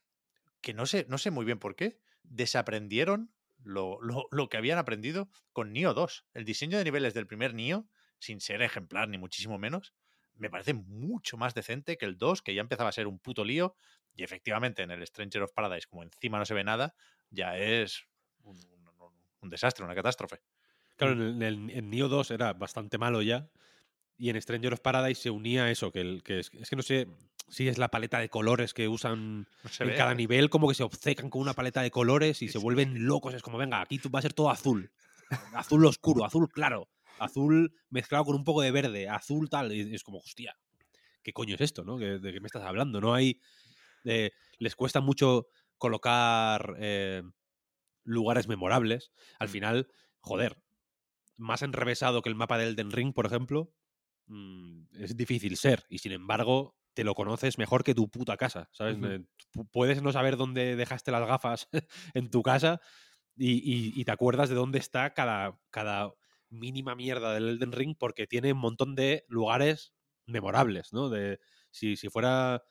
que 0.65 0.75
no 0.75 0.87
sé, 0.87 1.07
no 1.09 1.19
sé 1.19 1.31
muy 1.31 1.45
bien 1.45 1.59
por 1.61 1.77
qué. 1.77 2.01
Desaprendieron 2.23 3.33
lo, 3.63 4.01
lo, 4.03 4.27
lo 4.31 4.49
que 4.49 4.57
habían 4.57 4.79
aprendido 4.79 5.31
con 5.53 5.73
Nio 5.73 5.95
2. 5.95 6.27
El 6.35 6.45
diseño 6.45 6.79
de 6.79 6.85
niveles 6.85 7.15
del 7.15 7.27
primer 7.27 7.55
Nio, 7.55 7.89
sin 8.19 8.41
ser 8.41 8.63
ejemplar 8.63 9.09
ni 9.09 9.19
muchísimo 9.19 9.59
menos, 9.59 9.95
me 10.37 10.51
parece 10.51 10.75
mucho 10.75 11.37
más 11.37 11.55
decente 11.55 11.97
que 11.97 12.07
el 12.07 12.19
2, 12.19 12.43
que 12.43 12.55
ya 12.55 12.61
empezaba 12.61 12.89
a 12.89 12.93
ser 12.93 13.07
un 13.07 13.19
puto 13.21 13.45
lío. 13.45 13.77
Y 14.17 14.25
efectivamente, 14.25 14.83
en 14.83 14.91
el 14.91 15.07
Stranger 15.07 15.43
of 15.43 15.53
Paradise, 15.53 15.87
como 15.89 16.03
encima 16.03 16.39
no 16.39 16.45
se 16.45 16.55
ve 16.55 16.65
nada, 16.65 16.95
ya 17.31 17.57
es 17.59 18.05
un, 18.43 18.57
un- 18.57 19.25
un 19.41 19.51
desastre, 19.51 19.85
una 19.85 19.95
catástrofe. 19.95 20.41
Claro, 20.97 21.13
en, 21.13 21.43
el, 21.43 21.71
en, 21.71 21.91
Nioh 21.91 22.09
2 22.09 22.31
era 22.31 22.53
bastante 22.53 22.99
malo 22.99 23.23
ya. 23.23 23.49
Y 24.17 24.31
en 24.31 24.41
Stranger 24.41 24.75
of 24.75 24.81
Paradise 24.81 25.21
se 25.23 25.31
unía 25.31 25.71
eso, 25.71 25.93
que, 25.93 26.01
el, 26.01 26.23
que 26.23 26.41
es, 26.41 26.51
es 26.55 26.71
que 26.71 26.77
no 26.77 26.83
sé 26.83 27.09
si 27.49 27.69
es 27.69 27.79
la 27.79 27.89
paleta 27.91 28.19
de 28.19 28.29
colores 28.29 28.75
que 28.75 28.89
usan 28.89 29.47
No 29.63 29.71
en 29.81 29.89
ve. 29.89 29.95
cada 29.97 30.15
nivel, 30.15 30.51
como 30.51 30.69
que 30.69 30.75
se 30.75 30.83
obcecan 30.83 31.31
con 31.31 31.43
una 31.43 31.55
paleta 31.55 31.83
de 31.83 31.91
colores 31.91 32.43
y 32.43 32.49
se 32.49 32.59
vuelven 32.59 33.07
locos. 33.07 33.35
Es 33.35 33.43
como, 33.43 33.59
venga, 33.59 33.81
aquí 33.81 34.01
va 34.15 34.19
a 34.19 34.23
ser 34.23 34.33
todo 34.33 34.51
azul. 34.51 34.91
Azul 35.55 35.85
oscuro, 35.87 36.25
azul 36.25 36.49
claro. 36.51 36.89
Azul 37.19 37.73
mezclado 37.91 38.25
con 38.25 38.35
un 38.37 38.45
poco 38.45 38.61
de 38.63 38.71
verde, 38.73 39.09
azul 39.09 39.49
tal. 39.49 39.73
Y 39.73 39.95
es 39.95 40.03
como, 40.03 40.19
hostia, 40.19 40.57
¿qué 41.23 41.33
coño 41.33 41.55
es 41.55 41.61
esto, 41.61 41.85
no? 41.85 41.97
¿De 41.99 42.19
de 42.19 42.33
qué 42.33 42.41
me 42.41 42.47
estás 42.47 42.63
hablando? 42.65 43.01
No 43.01 43.15
hay. 43.15 43.41
eh, 44.05 44.31
les 44.59 44.77
cuesta 44.77 45.01
mucho 45.01 45.47
colocar 45.79 46.77
eh, 46.79 47.23
lugares 48.05 48.49
memorables. 48.49 49.13
Al 49.39 49.49
Mm. 49.49 49.51
final, 49.51 49.89
joder, 50.21 50.59
más 51.37 51.63
enrevesado 51.63 52.23
que 52.23 52.29
el 52.29 52.35
mapa 52.35 52.59
del 52.59 52.69
Elden 52.71 52.91
Ring, 52.93 53.13
por 53.15 53.27
ejemplo, 53.27 53.73
mm, 54.27 54.85
es 55.01 55.17
difícil 55.17 55.57
ser. 55.57 55.85
Y 55.89 55.99
sin 55.99 56.13
embargo, 56.13 56.77
te 56.95 57.05
lo 57.05 57.15
conoces 57.15 57.59
mejor 57.59 57.85
que 57.85 57.95
tu 57.95 58.09
puta 58.11 58.37
casa, 58.37 58.69
¿sabes? 58.73 58.99
Puedes 59.73 60.03
no 60.03 60.13
saber 60.13 60.37
dónde 60.37 60.77
dejaste 60.77 61.11
las 61.13 61.27
gafas 61.27 61.69
en 62.15 62.31
tu 62.31 62.43
casa 62.43 62.81
y, 63.37 63.55
y- 63.55 63.93
y 64.01 64.05
te 64.05 64.13
acuerdas 64.13 64.49
de 64.49 64.55
dónde 64.57 64.79
está 64.79 65.15
cada, 65.15 65.59
cada 65.71 66.13
mínima 66.51 66.95
mierda 66.95 67.35
del 67.35 67.49
Elden 67.51 67.73
Ring 67.73 67.97
porque 67.99 68.27
tiene 68.27 68.53
un 68.53 68.59
montón 68.61 68.95
de 68.95 69.25
lugares 69.29 69.95
memorables, 70.27 70.93
¿no? 70.93 71.09
De, 71.11 71.41
si, 71.71 71.97
si 71.97 72.09
fuera... 72.09 72.63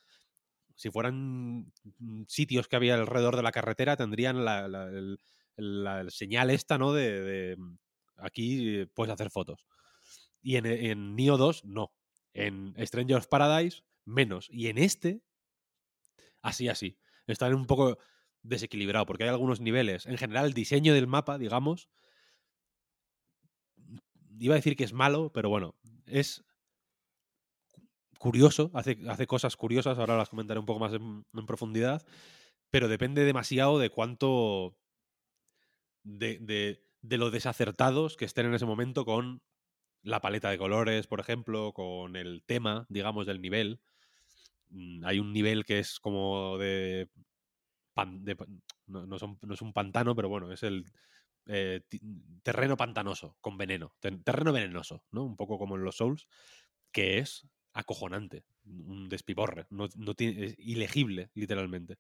Si 0.76 0.90
fueran 0.90 1.72
mm, 2.00 2.24
sitios 2.28 2.68
que 2.68 2.76
había 2.76 2.96
alrededor 2.96 3.36
de 3.36 3.44
la 3.44 3.52
carretera, 3.52 3.96
tendrían 3.96 4.44
la, 4.46 4.68
la- 4.68 4.88
el- 4.90 5.18
la 5.56 6.06
señal 6.10 6.50
esta, 6.50 6.78
¿no? 6.80 6.94
De, 6.94 7.22
de, 7.22 7.58
mm, 7.58 7.78
aquí 8.18 8.86
puedes 8.96 9.14
hacer 9.14 9.30
fotos. 9.30 9.68
Y 10.42 10.58
en, 10.58 10.66
en 10.66 11.16
Nio 11.16 11.38
2, 11.38 11.64
no. 11.66 11.94
En 12.34 12.74
Stranger 12.88 13.18
of 13.18 13.28
Paradise, 13.28 13.84
menos. 14.06 14.48
Y 14.50 14.68
en 14.68 14.78
este, 14.78 15.22
así, 16.42 16.68
así. 16.68 16.98
Está 17.28 17.48
un 17.50 17.66
poco 17.66 17.98
desequilibrado, 18.42 19.06
porque 19.06 19.24
hay 19.24 19.30
algunos 19.30 19.62
niveles. 19.62 20.06
En 20.06 20.18
general, 20.18 20.46
el 20.46 20.54
diseño 20.54 20.94
del 20.94 21.08
mapa, 21.08 21.38
digamos, 21.38 21.90
iba 24.38 24.56
a 24.56 24.58
decir 24.58 24.76
que 24.76 24.84
es 24.84 24.94
malo, 24.94 25.32
pero 25.32 25.50
bueno, 25.50 25.76
es 26.06 26.44
curioso, 28.20 28.72
hace, 28.74 28.98
hace 29.08 29.28
cosas 29.28 29.56
curiosas, 29.56 29.98
ahora 29.98 30.18
las 30.18 30.30
comentaré 30.30 30.60
un 30.60 30.66
poco 30.66 30.80
más 30.80 30.94
en, 30.94 31.26
en 31.34 31.46
profundidad, 31.46 32.06
pero 32.70 32.88
depende 32.88 33.24
demasiado 33.24 33.80
de 33.80 33.90
cuánto... 33.90 34.78
De, 36.06 36.38
de, 36.40 36.84
de 37.02 37.18
lo 37.18 37.32
desacertados 37.32 38.18
que 38.18 38.26
estén 38.26 38.48
en 38.48 38.54
ese 38.54 38.66
momento 38.66 39.06
con 39.06 39.42
la 40.02 40.20
paleta 40.22 40.50
de 40.50 40.58
colores, 40.58 41.08
por 41.08 41.20
ejemplo, 41.20 41.74
con 41.74 42.16
el 42.16 42.44
tema, 42.46 42.86
digamos, 42.90 43.26
del 43.26 43.42
nivel. 43.42 43.82
Mm, 44.74 45.06
Hay 45.06 45.20
un 45.20 45.34
nivel 45.34 45.66
que 45.66 45.80
es 45.80 46.00
como 46.00 46.58
de... 46.58 47.10
no, 48.88 49.16
es 49.54 49.62
un 49.62 49.74
pantano, 49.74 50.16
pero 50.16 50.30
bueno, 50.30 50.52
es 50.52 50.64
el 50.64 50.86
eh, 51.48 51.82
terreno 52.44 52.78
pantanoso, 52.78 53.38
con 53.42 53.58
veneno. 53.58 53.96
Terreno 54.00 54.54
venenoso, 54.54 55.04
¿no? 55.12 55.24
Un 55.26 55.36
poco 55.38 55.58
como 55.58 55.76
en 55.76 55.84
los 55.84 55.98
Souls, 55.98 56.28
que 56.92 57.20
es 57.20 57.48
acojonante, 57.74 58.46
un 58.66 59.10
despiporre, 59.10 59.68
no, 59.72 59.90
tiene, 60.16 60.46
es 60.46 60.56
ilegible, 60.60 61.32
literalmente. 61.34 61.98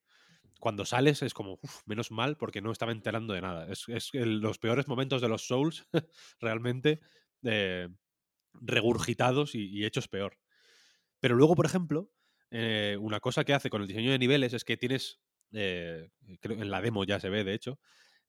Cuando 0.59 0.85
sales 0.85 1.21
es 1.23 1.33
como, 1.33 1.59
"Uf, 1.61 1.81
menos 1.87 2.11
mal, 2.11 2.37
porque 2.37 2.61
no 2.61 2.71
estaba 2.71 2.91
enterando 2.93 3.33
de 3.33 3.41
nada. 3.41 3.67
Es, 3.71 3.85
es 3.89 4.11
los 4.13 4.59
peores 4.59 4.87
momentos 4.87 5.21
de 5.21 5.29
los 5.29 5.47
Souls, 5.47 5.87
realmente, 6.41 7.01
eh, 7.43 7.89
regurgitados 8.53 9.55
y 9.55 9.85
hechos 9.85 10.07
peor. 10.09 10.39
Pero 11.19 11.35
luego, 11.35 11.55
por 11.55 11.65
ejemplo, 11.65 12.11
eh, 12.53 12.97
una 13.01 13.19
cosa 13.19 13.43
que 13.43 13.53
hace 13.55 13.71
con 13.71 13.81
el 13.81 13.87
diseño 13.87 14.11
de 14.11 14.19
niveles 14.19 14.53
es 14.53 14.63
que 14.63 14.77
tienes, 14.77 15.19
eh, 15.53 16.11
creo 16.39 16.61
en 16.61 16.69
la 16.69 16.81
demo 16.81 17.03
ya 17.03 17.19
se 17.19 17.29
ve, 17.29 17.43
de 17.43 17.55
hecho, 17.55 17.79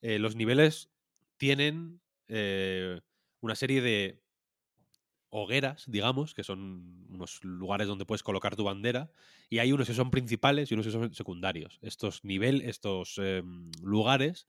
eh, 0.01 0.18
los 0.18 0.34
niveles 0.34 0.90
tienen 1.36 2.01
eh, 2.28 3.01
una 3.40 3.55
serie 3.55 3.82
de 3.82 4.22
hogueras, 5.28 5.84
digamos, 5.86 6.32
que 6.32 6.44
son 6.44 7.06
unos 7.10 7.44
lugares 7.44 7.86
donde 7.86 8.06
puedes 8.06 8.22
colocar 8.22 8.56
tu 8.56 8.64
bandera, 8.64 9.10
y 9.51 9.59
hay 9.59 9.72
unos 9.72 9.88
que 9.88 9.94
son 9.94 10.10
principales 10.10 10.70
y 10.70 10.74
unos 10.74 10.86
que 10.86 10.92
son 10.92 11.12
secundarios. 11.12 11.78
Estos 11.82 12.24
nivel, 12.24 12.62
estos 12.62 13.18
em, 13.18 13.70
lugares 13.82 14.46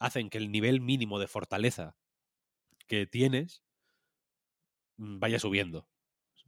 hacen 0.00 0.30
que 0.30 0.38
el 0.38 0.50
nivel 0.50 0.80
mínimo 0.80 1.18
de 1.20 1.28
fortaleza 1.28 1.96
que 2.88 3.06
tienes 3.06 3.62
mm, 4.98 5.18
vaya 5.20 5.38
subiendo. 5.38 5.88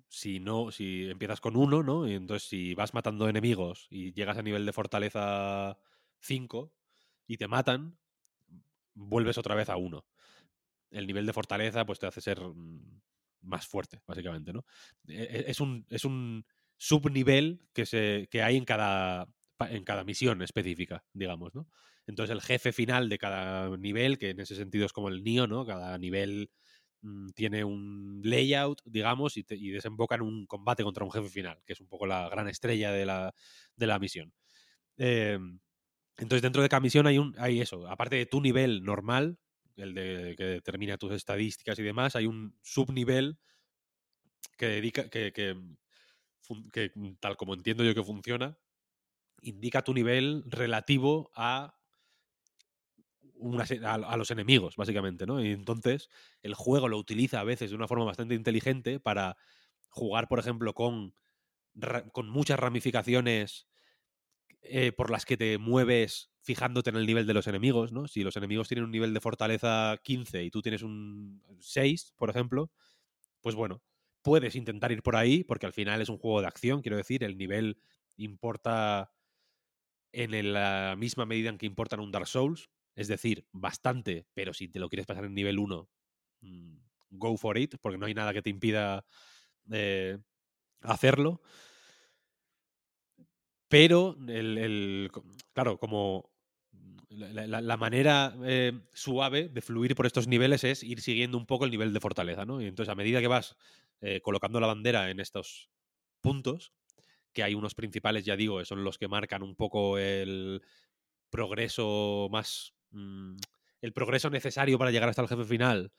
Si 0.08 0.38
no, 0.40 0.70
si 0.70 1.08
empiezas 1.10 1.40
con 1.40 1.56
uno, 1.56 1.82
¿no? 1.82 2.08
Y 2.08 2.14
entonces 2.14 2.48
si 2.48 2.74
vas 2.74 2.94
matando 2.94 3.28
enemigos 3.28 3.88
y 3.90 4.12
llegas 4.12 4.38
a 4.38 4.42
nivel 4.42 4.64
de 4.64 4.72
fortaleza 4.72 5.78
5 6.20 6.72
y 7.26 7.36
te 7.38 7.48
matan, 7.48 7.98
vuelves 8.94 9.38
otra 9.38 9.54
vez 9.54 9.68
a 9.68 9.76
uno. 9.76 10.06
El 10.90 11.06
nivel 11.06 11.26
de 11.26 11.32
fortaleza 11.32 11.86
pues 11.86 11.98
te 11.98 12.06
hace 12.06 12.20
ser 12.20 12.40
mm, 12.40 13.00
más 13.42 13.66
fuerte, 13.66 14.02
básicamente, 14.06 14.52
¿no? 14.52 14.64
E- 15.08 15.22
e- 15.46 15.50
Es 15.50 15.60
un, 15.60 15.86
es 15.90 16.04
un 16.04 16.46
subnivel 16.78 17.68
que, 17.74 17.86
se, 17.86 18.28
que 18.30 18.42
hay 18.42 18.56
en 18.56 18.64
cada, 18.64 19.28
en 19.60 19.84
cada 19.84 20.04
misión 20.04 20.42
específica, 20.42 21.04
digamos, 21.12 21.54
¿no? 21.54 21.68
Entonces 22.06 22.32
el 22.34 22.42
jefe 22.42 22.72
final 22.72 23.08
de 23.08 23.18
cada 23.18 23.76
nivel, 23.78 24.18
que 24.18 24.30
en 24.30 24.40
ese 24.40 24.56
sentido 24.56 24.86
es 24.86 24.92
como 24.92 25.08
el 25.08 25.24
Nio, 25.24 25.46
¿no? 25.46 25.66
Cada 25.66 25.98
nivel 25.98 26.50
mm, 27.06 27.30
tiene 27.34 27.64
un 27.64 28.20
layout, 28.24 28.82
digamos, 28.84 29.36
y, 29.36 29.44
desemboca 29.72 30.16
en 30.16 30.22
un 30.22 30.46
combate 30.46 30.84
contra 30.84 31.04
un 31.04 31.12
jefe 31.12 31.28
final, 31.28 31.62
que 31.66 31.74
es 31.74 31.80
un 31.80 31.88
poco 31.88 32.06
la 32.06 32.28
gran 32.28 32.48
estrella 32.48 32.92
de 32.92 33.06
la, 33.06 33.34
de 33.76 33.86
la 33.86 33.98
misión. 33.98 34.32
Em, 34.98 35.60
entonces, 36.18 36.42
dentro 36.42 36.62
de 36.62 36.68
cada 36.68 36.80
misión 36.80 37.06
hay, 37.06 37.18
un, 37.18 37.34
hay 37.38 37.60
eso. 37.60 37.88
Aparte 37.88 38.16
de 38.16 38.26
tu 38.26 38.40
nivel 38.40 38.84
normal, 38.84 39.38
el 39.76 39.94
de, 39.94 40.34
que 40.38 40.44
determina 40.44 40.98
tus 40.98 41.12
estadísticas 41.12 41.78
y 41.78 41.82
demás, 41.84 42.16
hay 42.16 42.26
un 42.26 42.58
subnivel 42.62 43.38
que 44.56 44.66
dedica. 44.66 45.08
que, 45.08 45.32
que, 45.32 45.56
fun- 46.40 46.68
que, 46.70 46.92
tal 47.20 47.36
como 47.36 47.54
entiendo 47.54 47.84
yo 47.84 47.94
que 47.94 48.02
funciona, 48.02 48.58
indica 49.42 49.82
tu 49.82 49.94
nivel 49.94 50.44
relativo 50.46 51.30
a. 51.34 51.74
Una, 53.38 53.64
a, 53.84 53.94
a 53.94 54.16
los 54.16 54.30
enemigos, 54.30 54.76
básicamente, 54.76 55.26
¿no? 55.26 55.44
Y 55.44 55.50
entonces 55.50 56.08
el 56.42 56.54
juego 56.54 56.88
lo 56.88 56.98
utiliza 56.98 57.40
a 57.40 57.44
veces 57.44 57.70
de 57.70 57.76
una 57.76 57.88
forma 57.88 58.04
bastante 58.04 58.34
inteligente 58.34 58.98
para 59.00 59.36
jugar, 59.90 60.28
por 60.28 60.38
ejemplo, 60.38 60.72
con, 60.74 61.14
con 62.12 62.28
muchas 62.28 62.58
ramificaciones 62.58 63.66
eh, 64.62 64.92
por 64.92 65.10
las 65.10 65.24
que 65.24 65.36
te 65.36 65.58
mueves 65.58 66.30
fijándote 66.42 66.90
en 66.90 66.96
el 66.96 67.06
nivel 67.06 67.26
de 67.26 67.34
los 67.34 67.46
enemigos, 67.46 67.92
¿no? 67.92 68.08
Si 68.08 68.22
los 68.22 68.36
enemigos 68.36 68.68
tienen 68.68 68.84
un 68.84 68.90
nivel 68.90 69.14
de 69.14 69.20
fortaleza 69.20 69.96
15 70.02 70.44
y 70.44 70.50
tú 70.50 70.62
tienes 70.62 70.82
un 70.82 71.42
6, 71.60 72.14
por 72.16 72.30
ejemplo, 72.30 72.70
pues 73.42 73.54
bueno, 73.54 73.82
puedes 74.22 74.56
intentar 74.56 74.92
ir 74.92 75.02
por 75.02 75.16
ahí, 75.16 75.44
porque 75.44 75.66
al 75.66 75.72
final 75.74 76.02
es 76.02 76.08
un 76.08 76.18
juego 76.18 76.40
de 76.40 76.48
acción, 76.48 76.82
quiero 76.82 76.96
decir, 76.98 77.24
el 77.24 77.38
nivel 77.38 77.78
importa 78.16 79.12
en 80.12 80.52
la 80.52 80.94
misma 80.96 81.26
medida 81.26 81.50
en 81.50 81.58
que 81.58 81.66
importa 81.66 81.96
en 81.96 82.00
un 82.00 82.10
Dark 82.12 82.26
Souls, 82.26 82.70
es 82.97 83.09
decir, 83.09 83.47
bastante, 83.52 84.27
pero 84.35 84.52
si 84.55 84.68
te 84.68 84.81
lo 84.81 84.89
quieres 84.89 85.06
pasar 85.06 85.24
en 85.27 85.35
nivel 85.35 85.59
1, 85.59 85.89
mm, 86.40 86.77
go 87.10 87.36
for 87.36 87.59
it, 87.59 87.77
porque 87.81 87.98
no 87.98 88.06
hay 88.06 88.14
nada 88.14 88.32
que 88.32 88.43
te 88.43 88.51
impida 88.51 89.05
eh, 89.70 90.18
hacerlo. 90.81 91.43
Pero, 93.68 94.16
el, 94.28 95.10
claro, 95.52 95.78
como 95.78 96.31
la, 97.09 97.77
manera 97.77 98.35
eh, 98.44 98.73
suave 98.93 99.48
de 99.48 99.60
fluir 99.60 99.94
por 99.94 100.06
estos 100.06 100.27
niveles 100.27 100.64
es 100.64 100.82
ir 100.82 101.01
siguiendo 101.01 101.36
un 101.36 101.47
poco 101.47 101.64
el 101.64 101.70
nivel 101.70 101.93
de 101.93 102.01
fortaleza, 102.01 102.44
¿no? 102.44 102.60
Y 102.60 102.66
entonces, 102.66 102.90
a 102.90 102.94
medida 102.94 103.20
que 103.20 103.27
vas 103.28 103.56
eh, 104.01 104.20
colocando 104.20 104.60
la 104.60 104.68
bandera 104.68 105.10
en 105.10 105.20
estos 105.20 105.70
puntos, 106.20 106.73
que 107.32 107.43
hay 107.43 107.55
unos 107.55 107.74
principales, 107.74 108.24
ya 108.24 108.36
digo, 108.36 108.64
son 108.64 108.85
los 108.85 108.98
que 108.98 109.09
marcan 109.09 109.43
un 109.43 109.56
poco 109.56 109.98
el 109.98 110.62
progreso 111.31 112.28
más. 112.31 112.76
Mm, 112.90 113.36
el 113.82 113.92
progreso 113.92 114.30
necesario 114.30 114.78
para 114.78 114.90
llegar 114.90 115.08
hasta 115.08 115.22
el 115.22 115.28
jefe 115.28 115.44
final. 115.44 115.92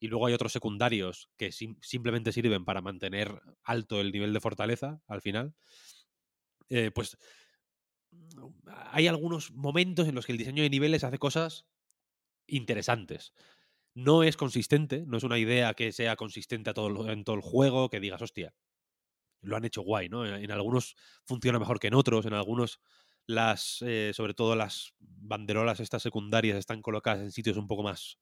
y 0.00 0.08
luego 0.08 0.26
hay 0.26 0.34
otros 0.34 0.52
secundarios 0.52 1.30
que 1.38 1.52
sim- 1.52 1.78
simplemente 1.82 2.32
sirven 2.32 2.64
para 2.64 2.82
mantener 2.82 3.40
alto 3.64 4.00
el 4.00 4.12
nivel 4.12 4.32
de 4.32 4.40
fortaleza 4.40 5.00
al 5.08 5.22
final, 5.22 5.54
eh, 6.68 6.90
pues 6.92 7.16
mm, 8.10 8.48
hay 8.92 9.06
algunos 9.08 9.52
momentos 9.52 10.08
en 10.08 10.14
los 10.14 10.26
que 10.26 10.32
el 10.32 10.38
diseño 10.38 10.62
de 10.62 10.70
niveles 10.70 11.04
hace 11.04 11.18
cosas 11.18 11.66
interesantes. 12.46 13.34
No 13.94 14.24
es 14.24 14.36
consistente, 14.36 15.04
no 15.06 15.18
es 15.18 15.24
una 15.24 15.38
idea 15.38 15.74
que 15.74 15.92
sea 15.92 16.16
consistente 16.16 16.70
a 16.70 16.74
todo, 16.74 17.10
en 17.10 17.24
todo 17.24 17.36
el 17.36 17.42
juego, 17.42 17.90
que 17.90 18.00
digas, 18.00 18.22
hostia, 18.22 18.54
lo 19.42 19.56
han 19.56 19.64
hecho 19.64 19.82
guay, 19.82 20.08
¿no? 20.08 20.26
En 20.26 20.50
algunos 20.52 20.96
funciona 21.26 21.58
mejor 21.58 21.80
que 21.80 21.88
en 21.88 21.94
otros, 21.94 22.26
en 22.26 22.34
algunos 22.34 22.80
las, 23.26 23.82
eh, 23.82 24.12
sobre 24.14 24.34
todo 24.34 24.56
las 24.56 24.94
banderolas 25.00 25.80
estas 25.80 26.02
secundarias 26.02 26.58
están 26.58 26.82
colocadas 26.82 27.20
en 27.22 27.32
sitios 27.32 27.56
un 27.56 27.68
poco 27.68 27.82
más 27.82 28.18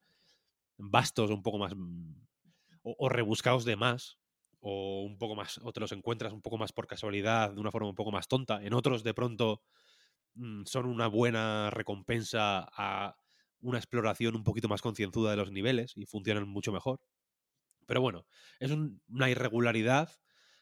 vastos, 0.79 1.31
un 1.31 1.43
poco 1.43 1.59
más 1.59 1.75
mm, 1.77 2.15
o, 2.83 3.09
rebuscados 3.09 3.65
de 3.65 3.77
más, 3.77 4.19
o 4.61 5.03
un 5.05 5.19
poco 5.19 5.35
más, 5.35 5.59
o 5.63 5.73
te 5.73 5.81
los 5.81 5.93
encuentras 5.93 6.33
un 6.33 6.43
poco 6.43 6.59
más 6.59 6.73
por 6.73 6.87
casualidad, 6.87 7.53
de 7.55 7.61
una 7.61 7.71
forma 7.71 7.89
un 7.89 7.95
poco 7.95 8.13
más 8.13 8.29
tonta. 8.29 8.63
En 8.65 8.75
otros, 8.75 9.03
de 9.05 9.15
pronto, 9.15 9.63
mm, 10.35 10.65
son 10.67 10.87
una 10.87 11.09
buena 11.09 11.71
recompensa 11.71 12.69
a 12.73 13.17
una 13.61 13.79
exploración 13.79 14.37
un 14.37 14.45
poquito 14.45 14.69
más 14.69 14.83
concienzuda 14.83 15.33
de 15.33 15.37
los 15.39 15.53
niveles 15.53 15.95
y 15.97 16.07
funcionan 16.07 16.49
mucho 16.49 16.73
mejor. 16.73 17.01
Pero 17.87 18.01
bueno, 18.01 18.27
es 18.61 18.71
un- 18.71 19.03
una 19.09 19.31
irregularidad 19.31 20.11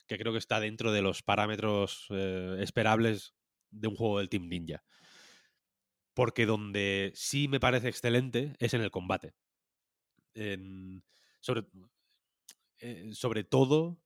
que 0.07 0.19
creo 0.19 0.33
que 0.33 0.39
está 0.39 0.61
dentro 0.61 0.93
de 0.93 1.03
los 1.03 1.23
parámetros 1.23 2.07
eh, 2.11 2.57
esperables 2.61 3.35
de 3.71 3.89
un 3.89 3.97
juego 3.97 4.19
del 4.19 4.29
Team 4.29 4.49
Ninja. 4.49 4.83
Porque 6.15 6.45
donde 6.47 7.13
sí 7.15 7.49
me 7.49 7.61
parece 7.61 7.89
excelente 7.89 8.55
es 8.59 8.75
en 8.75 8.83
el 8.83 8.91
combate. 8.91 9.35
Sobre, 11.41 11.65
eh, 12.81 13.11
sobre 13.15 13.45
todo, 13.45 13.99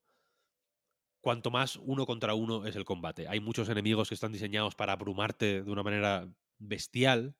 cuanto 1.21 1.51
más 1.51 1.77
uno 1.77 2.05
contra 2.05 2.33
uno 2.33 2.65
es 2.65 2.75
el 2.75 2.85
combate. 2.85 3.27
Hay 3.27 3.39
muchos 3.39 3.69
enemigos 3.69 4.09
que 4.09 4.15
están 4.15 4.31
diseñados 4.33 4.75
para 4.75 4.93
abrumarte 4.93 5.63
de 5.63 5.71
una 5.71 5.83
manera 5.83 6.29
bestial. 6.57 7.35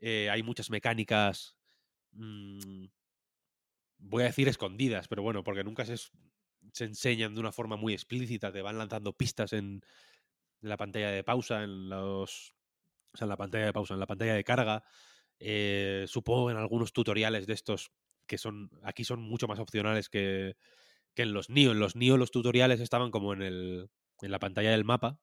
eh, 0.00 0.30
hay 0.30 0.42
muchas 0.42 0.70
mecánicas. 0.70 1.56
mm, 2.12 2.86
voy 3.98 4.22
a 4.22 4.26
decir 4.26 4.48
escondidas, 4.48 5.08
pero 5.08 5.22
bueno, 5.22 5.42
porque 5.44 5.64
nunca 5.64 5.84
se, 5.84 5.96
se 5.96 6.84
enseñan 6.84 7.34
de 7.34 7.40
una 7.40 7.52
forma 7.52 7.76
muy 7.76 7.92
explícita. 7.92 8.52
Te 8.52 8.62
van 8.62 8.78
lanzando 8.78 9.16
pistas 9.16 9.52
en 9.52 9.82
la 10.60 10.76
pantalla 10.76 11.10
de 11.10 11.24
pausa, 11.24 11.62
en 11.62 11.88
los. 11.88 12.54
O 13.12 13.16
sea, 13.16 13.24
en 13.24 13.30
la 13.30 13.36
pantalla 13.36 13.66
de 13.66 13.72
pausa, 13.72 13.94
en 13.94 14.00
la 14.00 14.06
pantalla 14.06 14.34
de 14.34 14.44
carga. 14.44 14.84
eh, 15.40 16.04
supongo 16.08 16.50
en 16.50 16.56
algunos 16.56 16.92
tutoriales 16.92 17.46
de 17.46 17.54
estos 17.54 17.92
que 18.26 18.38
son. 18.38 18.70
Aquí 18.82 19.04
son 19.04 19.20
mucho 19.22 19.48
más 19.48 19.58
opcionales 19.58 20.08
que, 20.08 20.56
que 21.14 21.22
en 21.22 21.32
los 21.32 21.50
Nio. 21.50 21.72
En 21.72 21.80
los 21.80 21.96
Nio 21.96 22.16
los 22.16 22.30
tutoriales 22.30 22.80
estaban 22.80 23.10
como 23.10 23.32
en 23.32 23.42
el. 23.42 23.90
en 24.22 24.30
la 24.30 24.38
pantalla 24.38 24.70
del 24.70 24.84
mapa. 24.84 25.20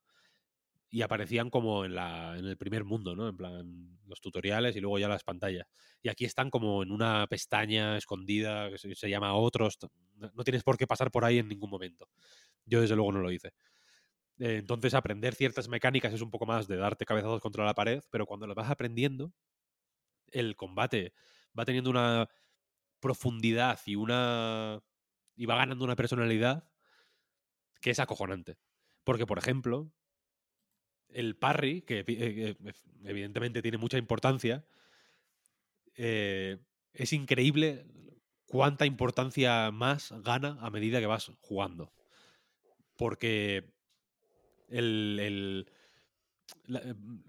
Y 0.89 1.01
aparecían 1.01 1.49
como 1.49 1.85
en 1.85 1.95
la. 1.95 2.37
en 2.37 2.45
el 2.45 2.57
primer 2.57 2.85
mundo, 2.85 3.15
¿no? 3.15 3.27
En 3.27 3.37
plan, 3.37 3.99
los 4.07 4.21
tutoriales 4.21 4.75
y 4.75 4.81
luego 4.81 4.99
ya 4.99 5.07
las 5.07 5.23
pantallas. 5.23 5.67
Y 6.01 6.09
aquí 6.09 6.25
están 6.25 6.49
como 6.49 6.83
en 6.83 6.91
una 6.91 7.27
pestaña 7.27 7.97
escondida 7.97 8.69
que 8.69 8.77
se, 8.77 9.09
llama 9.09 9.33
otros. 9.35 9.77
No 10.15 10.43
tienes 10.43 10.63
por 10.63 10.77
qué 10.77 10.87
pasar 10.87 11.11
por 11.11 11.25
ahí 11.25 11.39
en 11.39 11.47
ningún 11.47 11.69
momento. 11.69 12.07
Yo 12.65 12.81
desde 12.81 12.95
luego 12.95 13.11
no 13.11 13.19
lo 13.19 13.31
hice. 13.31 13.53
Eh, 14.39 14.57
entonces 14.57 14.93
aprender 14.93 15.33
ciertas 15.35 15.69
mecánicas 15.69 16.13
es 16.13 16.21
un 16.21 16.31
poco 16.31 16.45
más 16.45 16.67
de 16.67 16.77
darte 16.77 17.05
cabezazos 17.05 17.41
contra 17.41 17.65
la 17.65 17.73
pared, 17.73 18.03
pero 18.11 18.25
cuando 18.25 18.47
lo 18.47 18.55
vas 18.55 18.69
aprendiendo, 18.69 19.33
el 20.31 20.55
combate 20.55 21.13
va 21.57 21.65
teniendo 21.65 21.89
una 21.89 22.29
profundidad 22.99 23.79
y 23.85 23.95
una. 23.95 24.81
y 25.35 25.45
va 25.45 25.57
ganando 25.57 25.85
una 25.85 25.95
personalidad 25.95 26.69
que 27.81 27.91
es 27.91 27.99
acojonante. 27.99 28.57
Porque, 29.03 29.25
por 29.25 29.37
ejemplo, 29.37 29.91
el 31.09 31.37
parry, 31.37 31.81
que 31.81 31.99
eh, 31.99 32.05
eh, 32.07 32.55
evidentemente 33.03 33.61
tiene 33.61 33.77
mucha 33.77 33.97
importancia, 33.97 34.65
es 35.95 37.13
increíble 37.13 37.85
cuánta 38.45 38.85
importancia 38.85 39.71
más 39.71 40.13
gana 40.23 40.57
a 40.59 40.69
medida 40.69 40.99
que 40.99 41.05
vas 41.05 41.31
jugando. 41.39 41.93
Porque 42.97 43.74
el, 44.69 45.19
el, 45.21 45.67
em, 46.67 47.23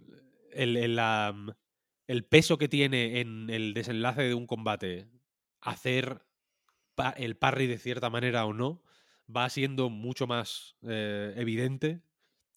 el- 0.53 0.99
am, 0.99 1.53
el 2.07 2.25
peso 2.25 2.59
que 2.59 2.69
tiene 2.69 3.21
en 3.21 3.51
el 3.51 3.75
desenlace 3.75 4.23
de 4.23 4.35
un 4.35 4.47
combate 4.47 5.09
hacer 5.61 6.23
el 7.17 7.37
parry 7.37 7.67
de 7.67 7.79
cierta 7.79 8.11
manera 8.11 8.47
o 8.47 8.53
no 8.55 8.83
va 9.35 9.49
siendo 9.51 9.91
mucho 9.91 10.27
más 10.27 10.77
eh, 10.83 11.35
evidente 11.37 12.03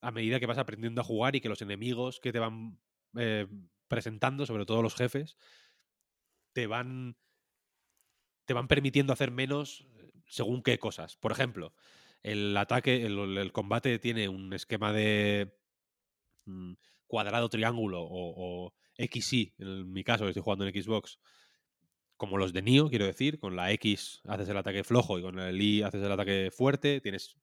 a 0.02 0.12
medida 0.12 0.40
que 0.40 0.46
vas 0.48 0.58
aprendiendo 0.60 1.02
a 1.02 1.06
jugar 1.06 1.36
y 1.36 1.42
que 1.42 1.50
los 1.50 1.62
enemigos 1.62 2.20
que 2.20 2.32
te 2.34 2.40
van 2.40 2.80
eh, 3.18 3.48
presentando, 3.88 4.46
sobre 4.46 4.66
todo 4.66 4.82
los 4.84 4.96
jefes, 4.96 5.38
te 6.54 6.68
van 6.68 7.16
te 8.46 8.54
van 8.54 8.68
permitiendo 8.68 9.14
hacer 9.14 9.32
menos 9.32 9.86
eh, 9.98 10.12
según 10.28 10.62
qué 10.64 10.80
cosas. 10.80 11.18
Por 11.18 11.32
ejemplo, 11.32 11.74
el 12.24 12.56
ataque, 12.58 13.06
el, 13.06 13.52
combate 13.52 14.00
tiene 14.00 14.30
un 14.30 14.54
esquema 14.54 14.94
de 14.94 15.56
mm, 16.46 16.74
cuadrado, 17.08 17.50
triángulo 17.50 18.02
o, 18.02 18.68
o 18.68 18.74
XY, 18.98 19.56
en 19.60 19.92
mi 19.92 20.04
caso, 20.04 20.26
que 20.26 20.32
estoy 20.32 20.44
jugando 20.44 20.68
en 20.68 20.84
Xbox, 20.84 21.20
como 22.20 22.38
los 22.38 22.52
de 22.52 22.62
Nioh, 22.62 22.90
quiero 22.90 23.06
decir, 23.06 23.40
con 23.40 23.56
la 23.56 23.72
X 23.72 24.22
haces 24.26 24.50
el 24.50 24.58
ataque 24.58 24.84
flojo 24.84 25.18
y 25.18 25.22
con 25.22 25.40
el 25.40 25.62
Y 25.62 25.84
haces 25.84 26.04
el 26.04 26.12
ataque 26.12 26.50
fuerte, 26.52 27.00
tienes, 27.00 27.38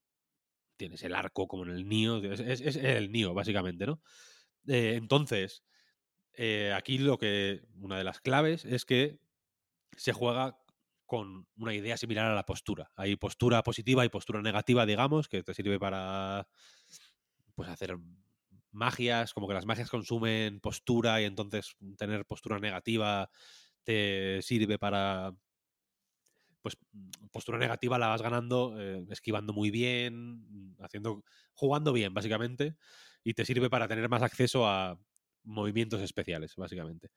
tienes 0.77 1.03
el 1.03 1.15
arco 1.15 1.49
como 1.49 1.65
en 1.65 1.71
el 1.71 1.89
Nioh, 1.89 2.23
es, 2.23 2.77
el 2.77 3.11
Nioh, 3.11 3.33
básicamente, 3.33 3.87
¿no? 3.87 4.03
Eh, 4.69 4.97
entonces, 4.97 5.65
eh, 6.35 6.75
aquí 6.77 6.99
lo 6.99 7.17
que, 7.17 7.63
una 7.81 7.97
de 7.97 8.05
las 8.05 8.21
claves 8.21 8.67
es 8.67 8.85
que 8.85 9.19
se 9.97 10.13
juega 10.13 10.59
con 11.07 11.47
una 11.57 11.75
idea 11.75 11.97
similar 11.97 12.27
a 12.27 12.35
la 12.35 12.45
postura. 12.45 12.91
Hay 12.97 13.17
postura 13.17 13.63
positiva 13.63 14.05
y 14.05 14.09
postura 14.09 14.43
negativa, 14.43 14.85
digamos, 14.85 15.29
que 15.29 15.43
te 15.43 15.55
sirve 15.55 15.79
para 15.79 16.47
pues 17.55 17.69
hacer 17.71 17.97
magias, 18.73 19.33
como 19.33 19.49
que 19.49 19.55
las 19.55 19.67
magias 19.67 19.89
consumen 19.89 20.61
postura 20.61 21.23
y 21.23 21.25
entonces 21.25 21.77
tener 21.97 22.27
postura 22.27 22.59
negativa 22.59 23.31
te 23.85 24.43
sirve 24.43 24.79
para 24.79 25.33
pues 26.61 26.77
postura 27.31 27.59
negativa 27.59 27.99
la 27.99 28.09
vas 28.09 28.23
ganando 28.23 28.75
eh, 28.79 29.07
esquivando 29.11 29.53
muy 29.53 29.71
bien, 29.71 30.77
haciendo 30.81 31.23
jugando 31.55 31.93
bien 31.93 32.13
básicamente 32.13 32.77
y 33.23 33.35
te 33.35 33.45
sirve 33.45 33.71
para 33.71 33.89
tener 33.89 34.09
más 34.09 34.23
acceso 34.23 34.67
a 34.67 34.99
movimientos 35.45 36.01
especiales 36.01 36.55
básicamente. 36.57 37.11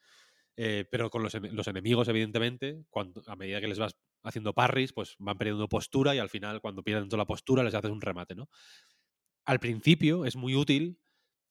Eh, 0.62 0.86
pero 0.92 1.10
con 1.10 1.24
los, 1.24 1.34
ene- 1.36 1.52
los 1.54 1.68
enemigos, 1.68 2.08
evidentemente, 2.10 2.84
cuando, 2.90 3.22
a 3.28 3.36
medida 3.38 3.62
que 3.62 3.68
les 3.70 3.80
vas 3.80 3.96
haciendo 4.24 4.54
parries, 4.54 4.92
pues 4.92 5.16
van 5.18 5.38
perdiendo 5.38 5.70
postura 5.70 6.14
y 6.16 6.20
al 6.20 6.30
final, 6.30 6.60
cuando 6.60 6.84
pierden 6.84 7.08
toda 7.08 7.20
la 7.20 7.28
postura, 7.28 7.64
les 7.64 7.74
haces 7.76 7.92
un 7.92 8.02
remate, 8.02 8.36
¿no? 8.36 8.50
Al 9.46 9.60
principio 9.60 10.26
es 10.26 10.36
muy 10.36 10.56
útil 10.56 11.02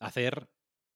hacer 0.01 0.51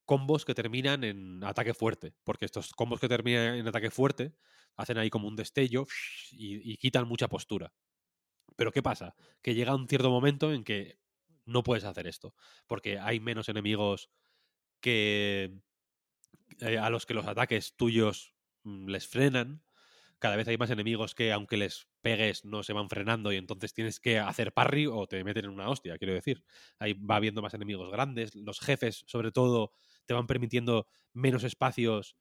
combos 0.05 0.45
que 0.45 0.55
terminan 0.55 1.05
en 1.05 1.43
ataque 1.45 1.75
fuerte, 1.75 2.15
porque 2.25 2.45
estos 2.45 2.73
combos 2.73 3.01
que 3.01 3.09
terminan 3.09 3.57
en 3.57 3.67
ataque 3.69 3.91
fuerte 3.91 4.35
hacen 4.77 4.99
ahí 4.99 5.11
como 5.11 5.29
un 5.29 5.37
destello 5.37 5.87
y, 6.33 6.73
y 6.73 6.77
quitan 6.77 7.09
mucha 7.09 7.29
postura. 7.29 7.73
Pero 8.57 8.73
¿qué 8.73 8.83
pasa? 8.83 9.15
Que 9.43 9.55
llega 9.55 9.75
un 9.75 9.89
cierto 9.89 10.11
momento 10.11 10.53
en 10.53 10.65
que 10.65 10.99
no 11.47 11.63
puedes 11.63 11.85
hacer 11.85 12.07
esto, 12.07 12.35
porque 12.69 12.99
hay 12.99 13.21
menos 13.21 13.49
enemigos 13.49 14.11
que 14.81 15.61
eh, 16.61 16.79
a 16.79 16.91
los 16.91 17.07
que 17.07 17.15
los 17.15 17.27
ataques 17.27 17.75
tuyos 17.77 18.35
mm, 18.65 18.89
les 18.89 19.09
frenan. 19.09 19.63
Cada 20.19 20.37
vez 20.37 20.47
hay 20.47 20.57
más 20.57 20.71
enemigos 20.71 21.15
que, 21.17 21.33
aunque 21.33 21.57
les 21.57 21.89
pegues, 22.01 22.45
no 22.45 22.63
se 22.63 22.73
van 22.73 22.89
frenando 22.89 23.33
y 23.33 23.37
entonces 23.37 23.75
tienes 23.75 23.99
que 23.99 24.21
hacer 24.21 24.53
parry 24.53 24.87
o 24.87 25.07
te 25.09 25.25
meten 25.25 25.47
en 25.47 25.51
una 25.51 25.69
hostia, 25.69 25.99
quiero 25.99 26.15
decir. 26.15 26.45
Ahí 26.79 26.93
va 26.95 27.17
habiendo 27.17 27.43
más 27.43 27.55
enemigos 27.55 27.91
grandes. 27.91 28.35
Los 28.37 28.61
jefes, 28.61 29.03
sobre 29.09 29.33
todo, 29.33 29.73
te 30.07 30.15
van 30.15 30.29
permitiendo 30.29 30.87
menos 31.13 31.43
espacios 31.43 32.17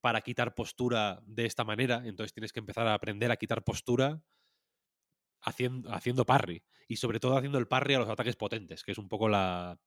para 0.00 0.22
quitar 0.22 0.54
postura 0.54 1.20
de 1.26 1.44
esta 1.44 1.64
manera. 1.64 2.02
Entonces 2.06 2.32
tienes 2.32 2.52
que 2.52 2.60
empezar 2.60 2.86
a 2.86 2.94
aprender 2.94 3.30
a 3.30 3.36
quitar 3.36 3.64
postura 3.64 4.22
haciendo, 5.42 5.92
haciendo 5.92 6.24
parry. 6.24 6.64
Y 6.88 6.96
sobre 6.96 7.20
todo 7.20 7.36
haciendo 7.36 7.58
el 7.58 7.68
parry 7.68 7.94
a 7.94 7.98
los 7.98 8.08
ataques 8.08 8.36
potentes, 8.36 8.82
que 8.82 8.92
es 8.92 8.98
un 8.98 9.10
poco 9.10 9.28
la, 9.28 9.78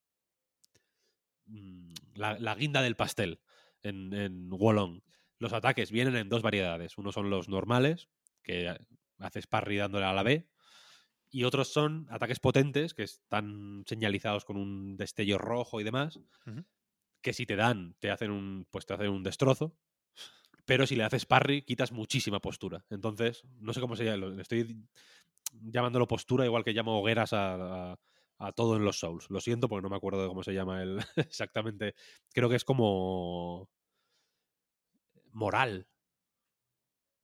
mm, 1.48 1.94
la, 2.14 2.38
la 2.38 2.54
guinda 2.54 2.84
del 2.84 2.96
pastel 2.96 3.40
en, 3.84 4.14
en 4.14 4.50
Wolong. 4.50 5.02
Los 5.40 5.54
ataques 5.54 5.92
vienen 5.92 6.16
en 6.16 6.30
dos 6.30 6.42
variedades. 6.42 6.98
Uno 6.98 7.12
son 7.12 7.30
los 7.30 7.50
normales, 7.50 8.10
que 8.44 8.76
haces 9.20 9.48
parry 9.48 9.78
dándole 9.78 10.06
a 10.06 10.14
la 10.14 10.24
B. 10.24 10.48
Y 11.32 11.44
otros 11.44 11.70
son 11.74 12.08
ataques 12.10 12.40
potentes, 12.40 12.94
que 12.94 13.04
están 13.04 13.84
señalizados 13.88 14.46
con 14.46 14.58
un 14.58 14.98
destello 14.98 15.38
rojo 15.38 15.80
y 15.82 15.84
demás, 15.84 16.20
que 17.22 17.34
si 17.34 17.46
te 17.46 17.56
dan, 17.56 17.96
te 18.00 18.12
hacen 18.12 18.32
un, 18.32 18.68
pues 18.70 18.86
te 18.86 18.94
hacen 18.94 19.10
un 19.10 19.24
destrozo. 19.24 19.76
pero 20.66 20.86
si 20.86 20.96
le 20.96 21.04
haces 21.04 21.26
parry, 21.26 21.64
quitas 21.64 21.92
muchísima 21.92 22.40
postura. 22.40 22.86
Entonces, 22.90 23.44
no 23.60 23.74
sé 23.74 23.82
cómo 23.82 23.96
se 23.96 24.06
llama, 24.06 24.40
estoy 24.42 24.86
llamándolo 25.54 26.08
postura, 26.08 26.46
igual 26.46 26.64
que 26.64 26.74
llamo 26.74 27.00
hogueras 27.00 27.34
a, 27.34 27.92
a- 27.94 28.00
a 28.40 28.52
todo 28.54 28.76
en 28.78 28.84
los 28.86 29.00
Souls. 29.00 29.30
Lo 29.30 29.40
siento 29.42 29.68
porque 29.70 29.84
no 29.84 29.90
me 29.90 29.98
acuerdo 29.98 30.22
de 30.24 30.28
cómo 30.30 30.44
se 30.44 30.54
llama 30.54 30.82
el 30.82 31.00
exactamente. 31.18 31.94
Creo 32.34 32.50
que 32.50 32.56
es 32.56 32.64
como 32.66 33.70
moral. 35.32 35.88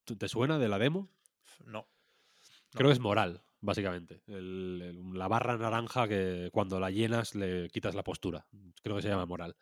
¿Tú- 0.04 0.18
¿Te 0.18 0.28
suena 0.28 0.60
de 0.60 0.70
la 0.70 0.78
demo? 0.78 1.10
No. 1.66 1.88
Creo 2.72 2.90
que 2.90 2.94
es 2.94 3.00
moral, 3.00 3.44
básicamente. 3.62 4.22
El- 4.28 4.82
el- 4.82 5.14
la 5.18 5.28
barra 5.28 5.58
naranja 5.58 6.08
que 6.08 6.50
cuando 6.52 6.80
la 6.80 6.92
llenas 6.92 7.34
le 7.36 7.70
quitas 7.70 7.96
la 7.96 8.04
postura. 8.04 8.46
Creo 8.84 8.98
que 8.98 9.02
se 9.02 9.10
llama 9.10 9.26
moral. 9.26 9.56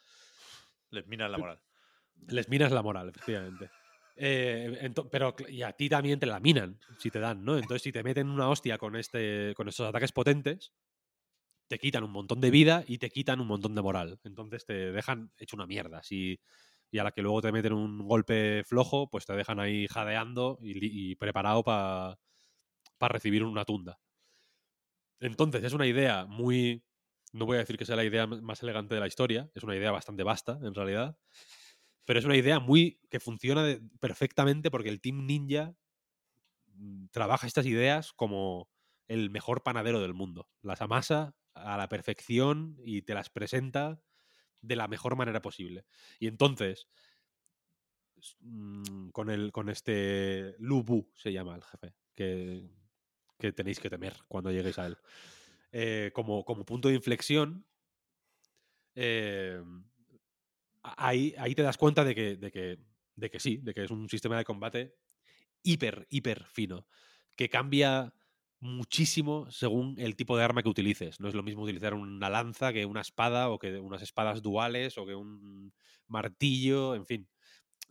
Les 0.90 1.08
minan 1.08 1.32
la 1.32 1.38
moral. 1.38 1.62
Les 2.28 2.50
minas 2.50 2.72
la 2.72 2.82
moral, 2.82 3.10
efectivamente. 3.10 3.70
Eh, 4.16 4.92
pero 5.12 5.36
y 5.50 5.64
a 5.64 5.72
ti 5.74 5.90
también 5.90 6.20
te 6.20 6.28
la 6.28 6.40
minan 6.40 6.80
si 7.00 7.10
te 7.10 7.20
dan, 7.20 7.44
¿no? 7.44 7.56
Entonces, 7.56 7.82
si 7.82 7.92
te 7.92 8.04
meten 8.04 8.30
una 8.30 8.48
hostia 8.50 8.78
con 8.78 8.96
este, 8.96 9.54
con 9.56 9.68
estos 9.68 9.88
ataques 9.90 10.12
potentes, 10.12 10.72
te 11.74 11.80
quitan 11.80 12.04
un 12.04 12.12
montón 12.12 12.40
de 12.40 12.52
vida 12.52 12.84
y 12.86 13.00
te 13.00 13.10
quitan 13.10 13.42
un 13.42 13.48
montón 13.48 13.74
de 13.74 13.82
moral. 13.82 14.20
Entonces 14.24 14.64
te 14.64 14.92
dejan 14.92 15.32
hecho 15.40 15.56
una 15.56 15.66
mierda. 15.66 16.04
Si, 16.04 16.40
y 16.92 17.00
a 17.00 17.04
la 17.04 17.12
que 17.12 17.24
luego 17.24 17.42
te 17.42 17.52
meten 17.52 17.74
un 17.74 18.08
golpe 18.08 18.64
flojo, 18.64 19.10
pues 19.10 19.26
te 19.26 19.34
dejan 19.34 19.60
ahí 19.60 19.88
jadeando 19.88 20.60
y, 20.62 21.16
preparado 21.16 21.64
para 21.64 22.20
recibir 23.00 23.44
una 23.44 23.66
tunda. 23.66 24.00
Entonces, 25.20 25.64
es 25.64 25.74
una 25.74 25.88
idea 25.88 26.28
muy. 26.28 26.84
No 27.32 27.48
voy 27.48 27.56
a 27.56 27.62
decir 27.62 27.76
que 27.76 27.86
sea 27.86 27.96
la 27.96 28.04
idea 28.04 28.28
más 28.28 28.62
elegante 28.62 28.94
de 28.94 29.00
la 29.00 29.08
historia, 29.08 29.50
es 29.56 29.64
una 29.64 29.76
idea 29.76 29.90
bastante 29.90 30.22
vasta, 30.22 30.60
en 30.62 30.76
realidad. 30.76 31.18
Pero 32.06 32.20
es 32.20 32.26
una 32.26 32.38
idea 32.38 32.60
muy. 32.60 33.00
que 33.10 33.20
funciona 33.20 33.80
perfectamente 34.00 34.70
porque 34.70 34.90
el 34.90 35.02
Team 35.02 35.26
Ninja 35.26 35.74
mm, 36.68 37.08
trabaja 37.08 37.48
estas 37.48 37.66
ideas 37.66 38.14
como 38.14 38.70
el 39.08 39.32
mejor 39.32 39.64
panadero 39.64 40.02
del 40.02 40.14
mundo. 40.14 40.48
Las 40.62 40.80
amasa 40.84 41.36
a 41.56 41.78
la 41.78 41.90
perfección 41.90 42.78
y 42.84 43.04
te 43.04 43.14
las 43.14 43.30
presenta 43.30 44.02
de 44.62 44.76
la 44.76 44.88
mejor 44.88 45.16
manera 45.16 45.42
posible. 45.42 45.86
Y 46.20 46.28
entonces, 46.28 46.88
mm, 48.40 49.10
con, 49.10 49.30
el, 49.30 49.52
con 49.52 49.70
este 49.70 50.56
Lubu 50.60 51.12
se 51.16 51.34
llama 51.34 51.56
el 51.56 51.64
jefe, 51.64 51.94
que, 52.16 52.70
que 53.38 53.52
tenéis 53.52 53.80
que 53.80 53.90
temer 53.90 54.16
cuando 54.28 54.52
lleguéis 54.52 54.80
a 54.80 54.88
él. 54.88 54.98
Eh, 55.72 56.12
como, 56.14 56.46
como 56.46 56.66
punto 56.66 56.88
de 56.88 56.96
inflexión, 56.96 57.66
eh, 58.96 59.62
ahí, 60.84 61.34
ahí 61.38 61.56
te 61.56 61.64
das 61.64 61.78
cuenta 61.78 62.04
de 62.04 62.16
que, 62.16 62.36
de, 62.38 62.52
que, 62.52 62.80
de 63.16 63.30
que 63.30 63.40
sí, 63.40 63.58
de 63.58 63.74
que 63.74 63.84
es 63.84 63.92
un 63.92 64.08
sistema 64.10 64.38
de 64.38 64.46
combate 64.46 64.96
hiper, 65.64 66.08
hiper 66.10 66.46
fino, 66.46 66.88
que 67.36 67.50
cambia 67.50 68.14
muchísimo 68.64 69.50
según 69.52 69.96
el 70.00 70.16
tipo 70.16 70.38
de 70.38 70.44
arma 70.44 70.64
que 70.64 70.70
utilices. 70.70 71.20
No 71.20 71.28
es 71.28 71.36
lo 71.36 71.44
mismo 71.44 71.64
utilizar 71.64 71.94
una 71.94 72.30
lanza 72.30 72.74
que 72.74 72.86
una 72.86 73.02
espada 73.02 73.50
o 73.50 73.60
que 73.60 73.78
unas 73.80 74.02
espadas 74.02 74.42
duales 74.42 74.98
o 74.98 75.06
que 75.06 75.16
un 75.16 75.74
martillo, 76.08 76.96
en 76.96 77.06
fin. 77.06 77.30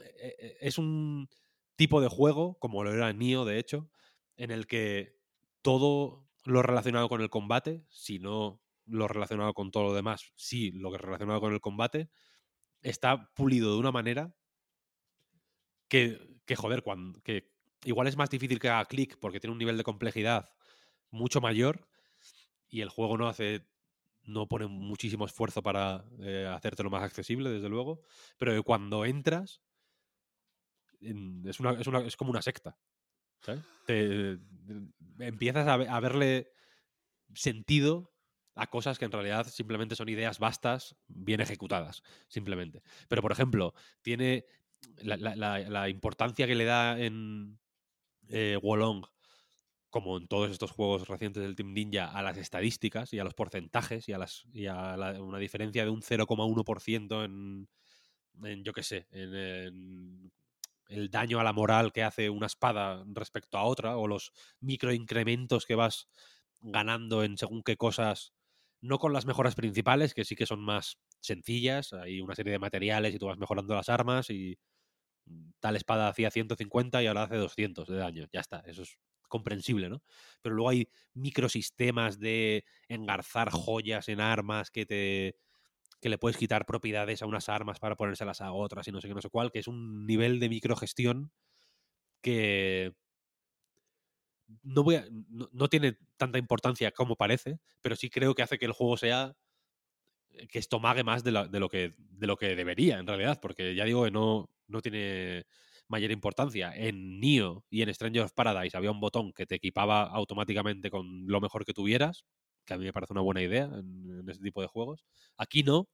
Eh, 0.01 0.37
eh, 0.39 0.57
Es 0.61 0.79
un 0.79 1.29
tipo 1.77 2.01
de 2.01 2.09
juego, 2.09 2.59
como 2.59 2.85
lo 2.85 2.93
era 2.93 3.13
Nio, 3.13 3.45
de 3.45 3.59
hecho, 3.59 3.91
en 4.37 4.51
el 4.51 4.67
que 4.67 5.19
todo 5.63 6.29
lo 6.45 6.63
relacionado 6.63 7.09
con 7.09 7.21
el 7.21 7.31
combate, 7.31 7.85
si 7.89 8.19
no 8.19 8.61
lo 8.87 9.09
relacionado 9.09 9.55
con 9.55 9.71
todo 9.71 9.85
lo 9.85 9.95
demás, 9.95 10.33
sí 10.37 10.73
lo 10.73 10.91
que 10.91 10.99
relacionado 10.99 11.41
con 11.41 11.53
el 11.53 11.61
combate, 11.61 12.11
está 12.83 13.33
pulido 13.35 13.73
de 13.75 13.79
una 13.79 13.93
manera 13.93 14.35
que, 15.89 16.19
que 16.47 16.57
joder, 16.57 16.83
cuando, 16.83 17.21
que 17.23 17.53
igual 17.85 18.07
es 18.09 18.17
más 18.17 18.31
difícil 18.31 18.59
que 18.59 18.69
haga 18.69 18.87
clic 18.87 19.19
porque 19.21 19.41
tiene 19.41 19.53
un 19.53 19.59
nivel 19.59 19.77
de 19.77 19.85
complejidad 19.85 20.51
mucho 21.13 21.41
mayor 21.41 21.89
y 22.69 22.81
el 22.81 22.89
juego 22.89 23.17
no 23.17 23.29
hace 23.29 23.67
no 24.25 24.49
pone 24.49 24.67
muchísimo 24.69 25.25
esfuerzo 25.27 25.63
para 25.63 26.05
eh, 26.21 26.47
hacértelo 26.53 26.91
más 26.91 27.03
accesible, 27.03 27.51
desde 27.51 27.69
luego, 27.69 28.03
pero 28.39 28.61
cuando 28.63 29.05
entras 29.05 29.63
en- 31.01 31.43
es, 31.47 31.59
una, 31.61 31.73
es, 31.73 31.87
una- 31.87 32.01
es 32.01 32.17
como 32.17 32.31
una 32.31 32.43
secta. 32.43 32.79
¿sabes? 33.41 33.63
Te- 33.87 34.39
empiezas 35.19 35.67
a, 35.67 35.77
ve- 35.77 35.89
a 35.89 35.99
verle 36.01 36.53
sentido 37.35 38.15
a 38.55 38.69
cosas 38.69 38.99
que 38.99 39.07
en 39.07 39.13
realidad 39.13 39.47
simplemente 39.49 39.97
son 39.97 40.09
ideas 40.09 40.39
vastas, 40.39 40.95
bien 41.09 41.41
ejecutadas, 41.41 42.03
simplemente. 42.29 42.83
Pero, 43.09 43.23
por 43.23 43.33
ejemplo, 43.33 43.75
tiene 44.03 44.45
la 45.03 45.89
importancia 45.89 46.47
que 46.47 46.55
le 46.55 46.65
da 46.65 47.01
en 47.01 47.59
eh, 48.29 48.59
Wolong, 48.63 49.05
como 49.93 50.19
en 50.19 50.29
todos 50.29 50.51
estos 50.53 50.73
juegos 50.73 51.09
recientes 51.09 51.45
del 51.45 51.57
Team 51.57 51.75
Ninja, 51.75 52.07
a 52.13 52.23
las 52.25 52.39
estadísticas 52.39 53.15
y 53.15 53.21
a 53.21 53.25
los 53.25 53.35
porcentajes 53.35 54.09
y 54.11 54.15
a, 54.15 54.19
las, 54.19 54.45
y 54.55 54.67
a 54.67 54.99
la- 54.99 55.23
una 55.23 55.39
diferencia 55.39 55.85
de 55.85 55.91
un 55.93 56.03
0,1% 56.03 57.25
en, 57.25 57.69
en, 58.45 58.65
yo 58.65 58.73
qué 58.73 58.83
sé, 58.83 59.07
en, 59.11 59.35
en 59.35 60.33
el 60.89 61.11
daño 61.11 61.41
a 61.41 61.45
la 61.45 61.53
moral 61.53 61.93
que 61.93 62.03
hace 62.03 62.31
una 62.31 62.47
espada 62.47 63.05
respecto 63.15 63.59
a 63.59 63.65
otra, 63.65 63.97
o 63.97 64.09
los 64.09 64.33
microincrementos 64.61 65.67
que 65.67 65.75
vas 65.75 66.09
ganando 66.61 67.25
en 67.25 67.39
según 67.39 67.63
qué 67.63 67.77
cosas, 67.77 68.35
no 68.81 68.99
con 68.99 69.13
las 69.13 69.27
mejoras 69.27 69.55
principales, 69.55 70.15
que 70.15 70.25
sí 70.25 70.37
que 70.37 70.47
son 70.47 70.61
más 70.61 70.99
sencillas, 71.21 71.93
hay 71.93 72.21
una 72.21 72.35
serie 72.35 72.53
de 72.53 72.59
materiales 72.59 73.15
y 73.15 73.19
tú 73.19 73.27
vas 73.27 73.39
mejorando 73.39 73.75
las 73.75 73.89
armas 73.89 74.31
y 74.31 74.59
tal 75.61 75.77
espada 75.77 76.09
hacía 76.09 76.31
150 76.31 77.03
y 77.03 77.07
ahora 77.07 77.25
hace 77.25 77.37
200 77.37 77.89
de 77.89 77.97
daño, 77.97 78.27
ya 78.33 78.41
está, 78.41 78.61
eso 78.67 78.83
es 78.83 78.99
comprensible, 79.33 79.89
¿no? 79.89 80.03
Pero 80.43 80.55
luego 80.55 80.69
hay 80.69 80.89
microsistemas 81.15 82.21
de 82.21 82.65
engarzar 82.89 83.51
joyas 83.51 84.09
en 84.09 84.21
armas 84.21 84.71
que 84.71 84.87
te 84.87 85.37
que 86.01 86.11
le 86.11 86.19
puedes 86.19 86.37
quitar 86.37 86.67
propiedades 86.67 87.23
a 87.23 87.27
unas 87.27 87.49
armas 87.49 87.79
para 87.81 87.97
ponérselas 87.97 88.41
a 88.41 88.53
otras 88.53 88.89
y 88.89 88.93
no 88.93 89.01
sé 89.01 89.09
qué, 89.09 89.15
no 89.15 89.23
sé 89.23 89.31
cuál, 89.31 89.53
que 89.53 89.61
es 89.61 89.69
un 89.69 90.07
nivel 90.07 90.41
de 90.41 90.49
microgestión 90.49 91.33
que 92.23 92.93
no, 94.63 94.83
voy 94.83 95.01
no, 95.29 95.49
no 95.53 95.69
tiene 95.69 95.97
tanta 96.17 96.39
importancia 96.39 96.91
como 96.93 97.17
parece, 97.17 97.59
pero 97.81 97.97
sí 97.97 98.11
creo 98.11 98.35
que 98.35 98.43
hace 98.43 98.59
que 98.59 98.67
el 98.67 98.73
juego 98.73 98.97
sea 98.97 99.35
eh, 100.31 100.47
que 100.49 100.59
estomague 100.59 101.05
más 101.05 101.25
de, 101.25 101.31
de 101.51 101.61
lo, 101.61 101.69
que, 101.69 101.95
de 101.99 102.27
lo 102.27 102.37
que 102.37 102.57
debería, 102.57 102.99
en 102.99 103.07
realidad, 103.07 103.39
porque 103.41 103.75
ya 103.75 103.85
digo 103.85 104.05
que 104.05 104.11
no, 104.11 104.51
no 104.67 104.81
tiene 104.83 105.47
mayor 105.93 106.11
importancia. 106.11 106.73
En 106.75 107.21
Nio 107.21 107.65
y 107.71 107.83
en 107.83 107.95
Stranger 107.95 108.29
Paradise 108.35 108.77
había 108.77 108.91
un 108.91 108.99
botón 108.99 109.33
que 109.33 109.47
te 109.47 109.55
equipaba 109.57 110.05
automáticamente 110.05 110.91
con 110.91 111.27
lo 111.29 111.41
mejor 111.41 111.65
que 111.65 111.75
tuvieras, 111.75 112.25
que 112.65 112.75
a 112.75 112.79
mí 112.79 112.85
me 112.85 112.93
parece 112.93 113.13
una 113.13 113.21
buena 113.21 113.43
idea 113.43 113.65
en, 113.67 114.25
este 114.29 114.43
tipo 114.43 114.63
de 114.63 114.67
juegos. 114.67 115.05
Aquí 115.37 115.63
no. 115.63 115.89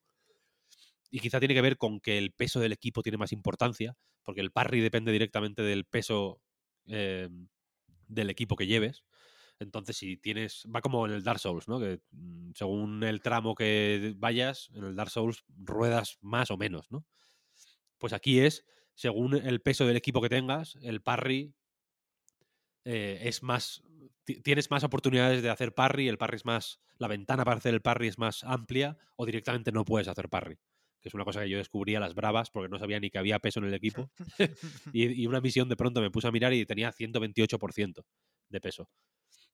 Y 1.11 1.21
quizá 1.21 1.41
tiene 1.41 1.55
que 1.55 1.63
ver 1.63 1.77
con 1.79 2.01
que 2.01 2.17
el 2.17 2.33
peso 2.33 2.61
del 2.61 2.73
equipo 2.73 3.03
tiene 3.03 3.19
más 3.19 3.33
importancia, 3.33 3.97
porque 4.23 4.41
el 4.41 4.53
parry 4.53 4.81
depende 4.81 5.11
directamente 5.11 5.63
del 5.63 5.85
peso 5.85 6.41
eh, 6.87 7.29
del 8.07 8.31
equipo 8.31 8.57
que 8.57 8.67
lleves. 8.67 9.05
Entonces, 9.59 9.97
si 9.97 10.17
tienes. 10.17 10.65
Va 10.75 10.81
como 10.81 11.07
en 11.07 11.13
el 11.13 11.25
Dark 11.25 11.41
Souls, 11.41 11.67
¿no? 11.67 11.81
Que 11.81 12.01
mm, 12.13 12.53
según 12.55 13.03
el 13.03 13.21
tramo 13.21 13.55
que 13.55 14.15
vayas, 14.17 14.71
en 14.75 14.85
el 14.85 14.95
Dark 14.95 15.11
Souls 15.11 15.45
ruedas 15.49 16.19
más 16.21 16.51
o 16.51 16.57
menos, 16.57 16.91
¿no? 16.91 17.05
Pues 17.99 18.13
aquí 18.13 18.39
es, 18.41 18.65
según 18.99 19.35
el 19.37 19.61
peso 19.63 19.87
del 19.87 19.97
equipo 19.97 20.21
que 20.21 20.29
tengas, 20.29 20.77
el 20.83 21.01
parry 21.03 21.55
eh, 22.85 23.21
es 23.23 23.43
más. 23.43 23.83
ti- 24.25 24.41
Tienes 24.43 24.71
más 24.71 24.85
oportunidades 24.85 25.43
de 25.43 25.51
hacer 25.51 25.75
parry, 25.75 26.09
el 26.09 26.19
parry 26.19 26.37
es 26.37 26.45
más. 26.45 26.81
La 26.99 27.09
ventana 27.09 27.45
para 27.45 27.59
hacer 27.59 27.75
el 27.75 27.83
parry 27.83 28.09
es 28.09 28.19
más 28.19 28.43
amplia, 28.45 28.99
o 29.17 29.27
directamente 29.27 29.73
no 29.73 29.85
puedes 29.85 30.09
hacer 30.09 30.29
parry. 30.29 30.57
Que 31.01 31.09
es 31.09 31.15
una 31.15 31.25
cosa 31.25 31.43
que 31.43 31.49
yo 31.51 31.59
descubrí 31.59 31.95
a 31.95 32.01
las 32.01 32.15
bravas 32.15 32.51
porque 32.51 32.69
no 32.69 32.79
sabía 32.79 32.99
ni 32.99 33.11
que 33.11 33.19
había 33.19 33.39
peso 33.39 33.61
en 33.61 33.67
el 33.67 33.75
equipo. 33.75 34.11
y, 34.93 35.23
y 35.23 35.27
una 35.27 35.41
misión 35.41 35.69
de 35.69 35.77
pronto 35.77 36.01
me 36.01 36.11
puse 36.11 36.27
a 36.29 36.33
mirar 36.33 36.53
y 36.53 36.67
tenía 36.67 36.91
128% 36.93 38.05
de 38.49 38.61
peso. 38.61 38.91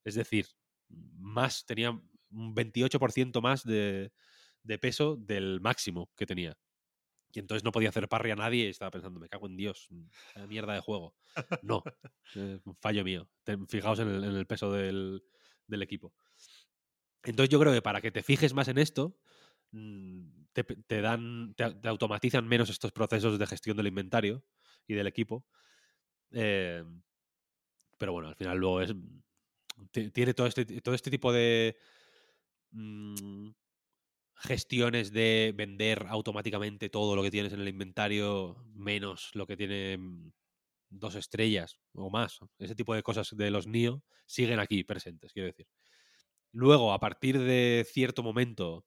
Es 0.05 0.15
decir, 0.15 0.47
más 0.89 1.67
tenía 1.67 1.91
un 1.91 2.55
28% 2.55 3.43
más 3.43 3.65
de, 3.65 4.13
de 4.63 4.79
peso 4.79 5.17
del 5.17 5.61
máximo 5.61 6.11
que 6.17 6.27
tenía. 6.27 6.57
Y 7.35 7.41
entonces 7.41 7.65
no 7.65 7.73
podía 7.73 7.89
hacer 7.89 8.09
parry 8.09 8.31
a 8.31 8.37
nadie 8.37 8.67
y 8.67 8.71
estaba 8.71 8.93
pensando, 8.93 9.19
me 9.21 9.29
cago 9.29 9.47
en 9.49 9.57
Dios, 9.57 9.89
la 10.37 10.47
mierda 10.47 10.73
de 10.75 10.81
juego. 10.81 11.17
No, 11.63 11.83
un 12.37 12.77
fallo 12.81 13.05
mío. 13.05 13.29
Ten- 13.43 13.67
Fijaos 13.69 13.99
en 13.99 14.09
el, 14.09 14.25
en 14.25 14.37
el 14.37 14.47
peso 14.47 14.71
del, 14.73 15.23
del 15.67 15.83
equipo. 15.83 16.15
Entonces 17.23 17.49
yo 17.51 17.59
creo 17.59 17.73
que 17.73 17.83
para 17.83 18.01
que 18.01 18.11
te 18.11 18.23
fijes 18.23 18.53
más 18.55 18.69
en 18.69 18.79
esto, 18.79 19.19
mm, 19.73 20.45
te, 20.53 21.01
dan, 21.01 21.55
te, 21.55 21.75
te 21.75 21.89
automatizan 21.89 22.47
menos 22.47 22.71
estos 22.71 22.93
procesos 22.93 23.39
de 23.39 23.47
gestión 23.47 23.77
del 23.77 23.87
inventario 23.87 24.45
y 24.87 24.95
del 24.95 25.07
equipo. 25.07 25.47
Eh, 26.33 26.85
pero 27.99 28.13
bueno, 28.13 28.29
al 28.29 28.37
final 28.37 28.59
luego 28.59 28.81
es. 28.83 28.95
ti- 29.91 30.11
Tiene 30.11 30.35
todo 30.35 30.47
este, 30.47 30.65
todo 30.81 30.95
este 30.95 31.11
tipo 31.11 31.33
de. 31.33 31.77
mm, 32.73 33.49
gestiones 34.37 35.13
de 35.13 35.53
vender 35.57 36.07
automáticamente 36.09 36.89
todo 36.89 37.17
lo 37.17 37.23
que 37.23 37.31
tienes 37.31 37.53
en 37.53 37.61
el 37.61 37.69
inventario 37.69 38.57
menos 38.75 39.31
lo 39.35 39.47
que 39.47 39.57
tiene 39.57 39.97
mm, 39.99 40.33
dos 40.91 41.15
estrellas 41.15 41.79
o 41.95 42.11
más. 42.11 42.41
Ese 42.59 42.75
tipo 42.75 42.95
de 42.95 43.03
cosas 43.03 43.31
de 43.37 43.51
los 43.51 43.67
NIO 43.67 44.03
siguen 44.27 44.61
aquí 44.61 44.85
presentes, 44.85 45.33
quiero 45.33 45.47
decir. 45.47 45.67
Luego, 46.53 46.93
a 46.93 47.01
partir 47.01 47.39
de 47.39 47.85
cierto 47.89 48.23
momento, 48.23 48.85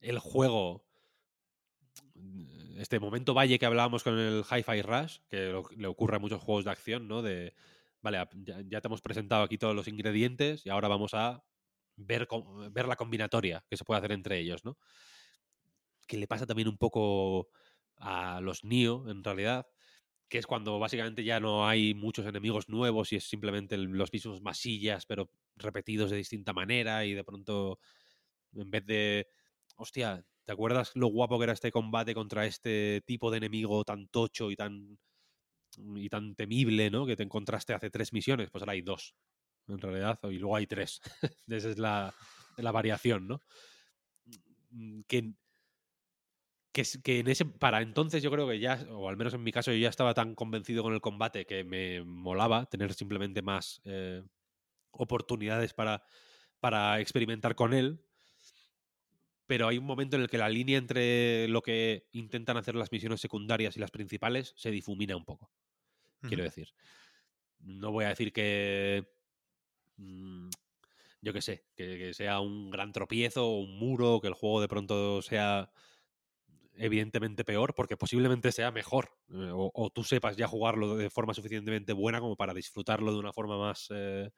el 0.00 0.18
juego, 0.18 0.84
este 2.76 2.98
momento 2.98 3.34
valle 3.34 3.58
que 3.58 3.66
hablábamos 3.66 4.02
con 4.02 4.18
el 4.18 4.44
Hi-Fi 4.44 4.82
Rush, 4.82 5.18
que 5.28 5.62
le 5.76 5.86
ocurre 5.86 6.16
a 6.16 6.20
muchos 6.20 6.42
juegos 6.42 6.64
de 6.64 6.70
acción, 6.70 7.08
¿no? 7.08 7.22
De, 7.22 7.54
vale, 8.00 8.18
ya 8.66 8.80
te 8.80 8.88
hemos 8.88 9.00
presentado 9.00 9.42
aquí 9.42 9.58
todos 9.58 9.74
los 9.74 9.88
ingredientes 9.88 10.66
y 10.66 10.70
ahora 10.70 10.88
vamos 10.88 11.14
a 11.14 11.44
ver, 11.98 12.28
ver 12.70 12.88
la 12.88 12.96
combinatoria 12.96 13.64
que 13.68 13.76
se 13.76 13.84
puede 13.84 13.98
hacer 13.98 14.12
entre 14.12 14.38
ellos, 14.38 14.64
¿no? 14.64 14.78
Que 16.06 16.16
le 16.16 16.26
pasa 16.26 16.46
también 16.46 16.68
un 16.68 16.78
poco 16.78 17.48
a 17.96 18.40
los 18.40 18.64
Nio, 18.64 19.08
en 19.10 19.22
realidad, 19.22 19.66
que 20.28 20.38
es 20.38 20.46
cuando 20.46 20.78
básicamente 20.78 21.24
ya 21.24 21.40
no 21.40 21.66
hay 21.68 21.94
muchos 21.94 22.26
enemigos 22.26 22.68
nuevos 22.68 23.12
y 23.12 23.16
es 23.16 23.28
simplemente 23.28 23.76
los 23.78 24.12
mismos 24.12 24.42
masillas, 24.42 25.06
pero 25.06 25.30
repetidos 25.56 26.10
de 26.10 26.18
distinta 26.18 26.52
manera 26.52 27.04
y 27.06 27.14
de 27.14 27.24
pronto, 27.24 27.80
en 28.54 28.70
vez 28.70 28.86
de, 28.86 29.28
hostia, 29.76 30.24
¿te 30.44 30.52
acuerdas 30.52 30.92
lo 30.94 31.08
guapo 31.08 31.38
que 31.38 31.44
era 31.44 31.54
este 31.54 31.72
combate 31.72 32.14
contra 32.14 32.46
este 32.46 33.02
tipo 33.06 33.30
de 33.30 33.38
enemigo 33.38 33.84
tan 33.84 34.08
tocho 34.08 34.50
y 34.50 34.56
tan 34.56 34.98
y 35.96 36.08
tan 36.08 36.34
temible, 36.34 36.90
¿no? 36.90 37.06
Que 37.06 37.16
te 37.16 37.22
encontraste 37.22 37.74
hace 37.74 37.90
tres 37.90 38.12
misiones, 38.12 38.50
pues 38.50 38.62
ahora 38.62 38.72
hay 38.72 38.82
dos, 38.82 39.14
en 39.68 39.78
realidad, 39.78 40.18
y 40.24 40.38
luego 40.38 40.56
hay 40.56 40.66
tres. 40.66 41.00
Esa 41.48 41.70
es 41.70 41.78
la, 41.78 42.14
la 42.56 42.72
variación, 42.72 43.28
¿no? 43.28 43.42
Mm, 44.70 45.00
Que, 45.06 45.32
que, 46.72 47.18
en 47.18 47.28
ese, 47.28 47.44
para 47.44 47.82
entonces 47.82 48.22
yo 48.22 48.30
creo 48.30 48.48
que 48.48 48.60
ya, 48.60 48.86
o 48.90 49.08
al 49.08 49.16
menos 49.16 49.34
en 49.34 49.42
mi 49.42 49.50
caso, 49.52 49.72
yo 49.72 49.78
ya 49.78 49.88
estaba 49.88 50.14
tan 50.14 50.34
convencido 50.34 50.82
con 50.82 50.94
el 50.94 51.00
combate 51.00 51.44
que 51.44 51.64
me 51.64 52.04
molaba 52.04 52.66
tener 52.66 52.94
simplemente 52.94 53.42
más 53.42 53.80
eh, 53.84 54.22
oportunidades 54.92 55.74
para, 55.74 56.04
para 56.60 57.00
experimentar 57.00 57.54
con 57.56 57.74
él. 57.74 58.04
Pero 59.46 59.66
hay 59.66 59.78
un 59.78 59.86
momento 59.86 60.16
en 60.16 60.22
el 60.22 60.28
que 60.28 60.38
la 60.38 60.50
línea 60.50 60.76
entre 60.76 61.48
lo 61.48 61.62
que 61.62 62.06
intentan 62.12 62.58
hacer 62.58 62.74
las 62.74 62.92
misiones 62.92 63.20
secundarias 63.20 63.76
y 63.76 63.80
las 63.80 63.90
principales 63.90 64.52
se 64.56 64.70
difumina 64.70 65.16
un 65.16 65.24
poco 65.24 65.50
quiero 66.22 66.44
decir. 66.44 66.68
No 67.60 67.92
voy 67.92 68.04
a 68.04 68.08
decir 68.08 68.32
que. 68.32 69.06
Mm, 69.98 70.48
yo 71.22 71.32
qué 71.34 71.42
sé, 71.42 71.66
que, 71.76 72.14
sea 72.14 72.40
un 72.40 72.70
gran 72.70 72.92
tropiezo 72.92 73.46
o 73.48 73.60
un 73.62 73.78
muro, 73.78 74.20
que 74.20 74.28
el 74.28 74.34
juego 74.34 74.60
de 74.60 74.68
pronto 74.68 75.22
sea 75.22 75.70
evidentemente 76.76 77.44
peor, 77.44 77.74
porque 77.74 77.96
posiblemente 77.96 78.52
sea 78.52 78.70
mejor. 78.70 79.10
eh, 79.30 79.50
o, 79.52 79.90
tú 79.90 80.04
sepas 80.04 80.36
ya 80.36 80.46
jugarlo 80.46 80.96
de 80.96 81.10
forma 81.10 81.34
suficientemente 81.34 81.92
buena 81.92 82.20
como 82.20 82.36
para 82.36 82.54
disfrutarlo 82.54 83.12
de 83.12 83.18
una 83.18 83.32
forma 83.32 83.58
más. 83.58 83.88
eh, 83.90 84.30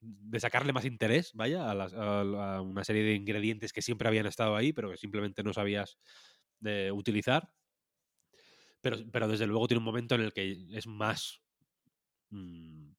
de 0.00 0.40
sacarle 0.40 0.72
más 0.72 0.84
interés, 0.84 1.32
vaya, 1.34 1.70
a, 1.70 1.74
las- 1.74 1.94
a 1.94 2.60
una 2.60 2.84
serie 2.84 3.02
de 3.02 3.14
ingredientes 3.14 3.72
que 3.72 3.82
siempre 3.82 4.08
habían 4.08 4.26
estado 4.26 4.54
ahí, 4.56 4.72
pero 4.72 4.90
que 4.90 4.96
simplemente 4.96 5.42
no 5.42 5.52
sabías 5.52 5.98
de 6.60 6.92
utilizar. 6.92 7.50
Pero, 8.80 8.96
pero 9.12 9.28
desde 9.28 9.46
luego 9.46 9.66
tiene 9.66 9.78
un 9.78 9.84
momento 9.84 10.14
en 10.14 10.20
el 10.22 10.32
que 10.32 10.56
es 10.72 10.86
más 10.86 11.40
mm, 12.30 12.90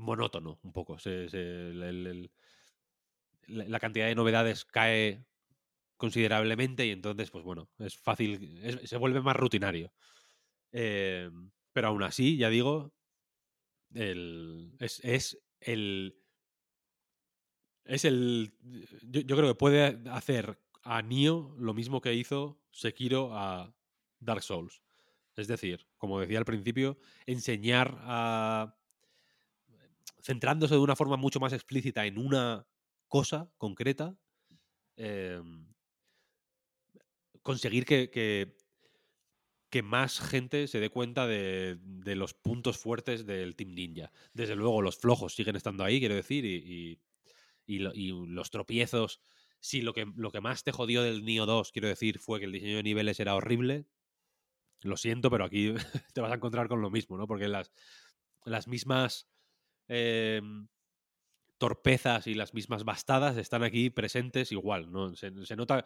monótono 0.00 0.58
un 0.62 0.72
poco. 0.72 0.96
La 3.46 3.80
cantidad 3.80 4.06
de 4.06 4.14
novedades 4.14 4.64
cae 4.64 5.24
considerablemente 5.96 6.86
y 6.86 6.90
entonces, 6.90 7.30
pues 7.30 7.44
bueno, 7.44 7.68
es 7.78 7.96
fácil, 7.96 8.80
se 8.84 8.96
vuelve 8.96 9.20
más 9.20 9.36
rutinario. 9.36 9.92
Eh, 10.72 11.30
pero 11.72 11.88
aún 11.88 12.02
así, 12.02 12.36
ya 12.36 12.48
digo, 12.48 12.94
es, 13.92 15.00
es 15.02 15.42
el... 15.60 16.16
Es 17.84 18.04
el... 18.04 18.54
Yo, 19.02 19.20
yo 19.20 19.36
creo 19.36 19.48
que 19.48 19.58
puede 19.58 20.00
hacer 20.10 20.60
a 20.82 21.02
Nio 21.02 21.54
lo 21.58 21.74
mismo 21.74 22.00
que 22.00 22.14
hizo 22.14 22.62
Sekiro 22.70 23.36
a 23.36 23.74
Dark 24.20 24.42
Souls. 24.42 24.82
Es 25.36 25.48
decir, 25.48 25.86
como 25.96 26.20
decía 26.20 26.38
al 26.38 26.44
principio, 26.44 26.98
enseñar 27.26 27.96
a... 28.00 28.76
centrándose 30.22 30.74
de 30.74 30.80
una 30.80 30.96
forma 30.96 31.16
mucho 31.16 31.40
más 31.40 31.52
explícita 31.52 32.06
en 32.06 32.18
una 32.18 32.66
cosa 33.08 33.50
concreta, 33.58 34.16
eh, 34.96 35.42
conseguir 37.42 37.84
que, 37.84 38.10
que, 38.10 39.82
más 39.82 40.20
gente 40.20 40.68
se 40.68 40.80
dé 40.80 40.90
cuenta 40.90 41.26
de, 41.26 41.78
de 41.80 42.14
los 42.16 42.34
puntos 42.34 42.76
fuertes 42.76 43.24
del 43.24 43.56
Team 43.56 43.74
Ninja. 43.74 44.12
Desde 44.34 44.56
luego, 44.56 44.82
los 44.82 44.98
flojos 44.98 45.34
siguen 45.34 45.56
estando 45.56 45.84
ahí, 45.84 46.00
quiero 46.00 46.14
decir, 46.14 46.44
y, 46.44 47.00
y 47.66 47.78
los 47.78 48.50
tropiezos. 48.50 49.20
Si 49.60 49.82
lo 49.82 49.92
que, 49.92 50.06
lo 50.16 50.32
que 50.32 50.40
más 50.40 50.64
te 50.64 50.72
jodió 50.72 51.02
del 51.02 51.24
Nio 51.24 51.46
2, 51.46 51.72
quiero 51.72 51.88
decir, 51.88 52.18
fue 52.18 52.38
que 52.40 52.46
el 52.46 52.52
diseño 52.52 52.76
de 52.76 52.82
niveles 52.82 53.20
era 53.20 53.34
horrible, 53.34 53.86
lo 54.82 54.96
siento, 54.96 55.30
pero 55.30 55.44
aquí 55.44 55.74
te 56.14 56.20
vas 56.20 56.32
a 56.32 56.36
encontrar 56.36 56.68
con 56.68 56.80
lo 56.80 56.90
mismo, 56.90 57.16
¿no? 57.16 57.26
Porque 57.26 57.48
las, 57.48 57.70
las 58.44 58.68
mismas 58.68 59.28
eh, 59.90 60.40
torpezas 61.58 62.26
y 62.26 62.34
las 62.34 62.54
mismas 62.54 62.84
bastadas 62.84 63.36
están 63.36 63.62
aquí 63.62 63.90
presentes 63.90 64.50
igual, 64.52 64.90
¿no? 64.90 65.14
Se, 65.14 65.30
se 65.44 65.56
nota 65.56 65.84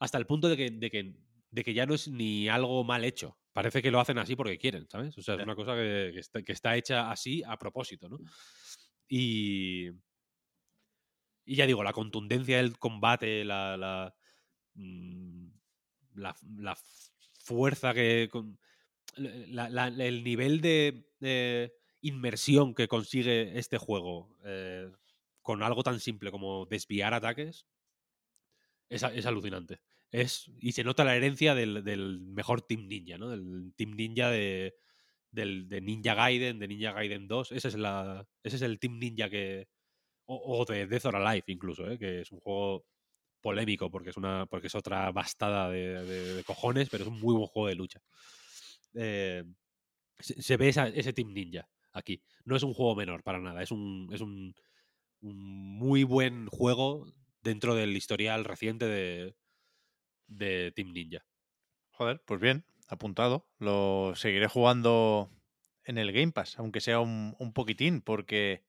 hasta 0.00 0.18
el 0.18 0.26
punto 0.26 0.48
de 0.48 0.56
que, 0.56 0.70
de, 0.70 0.90
que, 0.90 1.14
de 1.50 1.62
que 1.64 1.74
ya 1.74 1.86
no 1.86 1.94
es 1.94 2.08
ni 2.08 2.48
algo 2.48 2.82
mal 2.82 3.04
hecho. 3.04 3.38
Parece 3.52 3.82
que 3.82 3.90
lo 3.90 4.00
hacen 4.00 4.18
así 4.18 4.34
porque 4.34 4.58
quieren, 4.58 4.88
¿sabes? 4.88 5.16
O 5.18 5.22
sea, 5.22 5.34
es 5.34 5.38
Ya. 5.38 5.44
una 5.44 5.54
cosa 5.54 5.74
que, 5.76 6.10
que 6.14 6.18
está, 6.20 6.42
que 6.42 6.52
está 6.52 6.76
hecha 6.76 7.10
así 7.12 7.42
a 7.46 7.56
propósito, 7.58 8.08
¿no? 8.08 8.18
Y. 9.08 9.90
Y 11.44 11.56
ya 11.56 11.66
digo, 11.66 11.82
la 11.82 11.92
contundencia 11.92 12.56
del 12.56 12.78
combate, 12.78 13.44
la. 13.44 13.76
la, 13.76 14.14
mm, 14.74 15.46
la, 16.14 16.34
la 16.56 16.76
fuerza 17.44 17.92
que. 17.94 18.28
con- 18.30 18.58
la- 19.16 19.68
la- 19.68 19.88
el 19.88 20.24
nivel 20.24 20.60
de, 20.62 21.10
de 21.20 21.74
inmersión 22.02 22.74
que 22.74 22.88
consigue 22.88 23.58
este 23.58 23.78
juego 23.78 24.36
eh, 24.44 24.90
con 25.42 25.62
algo 25.62 25.82
tan 25.82 26.00
simple 26.00 26.30
como 26.30 26.66
desviar 26.66 27.14
ataques 27.14 27.66
es, 28.88 29.02
es 29.02 29.26
alucinante. 29.26 29.80
Es, 30.10 30.50
y 30.60 30.72
se 30.72 30.84
nota 30.84 31.04
la 31.04 31.16
herencia 31.16 31.54
del, 31.54 31.84
del 31.84 32.20
mejor 32.20 32.62
Team 32.62 32.86
Ninja, 32.88 33.16
¿no? 33.16 33.30
Del 33.30 33.72
Team 33.76 33.92
Ninja 33.92 34.28
de, 34.30 34.74
del, 35.30 35.68
de 35.68 35.80
Ninja 35.80 36.14
Gaiden, 36.14 36.58
de 36.58 36.68
Ninja 36.68 36.92
Gaiden 36.92 37.26
2. 37.28 37.52
Ese 37.52 37.68
es, 37.68 37.74
la, 37.76 38.26
ese 38.42 38.56
es 38.56 38.62
el 38.62 38.78
Team 38.78 38.98
Ninja 38.98 39.30
que. 39.30 39.68
O, 40.26 40.64
de 40.66 40.86
Death 40.86 41.06
or 41.06 41.16
Alive, 41.16 41.44
incluso, 41.48 41.90
¿eh? 41.90 41.98
que 41.98 42.20
es 42.22 42.32
un 42.32 42.40
juego 42.40 42.86
polémico 43.40 43.90
porque 43.90 44.10
es 44.10 44.16
una 44.16 44.46
porque 44.46 44.68
es 44.68 44.74
otra 44.74 45.10
bastada 45.12 45.68
de 45.68 46.42
cojones, 46.46 46.88
pero 46.90 47.04
es 47.04 47.10
un 47.10 47.20
muy 47.20 47.34
buen 47.34 47.46
juego 47.48 47.68
de 47.68 47.74
lucha. 47.74 48.00
Eh, 48.94 49.44
se, 50.18 50.40
se 50.42 50.56
ve 50.56 50.68
esa- 50.68 50.88
ese 50.88 51.12
Team 51.12 51.32
Ninja 51.32 51.68
aquí. 51.92 52.22
No 52.44 52.56
es 52.56 52.62
un 52.62 52.74
juego 52.74 52.96
menor 52.96 53.22
para 53.22 53.40
nada, 53.40 53.62
es 53.62 53.70
un, 53.70 54.08
es 54.12 54.20
un, 54.20 54.54
un 55.20 55.36
muy 55.78 56.04
buen 56.04 56.46
juego 56.46 57.06
dentro 57.42 57.74
del 57.74 57.96
historial 57.96 58.44
reciente 58.44 58.86
de, 58.86 59.34
de 60.26 60.72
Team 60.72 60.92
Ninja. 60.92 61.24
Joder, 61.92 62.22
pues 62.24 62.40
bien, 62.40 62.64
apuntado. 62.88 63.48
Lo 63.58 64.14
seguiré 64.14 64.48
jugando 64.48 65.30
en 65.84 65.98
el 65.98 66.12
Game 66.12 66.32
Pass, 66.32 66.58
aunque 66.58 66.80
sea 66.80 67.00
un, 67.00 67.34
un 67.38 67.52
poquitín, 67.52 68.00
porque, 68.00 68.64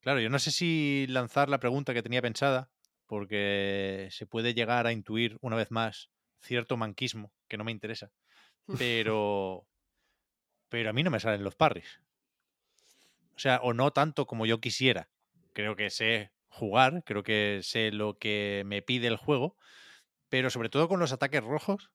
claro, 0.00 0.20
yo 0.20 0.30
no 0.30 0.38
sé 0.38 0.50
si 0.50 1.06
lanzar 1.08 1.48
la 1.48 1.60
pregunta 1.60 1.94
que 1.94 2.02
tenía 2.02 2.22
pensada, 2.22 2.70
porque 3.06 4.08
se 4.10 4.26
puede 4.26 4.54
llegar 4.54 4.86
a 4.86 4.92
intuir 4.92 5.38
una 5.40 5.56
vez 5.56 5.70
más 5.70 6.10
cierto 6.40 6.76
manquismo 6.76 7.32
que 7.48 7.56
no 7.56 7.64
me 7.64 7.72
interesa, 7.72 8.12
pero, 8.78 9.66
pero 10.68 10.90
a 10.90 10.92
mí 10.92 11.02
no 11.02 11.10
me 11.10 11.20
salen 11.20 11.44
los 11.44 11.54
parries. 11.54 12.00
O 13.36 13.40
sea, 13.40 13.60
o 13.62 13.74
no 13.74 13.92
tanto 13.92 14.26
como 14.26 14.46
yo 14.46 14.60
quisiera. 14.60 15.08
Creo 15.52 15.76
que 15.76 15.90
sé 15.90 16.32
jugar, 16.48 17.02
creo 17.04 17.22
que 17.22 17.60
sé 17.62 17.92
lo 17.92 18.18
que 18.18 18.62
me 18.66 18.82
pide 18.82 19.08
el 19.08 19.16
juego, 19.16 19.56
pero 20.28 20.50
sobre 20.50 20.68
todo 20.68 20.88
con 20.88 21.00
los 21.00 21.12
ataques 21.12 21.44
rojos, 21.44 21.90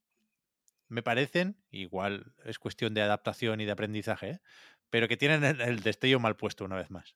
me 0.87 1.03
parecen, 1.03 1.57
igual 1.71 2.33
es 2.45 2.59
cuestión 2.59 2.93
de 2.93 3.01
adaptación 3.01 3.61
y 3.61 3.65
de 3.65 3.71
aprendizaje, 3.71 4.29
¿eh? 4.29 4.39
pero 4.89 5.07
que 5.07 5.17
tienen 5.17 5.43
el, 5.43 5.61
el 5.61 5.79
destello 5.81 6.19
mal 6.19 6.35
puesto 6.35 6.65
una 6.65 6.75
vez 6.75 6.91
más. 6.91 7.15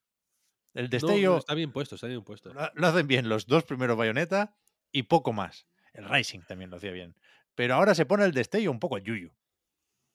El 0.74 0.84
No, 0.84 0.90
destello 0.90 1.38
está 1.38 1.54
bien 1.54 1.72
puesto, 1.72 1.94
está 1.94 2.06
bien 2.06 2.22
puesto. 2.22 2.52
lo, 2.52 2.86
hacen 2.86 3.06
bien 3.06 3.28
los 3.28 3.46
dos 3.46 3.64
primeros 3.64 3.96
bayoneta 3.96 4.56
y 4.92 5.04
poco 5.04 5.32
más. 5.32 5.66
El 5.94 6.06
Rising 6.08 6.40
también 6.42 6.70
lo 6.70 6.76
hacía 6.76 6.92
bien. 6.92 7.16
Pero 7.54 7.74
ahora 7.74 7.94
se 7.94 8.04
pone 8.04 8.24
el 8.24 8.32
destello 8.32 8.70
un 8.70 8.78
poco 8.78 8.98
yuyu. 8.98 9.32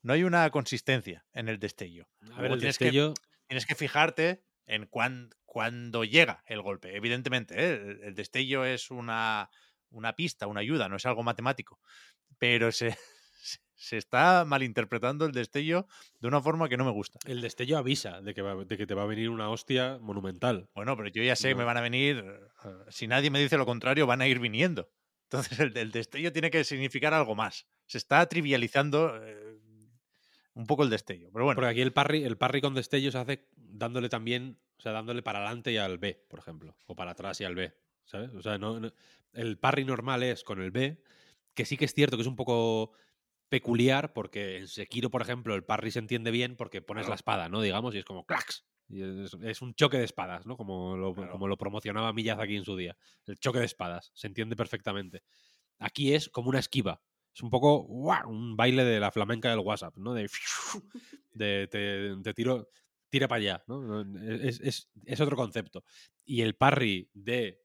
No 0.03 0.13
hay 0.13 0.23
una 0.23 0.49
consistencia 0.51 1.25
en 1.33 1.49
el 1.49 1.59
destello. 1.59 2.07
A 2.33 2.41
ver, 2.41 2.51
el 2.51 2.59
tienes, 2.59 2.77
que, 2.77 2.85
destello, 2.85 3.13
tienes 3.51 3.65
que 3.65 3.75
fijarte 3.75 4.45
en 4.65 4.85
cuán- 4.85 5.31
cuando 5.45 6.05
llega 6.05 6.41
el 6.47 6.61
golpe. 6.61 6.95
Evidentemente, 6.95 7.55
¿eh? 7.57 7.73
el, 7.73 7.99
el 8.03 8.15
destello 8.15 8.63
es 8.63 8.89
una, 8.91 9.49
una 9.89 10.15
pista, 10.15 10.47
una 10.47 10.61
ayuda, 10.61 10.87
no 10.87 10.95
es 10.95 11.05
algo 11.05 11.21
matemático. 11.23 11.81
Pero 12.37 12.71
se, 12.71 12.95
está 13.97 14.45
malinterpretando 14.45 15.25
el 15.25 15.31
destello 15.33 15.87
de 16.19 16.27
una 16.29 16.41
forma 16.41 16.69
que 16.69 16.77
no 16.77 16.85
me 16.85 16.91
gusta. 16.91 17.19
El 17.25 17.41
destello 17.41 17.77
avisa 17.77 18.21
de 18.21 18.33
que, 18.33 18.41
va- 18.41 18.63
de 18.63 18.77
que 18.77 18.87
te 18.87 18.93
va 18.93 19.03
a 19.03 19.07
venir 19.07 19.29
una 19.29 19.49
hostia 19.49 19.97
monumental. 19.99 20.69
Bueno, 20.73 20.95
pero 20.95 21.09
yo 21.09 21.21
ya 21.23 21.35
sé 21.35 21.49
que 21.49 21.55
me 21.55 21.61
No. 21.61 21.67
van 21.67 21.77
a 21.77 21.81
venir. 21.81 22.23
eh, 22.25 22.69
Si 22.89 23.07
nadie 23.07 23.31
me 23.31 23.39
dice 23.41 23.57
lo 23.57 23.65
contrario, 23.65 24.07
van 24.07 24.21
a 24.21 24.27
ir 24.27 24.39
viniendo. 24.39 24.89
Entonces, 25.29 25.59
el, 25.59 25.77
el 25.77 25.91
destello 25.91 26.31
tiene 26.31 26.51
que 26.51 26.63
significar 26.63 27.13
algo 27.13 27.35
más. 27.35 27.65
Se 27.87 27.97
está 27.97 28.25
trivializando 28.27 29.17
eh, 29.25 29.59
un 30.53 30.65
poco 30.65 30.83
el 30.83 30.89
destello. 30.89 31.29
Pero 31.31 31.45
bueno, 31.45 31.55
Porque 31.55 31.69
aquí 31.69 31.81
el 31.81 31.93
parry, 31.93 32.23
el 32.23 32.37
parry 32.37 32.61
con 32.61 32.73
destello 32.73 33.11
se 33.11 33.17
hace 33.17 33.47
dándole 33.55 34.09
también, 34.09 34.59
o 34.77 34.81
sea, 34.81 34.91
dándole 34.91 35.21
para 35.23 35.39
adelante 35.39 35.71
y 35.71 35.77
al 35.77 35.97
B, 35.97 36.25
por 36.29 36.39
ejemplo, 36.39 36.75
o 36.87 36.95
para 36.95 37.11
atrás 37.11 37.39
y 37.41 37.45
al 37.45 37.55
B, 37.55 37.73
¿sabes? 38.05 38.33
O 38.33 38.41
sea, 38.41 38.57
no, 38.57 38.79
no- 38.79 38.91
el 39.33 39.57
parry 39.57 39.85
normal 39.85 40.23
es 40.23 40.43
con 40.43 40.61
el 40.61 40.71
B, 40.71 41.01
que 41.53 41.65
sí 41.65 41.77
que 41.77 41.85
es 41.85 41.93
cierto 41.93 42.17
que 42.17 42.21
es 42.21 42.27
un 42.27 42.35
poco 42.35 42.91
peculiar 43.49 44.13
porque 44.13 44.57
en 44.57 44.67
Sekiro, 44.67 45.09
por 45.09 45.21
ejemplo, 45.21 45.55
el 45.55 45.63
parry 45.63 45.91
se 45.91 45.99
entiende 45.99 46.31
bien 46.31 46.55
porque 46.55 46.81
pones 46.81 47.07
la 47.09 47.15
espada, 47.15 47.49
¿no? 47.49 47.61
Digamos, 47.61 47.93
y 47.95 47.99
es 47.99 48.05
como 48.05 48.25
clax. 48.25 48.65
Y 48.87 49.01
es, 49.03 49.33
es 49.41 49.61
un 49.61 49.73
choque 49.73 49.97
de 49.97 50.03
espadas, 50.05 50.45
¿no? 50.45 50.57
Como 50.57 50.97
lo, 50.97 51.13
Claro. 51.13 51.31
como 51.31 51.47
lo 51.47 51.57
promocionaba 51.57 52.13
Miyazaki 52.13 52.55
en 52.57 52.65
su 52.65 52.75
día. 52.77 52.97
El 53.25 53.37
choque 53.39 53.59
de 53.59 53.65
espadas, 53.65 54.11
se 54.13 54.27
entiende 54.27 54.55
perfectamente. 54.55 55.23
Aquí 55.79 56.13
es 56.13 56.29
como 56.29 56.49
una 56.49 56.59
esquiva. 56.59 57.01
Es 57.33 57.41
un 57.41 57.49
poco 57.49 57.83
¡guau! 57.83 58.29
un 58.29 58.55
baile 58.57 58.83
de 58.83 58.99
la 58.99 59.11
flamenca 59.11 59.49
del 59.49 59.59
WhatsApp, 59.59 59.95
¿no? 59.97 60.13
De, 60.13 60.29
de 61.31 61.67
te, 61.67 62.15
te 62.23 62.33
tiro, 62.33 62.67
tira 63.09 63.27
para 63.27 63.39
allá, 63.39 63.63
¿no? 63.67 63.81
No, 64.03 64.19
Es, 64.43 64.59
es- 64.61 64.89
es 65.05 65.19
otro 65.21 65.35
concepto. 65.37 65.83
Y 66.25 66.41
el 66.41 66.55
parry 66.55 67.09
de 67.13 67.61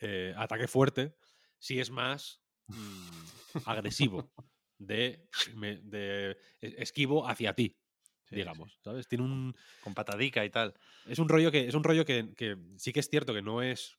eh, 0.00 0.34
ataque 0.36 0.68
fuerte 0.68 1.16
sí 1.58 1.78
es 1.80 1.90
más 1.90 2.42
mm, 2.66 3.62
agresivo, 3.66 4.32
de, 4.78 5.28
me- 5.54 5.78
de 5.78 6.36
es- 6.60 6.74
esquivo 6.78 7.26
hacia 7.28 7.54
ti, 7.54 7.78
sí, 8.28 8.36
digamos, 8.36 8.78
¿sabes? 8.82 9.08
Tiene 9.08 9.24
un, 9.24 9.54
con 9.82 9.94
patadica 9.94 10.44
y 10.44 10.50
tal. 10.50 10.74
es 11.06 11.18
un 11.18 11.28
rollo 11.28 11.50
que 11.50 11.68
es 11.68 11.74
un 11.74 11.84
rollo 11.84 12.04
que, 12.04 12.34
que 12.36 12.56
sí 12.78 12.92
que 12.92 13.00
es 13.00 13.08
cierto 13.08 13.32
que 13.32 13.42
no 13.42 13.62
es 13.62 13.96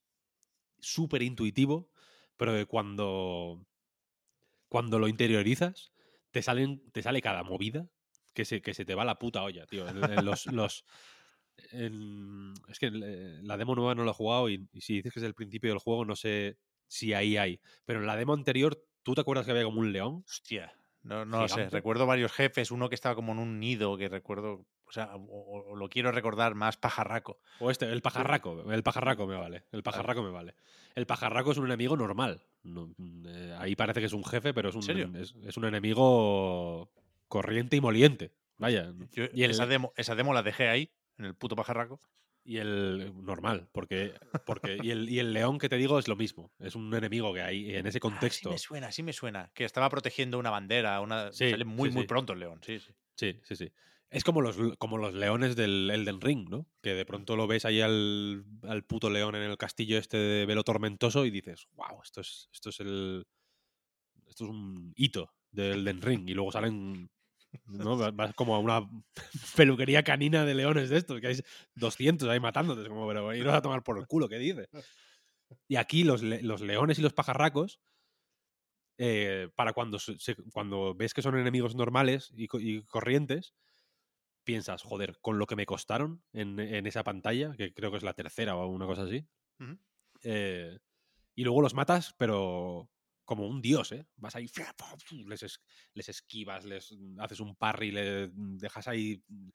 súper 0.80 1.22
intuitivo, 1.22 1.90
pero 2.38 2.54
que 2.54 2.66
cuando 2.66 3.66
cuando 4.74 4.98
lo 5.00 5.08
interiorizas 5.08 5.94
te 6.32 6.42
salen 6.42 6.92
te 6.94 7.04
sale 7.04 7.22
cada 7.22 7.44
movida 7.44 7.90
que 8.34 8.44
se, 8.46 8.62
que 8.64 8.74
se 8.74 8.86
te 8.86 8.96
va 8.96 9.06
la 9.06 9.20
puta 9.20 9.44
olla, 9.44 9.68
tío. 9.68 9.88
En- 9.88 9.98
en 10.12 10.26
los, 10.26 10.48
los- 10.48 10.84
en- 11.72 12.54
es 12.70 12.80
que 12.80 12.88
eh, 12.88 13.40
la 13.44 13.58
demo 13.58 13.76
nueva 13.76 13.96
no 13.96 14.04
la 14.06 14.12
he 14.12 14.14
jugado 14.16 14.50
y, 14.50 14.68
y 14.74 14.82
si 14.82 14.96
dices 14.96 15.14
que 15.14 15.20
es 15.20 15.26
el 15.26 15.36
principio 15.36 15.70
del 15.72 15.80
juego 15.80 16.06
no 16.06 16.16
sé 16.16 16.58
si 16.88 17.14
ahí 17.14 17.38
hay. 17.38 17.62
Pero 17.86 18.00
en 18.02 18.08
la 18.08 18.16
demo 18.16 18.34
anterior, 18.34 18.84
¿tú 19.04 19.14
te 19.16 19.22
acuerdas 19.22 19.46
que 19.46 19.52
había 19.52 19.64
como 19.66 19.80
un 19.82 19.94
león? 19.94 20.26
Hostia, 20.28 20.74
no, 21.04 21.26
no 21.26 21.40
lo 21.42 21.48
sé. 21.48 21.70
Recuerdo 21.70 22.06
varios 22.06 22.32
jefes, 22.32 22.72
uno 22.72 22.90
que 22.90 22.96
estaba 22.96 23.16
como 23.16 23.32
en 23.34 23.40
un 23.40 23.60
nido, 23.60 23.98
que 23.98 24.10
recuerdo, 24.10 24.68
sea, 24.94 25.12
o, 25.16 25.76
lo 25.76 25.90
quiero 25.90 26.12
recordar 26.12 26.56
más 26.56 26.78
pajarraco. 26.78 27.40
O 27.60 27.72
este, 27.72 27.92
el 27.92 28.02
pajarraco. 28.02 28.72
El 28.72 28.84
pajarraco 28.84 29.26
me 29.28 29.36
vale. 29.36 29.64
El 29.72 29.84
pajarraco 29.84 30.24
me 30.24 30.30
vale. 30.30 30.56
El 30.96 31.06
pajarraco 31.06 31.52
es 31.52 31.58
un 31.58 31.66
enemigo 31.66 31.98
normal. 31.98 32.42
No, 32.64 32.94
mm, 32.98 33.26
eh, 33.28 33.56
ahí 33.60 33.76
parece 33.76 34.00
que 34.00 34.06
es 34.06 34.14
un 34.14 34.24
jefe, 34.24 34.54
pero 34.54 34.70
es 34.70 34.76
un, 34.76 35.16
es, 35.16 35.36
es 35.44 35.58
un 35.58 35.66
enemigo 35.66 36.92
corriente 37.28 37.76
y 37.76 37.82
moliente. 37.82 38.32
Vaya. 38.58 38.94
Yo 39.12 39.26
y, 39.34 39.44
el, 39.44 39.52
esa, 39.52 39.66
demo, 39.66 39.94
esa 39.98 40.16
demo 40.16 40.34
la 40.34 40.44
dejé 40.44 40.70
ahí, 40.70 40.92
en 41.18 41.26
el 41.26 41.36
puto 41.36 41.56
pajarraco. 41.56 42.00
y 42.46 42.58
el 42.58 43.12
normal, 43.26 43.70
porque, 43.72 44.14
porque 44.46 44.78
y, 44.84 44.92
el, 44.92 45.10
y 45.10 45.20
el 45.20 45.34
león 45.34 45.58
que 45.58 45.70
te 45.70 45.78
digo 45.78 45.98
es 45.98 46.08
lo 46.08 46.16
mismo. 46.16 46.52
Es 46.60 46.76
un 46.76 46.94
enemigo 46.94 47.34
que 47.34 47.42
hay 47.42 47.76
en 47.76 47.88
ese 47.88 47.98
Ah, 47.98 48.02
contexto. 48.02 48.50
sí 48.50 48.54
me 48.54 48.60
suena, 48.60 48.92
sí 48.92 49.04
me 49.04 49.14
suena. 49.14 49.50
Que 49.54 49.66
estaba 49.66 49.90
protegiendo 49.90 50.38
una 50.38 50.52
bandera, 50.52 51.02
una... 51.02 51.32
Sí, 51.32 51.50
sale 51.50 51.66
muy, 51.66 51.90
sí, 51.90 51.96
muy 51.96 52.04
sí. 52.04 52.08
pronto 52.08 52.34
el 52.34 52.40
león, 52.40 52.60
sí, 52.64 52.80
sí. 52.80 52.92
Sí, 53.16 53.40
sí, 53.44 53.56
sí. 53.56 53.72
Es 54.14 54.24
como 54.24 54.42
los, 54.42 54.56
como 54.78 54.98
los 54.98 55.14
leones 55.16 55.56
del 55.56 55.90
Elden 55.90 56.22
Ring, 56.22 56.48
¿no? 56.50 56.68
Que 56.82 56.94
de 56.94 57.06
pronto 57.06 57.36
lo 57.36 57.48
ves 57.48 57.66
ahí 57.66 57.82
al, 57.82 58.46
al 58.62 58.84
puto 58.84 59.10
león 59.10 59.36
en 59.36 59.42
el 59.42 59.58
castillo 59.58 59.98
este 59.98 60.18
de 60.18 60.46
velo 60.46 60.64
tormentoso 60.64 61.26
y 61.26 61.32
dices, 61.32 61.68
wow, 61.74 62.00
esto 62.04 62.22
es, 62.22 62.48
esto 62.54 62.70
es 62.70 62.80
el. 62.80 63.24
Esto 64.28 64.46
es 64.46 64.50
un 64.52 64.94
hito 64.96 65.34
del 65.52 65.80
Elden 65.88 66.02
Ring. 66.02 66.30
Y 66.30 66.34
luego 66.36 66.52
salen. 66.52 67.10
¿no? 67.66 67.98
Vas- 68.14 68.34
como 68.36 68.56
a 68.56 68.60
una 68.60 68.88
peluquería 69.56 70.04
canina 70.04 70.46
de 70.46 70.56
leones 70.56 70.90
de 70.90 70.98
estos, 70.98 71.20
que 71.20 71.28
hay 71.28 71.40
200 71.76 72.30
ahí 72.30 72.40
matándote. 72.40 72.88
Como, 72.88 73.08
pero 73.08 73.34
iros 73.34 73.54
a 73.54 73.62
tomar 73.62 73.84
por 73.84 73.98
el 73.98 74.08
culo, 74.08 74.30
¿qué 74.30 74.38
dices? 74.38 74.68
Y 75.68 75.76
aquí 75.76 76.04
los, 76.04 76.22
los 76.22 76.62
leones 76.62 77.00
y 77.00 77.02
los 77.02 77.14
pajarracos 77.14 77.80
eh, 78.98 79.50
para 79.56 79.74
cuando, 79.74 80.00
se- 80.00 80.18
cuando 80.52 80.94
ves 80.96 81.14
que 81.14 81.22
son 81.22 81.38
enemigos 81.38 81.76
normales 81.76 82.32
y, 82.36 82.48
y 82.60 82.84
corrientes, 82.84 83.54
piensas, 84.44 84.84
joder, 84.84 85.20
con 85.22 85.40
lo 85.40 85.48
que 85.48 85.56
me 85.56 85.66
costaron 85.66 86.24
en, 86.34 86.60
en 86.60 86.88
esa 86.88 87.04
pantalla, 87.04 87.54
que 87.58 87.74
creo 87.74 87.92
que 87.92 87.98
es 87.98 88.04
la 88.04 88.14
tercera 88.14 88.56
o 88.56 88.68
una 88.68 88.86
cosa 88.86 89.04
así, 89.04 89.28
eh, 90.24 90.80
y 91.36 91.44
luego 91.44 91.62
los 91.62 91.74
matas, 91.74 92.16
pero 92.18 92.92
como 93.26 93.48
un 93.48 93.62
dios, 93.62 93.92
¿eh? 93.94 94.08
Vas 94.18 94.36
ahí, 94.36 94.48
les, 95.28 95.44
es- 95.44 95.62
les 95.94 96.10
esquivas, 96.10 96.66
les 96.66 96.92
mm, 96.94 97.20
haces 97.22 97.40
un 97.42 97.56
parry, 97.56 97.92
le 97.92 98.30
dejas 98.34 98.88
ahí 98.88 99.24
mm, 99.28 99.50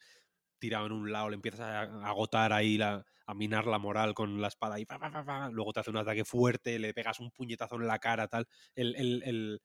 tirado 0.59 0.87
en 0.87 0.93
un 0.93 1.13
lado, 1.13 1.31
le 1.31 1.37
empiezas 1.37 1.61
a 1.63 1.83
agotar 2.09 2.53
ahí, 2.53 2.79
la, 2.79 3.05
a 3.27 3.35
minar 3.35 3.67
la 3.67 3.79
moral 3.79 4.15
con 4.15 4.41
la 4.41 4.49
espada 4.49 4.81
y 4.81 4.87
fa, 4.87 4.99
fa, 4.99 5.11
fa, 5.13 5.25
fa, 5.25 5.51
luego 5.51 5.73
te 5.73 5.81
hace 5.81 5.91
un 5.91 5.99
ataque 5.99 6.25
fuerte, 6.25 6.79
le 6.79 6.95
pegas 6.95 7.21
un 7.21 7.31
puñetazo 7.33 7.77
en 7.77 7.87
la 7.89 7.99
cara, 8.01 8.29
tal. 8.29 8.47
El, 8.75 8.97
el- 8.97 9.23
el- 9.25 9.61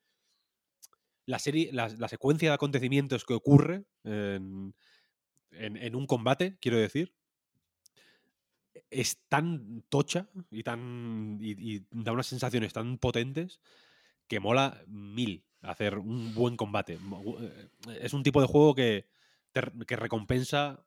la 1.25 1.39
serie, 1.39 1.69
la, 1.71 1.87
la 1.89 2.07
secuencia 2.09 2.49
de 2.49 2.55
acontecimientos 2.55 3.23
que 3.25 3.33
ocurre 3.33 3.85
en, 4.03 4.75
en- 5.55 5.95
un 5.95 6.07
combate, 6.07 6.57
quiero 6.61 6.77
decir, 6.77 7.13
es 8.89 9.23
tan 9.29 9.83
tocha 9.89 10.29
y 10.51 10.63
tan 10.63 11.37
y, 11.41 11.81
da 11.91 12.11
unas 12.11 12.27
sensaciones 12.27 12.73
tan 12.73 12.97
potentes 12.97 13.59
que 14.27 14.39
mola 14.39 14.83
mil 14.87 15.45
hacer 15.61 15.97
un 15.99 16.33
buen 16.35 16.57
combate. 16.57 16.95
Eh, 16.95 17.69
Es 18.01 18.13
un 18.13 18.23
tipo 18.23 18.41
de 18.41 18.47
juego 18.47 18.75
que, 18.75 19.07
que 19.87 19.95
recompensa 19.95 20.85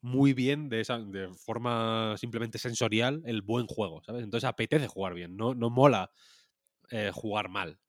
muy 0.00 0.34
bien 0.34 0.68
de 0.68 0.80
esa 0.80 0.98
de 0.98 1.28
forma 1.34 2.16
simplemente 2.18 2.58
sensorial 2.58 3.22
el 3.26 3.42
buen 3.42 3.66
juego, 3.66 4.02
¿sabes? 4.04 4.24
Entonces 4.24 4.48
apetece 4.48 4.86
jugar 4.88 5.14
bien, 5.14 5.36
no, 5.36 5.54
no 5.54 5.70
mola 5.70 6.10
eh, 6.90 7.10
jugar 7.14 7.48
mal. 7.50 7.80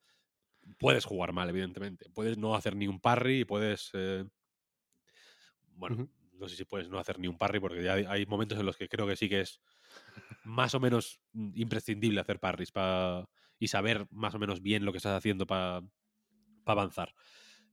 Puedes 0.80 1.06
jugar 1.06 1.34
mal, 1.34 1.49
evidentemente. 1.49 2.10
Puedes 2.14 2.38
no 2.38 2.56
hacer 2.56 2.76
ni 2.76 2.88
un 2.88 2.99
parry 2.99 3.45
puedes. 3.45 3.91
eh, 3.93 4.26
bueno, 5.76 6.02
no 6.34 6.49
sé 6.49 6.56
si 6.56 6.65
puedes 6.65 6.89
no 6.89 6.99
hacer 6.99 7.19
ni 7.19 7.27
un 7.27 7.38
parry, 7.38 7.60
porque 7.60 7.84
ya 7.84 7.93
hay, 7.93 8.06
hay 8.07 8.26
momentos 8.26 8.60
en 8.60 8.65
los 8.65 8.77
que 8.77 8.89
creo 8.89 9.07
que 9.07 9.15
sí 9.15 9.30
que 9.30 9.41
es 9.41 9.61
más 10.43 10.73
o 10.76 10.80
menos 10.80 11.22
mm, 11.34 11.52
imprescindible 11.56 12.22
hacer 12.22 12.39
parries 12.39 12.72
pa- 12.72 13.30
y 13.60 13.68
saber 13.69 14.07
más 14.11 14.35
o 14.35 14.39
menos 14.39 14.61
bien 14.61 14.85
lo 14.85 14.91
que 14.91 14.97
estás 14.97 15.18
haciendo 15.18 15.47
para 15.47 15.81
avanzar. 16.65 17.14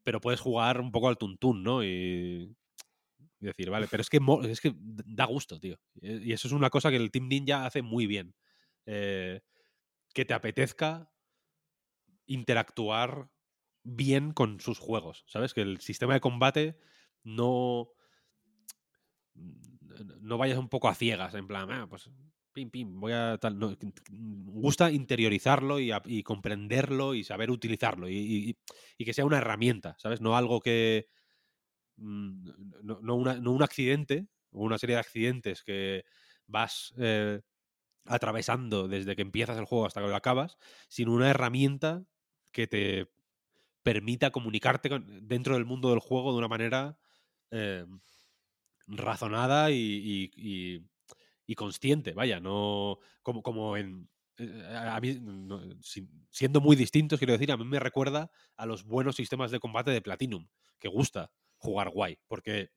Pero 0.04 0.20
puedes 0.20 0.40
jugar 0.40 0.80
un 0.80 0.92
poco 0.92 1.08
al 1.08 1.18
tuntún, 1.18 1.62
¿no? 1.62 1.84
Y, 1.84 2.56
y 3.40 3.46
decir, 3.46 3.70
vale, 3.70 3.88
pero 3.88 4.02
es 4.02 4.10
que, 4.10 4.20
es 4.50 4.60
que 4.60 4.74
da 4.76 5.26
gusto, 5.26 5.60
tío. 5.60 5.78
Y 6.00 6.30
y 6.30 6.32
eso 6.32 6.48
es 6.48 6.52
una 6.54 6.70
cosa 6.70 6.90
que 6.90 6.96
el 6.96 7.10
Team 7.10 7.28
Ninja 7.28 7.66
hace 7.66 7.82
muy 7.82 8.06
bien. 8.06 8.34
Eh, 8.86 9.40
que 10.14 10.24
te 10.24 10.34
apetezca 10.34 11.12
interactuar 12.26 13.30
bien 13.84 14.32
con 14.32 14.60
sus 14.60 14.78
juegos, 14.78 15.24
¿sabes? 15.26 15.54
Que 15.54 15.62
el 15.62 15.80
sistema 15.80 16.14
de 16.14 16.20
combate 16.20 16.78
no 17.24 17.89
no 20.20 20.39
vayas 20.39 20.59
un 20.59 20.69
poco 20.69 20.89
a 20.89 20.94
ciegas, 20.94 21.35
en 21.35 21.47
plan, 21.47 21.70
ah, 21.70 21.86
pues 21.89 22.11
pim, 22.53 22.70
pim, 22.70 23.01
voy 23.01 23.12
a 23.12 23.39
tal. 23.39 23.59
No, 23.59 23.77
que- 23.78 23.93
gusta 24.11 24.90
interiorizarlo 24.90 25.78
y, 25.81 26.23
comprenderlo 26.23 27.15
y 27.15 27.24
saber 27.24 27.51
utilizarlo 27.51 28.09
y, 28.09 28.57
que 28.99 29.12
sea 29.15 29.24
una 29.24 29.39
herramienta, 29.39 29.97
¿sabes? 29.99 30.20
No 30.20 30.36
algo 30.36 30.61
que. 30.61 31.07
mm, 31.97 32.51
No, 32.85 33.01
no 33.03 33.53
un 33.53 33.62
accidente 33.62 34.28
o 34.53 34.65
una 34.65 34.78
serie 34.78 34.97
de 34.97 35.01
accidentes 35.01 35.62
que 35.65 36.05
vas 36.47 36.94
eh, 36.99 37.40
atravesando 38.07 38.89
desde 38.89 39.16
que 39.16 39.23
empiezas 39.23 39.59
el 39.59 39.65
juego 39.66 39.86
hasta 39.86 40.03
que 40.03 40.09
lo 40.09 40.16
acabas, 40.16 40.59
sino 40.89 41.12
una 41.15 41.31
herramienta 41.31 42.05
que 42.53 42.66
te 42.69 43.11
permita 43.82 44.31
comunicarte 44.31 44.90
dentro 45.23 45.55
del 45.55 45.65
mundo 45.65 45.90
del 45.90 45.99
juego 46.01 46.32
de 46.32 46.39
una 46.39 46.49
manera 46.49 46.99
eh, 47.52 47.86
razonada 48.86 49.70
y, 49.70 50.84
consciente, 51.56 52.14
vaya, 52.14 52.40
no 52.40 52.98
como, 53.22 53.42
como 53.42 53.76
en... 53.76 54.08
eh, 54.38 54.64
A 54.74 54.98
mí, 55.00 55.20
siendo 56.30 56.60
muy 56.60 56.76
distintos, 56.76 57.18
quiero 57.18 57.34
decir, 57.34 57.52
a 57.52 57.56
mí 57.58 57.64
me 57.64 57.78
recuerda 57.80 58.30
a 58.56 58.66
los 58.66 58.84
buenos 58.84 59.16
sistemas 59.16 59.50
de 59.50 59.60
combate 59.60 59.90
de 59.90 60.00
Platinum, 60.00 60.48
que 60.78 60.88
gusta 60.88 61.30
jugar 61.58 61.90
guay, 61.90 62.18
porque 62.26 62.70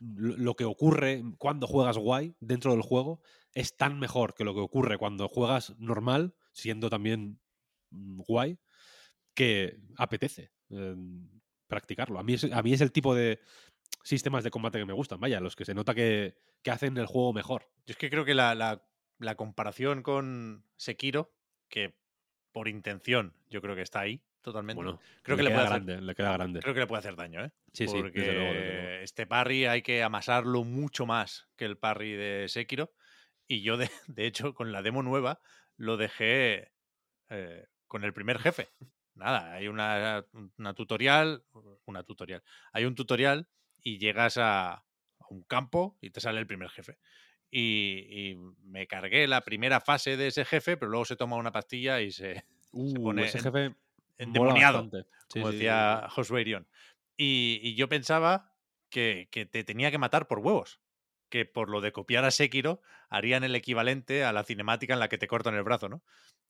lo 0.00 0.36
lo 0.36 0.54
que 0.54 0.64
ocurre 0.64 1.22
cuando 1.38 1.66
juegas 1.66 1.96
guay 1.98 2.34
dentro 2.40 2.72
del 2.72 2.82
juego 2.82 3.20
es 3.52 3.76
tan 3.76 3.98
mejor 3.98 4.34
que 4.34 4.44
lo 4.44 4.54
que 4.54 4.60
ocurre 4.60 4.98
cuando 4.98 5.28
juegas 5.28 5.74
normal, 5.78 6.34
siendo 6.52 6.90
también 6.90 7.40
mm, 7.90 8.20
guay, 8.26 8.58
que 9.34 9.78
apetece 9.96 10.52
eh, 10.70 10.96
practicarlo. 11.66 12.18
A 12.18 12.22
mí, 12.22 12.34
es, 12.34 12.44
a 12.52 12.62
mí 12.62 12.72
es 12.72 12.80
el 12.80 12.92
tipo 12.92 13.14
de 13.14 13.40
sistemas 14.02 14.44
de 14.44 14.50
combate 14.50 14.78
que 14.78 14.84
me 14.86 14.92
gustan, 14.92 15.20
vaya, 15.20 15.40
los 15.40 15.56
que 15.56 15.64
se 15.64 15.74
nota 15.74 15.94
que, 15.94 16.36
que 16.62 16.70
hacen 16.70 16.96
el 16.96 17.06
juego 17.06 17.32
mejor. 17.32 17.68
Yo 17.86 17.92
es 17.92 17.96
que 17.96 18.10
creo 18.10 18.24
que 18.24 18.34
la, 18.34 18.54
la- 18.54 18.82
la 19.18 19.34
comparación 19.34 20.02
con 20.02 20.64
Sekiro, 20.76 21.32
que 21.68 21.96
por 22.52 22.68
intención 22.68 23.34
yo 23.48 23.60
creo 23.62 23.74
que 23.74 23.82
está 23.82 24.00
ahí 24.00 24.22
totalmente. 24.42 24.76
Bueno, 24.82 25.00
creo 25.22 25.36
le 25.36 25.40
que 25.40 25.44
le 25.44 25.50
queda 25.50 25.56
puede 25.56 25.66
hacer- 25.66 25.84
grande, 25.86 26.06
le 26.06 26.14
queda 26.14 26.32
grande. 26.32 26.60
Creo 26.60 26.74
que 26.74 26.80
le 26.80 26.86
puede 26.86 27.00
hacer 27.00 27.16
daño, 27.16 27.44
¿eh? 27.44 27.50
Sí, 27.72 27.86
sí, 27.88 27.96
Porque 27.96 28.20
desde 28.20 28.34
luego, 28.34 28.52
desde 28.54 28.72
luego. 28.74 28.88
este 29.02 29.26
parry 29.26 29.64
hay 29.66 29.82
que 29.82 30.02
amasarlo 30.02 30.64
mucho 30.64 31.06
más 31.06 31.48
que 31.56 31.64
el 31.64 31.76
parry 31.78 32.12
de 32.12 32.46
Sekiro. 32.48 32.92
Y 33.48 33.62
yo, 33.62 33.76
de, 33.76 33.88
de 34.06 34.26
hecho, 34.26 34.54
con 34.54 34.70
la 34.72 34.82
demo 34.82 35.02
nueva, 35.02 35.40
lo 35.76 35.96
dejé 35.96 36.72
eh, 37.30 37.66
con 37.86 38.04
el 38.04 38.12
primer 38.12 38.38
jefe. 38.38 38.68
Nada, 39.16 39.54
hay 39.54 39.68
una, 39.68 40.26
una 40.58 40.74
tutorial, 40.74 41.44
una 41.86 42.02
tutorial. 42.04 42.42
Hay 42.72 42.84
un 42.84 42.94
tutorial 42.94 43.48
y 43.82 43.98
llegas 43.98 44.36
a, 44.36 44.72
a 44.74 44.84
un 45.30 45.42
campo 45.44 45.98
y 46.02 46.10
te 46.10 46.20
sale 46.20 46.38
el 46.38 46.46
primer 46.46 46.68
jefe. 46.68 46.98
Y, 47.50 48.32
y 48.32 48.36
me 48.62 48.86
cargué 48.86 49.26
la 49.26 49.42
primera 49.42 49.80
fase 49.80 50.16
de 50.16 50.26
ese 50.28 50.44
jefe, 50.44 50.76
pero 50.76 50.90
luego 50.90 51.06
se 51.06 51.16
toma 51.16 51.36
una 51.36 51.52
pastilla 51.52 52.00
y 52.00 52.12
se, 52.12 52.44
Uh, 52.72 52.98
pone 53.02 53.24
ese 53.24 53.38
en- 53.38 53.38
jefe 53.38 53.76
endemoniado. 54.18 54.90
Sí, 55.28 55.40
como 55.40 55.46
sí, 55.46 55.56
sí, 55.56 55.56
decía 55.58 56.08
Josué 56.10 56.42
Irión. 56.42 56.68
Y, 57.16 57.60
y 57.62 57.74
yo 57.74 57.88
pensaba 57.88 58.54
que, 58.90 59.28
que 59.32 59.46
te 59.46 59.64
tenía 59.64 59.90
que 59.90 59.98
matar 59.98 60.28
por 60.28 60.40
huevos. 60.40 60.80
Que 61.28 61.44
por 61.44 61.70
lo 61.70 61.80
de 61.80 61.92
copiar 61.92 62.24
a 62.24 62.30
Sekiro 62.30 62.82
harían 63.08 63.42
el 63.44 63.54
equivalente 63.56 64.24
a 64.24 64.32
la 64.32 64.44
cinemática 64.44 64.94
en 64.94 65.00
la 65.00 65.08
que 65.08 65.18
te 65.18 65.26
cortan 65.26 65.54
el 65.54 65.64
brazo, 65.64 65.88
¿no? 65.88 66.04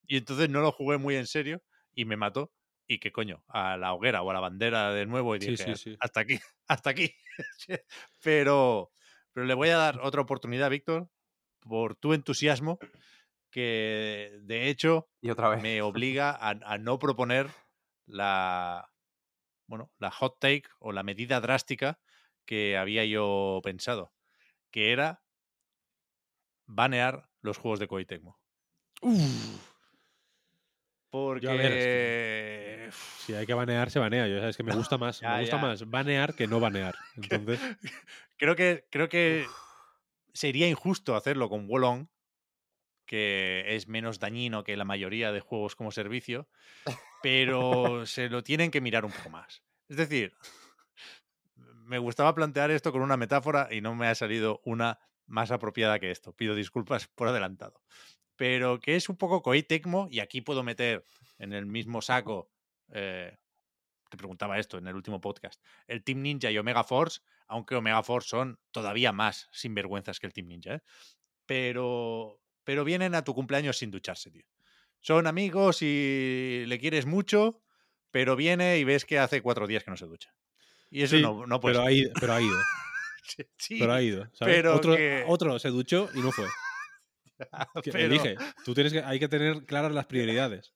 Y 0.06 0.18
entonces 0.18 0.50
no 0.50 0.60
lo 0.60 0.72
jugué 0.72 0.98
muy 0.98 1.16
en 1.16 1.26
serio 1.26 1.62
y 1.96 2.04
me 2.04 2.16
mató. 2.16 2.52
Y 2.88 3.00
que 3.00 3.10
coño, 3.10 3.42
a 3.48 3.76
la 3.76 3.92
hoguera 3.92 4.22
o 4.22 4.30
a 4.30 4.34
la 4.34 4.38
bandera 4.38 4.92
de 4.92 5.06
nuevo 5.06 5.34
y 5.34 5.40
dije, 5.40 5.56
sí, 5.56 5.74
sí. 5.74 5.96
hasta 5.98 6.20
aquí, 6.20 6.38
hasta 6.68 6.90
aquí. 6.90 7.12
pero, 8.22 8.92
pero 9.32 9.44
le 9.46 9.54
voy 9.54 9.70
a 9.70 9.76
dar 9.76 9.98
otra 10.00 10.20
oportunidad, 10.20 10.70
Víctor, 10.70 11.10
por 11.62 11.96
tu 11.96 12.12
entusiasmo, 12.12 12.78
que 13.50 14.38
de 14.42 14.68
hecho 14.68 15.08
Y 15.20 15.30
otra 15.30 15.48
vez. 15.48 15.62
me 15.62 15.82
obliga 15.82 16.30
a, 16.30 16.50
a 16.50 16.78
no 16.78 17.00
proponer 17.00 17.48
la 18.06 18.88
bueno 19.66 19.90
la 19.98 20.12
hot 20.12 20.38
take 20.38 20.68
o 20.78 20.92
la 20.92 21.02
medida 21.02 21.40
drástica 21.40 21.98
que 22.44 22.76
había 22.76 23.04
yo 23.04 23.60
pensado 23.64 24.12
que 24.70 24.92
era 24.92 25.24
banear 26.66 27.28
los 27.40 27.58
juegos 27.58 27.80
de 27.80 27.88
Koei 27.88 28.04
Tecmo 28.04 28.38
porque 31.24 31.54
ver, 31.54 31.72
es 31.72 32.94
Si 33.18 33.34
hay 33.34 33.46
que 33.46 33.54
banear, 33.54 33.90
se 33.90 33.98
banea. 33.98 34.28
Yo 34.28 34.38
sabes 34.40 34.56
que 34.56 34.62
me 34.62 34.72
gusta 34.72 34.98
más, 34.98 35.22
Ya, 35.22 35.30
me 35.30 35.38
gusta 35.40 35.56
ya. 35.56 35.62
más 35.62 35.88
banear 35.88 36.34
que 36.34 36.46
no 36.46 36.60
banear. 36.60 36.94
Entonces, 37.16 37.60
creo 38.38 38.56
que 38.56 38.86
creo 38.90 39.08
que 39.08 39.48
sería 40.34 40.68
injusto 40.68 41.16
hacerlo 41.16 41.48
con 41.48 41.66
Wolong 41.68 42.08
que 43.06 43.64
es 43.76 43.86
menos 43.88 44.18
dañino 44.18 44.64
que 44.64 44.76
la 44.76 44.84
mayoría 44.84 45.30
de 45.32 45.40
juegos 45.40 45.76
como 45.76 45.92
servicio, 45.92 46.48
pero 47.22 48.06
se 48.06 48.28
lo 48.28 48.42
tienen 48.42 48.70
que 48.70 48.80
mirar 48.80 49.04
un 49.04 49.12
poco 49.12 49.30
más. 49.30 49.62
Es 49.88 49.96
decir, 49.96 50.34
me 51.54 51.98
gustaba 51.98 52.34
plantear 52.34 52.70
esto 52.70 52.92
con 52.92 53.02
una 53.02 53.16
metáfora 53.16 53.68
y 53.70 53.80
no 53.80 53.94
me 53.94 54.08
ha 54.08 54.14
salido 54.14 54.60
una 54.64 54.98
más 55.26 55.50
apropiada 55.50 55.98
que 55.98 56.10
esto. 56.10 56.34
Pido 56.34 56.54
disculpas 56.54 57.08
por 57.08 57.28
adelantado. 57.28 57.82
Pero 58.36 58.78
que 58.80 58.96
es 58.96 59.08
un 59.08 59.16
poco 59.16 59.42
Koei 59.42 59.62
Tecmo, 59.62 60.08
y 60.10 60.20
aquí 60.20 60.40
puedo 60.42 60.62
meter 60.62 61.04
en 61.38 61.52
el 61.52 61.66
mismo 61.66 62.02
saco, 62.02 62.50
eh, 62.92 63.36
te 64.10 64.16
preguntaba 64.16 64.58
esto 64.58 64.78
en 64.78 64.86
el 64.86 64.94
último 64.94 65.20
podcast, 65.20 65.60
el 65.86 66.04
Team 66.04 66.22
Ninja 66.22 66.50
y 66.50 66.58
Omega 66.58 66.84
Force, 66.84 67.20
aunque 67.48 67.74
Omega 67.74 68.02
Force 68.02 68.28
son 68.28 68.58
todavía 68.70 69.12
más 69.12 69.48
sinvergüenzas 69.52 70.20
que 70.20 70.26
el 70.26 70.32
Team 70.32 70.48
Ninja, 70.48 70.74
¿eh? 70.74 70.80
pero, 71.46 72.40
pero 72.64 72.84
vienen 72.84 73.14
a 73.14 73.24
tu 73.24 73.34
cumpleaños 73.34 73.78
sin 73.78 73.90
ducharse, 73.90 74.30
tío. 74.30 74.44
Son 75.00 75.26
amigos 75.26 75.82
y 75.82 76.64
le 76.66 76.78
quieres 76.78 77.06
mucho, 77.06 77.62
pero 78.10 78.34
viene 78.36 78.78
y 78.78 78.84
ves 78.84 79.04
que 79.04 79.18
hace 79.18 79.40
cuatro 79.40 79.66
días 79.66 79.84
que 79.84 79.90
no 79.90 79.96
se 79.96 80.06
ducha. 80.06 80.34
Y 80.90 81.02
eso 81.02 81.16
sí, 81.16 81.22
no, 81.22 81.46
no 81.46 81.60
puede 81.60 81.74
pero, 81.76 81.86
ha 81.86 81.92
ido, 81.92 82.12
pero 82.20 82.32
ha 82.34 82.40
ido. 82.40 82.56
ser. 83.24 83.48
Sí, 83.58 83.78
Pero 83.80 83.92
ha 83.92 84.00
ido. 84.02 84.28
¿sabes? 84.34 84.54
pero 84.54 84.74
otro, 84.76 84.94
que- 84.96 85.24
otro 85.26 85.58
se 85.58 85.68
duchó 85.68 86.08
y 86.14 86.20
no 86.20 86.30
fue. 86.30 86.46
Pero- 87.84 87.98
Elige. 87.98 88.36
Tú 88.64 88.74
tienes 88.74 88.92
que, 88.92 89.00
hay 89.00 89.18
que 89.18 89.28
tener 89.28 89.64
claras 89.64 89.92
las 89.92 90.06
prioridades. 90.06 90.74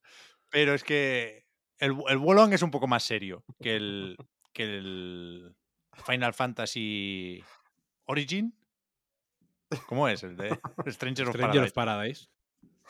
Pero 0.50 0.74
es 0.74 0.82
que 0.84 1.46
el, 1.78 1.94
el 2.08 2.18
Wolong 2.18 2.52
es 2.52 2.62
un 2.62 2.70
poco 2.70 2.86
más 2.86 3.02
serio 3.04 3.44
que 3.62 3.76
el, 3.76 4.16
que 4.52 4.64
el 4.64 5.54
Final 6.06 6.34
Fantasy 6.34 7.42
Origin. 8.06 8.54
¿Cómo 9.86 10.08
es? 10.08 10.22
El 10.24 10.36
de 10.36 10.48
Stranger 10.88 11.28
of 11.28 11.34
Stranger 11.34 11.38
Paradise. 11.38 11.68
of 11.68 11.72
Paradise. 11.74 12.28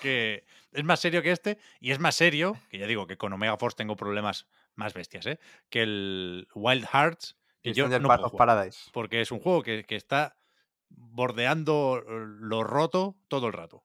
que 0.00 0.44
es 0.72 0.84
más 0.84 1.00
serio 1.00 1.22
que 1.22 1.30
este 1.32 1.58
y 1.78 1.90
es 1.90 1.98
más 1.98 2.14
serio, 2.14 2.56
que 2.70 2.78
ya 2.78 2.86
digo 2.86 3.06
que 3.06 3.18
con 3.18 3.32
Omega 3.32 3.56
Force 3.58 3.76
tengo 3.76 3.96
problemas 3.96 4.46
más 4.76 4.94
bestias, 4.94 5.26
¿eh? 5.26 5.38
que 5.68 5.82
el 5.82 6.48
Wild 6.54 6.86
Hearts, 6.86 7.36
que 7.62 7.74
yo 7.74 7.84
Stranger 7.84 8.00
no 8.00 8.08
puedo 8.08 8.28
jugar, 8.30 8.46
Paradise. 8.48 8.90
porque 8.94 9.20
es 9.20 9.30
un 9.30 9.40
juego 9.40 9.62
que, 9.62 9.84
que 9.84 9.96
está 9.96 10.39
bordeando 10.90 12.02
lo 12.06 12.62
roto 12.62 13.16
todo 13.28 13.46
el 13.46 13.52
rato. 13.52 13.84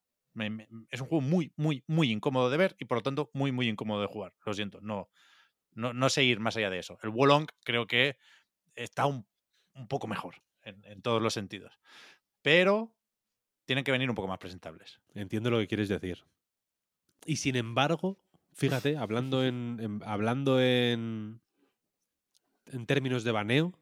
Es 0.90 1.00
un 1.00 1.08
juego 1.08 1.22
muy, 1.22 1.54
muy, 1.56 1.84
muy 1.88 2.12
incómodo 2.12 2.50
de 2.50 2.58
ver 2.58 2.76
y 2.78 2.86
por 2.86 2.98
lo 2.98 3.04
tanto 3.04 3.30
muy, 3.34 3.52
muy 3.52 3.70
incómodo 3.70 4.02
de 4.02 4.08
jugar. 4.08 4.34
Lo 4.46 4.54
siento, 4.54 4.82
no, 4.82 5.10
no, 5.72 5.94
no 5.94 6.10
sé 6.10 6.24
ir 6.24 6.40
más 6.40 6.58
allá 6.58 6.70
de 6.70 6.80
eso. 6.80 6.98
El 7.04 7.12
Wolong 7.12 7.48
creo 7.64 7.88
que 7.88 8.18
está 8.76 9.06
un, 9.06 9.26
un 9.76 9.88
poco 9.88 10.08
mejor 10.08 10.36
en, 10.64 11.02
todos 11.02 11.22
los 11.22 11.34
sentidos. 11.34 11.80
Pero 12.42 12.94
tienen 13.66 13.84
que 13.84 13.92
venir 13.92 14.10
un 14.10 14.16
poco 14.16 14.28
más 14.28 14.40
presentables. 14.40 15.00
Entiendo 15.14 15.50
lo 15.52 15.60
que 15.60 15.68
quieres 15.68 15.90
decir. 15.90 16.26
Y 17.26 17.38
sin 17.38 17.56
embargo, 17.56 18.20
fíjate, 18.54 18.98
hablando 18.98 19.44
en- 19.46 20.02
hablando 20.06 20.62
en, 20.62 21.42
en 22.68 22.86
términos 22.86 23.24
de 23.24 23.32
baneo, 23.32 23.74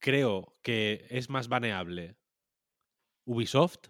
creo 0.00 0.56
que 0.62 1.06
es 1.10 1.30
más 1.30 1.48
baneable 1.48 2.16
Ubisoft 3.24 3.88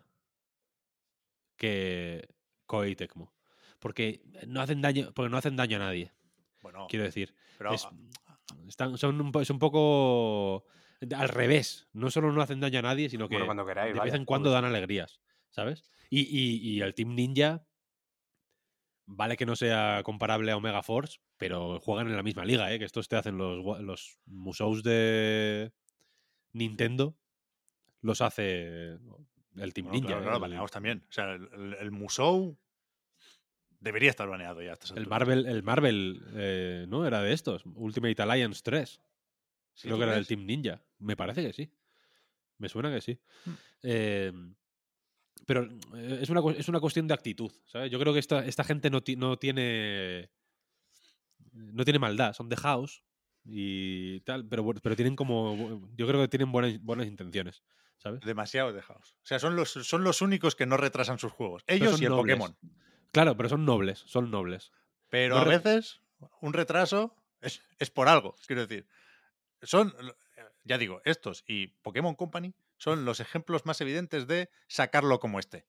que 1.56 2.28
Koei 2.66 2.96
Tecmo. 2.96 3.34
Porque 3.78 4.22
no 4.46 4.60
hacen 4.60 4.82
daño, 4.82 5.12
porque 5.14 5.30
no 5.30 5.38
hacen 5.38 5.56
daño 5.56 5.76
a 5.76 5.80
nadie, 5.80 6.12
Bueno, 6.62 6.86
quiero 6.88 7.04
decir. 7.06 7.34
pero 7.56 7.72
es, 7.72 7.86
están, 8.68 8.98
son 8.98 9.18
un, 9.20 9.32
es 9.40 9.48
un 9.50 9.58
poco 9.58 10.66
al 11.16 11.28
revés. 11.30 11.88
No 11.94 12.10
solo 12.10 12.30
no 12.32 12.42
hacen 12.42 12.60
daño 12.60 12.80
a 12.80 12.82
nadie, 12.82 13.08
sino 13.08 13.28
que 13.28 13.36
Bueno, 13.36 13.46
cuando 13.46 13.64
queráis, 13.66 13.94
de 13.94 14.00
vez 14.00 14.12
en 14.14 14.26
cuando 14.26 14.50
dan 14.50 14.66
alegrías, 14.66 15.20
¿sabes? 15.48 15.84
Y, 16.10 16.20
y- 16.20 16.56
y 16.76 16.80
el 16.82 16.94
Team 16.94 17.14
Ninja, 17.14 17.66
vale 19.06 19.36
que 19.38 19.46
no 19.46 19.56
sea 19.56 20.02
comparable 20.04 20.52
a 20.52 20.56
Omega 20.58 20.82
Force, 20.82 21.18
pero 21.38 21.80
juegan 21.80 22.08
en 22.08 22.16
la 22.16 22.22
misma 22.22 22.44
liga, 22.44 22.70
¿eh? 22.72 22.78
Que 22.78 22.84
estos 22.84 23.08
te 23.08 23.16
hacen 23.16 23.38
los, 23.38 23.64
los 23.80 24.18
museos 24.26 24.82
de 24.82 25.72
Nintendo, 26.52 27.16
los 28.02 28.20
hace 28.20 28.98
el 29.56 29.74
Team 29.74 29.86
Bueno, 29.88 29.92
Ninja. 29.92 30.06
claro, 30.08 30.20
¿eh? 30.20 30.22
claro, 30.22 30.36
el, 30.36 30.40
baneados 30.40 30.70
también. 30.70 31.04
O 31.08 31.12
sea, 31.12 31.32
el, 31.34 31.76
el- 31.80 31.90
Musou 31.90 32.56
debería 33.80 34.10
estar 34.10 34.28
baneado 34.28 34.62
ya. 34.62 34.76
el. 34.96 35.06
Marvel, 35.06 35.46
el 35.46 35.62
Marvel 35.62 36.22
eh, 36.34 36.86
¿no? 36.88 37.06
Era 37.06 37.22
de 37.22 37.32
estos. 37.32 37.62
Ultimate 37.74 38.20
Alliance 38.22 38.60
3. 38.64 39.00
¿Sí, 39.74 39.88
Creo 39.88 39.96
que 39.98 40.04
era 40.04 40.14
del? 40.14 40.26
Team 40.26 40.46
Ninja. 40.46 40.82
Me 40.98 41.16
parece 41.16 41.42
que 41.42 41.52
sí. 41.52 41.70
Me 42.58 42.68
suena 42.68 42.92
que 42.92 43.00
sí. 43.00 43.18
Mm. 43.46 43.50
Eh, 43.82 44.32
pero 45.46 45.64
eh, 45.94 46.18
es 46.20 46.28
una, 46.30 46.42
es 46.56 46.68
una 46.68 46.80
cuestión 46.80 47.08
de 47.08 47.14
actitud. 47.14 47.50
¿sabes? 47.66 47.90
Yo 47.90 47.98
creo 47.98 48.12
que 48.12 48.18
esta, 48.18 48.44
esta 48.44 48.64
gente 48.64 48.90
no, 48.90 49.00
no 49.16 49.38
tiene. 49.38 50.30
No 51.52 51.84
tiene 51.84 51.98
maldad. 51.98 52.34
Son 52.34 52.48
de 52.48 52.56
house 52.56 53.02
y 53.44 54.20
tal. 54.20 54.46
Pero, 54.46 54.64
pero 54.82 54.96
tienen 54.96 55.16
como. 55.16 55.88
Yo 55.96 56.06
creo 56.06 56.20
que 56.20 56.28
tienen 56.28 56.52
buenas, 56.52 56.80
buenas 56.82 57.06
intenciones. 57.06 57.62
¿Sabes? 57.98 58.20
Demasiado 58.20 58.72
dejados. 58.72 59.16
O 59.22 59.26
sea, 59.26 59.38
son 59.38 59.56
los, 59.56 59.70
son 59.72 60.04
los 60.04 60.22
únicos 60.22 60.56
que 60.56 60.64
no 60.64 60.78
retrasan 60.78 61.18
sus 61.18 61.32
juegos. 61.32 61.64
Ellos 61.66 61.92
son 61.92 62.02
y 62.02 62.04
el 62.04 62.10
nobles. 62.10 62.38
Pokémon. 62.38 62.56
Claro, 63.12 63.36
pero 63.36 63.48
son 63.50 63.66
nobles. 63.66 64.02
Son 64.06 64.30
nobles. 64.30 64.72
Pero 65.10 65.34
No 65.34 65.42
a 65.42 65.44
veces 65.44 66.00
un 66.40 66.52
retraso 66.52 67.14
es, 67.40 67.62
es 67.78 67.90
por 67.90 68.08
algo, 68.08 68.36
quiero 68.46 68.62
decir. 68.66 68.86
Son, 69.62 69.92
ya 70.64 70.78
digo, 70.78 71.02
estos 71.04 71.44
y 71.46 71.68
Pokémon 71.82 72.14
Company 72.14 72.54
son 72.76 73.04
los 73.04 73.20
ejemplos 73.20 73.66
más 73.66 73.80
evidentes 73.80 74.26
de 74.26 74.50
sacarlo 74.68 75.20
como 75.20 75.38
esté. 75.38 75.66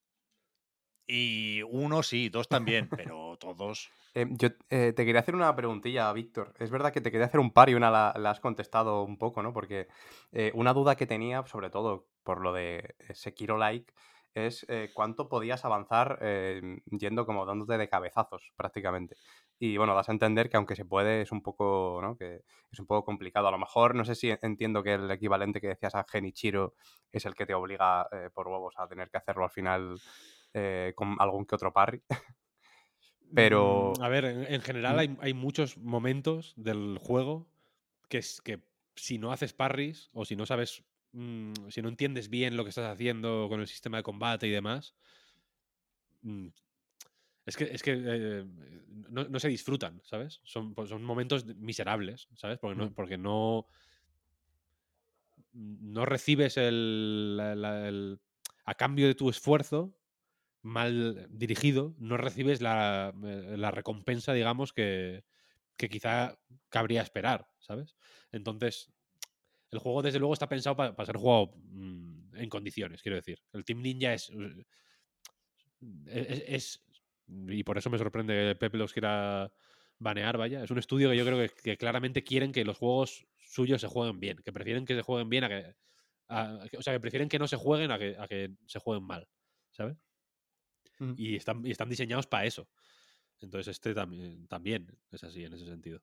Y 1.13 1.61
uno 1.63 2.03
sí, 2.03 2.29
dos 2.29 2.47
también, 2.47 2.87
pero 3.05 3.35
todos. 3.37 3.91
Eh, 4.13 4.25
yo 4.29 4.47
eh, 4.69 4.93
te 4.93 5.05
quería 5.05 5.19
hacer 5.19 5.35
una 5.35 5.53
preguntilla, 5.53 6.11
Víctor. 6.13 6.53
Es 6.57 6.71
verdad 6.71 6.93
que 6.93 7.01
te 7.01 7.11
quería 7.11 7.25
hacer 7.25 7.41
un 7.41 7.51
par 7.51 7.69
y 7.69 7.73
una 7.73 7.91
la, 7.91 8.13
la 8.17 8.29
has 8.29 8.39
contestado 8.39 9.03
un 9.03 9.17
poco, 9.17 9.43
¿no? 9.43 9.51
Porque 9.51 9.89
eh, 10.31 10.51
una 10.55 10.73
duda 10.73 10.95
que 10.95 11.05
tenía, 11.05 11.45
sobre 11.47 11.69
todo 11.69 12.07
por 12.23 12.39
lo 12.39 12.53
de 12.53 12.95
Sekiro 13.13 13.57
Like, 13.57 13.93
es 14.33 14.65
cuánto 14.93 15.27
podías 15.27 15.65
avanzar 15.65 16.17
yendo 16.85 17.25
como 17.25 17.45
dándote 17.45 17.77
de 17.77 17.89
cabezazos 17.89 18.53
prácticamente. 18.55 19.17
Y 19.59 19.75
bueno, 19.75 19.93
das 19.93 20.07
a 20.07 20.13
entender 20.13 20.49
que 20.49 20.55
aunque 20.55 20.77
se 20.77 20.85
puede, 20.85 21.23
es 21.23 21.33
un 21.33 21.41
poco, 21.41 21.99
¿no? 22.01 22.15
Que 22.15 22.45
es 22.71 22.79
un 22.79 22.85
poco 22.85 23.03
complicado. 23.03 23.49
A 23.49 23.51
lo 23.51 23.57
mejor, 23.57 23.93
no 23.93 24.05
sé 24.05 24.15
si 24.15 24.33
entiendo 24.41 24.83
que 24.83 24.93
el 24.93 25.11
equivalente 25.11 25.59
que 25.59 25.67
decías 25.67 25.95
a 25.95 26.05
Genichiro 26.09 26.75
es 27.11 27.25
el 27.25 27.35
que 27.35 27.45
te 27.45 27.53
obliga 27.53 28.07
por 28.33 28.47
huevos 28.47 28.75
a 28.77 28.87
tener 28.87 29.09
que 29.09 29.17
hacerlo 29.17 29.43
al 29.43 29.51
final 29.51 29.99
eh, 30.53 30.93
con 30.95 31.15
algún 31.19 31.45
que 31.45 31.55
otro 31.55 31.71
parry. 31.73 32.01
Pero. 33.33 33.93
Mm, 33.97 34.01
A 34.03 34.09
ver, 34.09 34.25
en, 34.25 34.53
en 34.53 34.61
general 34.61 34.95
Mm. 34.95 34.99
hay, 34.99 35.17
hay 35.21 35.33
muchos 35.33 35.77
momentos 35.77 36.53
del 36.57 36.97
juego 36.99 37.47
que, 38.09 38.17
es, 38.17 38.41
que 38.41 38.59
si 38.95 39.17
no 39.17 39.31
haces 39.31 39.53
parries 39.53 40.09
o 40.13 40.25
si 40.25 40.35
no 40.35 40.45
sabes, 40.45 40.83
mm, 41.13 41.53
si 41.69 41.81
no 41.81 41.89
entiendes 41.89 42.29
bien 42.29 42.57
lo 42.57 42.63
que 42.63 42.69
estás 42.69 42.91
haciendo 42.91 43.47
con 43.49 43.61
el 43.61 43.67
sistema 43.67 43.97
de 43.97 44.03
combate 44.03 44.47
y 44.47 44.51
demás, 44.51 44.95
es 47.45 47.57
que, 47.57 47.63
es 47.63 47.81
que 47.81 47.93
eh, 47.93 48.45
no, 49.09 49.23
no 49.23 49.39
se 49.39 49.47
disfrutan, 49.47 50.01
¿sabes? 50.03 50.41
Son, 50.43 50.73
pues 50.73 50.89
son 50.89 51.03
momentos 51.03 51.45
miserables, 51.45 52.27
¿sabes? 52.35 52.59
Porque 52.59 52.75
no, 52.77 52.93
porque 52.93 53.17
no, 53.17 53.65
no 55.53 56.05
recibes 56.05 56.57
el- 56.57 58.19
a 58.65 58.75
cambio 58.75 59.07
de 59.07 59.15
tu 59.15 59.29
esfuerzo 59.29 59.93
mal 60.61 61.27
dirigido, 61.29 61.95
no 61.97 62.17
recibes 62.17 62.61
la, 62.61 63.13
eh, 63.23 63.55
la 63.57 63.71
recompensa, 63.71 64.33
digamos, 64.33 64.73
que, 64.73 65.23
que 65.77 65.89
quizá 65.89 66.39
cabría 66.69 67.01
esperar, 67.01 67.47
¿sabes? 67.59 67.95
Entonces, 68.31 68.91
el 69.71 69.79
juego 69.79 70.01
desde 70.01 70.19
luego 70.19 70.33
está 70.33 70.49
pensado 70.49 70.75
para 70.75 71.05
ser 71.05 71.17
jugado 71.17 71.53
mm, 71.57 72.35
en 72.37 72.49
condiciones, 72.49 73.01
quiero 73.01 73.15
decir. 73.17 73.39
El 73.53 73.65
Team 73.65 73.81
Ninja 73.81 74.13
es, 74.13 74.31
eh, 76.07 76.45
es, 76.47 76.83
y 77.27 77.63
por 77.63 77.77
eso 77.77 77.89
me 77.89 77.97
sorprende 77.97 78.33
que 78.33 78.55
Pepe 78.55 78.77
los 78.77 78.93
quiera 78.93 79.51
banear, 79.99 80.37
vaya. 80.37 80.63
Es 80.63 80.71
un 80.71 80.79
estudio 80.79 81.09
que 81.09 81.17
yo 81.17 81.25
creo 81.25 81.47
que, 81.63 81.77
claramente 81.77 82.23
quieren 82.23 82.51
que 82.51 82.65
los 82.65 82.77
juegos 82.77 83.27
suyos 83.37 83.81
se 83.81 83.87
jueguen 83.87 84.19
bien, 84.19 84.37
que 84.43 84.53
prefieren 84.53 84.85
que 84.85 84.95
se 84.95 85.01
jueguen 85.01 85.29
bien 85.29 85.43
a 85.45 85.49
que... 85.49 85.75
a- 86.29 86.67
que- 86.69 86.77
o 86.77 86.81
sea, 86.81 86.93
que 86.93 86.99
prefieren 86.99 87.29
que 87.29 87.39
no 87.39 87.47
se 87.47 87.57
jueguen 87.57 87.91
a 87.91 87.99
que, 87.99 88.15
a 88.17 88.27
que 88.27 88.51
se 88.67 88.79
jueguen 88.79 89.05
mal, 89.05 89.27
¿sabes? 89.71 89.97
Mm. 91.01 91.13
y 91.17 91.35
están, 91.35 91.65
y 91.65 91.71
están 91.71 91.89
diseñados 91.89 92.27
para 92.27 92.45
eso. 92.45 92.69
Entonces 93.39 93.69
este 93.69 93.93
también, 93.93 94.47
también 94.47 94.87
es 95.11 95.23
así 95.23 95.43
en 95.43 95.53
ese 95.53 95.65
sentido. 95.65 96.01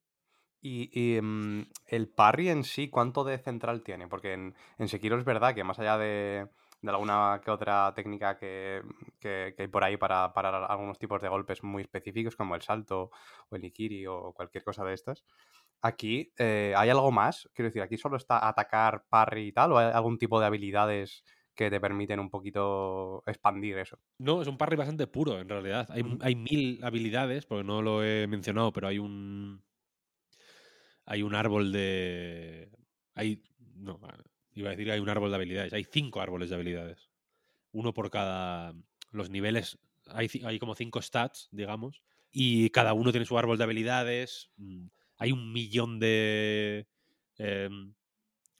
Y, 0.60 0.90
y, 0.92 1.20
mm, 1.22 1.66
el 1.86 2.08
parry 2.08 2.48
en 2.50 2.64
sí, 2.64 2.90
¿cuánto 2.90 3.24
de 3.24 3.38
central 3.38 3.82
tiene? 3.82 4.08
Porque 4.08 4.32
en, 4.34 4.54
en 4.78 4.88
Sekiro 4.88 5.18
es 5.18 5.24
verdad 5.24 5.54
que 5.54 5.64
más 5.64 5.78
allá 5.78 5.98
de, 5.98 6.48
de 6.82 6.90
alguna 6.90 7.40
que 7.44 7.50
otra 7.52 7.92
técnica 7.94 8.36
que, 8.38 8.82
que- 9.20 9.54
que 9.56 9.62
hay 9.62 9.68
por 9.68 9.84
ahí 9.84 9.96
para 9.96 10.32
parar 10.32 10.54
algunos 10.70 10.98
tipos 10.98 11.22
de 11.22 11.28
golpes 11.28 11.62
muy 11.62 11.82
específicos, 11.82 12.36
como 12.36 12.56
el 12.56 12.62
salto 12.62 13.10
o 13.50 13.56
el 13.56 13.64
ikiri 13.64 14.06
o 14.06 14.32
cualquier 14.34 14.64
cosa 14.64 14.84
de 14.84 14.94
estas, 14.94 15.24
aquí 15.82 16.32
eh, 16.38 16.74
hay 16.76 16.90
algo 16.90 17.10
más. 17.12 17.48
Quiero 17.54 17.68
decir, 17.68 17.82
aquí 17.82 17.96
solo 17.96 18.16
está 18.16 18.46
atacar, 18.48 19.04
parry 19.08 19.48
y 19.48 19.52
tal, 19.52 19.72
o 19.72 19.78
hay 19.78 19.92
algún 19.92 20.18
tipo 20.18 20.40
de 20.40 20.46
habilidades 20.46 21.24
que 21.58 21.70
te 21.70 21.80
permiten 21.80 22.20
un 22.20 22.30
poquito 22.30 23.24
expandir 23.26 23.78
eso. 23.78 23.98
No, 24.18 24.40
es 24.40 24.46
un 24.46 24.56
parry 24.56 24.76
bastante 24.76 25.08
puro, 25.08 25.40
en 25.40 25.48
realidad. 25.48 25.88
Hay, 25.90 26.04
hay 26.20 26.36
mil 26.36 26.78
habilidades, 26.84 27.46
porque 27.46 27.64
no 27.64 27.82
lo 27.82 28.04
he 28.04 28.28
mencionado, 28.28 28.72
pero 28.72 28.86
hay 28.86 29.00
un. 29.00 29.64
Hay 31.04 31.24
un 31.24 31.34
árbol 31.34 31.72
de. 31.72 32.70
Hay. 33.14 33.42
No, 33.74 33.98
ah, 34.04 34.16
iba 34.52 34.68
a 34.68 34.70
decir 34.70 34.86
que 34.86 34.92
hay 34.92 35.00
un 35.00 35.08
árbol 35.08 35.30
de 35.30 35.36
habilidades. 35.36 35.72
Hay 35.72 35.82
cinco 35.82 36.20
árboles 36.20 36.48
de 36.48 36.54
habilidades. 36.54 37.10
Uno 37.72 37.92
por 37.92 38.08
cada. 38.08 38.72
Los 39.10 39.28
niveles. 39.28 39.80
Hay, 40.06 40.30
hay 40.44 40.60
como 40.60 40.76
cinco 40.76 41.02
stats, 41.02 41.48
digamos. 41.50 42.02
Y 42.30 42.70
cada 42.70 42.92
uno 42.92 43.10
tiene 43.10 43.26
su 43.26 43.36
árbol 43.36 43.58
de 43.58 43.64
habilidades. 43.64 44.52
mm, 44.58 44.86
Hay 45.16 45.32
un 45.32 45.52
millón 45.52 45.98
de. 45.98 46.86
em, 47.36 47.94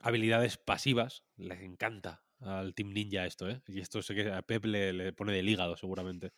habilidades 0.01 0.57
pasivas. 0.57 1.23
Les 1.37 1.61
encanta 1.61 2.25
al 2.41 2.75
Team 2.75 2.93
Ninja 2.93 3.27
esto, 3.27 3.49
¿eh? 3.49 3.61
Y 3.69 3.81
esto 3.81 4.03
sé 4.03 4.15
que 4.15 4.31
a 4.31 4.43
Pep 4.43 4.65
le, 4.65 4.93
le 4.93 5.13
pone 5.13 5.33
del 5.33 5.49
hígado, 5.49 5.77
seguramente. 5.77 6.33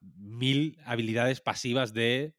Mil 0.00 0.78
habilidades 0.84 1.40
pasivas 1.40 1.92
de, 1.92 2.34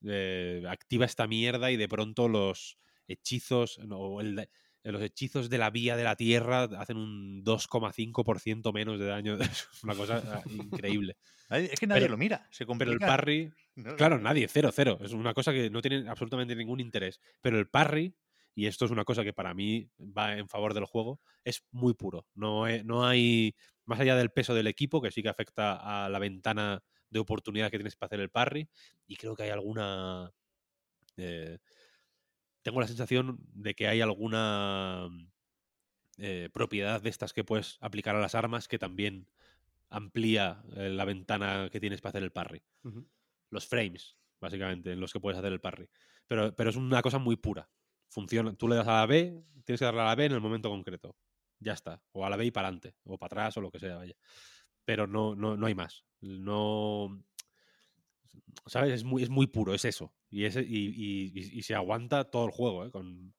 de 0.00 0.64
activa 0.68 1.04
esta 1.04 1.26
mierda 1.26 1.70
y 1.70 1.76
de 1.76 1.88
pronto 1.88 2.28
los 2.28 2.78
hechizos 3.06 3.78
no, 3.78 4.20
el 4.20 4.48
los 4.92 5.02
hechizos 5.02 5.48
de 5.48 5.58
la 5.58 5.70
vía 5.70 5.96
de 5.96 6.04
la 6.04 6.14
tierra 6.14 6.64
hacen 6.64 6.98
un 6.98 7.42
2,5% 7.42 8.72
menos 8.72 8.98
de 8.98 9.06
daño. 9.06 9.38
Es 9.40 9.82
una 9.82 9.94
cosa 9.94 10.22
ah, 10.26 10.42
increíble. 10.46 11.16
Es 11.50 11.80
que 11.80 11.86
nadie 11.86 12.02
Pero- 12.02 12.12
lo 12.12 12.18
mira. 12.18 12.46
Se 12.50 12.66
Pero 12.66 12.92
el 12.92 12.98
parry, 12.98 13.50
No, 13.76 13.96
Claro, 13.96 14.20
nadie, 14.20 14.46
cero, 14.46 14.70
cero. 14.72 14.98
Es 15.02 15.12
una 15.12 15.34
cosa 15.34 15.52
que 15.52 15.68
no 15.68 15.82
tiene 15.82 16.08
absolutamente 16.08 16.54
ningún 16.54 16.80
interés. 16.80 17.20
Pero 17.40 17.58
el 17.58 17.66
parry, 17.66 18.14
y 18.54 18.66
esto 18.66 18.84
es 18.84 18.90
una 18.90 19.04
cosa 19.04 19.24
que 19.24 19.32
para 19.32 19.54
mí 19.54 19.88
va 19.98 20.36
en 20.36 20.48
favor 20.48 20.74
del 20.74 20.84
juego, 20.84 21.20
es 21.44 21.64
muy 21.70 21.94
puro. 21.94 22.26
No, 22.34 22.66
no 22.84 23.06
hay, 23.06 23.54
más 23.84 24.00
allá 24.00 24.16
del 24.16 24.30
peso 24.30 24.54
del 24.54 24.66
equipo, 24.66 25.02
que 25.02 25.10
sí 25.10 25.22
que 25.22 25.28
afecta 25.28 26.04
a 26.04 26.08
la 26.08 26.18
ventana 26.18 26.82
de 27.10 27.18
oportunidad 27.18 27.70
que 27.70 27.78
tienes 27.78 27.96
para 27.96 28.08
hacer 28.08 28.20
el 28.20 28.30
parry, 28.30 28.68
y 29.06 29.16
creo 29.16 29.36
que 29.36 29.44
hay 29.44 29.50
alguna... 29.50 30.32
eh, 31.16 31.58
tengo 32.62 32.80
la 32.80 32.86
sensación 32.86 33.38
de 33.52 33.74
que 33.74 33.88
hay 33.88 34.00
alguna 34.00 35.08
eh, 36.16 36.48
propiedad 36.52 37.02
de 37.02 37.10
estas 37.10 37.32
que 37.32 37.44
puedes 37.44 37.76
aplicar 37.80 38.16
a 38.16 38.20
las 38.20 38.34
armas 38.34 38.68
que 38.68 38.78
también 38.78 39.28
amplía 39.90 40.62
eh, 40.76 40.88
la 40.88 41.04
ventana 41.04 41.68
que 41.70 41.80
tienes 41.80 42.00
para 42.00 42.10
hacer 42.10 42.22
el 42.22 42.32
parry 42.32 42.62
los 43.54 43.66
frames, 43.66 44.16
básicamente, 44.40 44.92
en 44.92 45.00
los 45.00 45.12
que 45.12 45.20
puedes 45.20 45.38
hacer 45.38 45.52
el 45.52 45.60
parry. 45.60 45.88
Pero, 46.26 46.54
pero 46.54 46.70
es 46.70 46.76
una 46.76 47.00
cosa 47.00 47.18
muy 47.18 47.36
pura. 47.36 47.70
Funciona. 48.14 48.54
Tú 48.54 48.68
le 48.68 48.76
das 48.76 48.86
a 48.86 49.00
la 49.00 49.06
B, 49.06 49.42
tienes 49.64 49.80
que 49.80 49.84
darle 49.84 50.00
a 50.02 50.04
la 50.04 50.14
B 50.14 50.26
en 50.26 50.32
el 50.32 50.40
momento 50.40 50.70
concreto. 50.70 51.16
Ya 51.58 51.72
está. 51.72 52.00
O 52.12 52.24
a 52.24 52.30
la 52.30 52.36
B 52.36 52.44
y 52.46 52.50
para 52.52 52.68
adelante. 52.68 52.94
O 53.04 53.18
para 53.18 53.26
atrás 53.26 53.56
o 53.56 53.60
lo 53.60 53.70
que 53.72 53.80
sea, 53.80 53.96
vaya. 53.96 54.14
Pero 54.84 55.06
no, 55.08 55.34
no, 55.34 55.56
no 55.56 55.66
hay 55.66 55.74
más. 55.74 56.04
No. 56.20 57.24
¿Sabes? 58.66 58.92
Es 58.92 59.04
muy, 59.04 59.22
es 59.22 59.30
muy 59.30 59.46
puro, 59.46 59.74
es 59.74 59.84
eso. 59.84 60.14
Y, 60.30 60.44
ese, 60.44 60.62
y, 60.62 60.86
y- 60.88 61.32
y- 61.34 61.58
y 61.58 61.62
se 61.62 61.74
aguanta 61.74 62.24
todo 62.30 62.46
el 62.46 62.50
juego, 62.52 62.84
¿eh? 62.84 62.90
Con, 62.90 63.34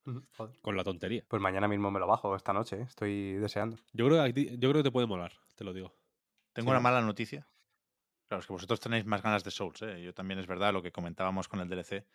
con 0.61 0.75
la 0.77 0.83
tontería. 0.83 1.23
Pues 1.27 1.41
mañana 1.41 1.67
mismo 1.67 1.89
me 1.91 1.99
lo 1.99 2.07
bajo, 2.07 2.35
esta 2.35 2.53
noche, 2.53 2.81
¿eh? 2.81 2.85
estoy 2.87 3.33
deseando. 3.33 3.77
Yo 3.93 4.07
creo, 4.07 4.23
que 4.33 4.57
yo 4.57 4.69
creo 4.69 4.73
que 4.73 4.83
te 4.83 4.91
puede 4.91 5.07
molar, 5.07 5.33
te 5.55 5.63
lo 5.63 5.73
digo. 5.73 5.95
Tengo 6.53 6.67
Sí, 6.67 6.71
una 6.71 6.79
mala 6.79 7.01
noticia. 7.01 7.47
Claro, 8.27 8.39
es 8.41 8.47
que 8.47 8.53
vosotros 8.53 8.79
tenéis 8.79 9.05
más 9.05 9.21
ganas 9.21 9.43
de 9.43 9.51
Souls, 9.51 9.81
¿eh? 9.83 10.01
Yo 10.01 10.13
también 10.13 10.39
es 10.39 10.47
verdad 10.47 10.73
lo 10.73 10.81
que 10.81 10.91
comentábamos 10.91 11.47
con 11.47 11.59
el 11.59 11.69
DLC, 11.69 12.05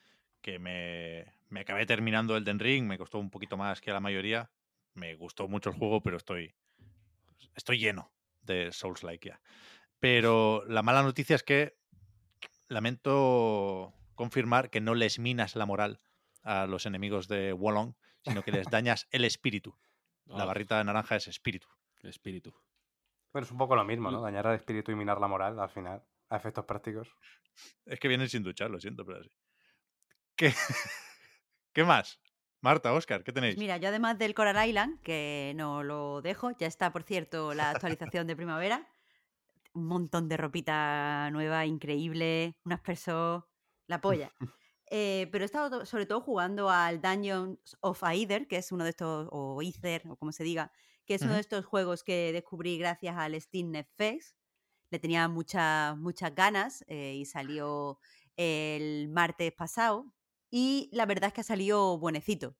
que 0.40 0.58
me, 0.58 1.34
me 1.48 1.60
acabé 1.60 1.86
terminando 1.86 2.36
el 2.36 2.44
Den 2.44 2.58
Ring, 2.58 2.86
me 2.86 2.98
costó 2.98 3.18
un 3.18 3.30
poquito 3.30 3.56
más 3.56 3.80
que 3.80 3.90
a 3.90 3.94
la 3.94 4.00
mayoría. 4.00 4.50
Me 4.94 5.14
gustó 5.14 5.48
mucho 5.48 5.70
el 5.70 5.76
juego, 5.76 6.02
pero 6.02 6.16
estoy, 6.16 6.54
estoy 7.54 7.78
lleno 7.78 8.12
de 8.42 8.72
Souls-like 8.72 9.28
ya. 9.28 9.40
Pero 9.98 10.64
la 10.66 10.82
mala 10.82 11.02
noticia 11.02 11.36
es 11.36 11.42
que 11.42 11.76
lamento 12.68 13.92
confirmar 14.14 14.70
que 14.70 14.80
no 14.80 14.94
les 14.94 15.18
minas 15.18 15.56
la 15.56 15.66
moral 15.66 16.00
a 16.42 16.66
los 16.66 16.86
enemigos 16.86 17.28
de 17.28 17.52
Wolong, 17.52 17.94
sino 18.22 18.42
que 18.42 18.52
les 18.52 18.66
dañas 18.70 19.08
el 19.10 19.24
espíritu. 19.24 19.76
La 20.26 20.44
barrita 20.44 20.78
de 20.78 20.84
naranja 20.84 21.16
es 21.16 21.26
espíritu. 21.26 21.66
Espíritu. 22.02 22.54
Bueno, 23.32 23.44
es 23.44 23.50
un 23.50 23.58
poco 23.58 23.74
lo 23.74 23.84
mismo, 23.84 24.10
¿no? 24.10 24.20
Dañar 24.20 24.46
al 24.46 24.56
espíritu 24.56 24.92
y 24.92 24.94
minar 24.94 25.20
la 25.20 25.26
moral 25.26 25.58
al 25.58 25.68
final, 25.68 26.04
a 26.28 26.36
efectos 26.36 26.64
prácticos. 26.64 27.14
Es 27.84 27.98
que 27.98 28.08
vienen 28.08 28.28
sin 28.28 28.42
duchar, 28.42 28.70
lo 28.70 28.80
siento, 28.80 29.04
pero 29.04 29.20
así. 29.20 29.30
¿Qué, 30.40 30.54
¿Qué 31.74 31.84
más? 31.84 32.18
Marta, 32.62 32.94
Oscar, 32.94 33.22
¿qué 33.22 33.30
tenéis? 33.30 33.56
Pues 33.56 33.60
mira, 33.60 33.76
yo 33.76 33.88
además 33.88 34.18
del 34.18 34.32
Coral 34.32 34.66
Island, 34.66 34.98
que 35.02 35.52
no 35.54 35.82
lo 35.82 36.22
dejo, 36.22 36.52
ya 36.52 36.66
está, 36.66 36.92
por 36.92 37.02
cierto, 37.02 37.52
la 37.52 37.72
actualización 37.72 38.26
de 38.26 38.36
primavera. 38.36 38.88
Un 39.74 39.84
montón 39.84 40.30
de 40.30 40.38
ropita 40.38 41.28
nueva, 41.30 41.66
increíble, 41.66 42.56
unas 42.64 42.80
persos, 42.80 43.44
la 43.86 44.00
polla. 44.00 44.32
Eh, 44.92 45.28
pero 45.30 45.44
he 45.44 45.46
estado 45.46 45.86
sobre 45.86 46.04
todo 46.04 46.20
jugando 46.20 46.68
al 46.68 47.00
Dungeons 47.00 47.76
of 47.80 48.02
Aether, 48.02 48.48
que 48.48 48.56
es 48.56 48.72
uno 48.72 48.82
de 48.82 48.90
estos, 48.90 49.28
o 49.30 49.62
Ether, 49.62 50.02
o 50.08 50.16
como 50.16 50.32
se 50.32 50.42
diga, 50.42 50.72
que 51.06 51.14
es 51.14 51.22
uno 51.22 51.34
de 51.34 51.40
estos 51.40 51.64
juegos 51.64 52.02
que 52.02 52.32
descubrí 52.32 52.76
gracias 52.76 53.16
al 53.16 53.40
Steam 53.40 53.72
Fest. 53.94 54.36
Le 54.90 54.98
tenía 54.98 55.28
muchas, 55.28 55.96
muchas 55.96 56.34
ganas 56.34 56.84
eh, 56.88 57.14
y 57.14 57.24
salió 57.24 58.00
el 58.36 59.08
martes 59.10 59.52
pasado. 59.52 60.12
Y 60.50 60.88
la 60.92 61.06
verdad 61.06 61.28
es 61.28 61.34
que 61.34 61.40
ha 61.42 61.44
salido 61.44 61.98
buenecito. 61.98 62.56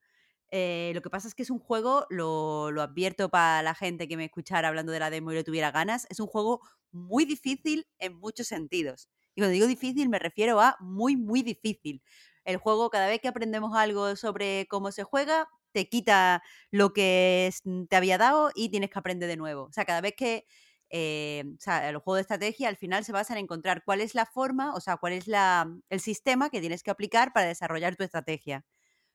Eh, 0.53 0.93
lo 0.95 1.03
que 1.03 1.11
pasa 1.11 1.29
es 1.29 1.35
que 1.35 1.43
es 1.45 1.51
un 1.51 1.61
juego, 1.61 2.07
lo, 2.11 2.71
lo 2.73 2.83
advierto 2.83 3.29
para 3.31 3.63
la 3.63 3.75
gente 3.75 4.09
que 4.09 4.17
me 4.17 4.25
escuchara 4.27 4.69
hablando 4.69 4.93
de 4.93 4.99
la 5.01 5.11
demo 5.11 5.31
y 5.33 5.37
le 5.37 5.45
tuviera 5.45 5.71
ganas, 5.71 6.07
es 6.11 6.19
un 6.21 6.27
juego 6.27 6.61
muy 6.93 7.25
difícil 7.25 7.87
en 7.99 8.17
muchos 8.19 8.49
sentidos. 8.49 9.09
Y 9.35 9.41
cuando 9.43 9.53
digo 9.53 9.67
difícil 9.69 10.09
me 10.09 10.19
refiero 10.19 10.61
a 10.61 10.77
muy, 10.81 11.17
muy 11.17 11.43
difícil. 11.43 12.03
El 12.45 12.57
juego, 12.57 12.91
cada 12.91 13.07
vez 13.09 13.21
que 13.21 13.29
aprendemos 13.29 13.77
algo 13.77 14.17
sobre 14.17 14.67
cómo 14.69 14.91
se 14.93 15.05
juega, 15.05 15.49
te 15.73 15.89
quita 15.89 16.43
lo 16.73 16.93
que 16.93 17.47
es- 17.49 17.63
te 17.89 17.97
había 17.97 18.19
dado 18.19 18.51
y 18.55 18.71
tienes 18.71 18.91
que 18.91 18.99
aprender 18.99 19.29
de 19.29 19.37
nuevo. 19.37 19.65
O 19.65 19.73
sea, 19.73 19.85
cada 19.85 20.01
vez 20.01 20.15
que... 20.17 20.47
eh, 20.91 21.45
o 21.47 21.61
sea, 21.61 21.89
el 21.89 21.99
juego 21.99 22.17
de 22.17 22.23
estrategia 22.23 22.69
al 22.69 22.77
final 22.77 23.05
se 23.05 23.13
basa 23.13 23.35
en 23.35 23.41
encontrar 23.41 23.85
cuál 23.85 24.01
es 24.01 24.15
la 24.15 24.27
forma, 24.27 24.75
o 24.75 24.81
sea, 24.81 24.97
cuál 24.97 25.13
es 25.15 25.29
la, 25.29 25.71
el 25.89 26.01
sistema 26.01 26.51
que 26.51 26.61
tienes 26.61 26.83
que 26.83 26.91
aplicar 26.91 27.33
para 27.33 27.47
desarrollar 27.47 27.97
tu 27.97 28.05
estrategia. 28.05 28.65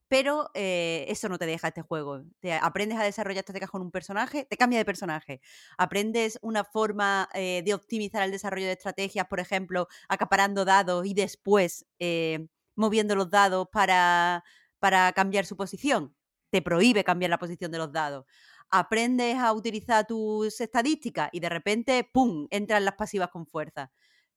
Pero 0.07 0.51
eh, 0.53 1.05
eso 1.09 1.29
no 1.29 1.39
te 1.39 1.47
deja 1.47 1.69
este 1.69 1.81
juego. 1.81 2.21
Aprendes 2.61 2.99
a 2.99 3.03
desarrollar 3.03 3.39
estrategias 3.39 3.71
con 3.71 3.81
un 3.81 3.91
personaje, 3.91 4.45
te 4.45 4.55
cambia 4.57 4.77
de 4.77 4.85
personaje. 4.85 5.41
Aprendes 5.77 6.37
una 6.43 6.63
forma 6.63 7.27
eh, 7.33 7.63
de 7.65 7.73
optimizar 7.73 8.21
el 8.23 8.31
desarrollo 8.31 8.67
de 8.67 8.73
estrategias, 8.73 9.27
por 9.27 9.39
ejemplo, 9.39 9.87
acaparando 10.07 10.63
dados 10.63 11.05
y 11.07 11.15
después 11.15 11.87
eh, 11.99 12.47
moviendo 12.75 13.15
los 13.15 13.31
dados 13.31 13.67
para, 13.71 14.43
para 14.79 15.11
cambiar 15.13 15.45
su 15.45 15.57
posición. 15.57 16.15
Te 16.51 16.61
prohíbe 16.61 17.03
cambiar 17.03 17.31
la 17.31 17.39
posición 17.39 17.71
de 17.71 17.79
los 17.79 17.91
dados. 17.91 18.25
Aprendes 18.71 19.37
a 19.37 19.53
utilizar 19.53 20.05
tus 20.07 20.59
estadísticas 20.61 21.29
y 21.31 21.39
de 21.39 21.49
repente, 21.49 22.09
¡pum!, 22.11 22.47
entran 22.51 22.85
las 22.85 22.95
pasivas 22.95 23.29
con 23.29 23.45
fuerza. 23.47 23.91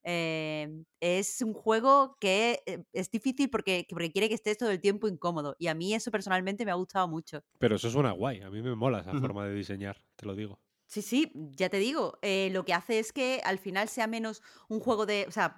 Eh, 0.04 0.84
es 1.00 1.42
un 1.42 1.52
juego 1.54 2.16
que 2.20 2.62
eh, 2.66 2.84
es 2.92 3.10
difícil 3.10 3.50
porque, 3.50 3.86
que 3.88 3.94
requiere 3.96 4.28
que 4.28 4.34
estés 4.34 4.56
todo 4.58 4.70
el 4.70 4.80
tiempo 4.80 5.08
incómodo. 5.08 5.56
Y 5.58 5.66
a 5.68 5.74
mí 5.74 5.94
eso 5.94 6.10
personalmente 6.10 6.64
me 6.64 6.70
ha 6.70 6.74
gustado 6.74 7.08
mucho. 7.08 7.42
Pero 7.60 7.76
eso 7.76 7.90
suena 7.90 8.12
guay. 8.12 8.40
A 8.42 8.50
mí 8.50 8.62
me 8.62 8.74
mola 8.74 9.00
esa 9.00 9.14
forma 9.14 9.46
de 9.46 9.54
diseñar, 9.54 9.96
te 10.16 10.26
lo 10.26 10.34
digo. 10.34 10.60
Sí, 10.90 11.02
sí, 11.02 11.32
ya 11.34 11.68
te 11.68 11.76
digo, 11.78 12.18
eh, 12.22 12.48
lo 12.50 12.64
que 12.64 12.72
hace 12.72 12.98
es 12.98 13.12
que 13.12 13.42
al 13.44 13.58
final 13.58 13.88
sea 13.90 14.06
menos 14.06 14.40
un 14.70 14.80
juego 14.80 15.04
de, 15.04 15.26
o 15.28 15.30
sea, 15.30 15.56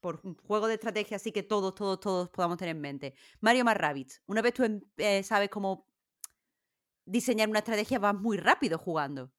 por 0.00 0.20
un 0.22 0.36
juego 0.36 0.68
de 0.68 0.74
estrategia 0.74 1.16
así 1.16 1.32
que 1.32 1.42
todos, 1.42 1.74
todos, 1.74 1.98
todos 1.98 2.30
podamos 2.30 2.58
tener 2.58 2.76
en 2.76 2.80
mente. 2.80 3.14
Mario 3.40 3.64
más 3.64 3.76
Rabbids, 3.76 4.22
una 4.26 4.40
vez 4.40 4.54
tú 4.54 4.62
em- 4.62 4.80
eh, 4.98 5.24
sabes 5.24 5.48
cómo 5.50 5.88
diseñar 7.08 7.48
una 7.48 7.60
estrategia, 7.60 7.98
vas 7.98 8.14
muy 8.14 8.36
rápido 8.36 8.78
jugando. 8.78 9.32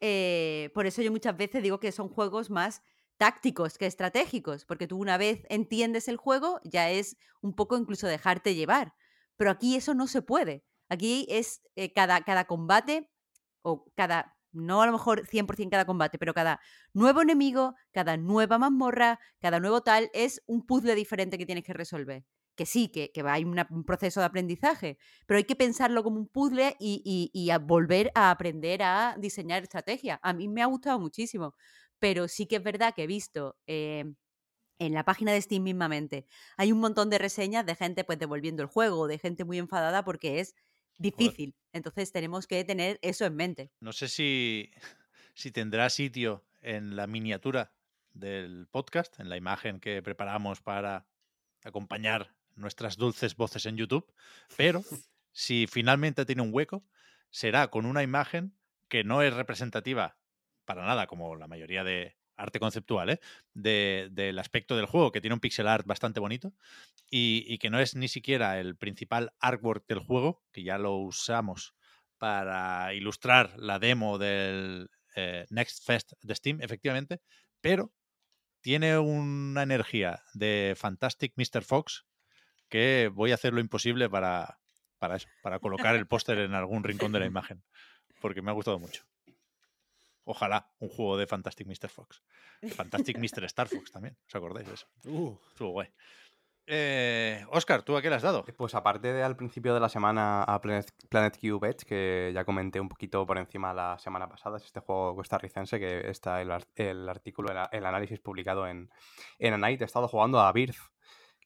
Eh, 0.00 0.70
por 0.74 0.86
eso 0.86 1.02
yo 1.02 1.10
muchas 1.10 1.36
veces 1.36 1.62
digo 1.62 1.80
que 1.80 1.92
son 1.92 2.08
juegos 2.08 2.50
más 2.50 2.82
tácticos 3.18 3.76
que 3.76 3.86
estratégicos, 3.86 4.64
porque 4.64 4.86
tú 4.86 4.98
una 4.98 5.18
vez 5.18 5.42
entiendes 5.50 6.08
el 6.08 6.16
juego, 6.16 6.60
ya 6.64 6.90
es 6.90 7.16
un 7.42 7.54
poco 7.54 7.76
incluso 7.76 8.06
dejarte 8.06 8.54
llevar. 8.54 8.94
Pero 9.36 9.50
aquí 9.50 9.76
eso 9.76 9.94
no 9.94 10.06
se 10.06 10.22
puede. 10.22 10.64
Aquí 10.88 11.26
es 11.28 11.62
eh, 11.76 11.92
cada, 11.92 12.22
cada 12.22 12.46
combate, 12.46 13.10
o 13.62 13.84
cada, 13.94 14.36
no 14.52 14.82
a 14.82 14.86
lo 14.86 14.92
mejor 14.92 15.26
100% 15.26 15.70
cada 15.70 15.84
combate, 15.84 16.18
pero 16.18 16.34
cada 16.34 16.60
nuevo 16.94 17.22
enemigo, 17.22 17.74
cada 17.92 18.16
nueva 18.16 18.58
mazmorra, 18.58 19.20
cada 19.38 19.60
nuevo 19.60 19.82
tal, 19.82 20.10
es 20.14 20.42
un 20.46 20.66
puzzle 20.66 20.94
diferente 20.94 21.38
que 21.38 21.46
tienes 21.46 21.64
que 21.64 21.74
resolver. 21.74 22.24
Que 22.56 22.66
sí, 22.66 22.88
que, 22.88 23.10
que 23.12 23.22
hay 23.22 23.44
una- 23.44 23.66
un 23.70 23.84
proceso 23.84 24.20
de 24.20 24.26
aprendizaje, 24.26 24.98
pero 25.26 25.38
hay 25.38 25.44
que 25.44 25.56
pensarlo 25.56 26.02
como 26.02 26.18
un 26.18 26.28
puzzle 26.28 26.76
y, 26.78 27.02
y- 27.04 27.30
y 27.32 27.50
a 27.50 27.58
volver 27.58 28.10
a 28.14 28.30
aprender 28.30 28.82
a 28.82 29.16
diseñar 29.18 29.62
estrategia. 29.62 30.20
A 30.22 30.32
mí 30.34 30.46
me 30.48 30.62
ha 30.62 30.66
gustado 30.66 30.98
muchísimo, 31.00 31.54
pero 31.98 32.28
sí 32.28 32.46
que 32.46 32.56
es 32.56 32.62
verdad 32.62 32.92
que 32.94 33.04
he 33.04 33.06
visto 33.06 33.56
eh, 33.66 34.04
en 34.78 34.94
la 34.94 35.04
página 35.04 35.32
de 35.32 35.40
Steam 35.42 35.62
mismamente, 35.62 36.26
hay 36.56 36.72
un 36.72 36.80
montón 36.80 37.10
de 37.10 37.18
reseñas 37.18 37.66
de 37.66 37.74
gente 37.74 38.02
pues 38.04 38.18
devolviendo 38.18 38.62
el 38.62 38.68
juego, 38.68 39.06
de 39.08 39.18
gente 39.18 39.44
muy 39.44 39.58
enfadada 39.58 40.04
porque 40.04 40.40
es 40.40 40.54
difícil. 40.98 41.54
Entonces 41.72 42.12
tenemos 42.12 42.46
que 42.46 42.64
tener 42.64 42.98
eso 43.02 43.24
en 43.26 43.36
mente. 43.36 43.72
No 43.80 43.92
sé 43.92 44.08
si, 44.08 44.70
si 45.34 45.50
tendrá 45.50 45.88
sitio 45.90 46.44
en 46.62 46.96
la 46.96 47.06
miniatura 47.06 47.72
del 48.12 48.68
podcast, 48.70 49.20
en 49.20 49.28
la 49.28 49.36
imagen 49.36 49.80
que 49.80 50.02
preparamos 50.02 50.60
para 50.62 51.06
acompañar 51.62 52.34
nuestras 52.60 52.96
dulces 52.96 53.36
voces 53.36 53.66
en 53.66 53.76
YouTube, 53.76 54.12
pero 54.56 54.84
si 55.32 55.66
finalmente 55.66 56.24
tiene 56.26 56.42
un 56.42 56.50
hueco, 56.52 56.84
será 57.30 57.68
con 57.68 57.86
una 57.86 58.02
imagen 58.02 58.56
que 58.88 59.04
no 59.04 59.22
es 59.22 59.32
representativa 59.34 60.18
para 60.64 60.84
nada, 60.84 61.06
como 61.06 61.36
la 61.36 61.46
mayoría 61.48 61.84
de 61.84 62.16
arte 62.36 62.58
conceptual, 62.58 63.10
¿eh? 63.10 63.20
de- 63.54 64.08
del 64.12 64.38
aspecto 64.38 64.76
del 64.76 64.86
juego, 64.86 65.12
que 65.12 65.20
tiene 65.20 65.34
un 65.34 65.40
pixel 65.40 65.68
art 65.68 65.86
bastante 65.86 66.20
bonito, 66.20 66.54
y, 67.10 67.44
y 67.46 67.58
que 67.58 67.70
no 67.70 67.78
es 67.80 67.94
ni 67.96 68.08
siquiera 68.08 68.58
el 68.60 68.76
principal 68.76 69.32
artwork 69.40 69.86
del 69.86 69.98
juego, 70.00 70.42
que 70.52 70.62
ya 70.62 70.78
lo 70.78 70.96
usamos 70.96 71.74
para 72.18 72.92
ilustrar 72.94 73.54
la 73.58 73.78
demo 73.78 74.18
del 74.18 74.90
eh, 75.16 75.46
Next 75.50 75.84
Fest 75.84 76.12
de 76.22 76.34
Steam, 76.34 76.60
efectivamente, 76.62 77.20
pero 77.60 77.92
tiene 78.62 78.98
una 78.98 79.62
energía 79.62 80.22
de 80.34 80.74
Fantastic 80.76 81.34
Mr. 81.36 81.62
Fox 81.62 82.06
que 82.70 83.10
voy 83.12 83.32
a 83.32 83.34
hacer 83.34 83.52
lo 83.52 83.60
imposible 83.60 84.08
para, 84.08 84.58
para 84.98 85.16
eso, 85.16 85.28
para 85.42 85.58
colocar 85.58 85.94
el 85.94 86.06
póster 86.06 86.38
en 86.38 86.54
algún 86.54 86.82
rincón 86.82 87.12
de 87.12 87.20
la 87.20 87.26
imagen, 87.26 87.62
porque 88.22 88.40
me 88.40 88.50
ha 88.50 88.54
gustado 88.54 88.78
mucho. 88.78 89.04
Ojalá 90.24 90.70
un 90.78 90.88
juego 90.88 91.18
de 91.18 91.26
Fantastic 91.26 91.66
Mr. 91.66 91.88
Fox. 91.88 92.22
Fantastic 92.74 93.18
Mr. 93.18 93.44
Star 93.44 93.68
Fox 93.68 93.90
también, 93.90 94.16
¿os 94.26 94.34
acordáis 94.34 94.68
de 94.68 94.74
eso? 94.74 94.86
Uh, 95.04 95.36
Estuvo 95.50 95.70
guay. 95.70 95.90
Eh, 96.72 97.44
Oscar, 97.50 97.82
¿tú 97.82 97.96
a 97.96 98.02
qué 98.02 98.08
le 98.08 98.14
has 98.14 98.22
dado? 98.22 98.44
Pues 98.44 98.76
aparte 98.76 99.12
de 99.12 99.24
al 99.24 99.34
principio 99.34 99.74
de 99.74 99.80
la 99.80 99.88
semana 99.88 100.44
a 100.44 100.60
Planet, 100.60 100.86
Planet 101.08 101.36
Cube 101.36 101.68
Edge, 101.68 101.84
que 101.84 102.30
ya 102.32 102.44
comenté 102.44 102.78
un 102.78 102.88
poquito 102.88 103.26
por 103.26 103.38
encima 103.38 103.74
la 103.74 103.98
semana 103.98 104.28
pasada, 104.28 104.58
es 104.58 104.66
este 104.66 104.78
juego 104.78 105.16
costarricense 105.16 105.80
que 105.80 106.08
está 106.08 106.40
el, 106.40 106.52
el 106.76 107.08
artículo, 107.08 107.50
el, 107.72 107.84
análisis 107.84 108.20
publicado 108.20 108.68
en, 108.68 108.88
en 109.40 109.54
A 109.54 109.58
Night. 109.58 109.82
He 109.82 109.84
estado 109.84 110.06
jugando 110.06 110.38
a 110.38 110.52
Birth, 110.52 110.76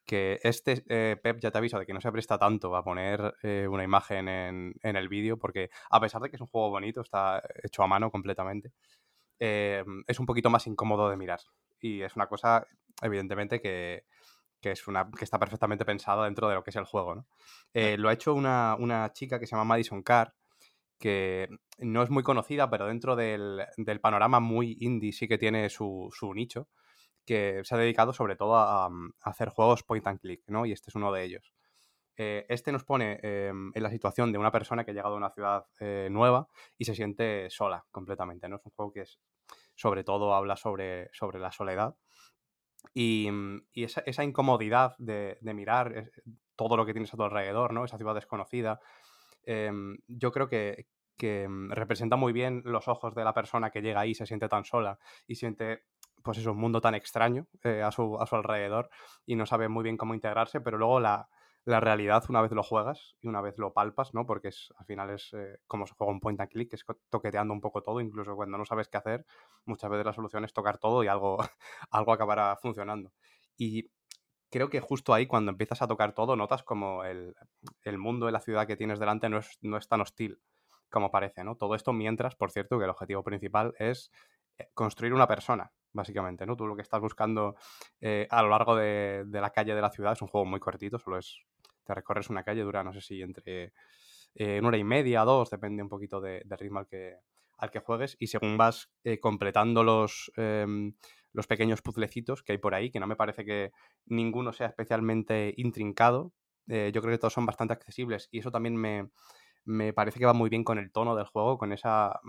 que 0.05 0.39
este, 0.43 0.85
eh, 0.89 1.17
Pep, 1.23 1.39
ya 1.41 1.51
te 1.51 1.59
aviso 1.59 1.79
de 1.79 1.87
que 1.87 1.95
no 1.95 2.01
se 2.01 2.13
presta 2.13 2.39
tanto 2.39 2.75
a 2.77 2.85
poner 2.85 3.35
eh, 3.43 3.67
una 3.69 3.85
imagen 3.85 4.29
en, 4.29 4.75
en 4.83 4.97
el 4.97 5.09
vídeo, 5.09 5.39
porque 5.39 5.71
a 5.91 6.01
pesar 6.01 6.21
de 6.21 6.31
que 6.31 6.37
es 6.37 6.41
un 6.43 6.49
juego 6.49 6.71
bonito, 6.71 7.01
está 7.01 7.43
hecho 7.63 7.83
a 7.83 7.87
mano 7.87 8.11
completamente, 8.11 8.73
eh, 9.39 9.85
es 10.07 10.21
un 10.21 10.27
poquito 10.27 10.51
más 10.51 10.67
incómodo 10.67 11.09
de 11.09 11.17
mirar. 11.17 11.41
Y 11.81 12.03
es 12.03 12.17
una 12.17 12.27
cosa, 12.27 12.67
evidentemente, 13.03 13.61
que, 13.61 14.05
que 14.61 14.73
es 14.73 14.87
una 14.87 15.11
que 15.11 15.25
está 15.25 15.39
perfectamente 15.39 15.85
pensada 15.85 16.25
dentro 16.25 16.49
de 16.49 16.55
lo 16.55 16.63
que 16.63 16.71
es 16.71 16.77
el 16.77 16.85
juego, 16.85 17.15
¿no? 17.15 17.27
Lo 17.75 18.09
ha 18.09 18.13
hecho 18.13 18.35
una, 18.35 18.77
una 18.79 19.13
chica 19.13 19.39
que 19.39 19.47
se 19.47 19.53
llama 19.53 19.65
Madison 19.65 20.03
Carr, 20.03 20.35
que 20.99 21.49
no 21.79 22.03
es 22.03 22.11
muy 22.11 22.23
conocida, 22.23 22.71
pero 22.71 22.87
dentro 22.87 23.17
del, 23.17 23.67
del 23.77 24.01
panorama 24.01 24.41
muy 24.41 24.77
indie 24.81 25.13
sí 25.13 25.29
que 25.29 25.37
tiene 25.37 25.69
su, 25.69 26.09
su 26.13 26.33
nicho, 26.33 26.69
que 27.25 27.61
se 27.65 27.75
ha 27.75 27.79
dedicado 27.79 28.13
sobre 28.13 28.37
todo 28.37 28.57
a, 28.57 28.87
a 28.87 28.91
hacer 29.23 29.49
juegos 29.49 29.83
point 29.83 30.07
and 30.07 30.21
click, 30.21 30.43
¿no? 30.49 30.67
Y 30.67 30.73
este 30.73 30.91
es 30.91 30.95
uno 30.95 31.13
de 31.13 31.25
ellos. 31.25 31.55
Eh, 32.17 32.47
este 32.49 32.71
nos 32.71 32.85
pone 32.85 33.19
eh, 33.23 33.49
en 33.49 33.83
la 33.83 33.91
situación 33.91 34.31
de 34.31 34.39
una 34.39 34.53
persona 34.53 34.85
que 34.85 34.93
ha 34.93 34.95
llegado 34.95 35.15
a 35.15 35.19
una 35.19 35.31
ciudad 35.31 35.67
eh, 35.81 36.09
nueva 36.11 36.49
y 36.79 36.85
se 36.85 36.95
siente 36.95 37.51
sola 37.51 37.85
completamente, 37.91 38.49
¿no? 38.49 38.57
Es 38.57 38.67
un 38.67 38.73
juego 38.73 38.93
que 38.93 39.01
es, 39.01 39.19
sobre 39.75 40.05
todo 40.05 40.35
habla 40.35 40.57
sobre, 40.57 41.11
sobre 41.13 41.41
la 41.41 41.51
soledad 41.51 41.97
y, 42.93 43.31
mm, 43.31 43.67
y 43.73 43.85
esa, 43.85 44.03
esa 44.07 44.25
incomodidad 44.25 44.95
de, 44.99 45.39
de 45.41 45.55
mirar 45.55 45.97
eh, 45.97 46.11
todo 46.57 46.77
lo 46.77 46.85
que 46.85 46.93
tienes 46.93 47.13
a 47.15 47.17
tu 47.17 47.23
alrededor, 47.23 47.73
¿no? 47.73 47.85
Esa 47.85 47.97
ciudad 47.97 48.15
desconocida, 48.15 48.81
em, 49.45 49.99
yo 50.07 50.31
creo 50.33 50.49
que, 50.49 50.87
que 51.17 51.49
mm, 51.49 51.71
representa 51.73 52.17
muy 52.17 52.33
bien 52.33 52.63
los 52.65 52.89
ojos 52.89 53.15
de 53.15 53.25
la 53.25 53.35
persona 53.35 53.71
que 53.71 53.83
llega 53.83 54.01
ahí 54.01 54.15
se 54.15 54.27
siente 54.27 54.49
tan 54.49 54.65
sola 54.65 54.99
y 55.27 55.37
siente, 55.37 55.85
pues 56.25 56.39
eso, 56.39 56.53
un 56.53 56.59
mundo 56.59 56.81
tan 56.81 56.95
extraño 56.97 57.47
eh, 57.65 57.83
a, 57.83 57.93
su, 57.93 58.19
a 58.21 58.27
su 58.27 58.37
alrededor 58.37 58.91
y 59.27 59.37
no 59.37 59.47
sabe 59.47 59.69
muy 59.69 59.85
bien 59.85 59.97
cómo 59.99 60.15
integrarse, 60.15 60.61
pero 60.61 60.79
luego 60.79 61.01
la, 61.01 61.29
la 61.65 61.81
realidad 61.81 62.25
una 62.29 62.43
vez 62.43 62.53
lo 62.53 62.63
juegas 62.63 63.17
y 63.21 63.29
una 63.29 63.41
vez 63.43 63.59
lo 63.59 63.73
palpas, 63.73 64.15
¿no? 64.15 64.27
Porque 64.27 64.49
es, 64.49 64.73
al 64.79 64.87
final 64.87 65.11
es 65.11 65.33
eh, 65.35 65.59
como 65.67 65.87
se 65.87 65.95
juega 65.95 66.13
un 66.13 66.21
point 66.21 66.41
and 66.41 66.51
click, 66.51 66.75
es 66.75 66.85
co- 66.85 66.99
toqueteando 67.11 67.55
un 67.55 67.61
poco 67.61 67.83
todo, 67.83 68.01
incluso 68.01 68.37
cuando 68.37 68.59
no 68.59 68.65
sabes 68.65 68.89
qué 68.89 68.99
hacer, 68.99 69.27
muchas 69.67 69.91
veces 69.91 70.07
la 70.07 70.13
solución 70.15 70.45
es 70.45 70.53
tocar 70.53 70.79
todo 70.79 71.05
y 71.05 71.09
algo, 71.09 71.39
algo 71.91 72.13
acabará 72.13 72.57
funcionando. 72.57 73.13
Y 73.57 73.91
creo 74.51 74.71
que 74.71 74.81
justo 74.81 75.15
ahí, 75.15 75.27
cuando 75.27 75.51
empiezas 75.51 75.83
a 75.83 75.89
tocar 75.89 76.15
todo, 76.15 76.37
notas 76.37 76.63
como 76.63 77.05
el, 77.05 77.35
el 77.83 77.99
mundo 77.99 78.27
de 78.27 78.33
la 78.33 78.41
ciudad 78.41 78.67
que 78.67 78.77
tienes 78.77 78.99
delante 78.99 79.29
no 79.29 79.39
es, 79.39 79.59
no 79.63 79.77
es 79.77 79.89
tan 79.89 80.01
hostil 80.01 80.41
como 80.91 81.11
parece, 81.11 81.43
¿no? 81.45 81.57
Todo 81.57 81.75
esto 81.75 81.93
mientras, 81.93 82.37
por 82.37 82.53
cierto, 82.53 82.79
que 82.79 82.85
el 82.85 82.91
objetivo 82.91 83.25
principal 83.25 83.75
es 83.79 84.13
eh, 84.59 84.69
construir 84.75 85.13
una 85.13 85.27
persona, 85.27 85.73
básicamente, 85.95 86.45
¿no? 86.45 86.57
Tú 86.57 86.67
lo 86.67 86.77
que 86.77 86.83
estás 86.83 87.01
buscando 87.01 87.57
eh, 88.01 88.27
a 88.31 88.43
lo 88.43 88.51
largo 88.51 88.77
de, 88.77 89.25
la 89.31 89.51
calle 89.51 89.75
de 89.75 89.81
la 89.81 89.91
ciudad 89.91 90.13
es 90.13 90.23
un 90.23 90.29
juego 90.29 90.45
muy 90.45 90.61
cortito, 90.61 90.99
solo 90.99 91.19
es, 91.19 91.39
te 91.85 91.95
recorres 91.95 92.29
una 92.29 92.45
calle, 92.45 92.63
dura, 92.63 92.85
no 92.85 92.93
sé 92.93 93.01
si 93.01 93.23
entre 93.23 93.73
eh, 94.35 94.59
una 94.59 94.69
hora 94.69 94.77
y 94.79 94.85
media, 94.85 95.23
dos, 95.25 95.51
depende 95.51 95.83
un 95.83 95.89
poquito 95.89 96.21
de- 96.21 96.43
del 96.45 96.59
ritmo 96.59 96.81
al 96.81 96.87
que, 96.87 97.17
al 97.59 97.71
que 97.71 97.79
juegues, 97.81 98.17
y 98.19 98.27
según 98.27 98.57
vas 98.59 98.91
eh, 99.05 99.19
completando 99.21 99.83
los, 99.85 100.33
em, 100.37 100.95
los 101.33 101.47
pequeños 101.47 101.83
puzzlecitos 101.83 102.43
que 102.43 102.53
hay 102.53 102.59
por 102.59 102.75
ahí, 102.75 102.91
que 102.91 103.01
no 103.01 103.07
me 103.07 103.17
parece 103.17 103.45
que 103.45 103.73
ninguno 104.07 104.53
sea 104.53 104.67
especialmente 104.69 105.55
intrincado, 105.57 106.33
eh, 106.69 106.91
yo 106.95 107.01
creo 107.03 107.13
que 107.15 107.19
todos 107.19 107.33
son 107.35 107.47
bastante 107.47 107.75
accesibles 107.75 108.29
y 108.33 108.39
eso 108.41 108.51
también 108.51 108.77
me, 108.77 109.11
me 109.65 109.93
parece 109.93 110.19
que 110.19 110.27
va 110.27 110.33
muy 110.35 110.51
bien 110.51 110.65
con 110.65 110.79
el 110.79 110.93
tono 110.93 111.17
del 111.17 111.27
juego, 111.27 111.59
con 111.59 111.73
esa 111.73 112.21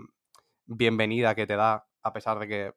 bienvenida 0.66 1.34
que 1.34 1.46
te 1.46 1.56
da, 1.56 1.86
a 2.02 2.12
pesar 2.12 2.38
de 2.38 2.48
que 2.48 2.72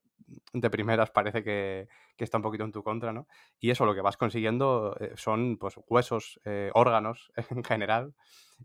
de 0.53 0.69
primeras 0.69 1.09
parece 1.09 1.43
que, 1.43 1.87
que 2.15 2.23
está 2.23 2.37
un 2.37 2.43
poquito 2.43 2.63
en 2.63 2.71
tu 2.71 2.83
contra, 2.83 3.11
¿no? 3.11 3.27
Y 3.59 3.71
eso, 3.71 3.85
lo 3.85 3.95
que 3.95 4.01
vas 4.01 4.15
consiguiendo 4.17 4.95
eh, 4.99 5.13
son 5.15 5.57
pues 5.57 5.75
huesos, 5.87 6.39
eh, 6.45 6.69
órganos 6.73 7.31
en 7.49 7.63
general, 7.63 8.13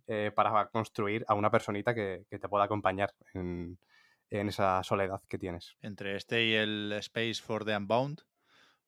eh, 0.06 0.30
para 0.34 0.66
construir 0.68 1.24
a 1.28 1.34
una 1.34 1.50
personita 1.50 1.94
que, 1.94 2.26
que 2.28 2.38
te 2.38 2.48
pueda 2.48 2.64
acompañar 2.64 3.14
en, 3.32 3.78
en 4.30 4.48
esa 4.48 4.82
soledad 4.82 5.22
que 5.28 5.38
tienes. 5.38 5.76
Entre 5.80 6.16
este 6.16 6.44
y 6.44 6.54
el 6.54 6.92
Space 6.98 7.36
for 7.42 7.64
the 7.64 7.74
Unbound, 7.76 8.22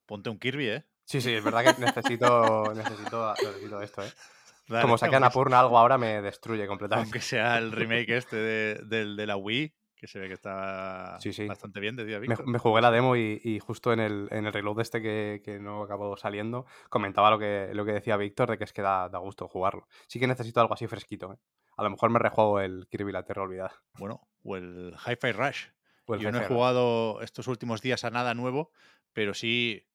ponte 0.05 0.29
un 0.29 0.39
Kirby, 0.39 0.69
¿eh? 0.69 0.85
Sí, 1.05 1.21
sí, 1.21 1.33
es 1.33 1.43
verdad 1.45 1.63
que 1.63 1.81
necesito, 1.81 2.75
necesito, 2.75 3.35
necesito 3.43 3.81
esto, 3.81 4.03
¿eh? 4.05 4.11
Dale, 4.69 4.83
Como 4.83 4.97
aunque- 5.01 5.17
a 5.17 5.31
Purna 5.31 5.61
algo 5.61 5.79
ahora 5.79 5.97
me 5.97 6.21
destruye 6.21 6.67
completamente. 6.67 7.07
Aunque 7.07 7.21
sea 7.21 7.57
el 7.57 7.71
remake 7.71 8.17
este 8.17 8.35
de, 8.37 8.75
del 8.85 9.15
de 9.17 9.27
la 9.27 9.37
Wii, 9.37 9.73
que 9.97 10.07
se 10.07 10.19
ve 10.21 10.29
que 10.29 10.35
está 10.35 11.19
Sí, 11.21 11.33
sí. 11.33 11.47
bastante 11.47 11.81
bien, 11.81 11.97
decía 11.97 12.21
Me, 12.21 12.27
Víctor. 12.29 12.47
me 12.47 12.59
jugué 12.59 12.83
la 12.83 12.91
demo 12.91 13.17
y, 13.17 13.41
y 13.43 13.59
justo 13.61 13.93
en 13.93 14.01
el, 14.01 14.29
en 14.31 14.47
el 14.47 14.53
reload 14.53 14.81
este 14.81 15.01
que, 15.03 15.41
que 15.45 15.59
no 15.59 15.83
acabó 15.83 16.17
saliendo, 16.17 16.67
comentaba 16.91 17.31
lo 17.31 17.39
que, 17.39 17.71
lo 17.73 17.85
que 17.85 17.93
decía 17.93 18.17
Víctor 18.17 18.51
de 18.51 18.59
que 18.59 18.65
es 18.65 18.73
que 18.73 18.83
da, 18.83 19.09
da 19.09 19.19
gusto 19.19 19.49
jugarlo. 19.49 19.89
Sí 20.07 20.21
que 20.21 20.27
necesito 20.27 20.61
algo 20.61 20.75
así 20.75 20.87
fresquito, 20.87 21.33
¿eh? 21.33 21.39
A 21.79 21.83
lo 21.83 21.91
mejor 21.91 22.11
me 22.11 22.19
rejuego 22.19 22.61
el 22.61 22.87
Kirby 22.89 23.13
la 23.13 23.23
Tierra 23.25 23.43
Olvidada. 23.43 23.83
Bueno, 23.99 24.29
o 24.43 24.57
el 24.57 24.95
Hi-Fi 25.07 25.33
Rush. 25.33 25.67
El 26.09 26.21
Yo 26.21 26.31
no 26.33 26.39
he 26.41 26.47
jugado 26.47 27.21
estos 27.21 27.49
últimos 27.49 27.83
días 27.83 28.05
a 28.05 28.11
nada 28.11 28.33
nuevo, 28.35 28.71
pero 29.13 29.35
sí 29.35 29.87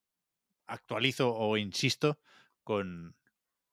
actualizo 0.68 1.34
o 1.34 1.57
insisto 1.57 2.19
con, 2.64 3.15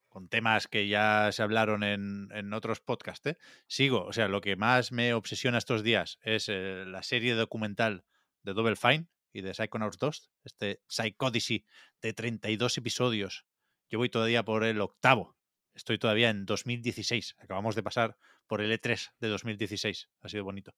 con 0.09 0.29
temas 0.29 0.69
que 0.69 0.89
ya 0.89 1.31
se 1.33 1.43
hablaron 1.43 1.83
en, 1.83 2.29
en 2.33 2.53
otros 2.53 2.81
podcasts. 2.81 3.27
¿eh? 3.27 3.37
Sigo, 3.67 4.05
o 4.05 4.13
sea, 4.13 4.29
lo 4.29 4.41
que 4.41 4.57
más 4.57 4.93
me 4.93 5.15
obsesiona 5.15 5.59
estos 5.59 5.83
días 5.83 6.19
es 6.23 6.49
eh, 6.49 6.85
la 6.87 7.03
serie 7.03 7.35
documental 7.35 8.05
de 8.43 8.53
Double 8.55 8.77
Fine 8.77 9.07
y 9.33 9.43
de 9.43 9.55
Psychonauts 9.55 9.99
2, 9.99 10.31
este 10.45 10.83
Psychodicy 10.89 11.65
de 12.01 12.13
32 12.15 12.79
episodios. 12.79 13.45
Yo 13.91 13.99
voy 13.99 14.09
todavía 14.09 14.45
por 14.45 14.65
el 14.65 14.81
octavo. 14.81 15.37
Estoy 15.75 15.99
todavía 15.99 16.31
en 16.31 16.45
2016. 16.45 17.37
Acabamos 17.39 17.75
de 17.77 17.83
pasar 17.83 18.17
por 18.47 18.61
el 18.61 18.73
E3 18.73 19.11
de 19.21 19.29
2016. 19.29 20.09
Ha 20.23 20.29
sido 20.29 20.45
bonito. 20.45 20.75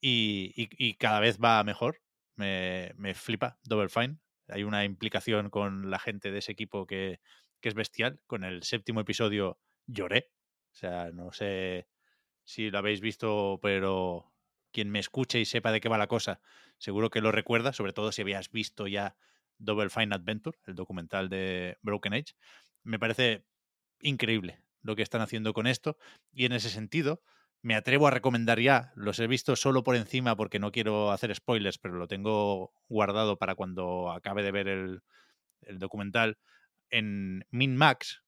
Y, 0.00 0.52
y- 0.56 0.68
y 0.88 0.94
cada 0.94 1.20
vez 1.20 1.38
va 1.42 1.62
mejor. 1.64 2.00
Me, 2.36 2.92
me 2.96 3.14
flipa 3.14 3.58
Double 3.64 3.88
Fine. 3.88 4.18
Hay 4.48 4.62
una 4.62 4.84
implicación 4.84 5.50
con 5.50 5.90
la 5.90 5.98
gente 5.98 6.30
de 6.30 6.38
ese 6.38 6.52
equipo 6.52 6.86
que, 6.86 7.20
que 7.64 7.70
es 7.70 7.74
bestial. 7.74 8.20
Con 8.26 8.44
el 8.44 8.62
séptimo 8.62 9.00
episodio 9.00 9.58
lloré. 9.86 10.30
O 10.70 10.74
sea, 10.74 11.10
no 11.12 11.32
sé 11.32 11.88
si 12.44 12.70
lo 12.70 12.76
habéis 12.76 13.00
visto, 13.00 13.58
pero 13.62 14.34
quien 14.70 14.90
me 14.90 14.98
escuche 14.98 15.40
y 15.40 15.46
sepa 15.46 15.72
de 15.72 15.80
qué 15.80 15.88
va 15.88 15.96
la 15.96 16.06
cosa, 16.06 16.42
seguro 16.76 17.08
que 17.08 17.22
lo 17.22 17.32
recuerda, 17.32 17.72
sobre 17.72 17.94
todo 17.94 18.12
si 18.12 18.20
habías 18.20 18.50
visto 18.50 18.86
ya 18.86 19.16
Double 19.56 19.88
Fine 19.88 20.14
Adventure, 20.14 20.58
el 20.66 20.74
documental 20.74 21.30
de 21.30 21.78
Broken 21.80 22.12
Age. 22.12 22.34
Me 22.82 22.98
parece 22.98 23.46
increíble 24.02 24.62
lo 24.82 24.94
que 24.94 25.02
están 25.02 25.22
haciendo 25.22 25.54
con 25.54 25.66
esto 25.66 25.96
y 26.32 26.44
en 26.44 26.52
ese 26.52 26.68
sentido 26.68 27.22
me 27.62 27.76
atrevo 27.76 28.08
a 28.08 28.10
recomendar 28.10 28.60
ya, 28.60 28.92
los 28.94 29.18
he 29.20 29.26
visto 29.26 29.56
solo 29.56 29.82
por 29.84 29.96
encima 29.96 30.36
porque 30.36 30.58
no 30.58 30.70
quiero 30.70 31.12
hacer 31.12 31.34
spoilers, 31.34 31.78
pero 31.78 31.94
lo 31.94 32.08
tengo 32.08 32.74
guardado 32.90 33.38
para 33.38 33.54
cuando 33.54 34.12
acabe 34.12 34.42
de 34.42 34.52
ver 34.52 34.68
el, 34.68 35.02
el 35.62 35.78
documental 35.78 36.36
en 36.94 37.44
MinMax, 37.50 38.22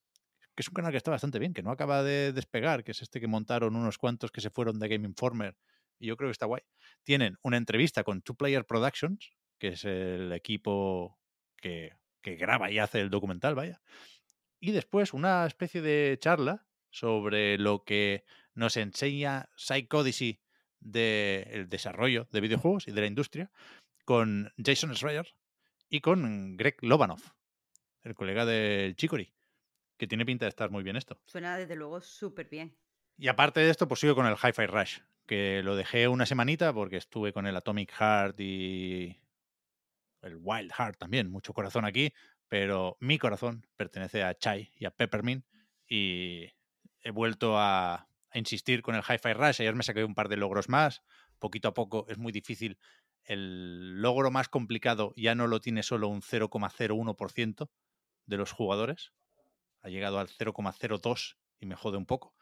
que 0.56 0.62
es 0.62 0.68
un 0.68 0.74
canal 0.74 0.90
que 0.90 0.97
está 0.97 1.12
bastante 1.12 1.38
bien, 1.38 1.55
que 1.55 1.62
no 1.62 1.70
acaba 1.70 2.02
de 2.02 2.32
despegar, 2.32 2.82
que 2.82 2.90
es 2.90 3.01
este 3.01 3.20
que 3.20 3.28
montaron 3.28 3.76
unos 3.76 3.97
cuantos 3.97 4.32
que 4.32 4.40
se 4.40 4.51
fueron 4.51 4.80
de 4.80 4.88
Game 4.88 5.06
Informer, 5.06 5.56
y 6.01 6.09
yo 6.09 6.16
creo 6.16 6.28
que 6.28 6.32
está 6.32 6.47
guay. 6.47 6.62
Tienen 7.05 7.38
una 7.43 7.59
entrevista 7.59 8.02
con 8.02 8.22
Two 8.22 8.34
Player 8.34 8.66
Productions, 8.66 9.30
que 9.59 9.68
es 9.68 9.84
el 9.84 10.32
equipo 10.32 11.18
que, 11.56 11.93
que 12.20 12.34
graba 12.34 12.70
y 12.70 12.80
hace 12.80 13.01
el 13.01 13.09
documental, 13.09 13.55
vaya. 13.55 13.80
Y 14.59 14.72
después 14.72 15.14
una 15.14 15.47
especie 15.47 15.80
de 15.80 16.18
charla 16.20 16.66
sobre 16.90 17.59
lo 17.59 17.84
que 17.84 18.24
nos 18.55 18.76
enseña 18.76 19.48
Psychodicy 19.56 20.40
del 20.80 21.68
desarrollo 21.68 22.26
de 22.32 22.40
videojuegos 22.40 22.88
y 22.88 22.93
de 22.93 23.01
la 23.01 23.06
industria 23.06 23.51
con 24.05 24.52
Jason 24.56 24.94
Schreier 24.94 25.34
y 25.88 26.01
con 26.01 26.56
Greg 26.56 26.76
Lobanov, 26.80 27.20
el 28.06 28.14
colega 28.14 28.46
del 28.46 28.94
Chicory, 28.94 29.32
que 29.98 30.06
tiene 30.06 30.24
pinta 30.24 30.44
de 30.44 30.50
estar 30.50 30.70
muy 30.70 30.84
bien 30.84 30.96
esto. 30.96 31.20
Suena 31.26 31.58
desde 31.58 31.74
luego 31.74 32.00
súper 32.00 32.48
bien. 32.48 32.76
Y 33.18 33.28
aparte 33.28 33.60
de 33.60 33.70
esto, 33.70 33.88
pues 33.88 34.00
sigo 34.00 34.14
con 34.14 34.26
el 34.26 34.34
Hi-Fi 34.34 34.66
Rush, 34.66 34.98
que 35.26 35.62
lo 35.62 35.74
dejé 35.74 36.06
una 36.06 36.24
semanita 36.24 36.72
porque 36.72 36.96
estuve 36.96 37.32
con 37.32 37.46
el 37.46 37.56
Atomic 37.56 37.92
Heart 37.92 38.38
y 38.40 39.18
el 40.22 40.38
Wild 40.40 40.72
Heart 40.72 40.98
también, 40.98 41.30
mucho 41.30 41.52
corazón 41.52 41.84
aquí, 41.84 42.12
pero 42.48 42.96
mi 43.00 43.18
corazón 43.18 43.66
pertenece 43.76 44.22
a 44.22 44.34
Chai 44.34 44.70
y 44.76 44.84
a 44.84 44.92
Peppermint 44.92 45.44
y 45.88 46.52
he 47.00 47.10
vuelto 47.10 47.58
a, 47.58 47.94
a 47.94 48.38
insistir 48.38 48.82
con 48.82 48.94
el 48.94 49.02
Hi-Fi 49.02 49.32
Rush. 49.32 49.62
Ayer 49.62 49.74
me 49.74 49.82
saqué 49.82 50.04
un 50.04 50.14
par 50.14 50.28
de 50.28 50.36
logros 50.36 50.68
más, 50.68 51.02
poquito 51.40 51.68
a 51.68 51.74
poco 51.74 52.06
es 52.08 52.18
muy 52.18 52.32
difícil. 52.32 52.78
El 53.24 54.00
logro 54.00 54.30
más 54.30 54.48
complicado 54.48 55.12
ya 55.16 55.34
no 55.34 55.48
lo 55.48 55.58
tiene 55.60 55.82
solo 55.82 56.06
un 56.06 56.22
0,01% 56.22 57.68
de 58.27 58.36
los 58.36 58.53
jugadores, 58.53 59.12
ha 59.82 59.89
llegado 59.89 60.19
al 60.19 60.28
0,02 60.28 61.36
y 61.61 61.66
me 61.66 61.77
jode 61.77 61.97
un 61.97 62.07
poco, 62.07 62.35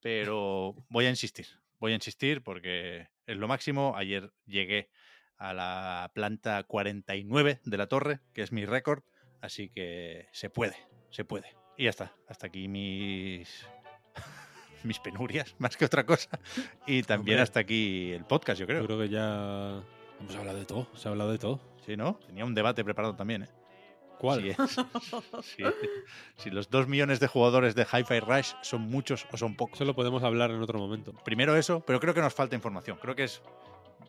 pero 0.00 0.74
voy 0.88 1.06
a 1.06 1.10
insistir, 1.10 1.46
voy 1.78 1.92
a 1.92 1.96
insistir 1.96 2.42
porque 2.42 3.08
es 3.26 3.36
lo 3.36 3.48
máximo. 3.48 3.94
Ayer 3.96 4.32
llegué 4.46 4.90
a 5.36 5.52
la 5.52 6.10
planta 6.14 6.62
49 6.64 7.60
de 7.64 7.76
la 7.76 7.86
torre, 7.88 8.20
que 8.32 8.42
es 8.42 8.52
mi 8.52 8.64
récord, 8.64 9.02
así 9.40 9.68
que 9.70 10.28
se 10.32 10.50
puede, 10.50 10.76
se 11.10 11.24
puede. 11.24 11.56
Y 11.76 11.84
ya 11.84 11.90
está, 11.90 12.14
hasta 12.28 12.46
aquí 12.46 12.68
mis 12.68 13.66
mis 14.84 14.98
penurias, 14.98 15.54
más 15.58 15.76
que 15.76 15.84
otra 15.84 16.04
cosa. 16.04 16.30
Y 16.86 17.02
también 17.02 17.36
Hombre. 17.36 17.42
hasta 17.42 17.60
aquí 17.60 18.12
el 18.12 18.24
podcast, 18.24 18.60
yo 18.60 18.66
creo. 18.66 18.80
Yo 18.80 18.86
creo 18.86 18.98
que 19.00 19.08
ya 19.08 19.82
hemos 20.20 20.36
hablado 20.36 20.58
de 20.58 20.66
todo. 20.66 20.88
Se 20.94 21.08
ha 21.08 21.10
hablado 21.10 21.32
de 21.32 21.38
todo. 21.38 21.60
Sí, 21.84 21.96
¿no? 21.96 22.20
Tenía 22.26 22.44
un 22.44 22.54
debate 22.54 22.84
preparado 22.84 23.16
también, 23.16 23.42
¿eh? 23.42 23.48
Si, 24.40 24.50
es- 24.50 24.56
si- 25.44 25.64
si 26.36 26.50
los 26.50 26.70
dos 26.70 26.86
millones 26.88 27.20
de 27.20 27.26
jugadores 27.26 27.74
de 27.74 27.82
Hi-Fi 27.84 28.20
Rush 28.20 28.52
son 28.62 28.82
muchos 28.82 29.26
o 29.32 29.36
son 29.36 29.54
pocos. 29.56 29.74
Eso 29.76 29.84
lo 29.84 29.94
podemos 29.94 30.22
hablar 30.22 30.50
en 30.50 30.62
otro 30.62 30.78
momento. 30.78 31.12
Primero 31.24 31.56
eso, 31.56 31.80
pero 31.86 32.00
creo 32.00 32.14
que 32.14 32.20
nos 32.20 32.32
falta 32.34 32.54
información. 32.54 32.98
Creo 33.00 33.14
que 33.14 33.24
es 33.24 33.42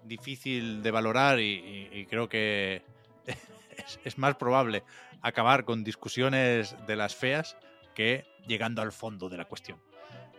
difícil 0.03 0.83
de 0.83 0.91
valorar 0.91 1.39
y, 1.39 1.43
y- 1.91 1.99
y 1.99 2.05
creo 2.05 2.27
que 2.29 2.81
es, 3.77 3.99
es 4.03 4.17
más 4.17 4.35
probable 4.35 4.83
acabar 5.21 5.63
con 5.65 5.83
discusiones 5.83 6.75
de 6.85 6.95
las 6.95 7.15
feas 7.15 7.57
que 7.95 8.25
llegando 8.47 8.81
al 8.81 8.91
fondo 8.91 9.29
de 9.29 9.37
la 9.37 9.45
cuestión. 9.45 9.79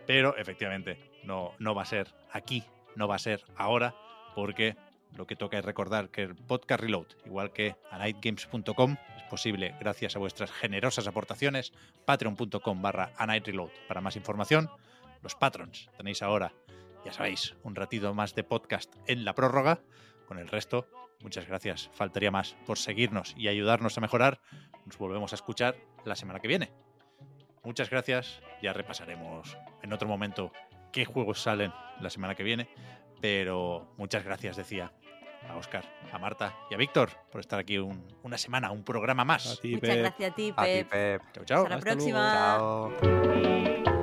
Pero 0.05 0.37
efectivamente, 0.37 0.99
no, 1.23 1.53
no 1.59 1.73
va 1.73 1.81
a 1.81 1.85
ser 1.85 2.13
aquí, 2.31 2.63
no 2.95 3.07
va 3.07 3.15
a 3.15 3.19
ser 3.19 3.43
ahora, 3.55 3.95
porque 4.35 4.75
lo 5.15 5.25
que 5.25 5.35
toca 5.35 5.57
es 5.57 5.65
recordar 5.65 6.09
que 6.09 6.23
el 6.23 6.35
podcast 6.35 6.81
Reload, 6.81 7.07
igual 7.25 7.53
que 7.53 7.75
a 7.89 7.97
nightgames.com, 7.97 8.97
es 9.17 9.23
posible 9.23 9.75
gracias 9.79 10.15
a 10.15 10.19
vuestras 10.19 10.51
generosas 10.51 11.07
aportaciones, 11.07 11.73
patreon.com 12.05 12.81
barra 12.81 13.11
a 13.17 13.25
Night 13.25 13.47
Reload. 13.47 13.71
Para 13.87 14.01
más 14.01 14.15
información, 14.15 14.69
los 15.21 15.35
patrons 15.35 15.89
tenéis 15.97 16.21
ahora, 16.21 16.53
ya 17.05 17.13
sabéis, 17.13 17.55
un 17.63 17.75
ratito 17.75 18.13
más 18.13 18.35
de 18.35 18.43
podcast 18.43 18.93
en 19.07 19.25
la 19.25 19.33
prórroga. 19.33 19.79
Con 20.27 20.39
el 20.39 20.47
resto, 20.47 20.87
muchas 21.21 21.47
gracias, 21.47 21.89
faltaría 21.93 22.31
más 22.31 22.55
por 22.65 22.77
seguirnos 22.77 23.33
y 23.37 23.47
ayudarnos 23.47 23.97
a 23.97 24.01
mejorar. 24.01 24.41
Nos 24.85 24.97
volvemos 24.97 25.31
a 25.31 25.35
escuchar 25.35 25.77
la 26.03 26.15
semana 26.15 26.39
que 26.39 26.47
viene. 26.47 26.71
Muchas 27.63 27.89
gracias, 27.89 28.41
ya 28.61 28.73
repasaremos 28.73 29.57
en 29.81 29.93
otro 29.93 30.07
momento 30.07 30.51
qué 30.91 31.05
juegos 31.05 31.41
salen 31.41 31.73
la 31.99 32.09
semana 32.09 32.35
que 32.35 32.43
viene, 32.43 32.69
pero 33.21 33.91
muchas 33.97 34.23
gracias, 34.23 34.55
decía, 34.55 34.93
a 35.49 35.57
Oscar, 35.57 35.83
a 36.11 36.17
Marta 36.17 36.53
y 36.69 36.73
a 36.73 36.77
Víctor 36.77 37.09
por 37.31 37.41
estar 37.41 37.59
aquí 37.59 37.77
un- 37.77 38.03
una 38.23 38.37
semana, 38.37 38.71
un 38.71 38.83
programa 38.83 39.23
A 39.23 39.25
más. 39.25 39.59
ti, 39.61 39.75
Muchas 39.75 39.89
Pep. 39.89 39.99
gracias 39.99 40.31
a 40.31 40.35
ti, 40.35 40.53
A 40.55 40.63
ti, 40.65 40.69
Pep. 40.83 40.89
Pep. 40.89 41.21
Chao, 41.33 41.45
chao. 41.45 41.57
Hasta 41.63 41.69
la 41.69 41.75
Hasta 41.75 41.95
luego. 41.95 42.11
próxima. 42.11 42.31
Chao. 42.33 43.95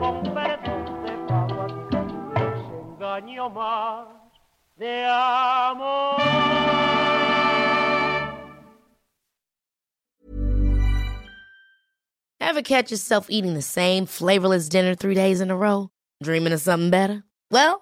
Ever 12.40 12.62
catch 12.62 12.90
yourself 12.90 13.28
eating 13.30 13.54
the 13.54 13.62
same 13.62 14.04
flavorless 14.06 14.68
dinner 14.68 14.94
three 14.94 15.14
days 15.14 15.40
in 15.40 15.50
a 15.50 15.56
row? 15.56 15.88
Dreaming 16.22 16.52
of 16.52 16.60
something 16.60 16.90
better? 16.90 17.24
Well, 17.50 17.81